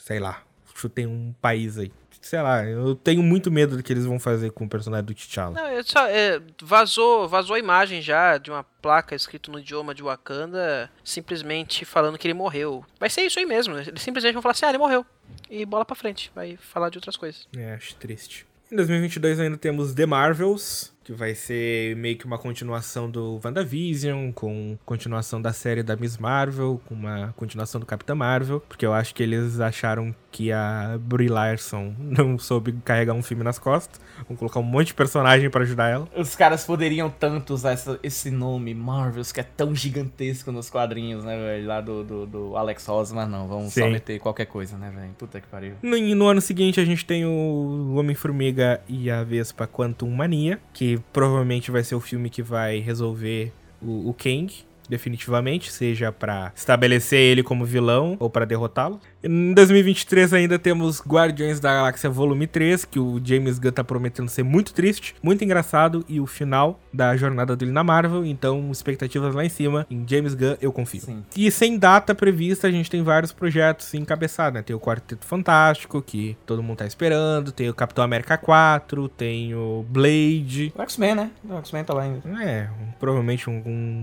sei 0.00 0.18
lá, 0.18 0.42
chutei 0.74 1.06
um 1.06 1.34
país 1.40 1.78
aí. 1.78 1.92
Sei 2.20 2.40
lá, 2.40 2.62
eu 2.64 2.94
tenho 2.94 3.22
muito 3.22 3.50
medo 3.50 3.78
do 3.78 3.82
que 3.82 3.90
eles 3.90 4.04
vão 4.04 4.20
fazer 4.20 4.50
com 4.50 4.66
o 4.66 4.68
personagem 4.68 5.06
do 5.06 5.14
T'Challa. 5.14 5.54
Não, 5.54 5.66
é 5.66 5.82
só, 5.82 6.06
é, 6.06 6.38
vazou, 6.62 7.26
vazou 7.26 7.56
a 7.56 7.58
imagem 7.58 8.02
já 8.02 8.36
de 8.36 8.50
uma 8.50 8.62
placa 8.62 9.14
escrito 9.14 9.50
no 9.50 9.58
idioma 9.58 9.94
de 9.94 10.02
Wakanda, 10.02 10.90
simplesmente 11.02 11.86
falando 11.86 12.18
que 12.18 12.26
ele 12.26 12.34
morreu. 12.34 12.84
Vai 12.98 13.08
ser 13.08 13.22
isso 13.22 13.38
aí 13.38 13.46
mesmo. 13.46 13.78
Eles 13.78 14.02
simplesmente 14.02 14.34
vão 14.34 14.42
falar 14.42 14.52
assim, 14.52 14.66
ah, 14.66 14.68
ele 14.68 14.76
morreu. 14.76 15.04
E 15.48 15.64
bola 15.64 15.84
pra 15.84 15.96
frente. 15.96 16.30
Vai 16.34 16.58
falar 16.58 16.90
de 16.90 16.98
outras 16.98 17.16
coisas. 17.16 17.48
É, 17.56 17.72
acho 17.72 17.94
triste. 17.94 18.46
Em 18.70 18.76
2022 18.76 19.40
ainda 19.40 19.56
temos 19.56 19.94
The 19.94 20.04
Marvels, 20.04 20.92
que 21.10 21.12
vai 21.12 21.34
ser 21.34 21.96
meio 21.96 22.16
que 22.16 22.24
uma 22.24 22.38
continuação 22.38 23.10
do 23.10 23.40
WandaVision, 23.44 24.30
com 24.30 24.78
continuação 24.86 25.42
da 25.42 25.52
série 25.52 25.82
da 25.82 25.96
Miss 25.96 26.16
Marvel, 26.16 26.80
com 26.86 26.94
uma 26.94 27.34
continuação 27.36 27.80
do 27.80 27.86
Capitã 27.86 28.14
Marvel, 28.14 28.60
porque 28.68 28.86
eu 28.86 28.92
acho 28.92 29.12
que 29.12 29.20
eles 29.22 29.58
acharam 29.58 30.14
que 30.30 30.52
a 30.52 30.96
Brie 31.00 31.28
Larson 31.28 31.92
não 31.98 32.38
soube 32.38 32.72
carregar 32.84 33.14
um 33.14 33.22
filme 33.24 33.42
nas 33.42 33.58
costas. 33.58 34.00
Vão 34.28 34.36
colocar 34.36 34.60
um 34.60 34.64
monte 34.64 34.88
de 34.88 34.94
personagem 34.94 35.50
pra 35.50 35.62
ajudar 35.62 35.88
ela. 35.88 36.08
Os 36.16 36.36
caras 36.36 36.64
poderiam 36.64 37.10
tanto 37.10 37.54
usar 37.54 37.72
essa- 37.72 37.98
esse 38.04 38.30
nome, 38.30 38.72
Marvels, 38.72 39.32
que 39.32 39.40
é 39.40 39.42
tão 39.42 39.74
gigantesco 39.74 40.52
nos 40.52 40.70
quadrinhos, 40.70 41.24
né, 41.24 41.36
velho? 41.36 41.66
Lá 41.66 41.80
do, 41.80 42.04
do, 42.04 42.26
do 42.26 42.56
Alex 42.56 42.86
Ross, 42.86 43.10
mas 43.10 43.28
não, 43.28 43.48
vamos 43.48 43.72
só 43.74 43.80
Sim. 43.86 43.90
meter 43.90 44.20
qualquer 44.20 44.46
coisa, 44.46 44.76
né, 44.78 44.92
velho? 44.94 45.10
Puta 45.18 45.40
que 45.40 45.48
pariu. 45.48 45.74
No, 45.82 45.98
no 46.14 46.28
ano 46.28 46.40
seguinte 46.40 46.78
a 46.80 46.84
gente 46.84 47.04
tem 47.04 47.24
o 47.26 47.94
Homem-Formiga 47.96 48.80
e 48.88 49.10
a 49.10 49.24
Vespa 49.24 49.66
Quantum 49.66 50.10
Mania, 50.10 50.60
que 50.72 50.99
provavelmente 51.12 51.70
vai 51.70 51.82
ser 51.82 51.94
o 51.94 52.00
filme 52.00 52.30
que 52.30 52.42
vai 52.42 52.78
resolver 52.78 53.52
o, 53.80 54.10
o 54.10 54.14
Kang, 54.14 54.52
definitivamente, 54.88 55.70
seja 55.70 56.10
pra 56.10 56.52
estabelecer 56.54 57.20
ele 57.20 57.42
como 57.42 57.64
vilão 57.64 58.16
ou 58.18 58.28
pra 58.28 58.44
derrotá-lo. 58.44 59.00
Em 59.22 59.52
2023 59.52 60.32
ainda 60.32 60.58
temos 60.58 61.02
Guardiões 61.06 61.60
da 61.60 61.74
Galáxia 61.74 62.08
Volume 62.08 62.46
3, 62.46 62.86
que 62.86 62.98
o 62.98 63.20
James 63.22 63.58
Gunn 63.58 63.70
tá 63.72 63.84
prometendo 63.84 64.30
ser 64.30 64.42
muito 64.42 64.72
triste, 64.72 65.14
muito 65.22 65.44
engraçado 65.44 66.02
e 66.08 66.18
o 66.18 66.26
final 66.26 66.80
da 66.90 67.14
jornada 67.16 67.54
dele 67.54 67.70
na 67.70 67.84
Marvel, 67.84 68.24
então 68.24 68.70
expectativas 68.72 69.34
lá 69.34 69.44
em 69.44 69.50
cima. 69.50 69.86
Em 69.90 70.06
James 70.08 70.32
Gunn 70.34 70.56
eu 70.62 70.72
confio. 70.72 71.02
Sim. 71.02 71.22
E 71.36 71.50
sem 71.50 71.78
data 71.78 72.14
prevista, 72.14 72.66
a 72.66 72.70
gente 72.70 72.90
tem 72.90 73.02
vários 73.02 73.30
projetos 73.30 73.92
encabeçados, 73.92 74.54
né? 74.54 74.62
Tem 74.62 74.74
o 74.74 74.80
Quarteto 74.80 75.26
Fantástico, 75.26 76.00
que 76.00 76.34
todo 76.46 76.62
mundo 76.62 76.78
tá 76.78 76.86
esperando, 76.86 77.52
tem 77.52 77.68
o 77.68 77.74
Capitão 77.74 78.02
América 78.02 78.38
4, 78.38 79.06
tem 79.10 79.54
o 79.54 79.84
Blade, 79.88 80.72
O 80.74 80.80
X-Men, 80.82 81.14
né? 81.14 81.30
O 81.44 81.56
X-Men 81.58 81.84
tá 81.84 81.92
lá 81.92 82.04
ainda. 82.04 82.22
é, 82.42 82.70
provavelmente 82.98 83.50
um, 83.50 83.62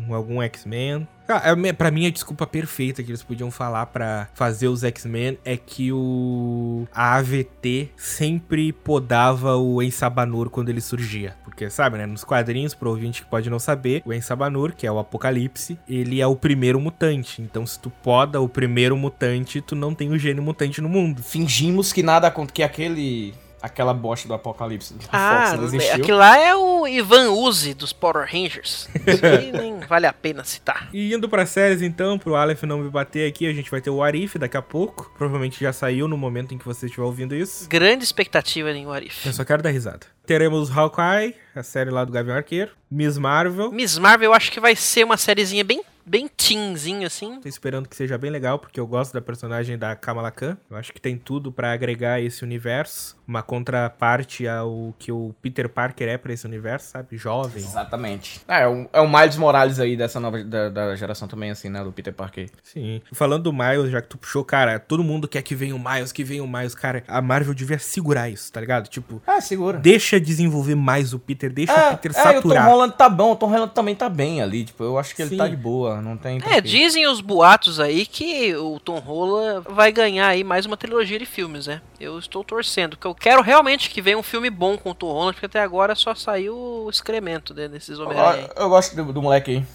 um- 0.10 0.14
algum 0.14 0.44
X-Men. 0.44 1.08
Ah, 1.28 1.42
é, 1.44 1.74
pra 1.74 1.92
mim, 1.92 2.08
a 2.08 2.10
desculpa 2.10 2.48
perfeita 2.48 3.04
que 3.04 3.10
eles 3.10 3.22
podiam 3.22 3.52
falar 3.52 3.88
pra 3.88 4.30
fazer 4.34 4.70
os 4.70 4.84
X-Men 4.84 5.38
é 5.44 5.58
que 5.58 5.92
o 5.92 6.88
a 6.94 7.16
AVT 7.16 7.92
sempre 7.98 8.72
podava 8.72 9.58
o 9.58 9.82
Ensabanur 9.82 10.50
quando 10.50 10.70
ele 10.70 10.80
surgia. 10.80 11.36
Porque, 11.44 11.70
sabe, 11.70 11.98
né? 11.98 12.06
Nos 12.06 12.24
quadrinhos, 12.24 12.74
pro 12.74 12.90
ouvinte 12.90 13.24
que 13.24 13.30
pode 13.30 13.50
não 13.50 13.60
saber, 13.60 14.02
o 14.06 14.14
Ensabanur, 14.14 14.74
que 14.74 14.88
é 14.88 14.92
o 14.92 15.00
Apocalipse, 15.00 15.78
ele 15.88 16.22
é 16.22 16.28
o 16.28 16.36
primeiro 16.36 16.80
mutante. 16.80 17.42
Então, 17.42 17.66
se 17.66 17.80
tu 17.80 17.90
poda 17.90 18.40
o 18.40 18.48
primeiro 18.48 18.96
mutante, 18.96 19.60
tu 19.60 19.76
não 19.76 19.94
tem 19.94 20.12
o 20.12 20.18
gênio 20.18 20.44
mutante 20.44 20.82
no 20.82 20.88
mundo. 20.88 21.22
Fingimos 21.22 21.92
que 21.92 22.02
nada 22.02 22.34
que 22.54 22.64
aquele... 22.64 23.34
Aquela 23.62 23.94
bosta 23.94 24.28
do 24.28 24.34
Apocalipse 24.34 24.96
Ah, 25.12 25.56
Fox 25.58 25.74
aquilo 25.92 26.18
lá 26.18 26.38
é 26.38 26.56
o 26.56 26.88
Ivan 26.88 27.32
Uzi 27.32 27.74
dos 27.74 27.92
Power 27.92 28.28
Rangers. 28.32 28.88
Isso 29.06 29.26
aí 29.26 29.52
nem 29.56 29.80
vale 29.80 30.06
a 30.06 30.14
pena 30.14 30.44
citar. 30.44 30.90
E 30.94 31.14
indo 31.14 31.28
pra 31.28 31.46
séries, 31.46 31.82
então, 31.82 32.20
pro 32.20 32.36
Aleph 32.36 32.64
não 32.64 32.78
me 32.80 32.90
bater 32.90 33.28
aqui, 33.28 33.48
a 33.48 33.54
gente 33.54 33.72
vai 33.72 33.82
ter 33.82 33.90
o 33.90 34.04
Arif 34.04 34.38
daqui 34.38 34.58
a 34.58 34.62
pouco. 34.62 35.12
Provavelmente 35.18 35.60
já 35.60 35.74
saiu 35.74 36.08
no 36.08 36.18
momento 36.18 36.54
em 36.54 36.58
que 36.58 36.66
você 36.66 36.86
estiver 36.86 37.04
ouvindo 37.04 37.36
isso. 37.36 37.68
Grande 37.68 38.04
expectativa 38.04 38.72
em 38.72 38.86
Warif. 38.86 39.26
Eu 39.26 39.34
só 39.34 39.44
quero 39.44 39.64
dar 39.64 39.72
risada. 39.72 40.06
Teremos 40.26 40.70
Hawkeye, 40.76 41.36
a 41.56 41.64
série 41.64 41.90
lá 41.90 42.06
do 42.06 42.12
Gavião 42.12 42.36
Arqueiro. 42.36 42.72
Miss 42.92 43.18
Marvel. 43.18 43.72
Miss 43.72 43.98
Marvel 43.98 44.30
eu 44.30 44.34
acho 44.34 44.52
que 44.52 44.60
vai 44.60 44.76
ser 44.76 45.04
uma 45.04 45.18
sériezinha 45.18 45.64
bem, 45.64 45.82
bem 46.08 46.28
teenzinho, 46.28 47.06
assim. 47.06 47.40
Tô 47.42 47.50
esperando 47.50 47.88
que 47.88 47.96
seja 47.96 48.18
bem 48.18 48.32
legal, 48.32 48.58
porque 48.58 48.80
eu 48.80 48.88
gosto 48.88 49.14
da 49.14 49.22
personagem 49.22 49.78
da 49.78 49.96
Kamala 49.96 50.32
Khan. 50.32 50.58
Eu 50.70 50.78
acho 50.78 50.94
que 50.94 51.02
tem 51.02 51.18
tudo 51.18 51.52
pra 51.52 51.72
agregar 51.74 52.22
esse 52.22 52.44
universo. 52.44 53.18
Uma 53.28 53.44
contraparte 53.44 54.48
ao 54.48 54.94
que 54.98 55.12
o 55.12 55.36
Peter 55.42 55.68
Parker 55.68 56.08
é 56.08 56.18
pra 56.18 56.32
esse 56.34 56.46
universo, 56.46 56.92
sabe? 56.92 57.18
Jovem. 57.18 57.62
Exatamente. 57.64 58.42
É, 58.48 58.64
é 58.64 58.68
o, 58.68 58.90
é 58.94 59.02
o 59.02 59.08
Miles 59.10 59.36
Morales 59.38 59.80
aí 59.80 59.98
dessa 59.98 60.20
nova 60.20 60.42
da, 60.44 60.70
da 60.70 60.96
geração 60.96 61.28
também, 61.28 61.52
assim, 61.52 61.70
né? 61.70 61.84
Do 61.84 61.92
Peter 61.92 62.14
Parker. 62.14 62.50
Sim. 62.64 63.02
Falando 63.12 63.44
do 63.44 63.54
Miles, 63.54 63.92
já 63.92 64.02
que 64.02 64.08
tu 64.08 64.18
puxou, 64.18 64.44
cara, 64.46 64.80
todo 64.80 65.04
mundo 65.04 65.28
quer 65.28 65.42
que 65.42 65.56
venha 65.56 65.76
o 65.76 65.80
Miles, 65.80 66.12
que 66.12 66.24
venha 66.24 66.44
o 66.44 66.48
Miles. 66.48 66.74
Cara, 66.74 67.04
a 67.08 67.22
Marvel 67.22 67.54
devia 67.54 67.80
segurar 67.80 68.30
isso, 68.30 68.52
tá 68.52 68.62
ligado? 68.62 68.88
Tipo, 68.88 69.22
Ah, 69.28 69.42
segura. 69.42 69.78
deixa 69.78 70.20
desenvolver 70.20 70.76
mais 70.76 71.14
o 71.14 71.20
Peter, 71.20 71.52
deixa 71.52 71.74
o 71.74 71.78
É, 71.78 71.96
Peter 71.98 72.12
é, 72.16 72.18
e 72.18 72.22
o 72.22 72.24
Tom 72.24 72.34
saturar. 72.50 72.66
Holland 72.66 72.94
tá 72.98 73.10
bom, 73.10 73.32
o 73.34 73.36
Tom 73.36 73.48
Holland 73.48 73.74
também 73.74 73.96
tá 73.96 74.08
bem 74.10 74.42
ali, 74.42 74.64
tipo, 74.64 74.84
eu 74.84 74.98
acho 74.98 75.14
que 75.16 75.22
ele 75.22 75.32
Sim. 75.32 75.38
tá 75.38 75.48
de 75.48 75.56
boa, 75.58 75.97
não 76.02 76.18
tem... 76.18 76.40
É, 76.46 76.60
dizem 76.62 77.08
os 77.08 77.22
boatos 77.22 77.80
aí 77.80 78.06
que 78.06 78.56
o 78.56 78.80
Tom 78.80 79.00
Holland 79.00 79.66
vai 79.70 79.92
ganhar 79.92 80.28
aí 80.28 80.44
mais 80.44 80.66
uma 80.66 80.78
trilogia 80.78 81.18
de 81.20 81.26
filmes, 81.26 81.68
né? 81.68 81.82
Eu 82.00 82.18
estou 82.20 82.44
torcendo, 82.44 82.92
porque 82.98 83.08
eu 83.08 83.16
quero 83.16 83.42
realmente 83.42 83.90
que 83.90 84.02
venha 84.02 84.18
um 84.18 84.24
filme 84.24 84.50
bom 84.50 84.78
com 84.78 84.92
o 84.92 84.96
Tom 84.96 85.12
Holland, 85.12 85.34
porque 85.34 85.46
até 85.46 85.62
agora 85.62 85.96
só 85.96 86.14
saiu 86.16 86.56
o 86.56 86.90
excremento 86.90 87.54
né, 87.54 87.68
desses 87.68 87.98
Eu, 88.00 88.06
Homem-Aranha. 88.06 88.50
eu 88.56 88.70
gosto 88.70 88.96
do, 88.96 89.14
do 89.14 89.22
moleque 89.22 89.52
aí. 89.52 89.66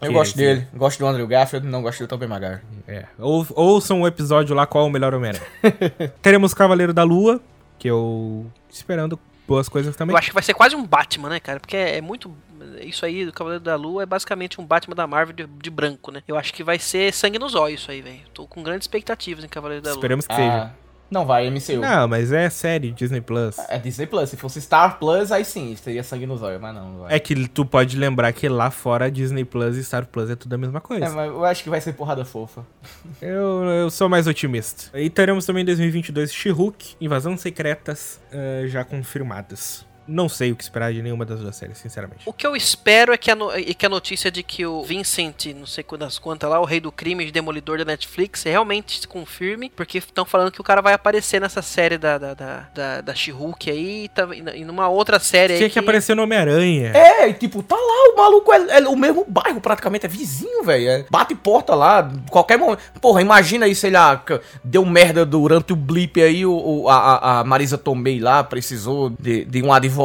Eu 0.00 0.08
Que 0.08 0.14
gosto 0.14 0.30
esse? 0.30 0.38
dele, 0.38 0.66
gosto 0.74 0.98
do 0.98 1.06
Andrew 1.06 1.26
Garfield, 1.26 1.66
não 1.66 1.82
gosto 1.82 1.98
do 2.00 2.08
Tobey 2.08 2.26
Maguire. 2.26 2.60
É. 2.88 3.04
Ou, 3.18 3.46
ouçam 3.54 4.00
o 4.00 4.06
episódio 4.06 4.54
lá 4.56 4.66
qual 4.66 4.84
é 4.84 4.88
o 4.88 4.90
melhor 4.90 5.12
Homem-Aranha. 5.14 5.44
Teremos 6.22 6.54
Cavaleiro 6.54 6.94
da 6.94 7.02
Lua, 7.02 7.38
que 7.78 7.88
eu 7.88 8.46
esperando 8.70 9.18
boas 9.46 9.68
coisas 9.68 9.94
também. 9.94 10.14
Eu 10.14 10.18
acho 10.18 10.28
que 10.28 10.34
vai 10.34 10.42
ser 10.42 10.54
quase 10.54 10.74
um 10.74 10.86
Batman, 10.86 11.28
né, 11.28 11.40
cara? 11.40 11.60
Porque 11.60 11.76
é, 11.76 11.98
é 11.98 12.00
muito. 12.00 12.34
Isso 12.80 13.04
aí 13.04 13.24
do 13.24 13.32
Cavaleiro 13.32 13.64
da 13.64 13.76
Lua 13.76 14.02
é 14.02 14.06
basicamente 14.06 14.60
um 14.60 14.66
Batman 14.66 14.94
da 14.94 15.06
Marvel 15.06 15.34
de, 15.34 15.46
de 15.46 15.70
branco, 15.70 16.10
né? 16.10 16.22
Eu 16.26 16.36
acho 16.36 16.52
que 16.52 16.62
vai 16.62 16.78
ser 16.78 17.12
sangue 17.12 17.38
nos 17.38 17.54
olhos 17.54 17.80
isso 17.80 17.90
aí, 17.90 18.02
velho. 18.02 18.20
Tô 18.34 18.46
com 18.46 18.62
grandes 18.62 18.84
expectativas 18.84 19.44
em 19.44 19.48
Cavaleiro 19.48 19.82
da 19.82 19.90
Lua. 19.90 19.98
Esperamos 19.98 20.26
que 20.26 20.34
seja. 20.34 20.62
Ah, 20.64 20.70
não 21.10 21.26
vai, 21.26 21.50
MCU. 21.50 21.80
Não, 21.80 22.06
mas 22.06 22.30
é 22.30 22.48
série, 22.48 22.92
Disney 22.92 23.20
Plus. 23.20 23.58
É 23.68 23.78
Disney 23.78 24.06
Plus, 24.06 24.30
se 24.30 24.36
fosse 24.36 24.60
Star 24.60 24.96
Plus, 24.98 25.32
aí 25.32 25.44
sim, 25.44 25.76
teria 25.82 26.04
sangue 26.04 26.24
nos 26.24 26.40
olhos, 26.40 26.60
mas 26.60 26.72
não, 26.72 26.92
não 26.92 27.00
vai. 27.00 27.16
É 27.16 27.18
que 27.18 27.48
tu 27.48 27.66
pode 27.66 27.96
lembrar 27.96 28.32
que 28.32 28.48
lá 28.48 28.70
fora 28.70 29.10
Disney 29.10 29.44
Plus 29.44 29.76
e 29.76 29.82
Star 29.82 30.06
Plus 30.06 30.30
é 30.30 30.36
tudo 30.36 30.54
a 30.54 30.58
mesma 30.58 30.80
coisa. 30.80 31.06
É, 31.06 31.08
mas 31.08 31.28
eu 31.28 31.44
acho 31.44 31.64
que 31.64 31.70
vai 31.70 31.80
ser 31.80 31.94
porrada 31.94 32.24
fofa. 32.24 32.64
Eu, 33.20 33.64
eu 33.64 33.90
sou 33.90 34.08
mais 34.08 34.26
otimista. 34.26 34.96
E 34.98 35.10
teremos 35.10 35.44
também 35.44 35.62
em 35.62 35.66
2022 35.66 36.32
She-Hulk, 36.32 36.96
Invasão 37.00 37.36
Secretas, 37.36 38.20
eh, 38.32 38.64
já 38.66 38.84
confirmadas. 38.84 39.84
Não 40.10 40.28
sei 40.28 40.50
o 40.52 40.56
que 40.56 40.62
esperar 40.62 40.92
de 40.92 41.00
nenhuma 41.02 41.24
das 41.24 41.38
duas 41.40 41.54
séries, 41.54 41.78
sinceramente. 41.78 42.22
O 42.26 42.32
que 42.32 42.44
eu 42.46 42.56
espero 42.56 43.12
é 43.12 43.16
que 43.16 43.30
a, 43.30 43.36
no- 43.36 43.52
é 43.52 43.62
que 43.62 43.86
a 43.86 43.88
notícia 43.88 44.30
de 44.30 44.42
que 44.42 44.66
o 44.66 44.82
Vincent, 44.82 45.46
não 45.56 45.66
sei 45.66 45.84
quantas 45.84 46.18
quantas 46.18 46.50
lá, 46.50 46.58
o 46.60 46.64
rei 46.64 46.80
do 46.80 46.90
crime 46.90 47.24
de 47.24 47.30
demolidor 47.30 47.78
da 47.78 47.84
Netflix, 47.84 48.42
realmente 48.42 49.00
se 49.00 49.06
confirme, 49.06 49.70
porque 49.76 49.98
estão 49.98 50.24
falando 50.24 50.50
que 50.50 50.60
o 50.60 50.64
cara 50.64 50.82
vai 50.82 50.94
aparecer 50.94 51.40
nessa 51.40 51.62
série 51.62 51.96
da, 51.96 52.18
da, 52.18 52.34
da, 52.34 52.66
da, 52.74 53.00
da 53.02 53.14
She-Hulk 53.14 53.70
aí 53.70 54.04
e, 54.04 54.08
tá- 54.08 54.28
e 54.34 54.64
numa 54.64 54.88
outra 54.88 55.20
série 55.20 55.54
Tinha 55.54 55.66
aí. 55.66 55.70
que 55.70 55.78
aparecer 55.78 56.16
no 56.16 56.24
Homem-Aranha. 56.24 56.90
É, 56.92 57.28
e 57.28 57.34
tipo, 57.34 57.62
tá 57.62 57.76
lá, 57.76 58.12
o 58.12 58.16
maluco 58.16 58.52
é, 58.52 58.78
é 58.80 58.88
o 58.88 58.96
mesmo 58.96 59.24
bairro 59.28 59.60
praticamente, 59.60 60.06
é 60.06 60.08
vizinho, 60.08 60.64
velho. 60.64 60.88
É, 60.88 61.04
bate 61.08 61.36
porta 61.36 61.74
lá, 61.76 62.10
qualquer 62.28 62.58
momento. 62.58 62.80
Porra, 63.00 63.20
imagina 63.22 63.66
aí, 63.66 63.74
sei 63.76 63.92
lá, 63.92 64.16
que 64.16 64.40
deu 64.64 64.84
merda 64.84 65.24
durante 65.24 65.72
o 65.72 65.76
blip 65.76 66.20
aí, 66.20 66.44
o, 66.44 66.88
a- 66.88 67.40
a 67.40 67.44
Marisa 67.44 67.78
Tomei 67.78 68.18
lá 68.18 68.42
precisou 68.42 69.10
de, 69.10 69.44
de 69.44 69.62
um 69.62 69.72
advogado 69.72 69.99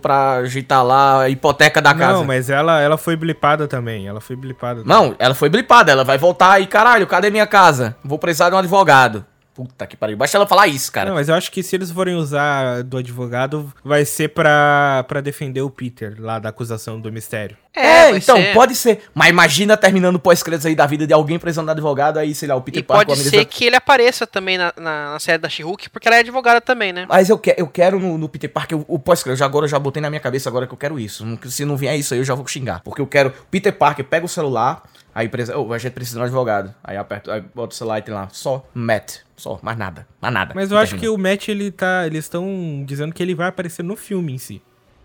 pra 0.00 0.36
ajeitar 0.36 0.84
lá 0.84 1.22
a 1.22 1.28
hipoteca 1.28 1.82
da 1.82 1.94
casa. 1.94 2.12
Não, 2.14 2.24
mas 2.24 2.48
ela, 2.48 2.80
ela 2.80 2.96
foi 2.96 3.16
blipada 3.16 3.68
também. 3.68 4.06
Ela 4.06 4.20
foi 4.20 4.36
blipada. 4.36 4.82
Não, 4.84 5.14
ela 5.18 5.34
foi 5.34 5.48
blipada, 5.48 5.92
ela 5.92 6.04
vai 6.04 6.18
voltar 6.18 6.52
aí, 6.52 6.66
caralho, 6.66 7.06
cadê 7.06 7.30
minha 7.30 7.46
casa? 7.46 7.96
Vou 8.04 8.18
precisar 8.18 8.50
de 8.50 8.56
um 8.56 8.58
advogado. 8.58 9.24
Puta 9.56 9.86
que 9.86 9.96
pariu, 9.96 10.18
basta 10.18 10.36
ela 10.36 10.46
falar 10.46 10.66
isso, 10.66 10.92
cara. 10.92 11.08
Não, 11.08 11.16
mas 11.16 11.30
eu 11.30 11.34
acho 11.34 11.50
que 11.50 11.62
se 11.62 11.74
eles 11.74 11.90
forem 11.90 12.14
usar 12.14 12.82
do 12.82 12.98
advogado, 12.98 13.72
vai 13.82 14.04
ser 14.04 14.28
pra, 14.28 15.02
pra 15.08 15.22
defender 15.22 15.62
o 15.62 15.70
Peter 15.70 16.14
lá 16.18 16.38
da 16.38 16.50
acusação 16.50 17.00
do 17.00 17.10
mistério. 17.10 17.56
É, 17.72 18.10
vai 18.10 18.18
então, 18.18 18.36
ser. 18.36 18.52
pode 18.52 18.74
ser. 18.74 19.00
Mas 19.14 19.30
imagina 19.30 19.74
terminando 19.74 20.16
o 20.16 20.18
pós-créditos 20.18 20.66
aí 20.66 20.74
da 20.74 20.84
vida 20.84 21.06
de 21.06 21.14
alguém 21.14 21.38
precisando 21.38 21.66
de 21.66 21.72
advogado, 21.72 22.18
aí, 22.18 22.34
sei 22.34 22.48
lá, 22.48 22.54
o 22.54 22.60
Peter 22.60 22.80
E 22.80 22.82
Parker 22.82 23.06
pode 23.06 23.20
ser 23.20 23.44
que 23.46 23.64
ele 23.64 23.76
apareça 23.76 24.26
também 24.26 24.58
na, 24.58 24.74
na, 24.76 25.12
na 25.12 25.18
série 25.18 25.38
da 25.38 25.48
She-Hulk, 25.48 25.88
porque 25.88 26.06
ela 26.06 26.16
é 26.18 26.20
advogada 26.20 26.60
também, 26.60 26.92
né? 26.92 27.06
Mas 27.08 27.30
eu, 27.30 27.38
que, 27.38 27.54
eu 27.56 27.66
quero 27.66 27.98
no, 27.98 28.18
no 28.18 28.28
Peter 28.28 28.50
Parker 28.50 28.78
o, 28.78 28.84
o 28.86 28.98
pós-crédito. 28.98 29.38
Já 29.38 29.46
Agora 29.46 29.64
eu 29.64 29.70
já 29.70 29.78
botei 29.78 30.02
na 30.02 30.10
minha 30.10 30.20
cabeça 30.20 30.50
agora 30.50 30.66
que 30.66 30.74
eu 30.74 30.76
quero 30.76 30.98
isso. 30.98 31.24
Se 31.46 31.64
não 31.64 31.76
vier 31.76 31.96
isso 31.98 32.12
aí, 32.12 32.20
eu 32.20 32.24
já 32.24 32.34
vou 32.34 32.46
xingar. 32.46 32.80
Porque 32.80 33.00
eu 33.00 33.06
quero. 33.06 33.32
Peter 33.50 33.72
Parker 33.72 34.04
pega 34.04 34.26
o 34.26 34.28
celular, 34.28 34.82
aí 35.16 35.30
precisa. 35.30 35.56
Oh, 35.58 35.72
a 35.72 35.78
gente 35.78 35.92
precisa 35.94 36.18
de 36.18 36.22
um 36.22 36.24
advogado. 36.26 36.74
Aí 36.84 36.96
aperto, 36.96 37.30
aí 37.30 37.42
bota 37.54 37.72
o 37.72 37.76
celular 37.76 37.98
e 37.98 38.02
tem 38.02 38.14
lá. 38.14 38.28
Só 38.30 38.68
Matt. 38.74 39.20
Só, 39.34 39.58
mais 39.62 39.78
nada. 39.78 40.06
Mais 40.20 40.32
nada. 40.32 40.52
Mas 40.54 40.70
eu 40.70 40.76
acho 40.76 40.96
que 40.96 41.08
o 41.08 41.16
Matt, 41.16 41.48
ele 41.48 41.70
tá. 41.70 42.06
Eles 42.06 42.26
estão 42.26 42.84
dizendo 42.86 43.14
que 43.14 43.22
ele 43.22 43.34
vai 43.34 43.48
aparecer 43.48 43.82
no 43.82 43.96
filme 43.96 44.34
em 44.34 44.38
si. 44.38 44.62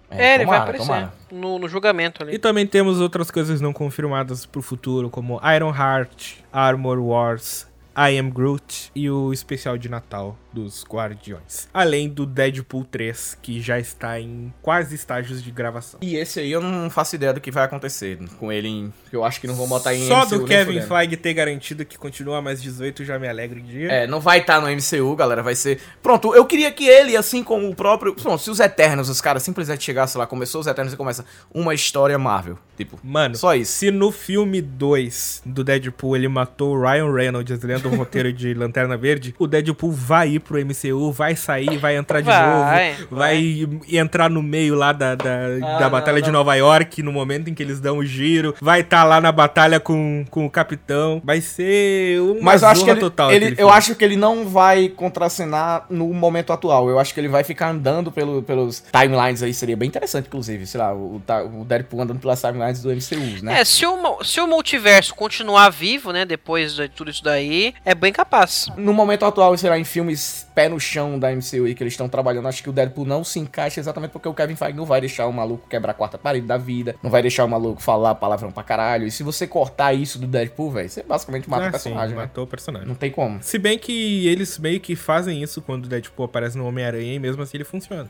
É, 0.10 0.36
ele 0.36 0.46
vai 0.46 0.58
aparecer 0.58 1.08
no, 1.32 1.58
no 1.58 1.70
julgamento 1.70 2.22
ali. 2.22 2.36
E 2.36 2.38
também 2.38 2.68
temos 2.68 3.00
outras 3.00 3.32
coisas 3.32 3.62
não 3.62 3.72
confirmadas 3.72 4.46
pro 4.46 4.62
futuro, 4.62 5.10
como 5.10 5.40
Iron 5.56 5.74
Heart, 5.74 6.40
Armor 6.52 7.00
Wars, 7.00 7.66
I 7.96 8.18
Am 8.20 8.30
Groot 8.30 8.92
e 8.94 9.10
o 9.10 9.32
especial 9.32 9.78
de 9.78 9.88
Natal 9.88 10.38
dos 10.54 10.84
Guardiões. 10.84 11.68
Além 11.74 12.10
do 12.10 12.26
Deadpool 12.26 12.84
3, 12.86 13.38
que 13.42 13.62
já 13.62 13.80
está 13.80 14.20
em 14.20 14.54
quase 14.62 14.96
estágios 14.96 15.44
de 15.44 15.52
gravação. 15.52 16.00
E 16.02 16.16
esse 16.16 16.40
aí 16.40 16.52
eu 16.52 16.62
não 16.62 16.90
faço 16.90 17.16
ideia 17.16 17.34
do 17.34 17.42
que 17.42 17.52
vai 17.52 17.64
acontecer 17.64 18.18
com 18.40 18.52
ele 18.52 18.68
em. 18.68 18.94
Eu 19.12 19.24
acho 19.24 19.40
que 19.40 19.48
não 19.48 19.56
vão 19.56 19.68
botar 19.68 19.94
em 19.94 20.08
Só 20.08 20.26
MCU 20.26 20.40
do 20.40 20.46
Kevin. 20.46 20.82
Feige 20.82 21.18
ter 21.18 21.34
garantido 21.34 21.86
que 21.86 21.98
continua 21.98 22.42
mais 22.42 22.62
18 22.62 23.04
já 23.06 23.18
me 23.18 23.28
alegra 23.28 23.60
em 23.60 23.64
dia. 23.64 23.92
É, 23.92 24.08
não 24.08 24.20
vai 24.20 24.40
estar 24.40 24.62
no 24.62 24.68
MCU, 24.68 25.16
galera. 25.16 25.42
Vai 25.42 25.56
ser. 25.56 25.80
Pronto, 26.02 26.36
eu 26.36 26.46
queria 26.46 26.72
que 26.72 26.88
ele, 26.88 27.16
assim 27.16 27.44
como 27.44 27.70
o 27.70 27.76
próprio. 27.76 28.14
Pronto, 28.14 28.42
se 28.42 28.50
os 28.50 28.60
Eternos, 28.60 29.10
os 29.10 29.22
caras 29.22 29.44
simplesmente 29.44 29.84
chegassem 29.84 30.20
lá, 30.20 30.28
começou 30.28 30.62
os 30.62 30.68
Eternos 30.68 30.94
e 30.94 30.98
começa 30.98 31.26
uma 31.54 31.74
história 31.74 32.18
Marvel. 32.18 32.58
Tipo, 32.76 33.00
Mano, 33.04 33.36
só 33.36 33.56
isso. 33.56 33.74
se 33.74 33.92
no 33.92 34.12
filme 34.12 34.62
2 34.62 35.44
do 35.46 35.64
Deadpool 35.64 36.16
ele 36.16 36.28
matou 36.28 36.76
o 36.76 36.82
Ryan 36.82 37.14
Reynolds 37.14 37.62
lendo 37.62 37.90
o 37.90 37.96
roteiro 37.96 38.34
de 38.34 38.54
Lanterna 38.56 38.98
Verde, 38.98 39.36
o 39.38 39.46
Deadpool 39.46 39.92
vai 39.92 40.30
ir 40.32 40.40
pro 40.42 40.58
MCU, 40.60 41.12
vai 41.12 41.36
sair, 41.36 41.78
vai 41.78 41.96
entrar 41.96 42.20
de 42.22 42.28
Vai, 42.28 42.90
novo, 42.94 43.16
vai, 43.16 43.68
entrar 43.92 44.30
no 44.30 44.42
meio 44.44 44.76
lá 44.76 44.92
da, 44.92 45.16
da, 45.16 45.24
Ah, 45.62 45.78
da 45.78 45.80
não, 45.86 45.90
Batalha 45.90 46.22
de 46.22 46.28
não. 46.32 46.40
Nova 46.40 46.56
York, 46.56 47.02
no 47.04 47.12
momento 47.12 47.50
em 47.50 47.54
que 47.54 47.62
eles 47.64 47.80
dão 47.80 47.98
o 48.00 48.06
giro, 48.06 48.56
vai 48.62 48.82
estar 48.82 49.04
lá 49.04 49.20
na 49.22 49.32
batalha 49.32 49.80
com, 49.80 50.26
com 50.30 50.46
o 50.46 50.50
Capitão, 50.50 51.22
vai 51.24 51.42
ser 51.42 52.20
uma 52.22 52.42
Mas 52.42 52.62
eu 52.64 52.68
acho 52.70 52.84
que 52.84 52.90
ele, 52.90 53.00
total. 53.00 53.32
ele- 53.32 53.56
eu 53.58 53.70
acho 53.70 53.96
que 53.96 54.04
ele 54.04 54.16
não 54.16 54.48
vai 54.48 54.90
contracenar 54.90 55.86
no 55.90 56.08
momento 56.14 56.52
atual. 56.54 56.90
Eu 56.90 57.00
acho 57.00 57.14
que 57.14 57.20
ele 57.20 57.28
vai 57.28 57.44
ficar 57.44 57.70
andando 57.70 58.12
pelo- 58.12 58.42
pelos 58.42 58.84
timelines 58.92 59.44
aí. 59.44 59.54
Seria 59.54 59.78
bem 59.78 59.88
interessante, 59.88 60.28
inclusive. 60.28 60.66
Sei 60.66 60.80
lá, 60.80 60.94
o, 60.94 61.22
o 61.60 61.66
Deadpool 61.66 62.02
andando 62.02 62.20
pelas 62.20 62.42
timelines 62.42 62.82
do 62.82 62.90
MCU, 62.92 63.44
né? 63.44 63.62
É, 63.62 63.66
se 63.66 63.86
o, 63.86 64.24
se 64.24 64.40
o 64.42 64.48
multiverso 64.48 65.14
continuar 65.16 65.70
vivo, 65.70 66.12
né, 66.12 66.26
depois 66.26 66.74
de 66.76 66.88
tudo 66.90 67.12
isso 67.12 67.24
daí, 67.24 67.74
é 67.86 67.94
bem 67.94 68.12
capaz. 68.12 68.68
No 68.78 68.94
momento 68.94 69.26
atual, 69.26 69.56
sei 69.58 69.70
lá, 69.70 69.78
em 69.78 69.84
filmes 69.84 70.20
Yes. 70.32 70.51
Pé 70.54 70.70
no 70.70 70.80
chão 70.80 71.18
da 71.20 71.30
MCU 71.32 71.66
aí 71.66 71.74
que 71.76 71.84
eles 71.84 71.94
estão 71.94 72.08
trabalhando, 72.10 72.48
acho 72.48 72.62
que 72.64 72.70
o 72.70 72.74
Deadpool 72.74 73.06
não 73.06 73.24
se 73.24 73.40
encaixa 73.40 73.80
exatamente 73.80 74.12
porque 74.12 74.28
o 74.28 74.34
Kevin 74.34 74.56
Feige 74.56 74.76
não 74.78 74.86
vai 74.86 75.00
deixar 75.02 75.28
o 75.28 75.34
maluco 75.34 75.68
quebrar 75.68 75.92
a 75.92 75.94
quarta 75.94 76.18
parede 76.18 76.46
da 76.46 76.58
vida, 76.58 76.96
não 77.02 77.10
vai 77.10 77.22
deixar 77.22 77.46
o 77.46 77.48
maluco 77.50 77.82
falar 77.82 78.16
palavrão 78.16 78.52
pra 78.52 78.64
caralho. 78.64 79.06
E 79.08 79.12
se 79.12 79.24
você 79.24 79.48
cortar 79.48 79.94
isso 79.94 80.20
do 80.20 80.28
Deadpool, 80.28 80.72
velho, 80.72 80.90
você 80.90 81.04
basicamente 81.04 81.50
mata 81.50 81.66
Ah, 81.66 81.68
o 81.68 81.72
personagem, 81.72 82.10
sim, 82.10 82.16
né? 82.16 82.22
matou 82.22 82.44
o 82.44 82.48
personagem. 82.48 82.88
Não 82.88 82.96
tem 82.96 83.12
como. 83.12 83.42
Se 83.42 83.58
bem 83.58 83.78
que 83.78 84.28
eles 84.28 84.58
meio 84.60 84.80
que 84.80 84.96
fazem 84.96 85.42
isso 85.42 85.62
quando 85.62 85.86
o 85.86 85.88
Deadpool 85.90 86.26
aparece 86.26 86.58
no 86.58 86.66
Homem-Aranha 86.68 87.14
e 87.14 87.20
mesmo 87.20 87.42
assim 87.42 87.58
ele 87.58 87.64
funciona. 87.64 88.10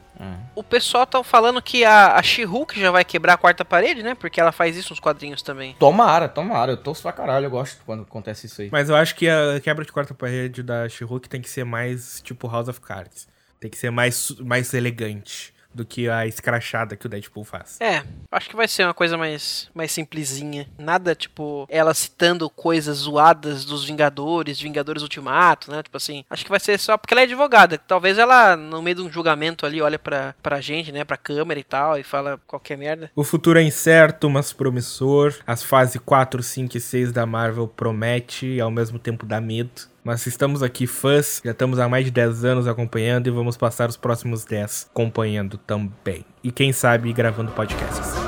O 0.55 0.63
pessoal 0.63 1.05
tá 1.05 1.23
falando 1.23 1.61
que 1.61 1.83
a, 1.83 2.15
a 2.15 2.23
She-Hulk 2.23 2.79
já 2.79 2.91
vai 2.91 3.03
quebrar 3.03 3.33
a 3.33 3.37
quarta 3.37 3.63
parede, 3.65 4.03
né? 4.03 4.15
Porque 4.15 4.39
ela 4.39 4.51
faz 4.51 4.75
isso 4.77 4.91
nos 4.91 4.99
quadrinhos 4.99 5.41
também. 5.41 5.75
Tomara, 5.79 6.27
tomara. 6.27 6.73
Eu 6.73 6.77
torço 6.77 7.01
pra 7.01 7.11
caralho, 7.11 7.45
eu 7.45 7.49
gosto 7.51 7.81
quando 7.85 8.03
acontece 8.03 8.45
isso 8.45 8.61
aí. 8.61 8.69
Mas 8.71 8.89
eu 8.89 8.95
acho 8.95 9.15
que 9.15 9.27
a 9.27 9.59
quebra 9.63 9.83
de 9.85 9.91
quarta 9.91 10.13
parede 10.13 10.61
da 10.63 10.87
She-Hulk 10.87 11.27
tem 11.29 11.41
que 11.41 11.49
ser 11.49 11.63
mais 11.63 12.21
tipo 12.41 12.47
House 12.47 12.67
of 12.67 12.81
Cards. 12.81 13.27
Tem 13.59 13.69
que 13.69 13.77
ser 13.77 13.91
mais, 13.91 14.31
mais 14.39 14.73
elegante. 14.73 15.53
do 15.73 15.85
que 15.85 16.09
a 16.09 16.27
escrachada 16.27 16.97
que 16.97 17.05
o 17.05 17.09
Deadpool 17.09 17.45
faz. 17.45 17.79
É, 17.79 18.03
acho 18.29 18.49
que 18.49 18.57
vai 18.57 18.67
ser 18.67 18.83
uma 18.83 18.93
coisa 18.93 19.17
mais, 19.17 19.69
mais 19.73 19.89
simplesinha. 19.89 20.67
Nada, 20.77 21.15
tipo, 21.15 21.65
ela 21.69 21.93
citando 21.93 22.49
coisas 22.49 22.97
zoadas 22.97 23.63
dos 23.63 23.85
Vingadores, 23.85 24.59
Vingadores 24.59 25.01
Ultimato, 25.01 25.71
né? 25.71 25.81
Tipo 25.81 25.95
assim, 25.95 26.25
acho 26.29 26.43
que 26.43 26.49
vai 26.49 26.59
ser 26.59 26.77
só 26.77 26.97
porque 26.97 27.13
ela 27.13 27.21
é 27.21 27.23
advogada. 27.23 27.77
Talvez 27.77 28.17
ela, 28.17 28.57
no 28.57 28.81
meio 28.81 28.97
de 28.97 29.01
um 29.01 29.09
julgamento 29.09 29.65
ali, 29.65 29.81
olha 29.81 29.97
pra, 29.97 30.35
pra 30.43 30.59
gente, 30.59 30.91
né? 30.91 31.05
Pra 31.05 31.15
câmera 31.15 31.57
e 31.57 31.63
tal, 31.63 31.97
e 31.97 32.03
fala 32.03 32.37
qualquer 32.45 32.77
merda. 32.77 33.09
O 33.15 33.23
futuro 33.23 33.57
é 33.57 33.63
incerto, 33.63 34.29
mas 34.29 34.51
promissor. 34.51 35.33
As 35.47 35.63
fases 35.63 36.01
4, 36.03 36.43
5 36.43 36.75
e 36.75 36.81
6 36.81 37.13
da 37.13 37.25
Marvel 37.25 37.65
promete 37.65 38.45
e 38.45 38.59
ao 38.59 38.69
mesmo 38.69 38.99
tempo 38.99 39.25
dá 39.25 39.39
medo. 39.39 39.89
Mas 40.03 40.25
estamos 40.25 40.63
aqui 40.63 40.87
fãs, 40.87 41.41
já 41.43 41.51
estamos 41.51 41.79
há 41.79 41.87
mais 41.87 42.05
de 42.05 42.11
10 42.11 42.45
anos 42.45 42.67
acompanhando 42.67 43.27
e 43.27 43.31
vamos 43.31 43.55
passar 43.55 43.89
os 43.89 43.97
próximos 43.97 44.43
10 44.43 44.89
acompanhando 44.91 45.57
também. 45.57 46.25
E 46.43 46.51
quem 46.51 46.73
sabe 46.73 47.13
gravando 47.13 47.51
podcasts. 47.51 48.20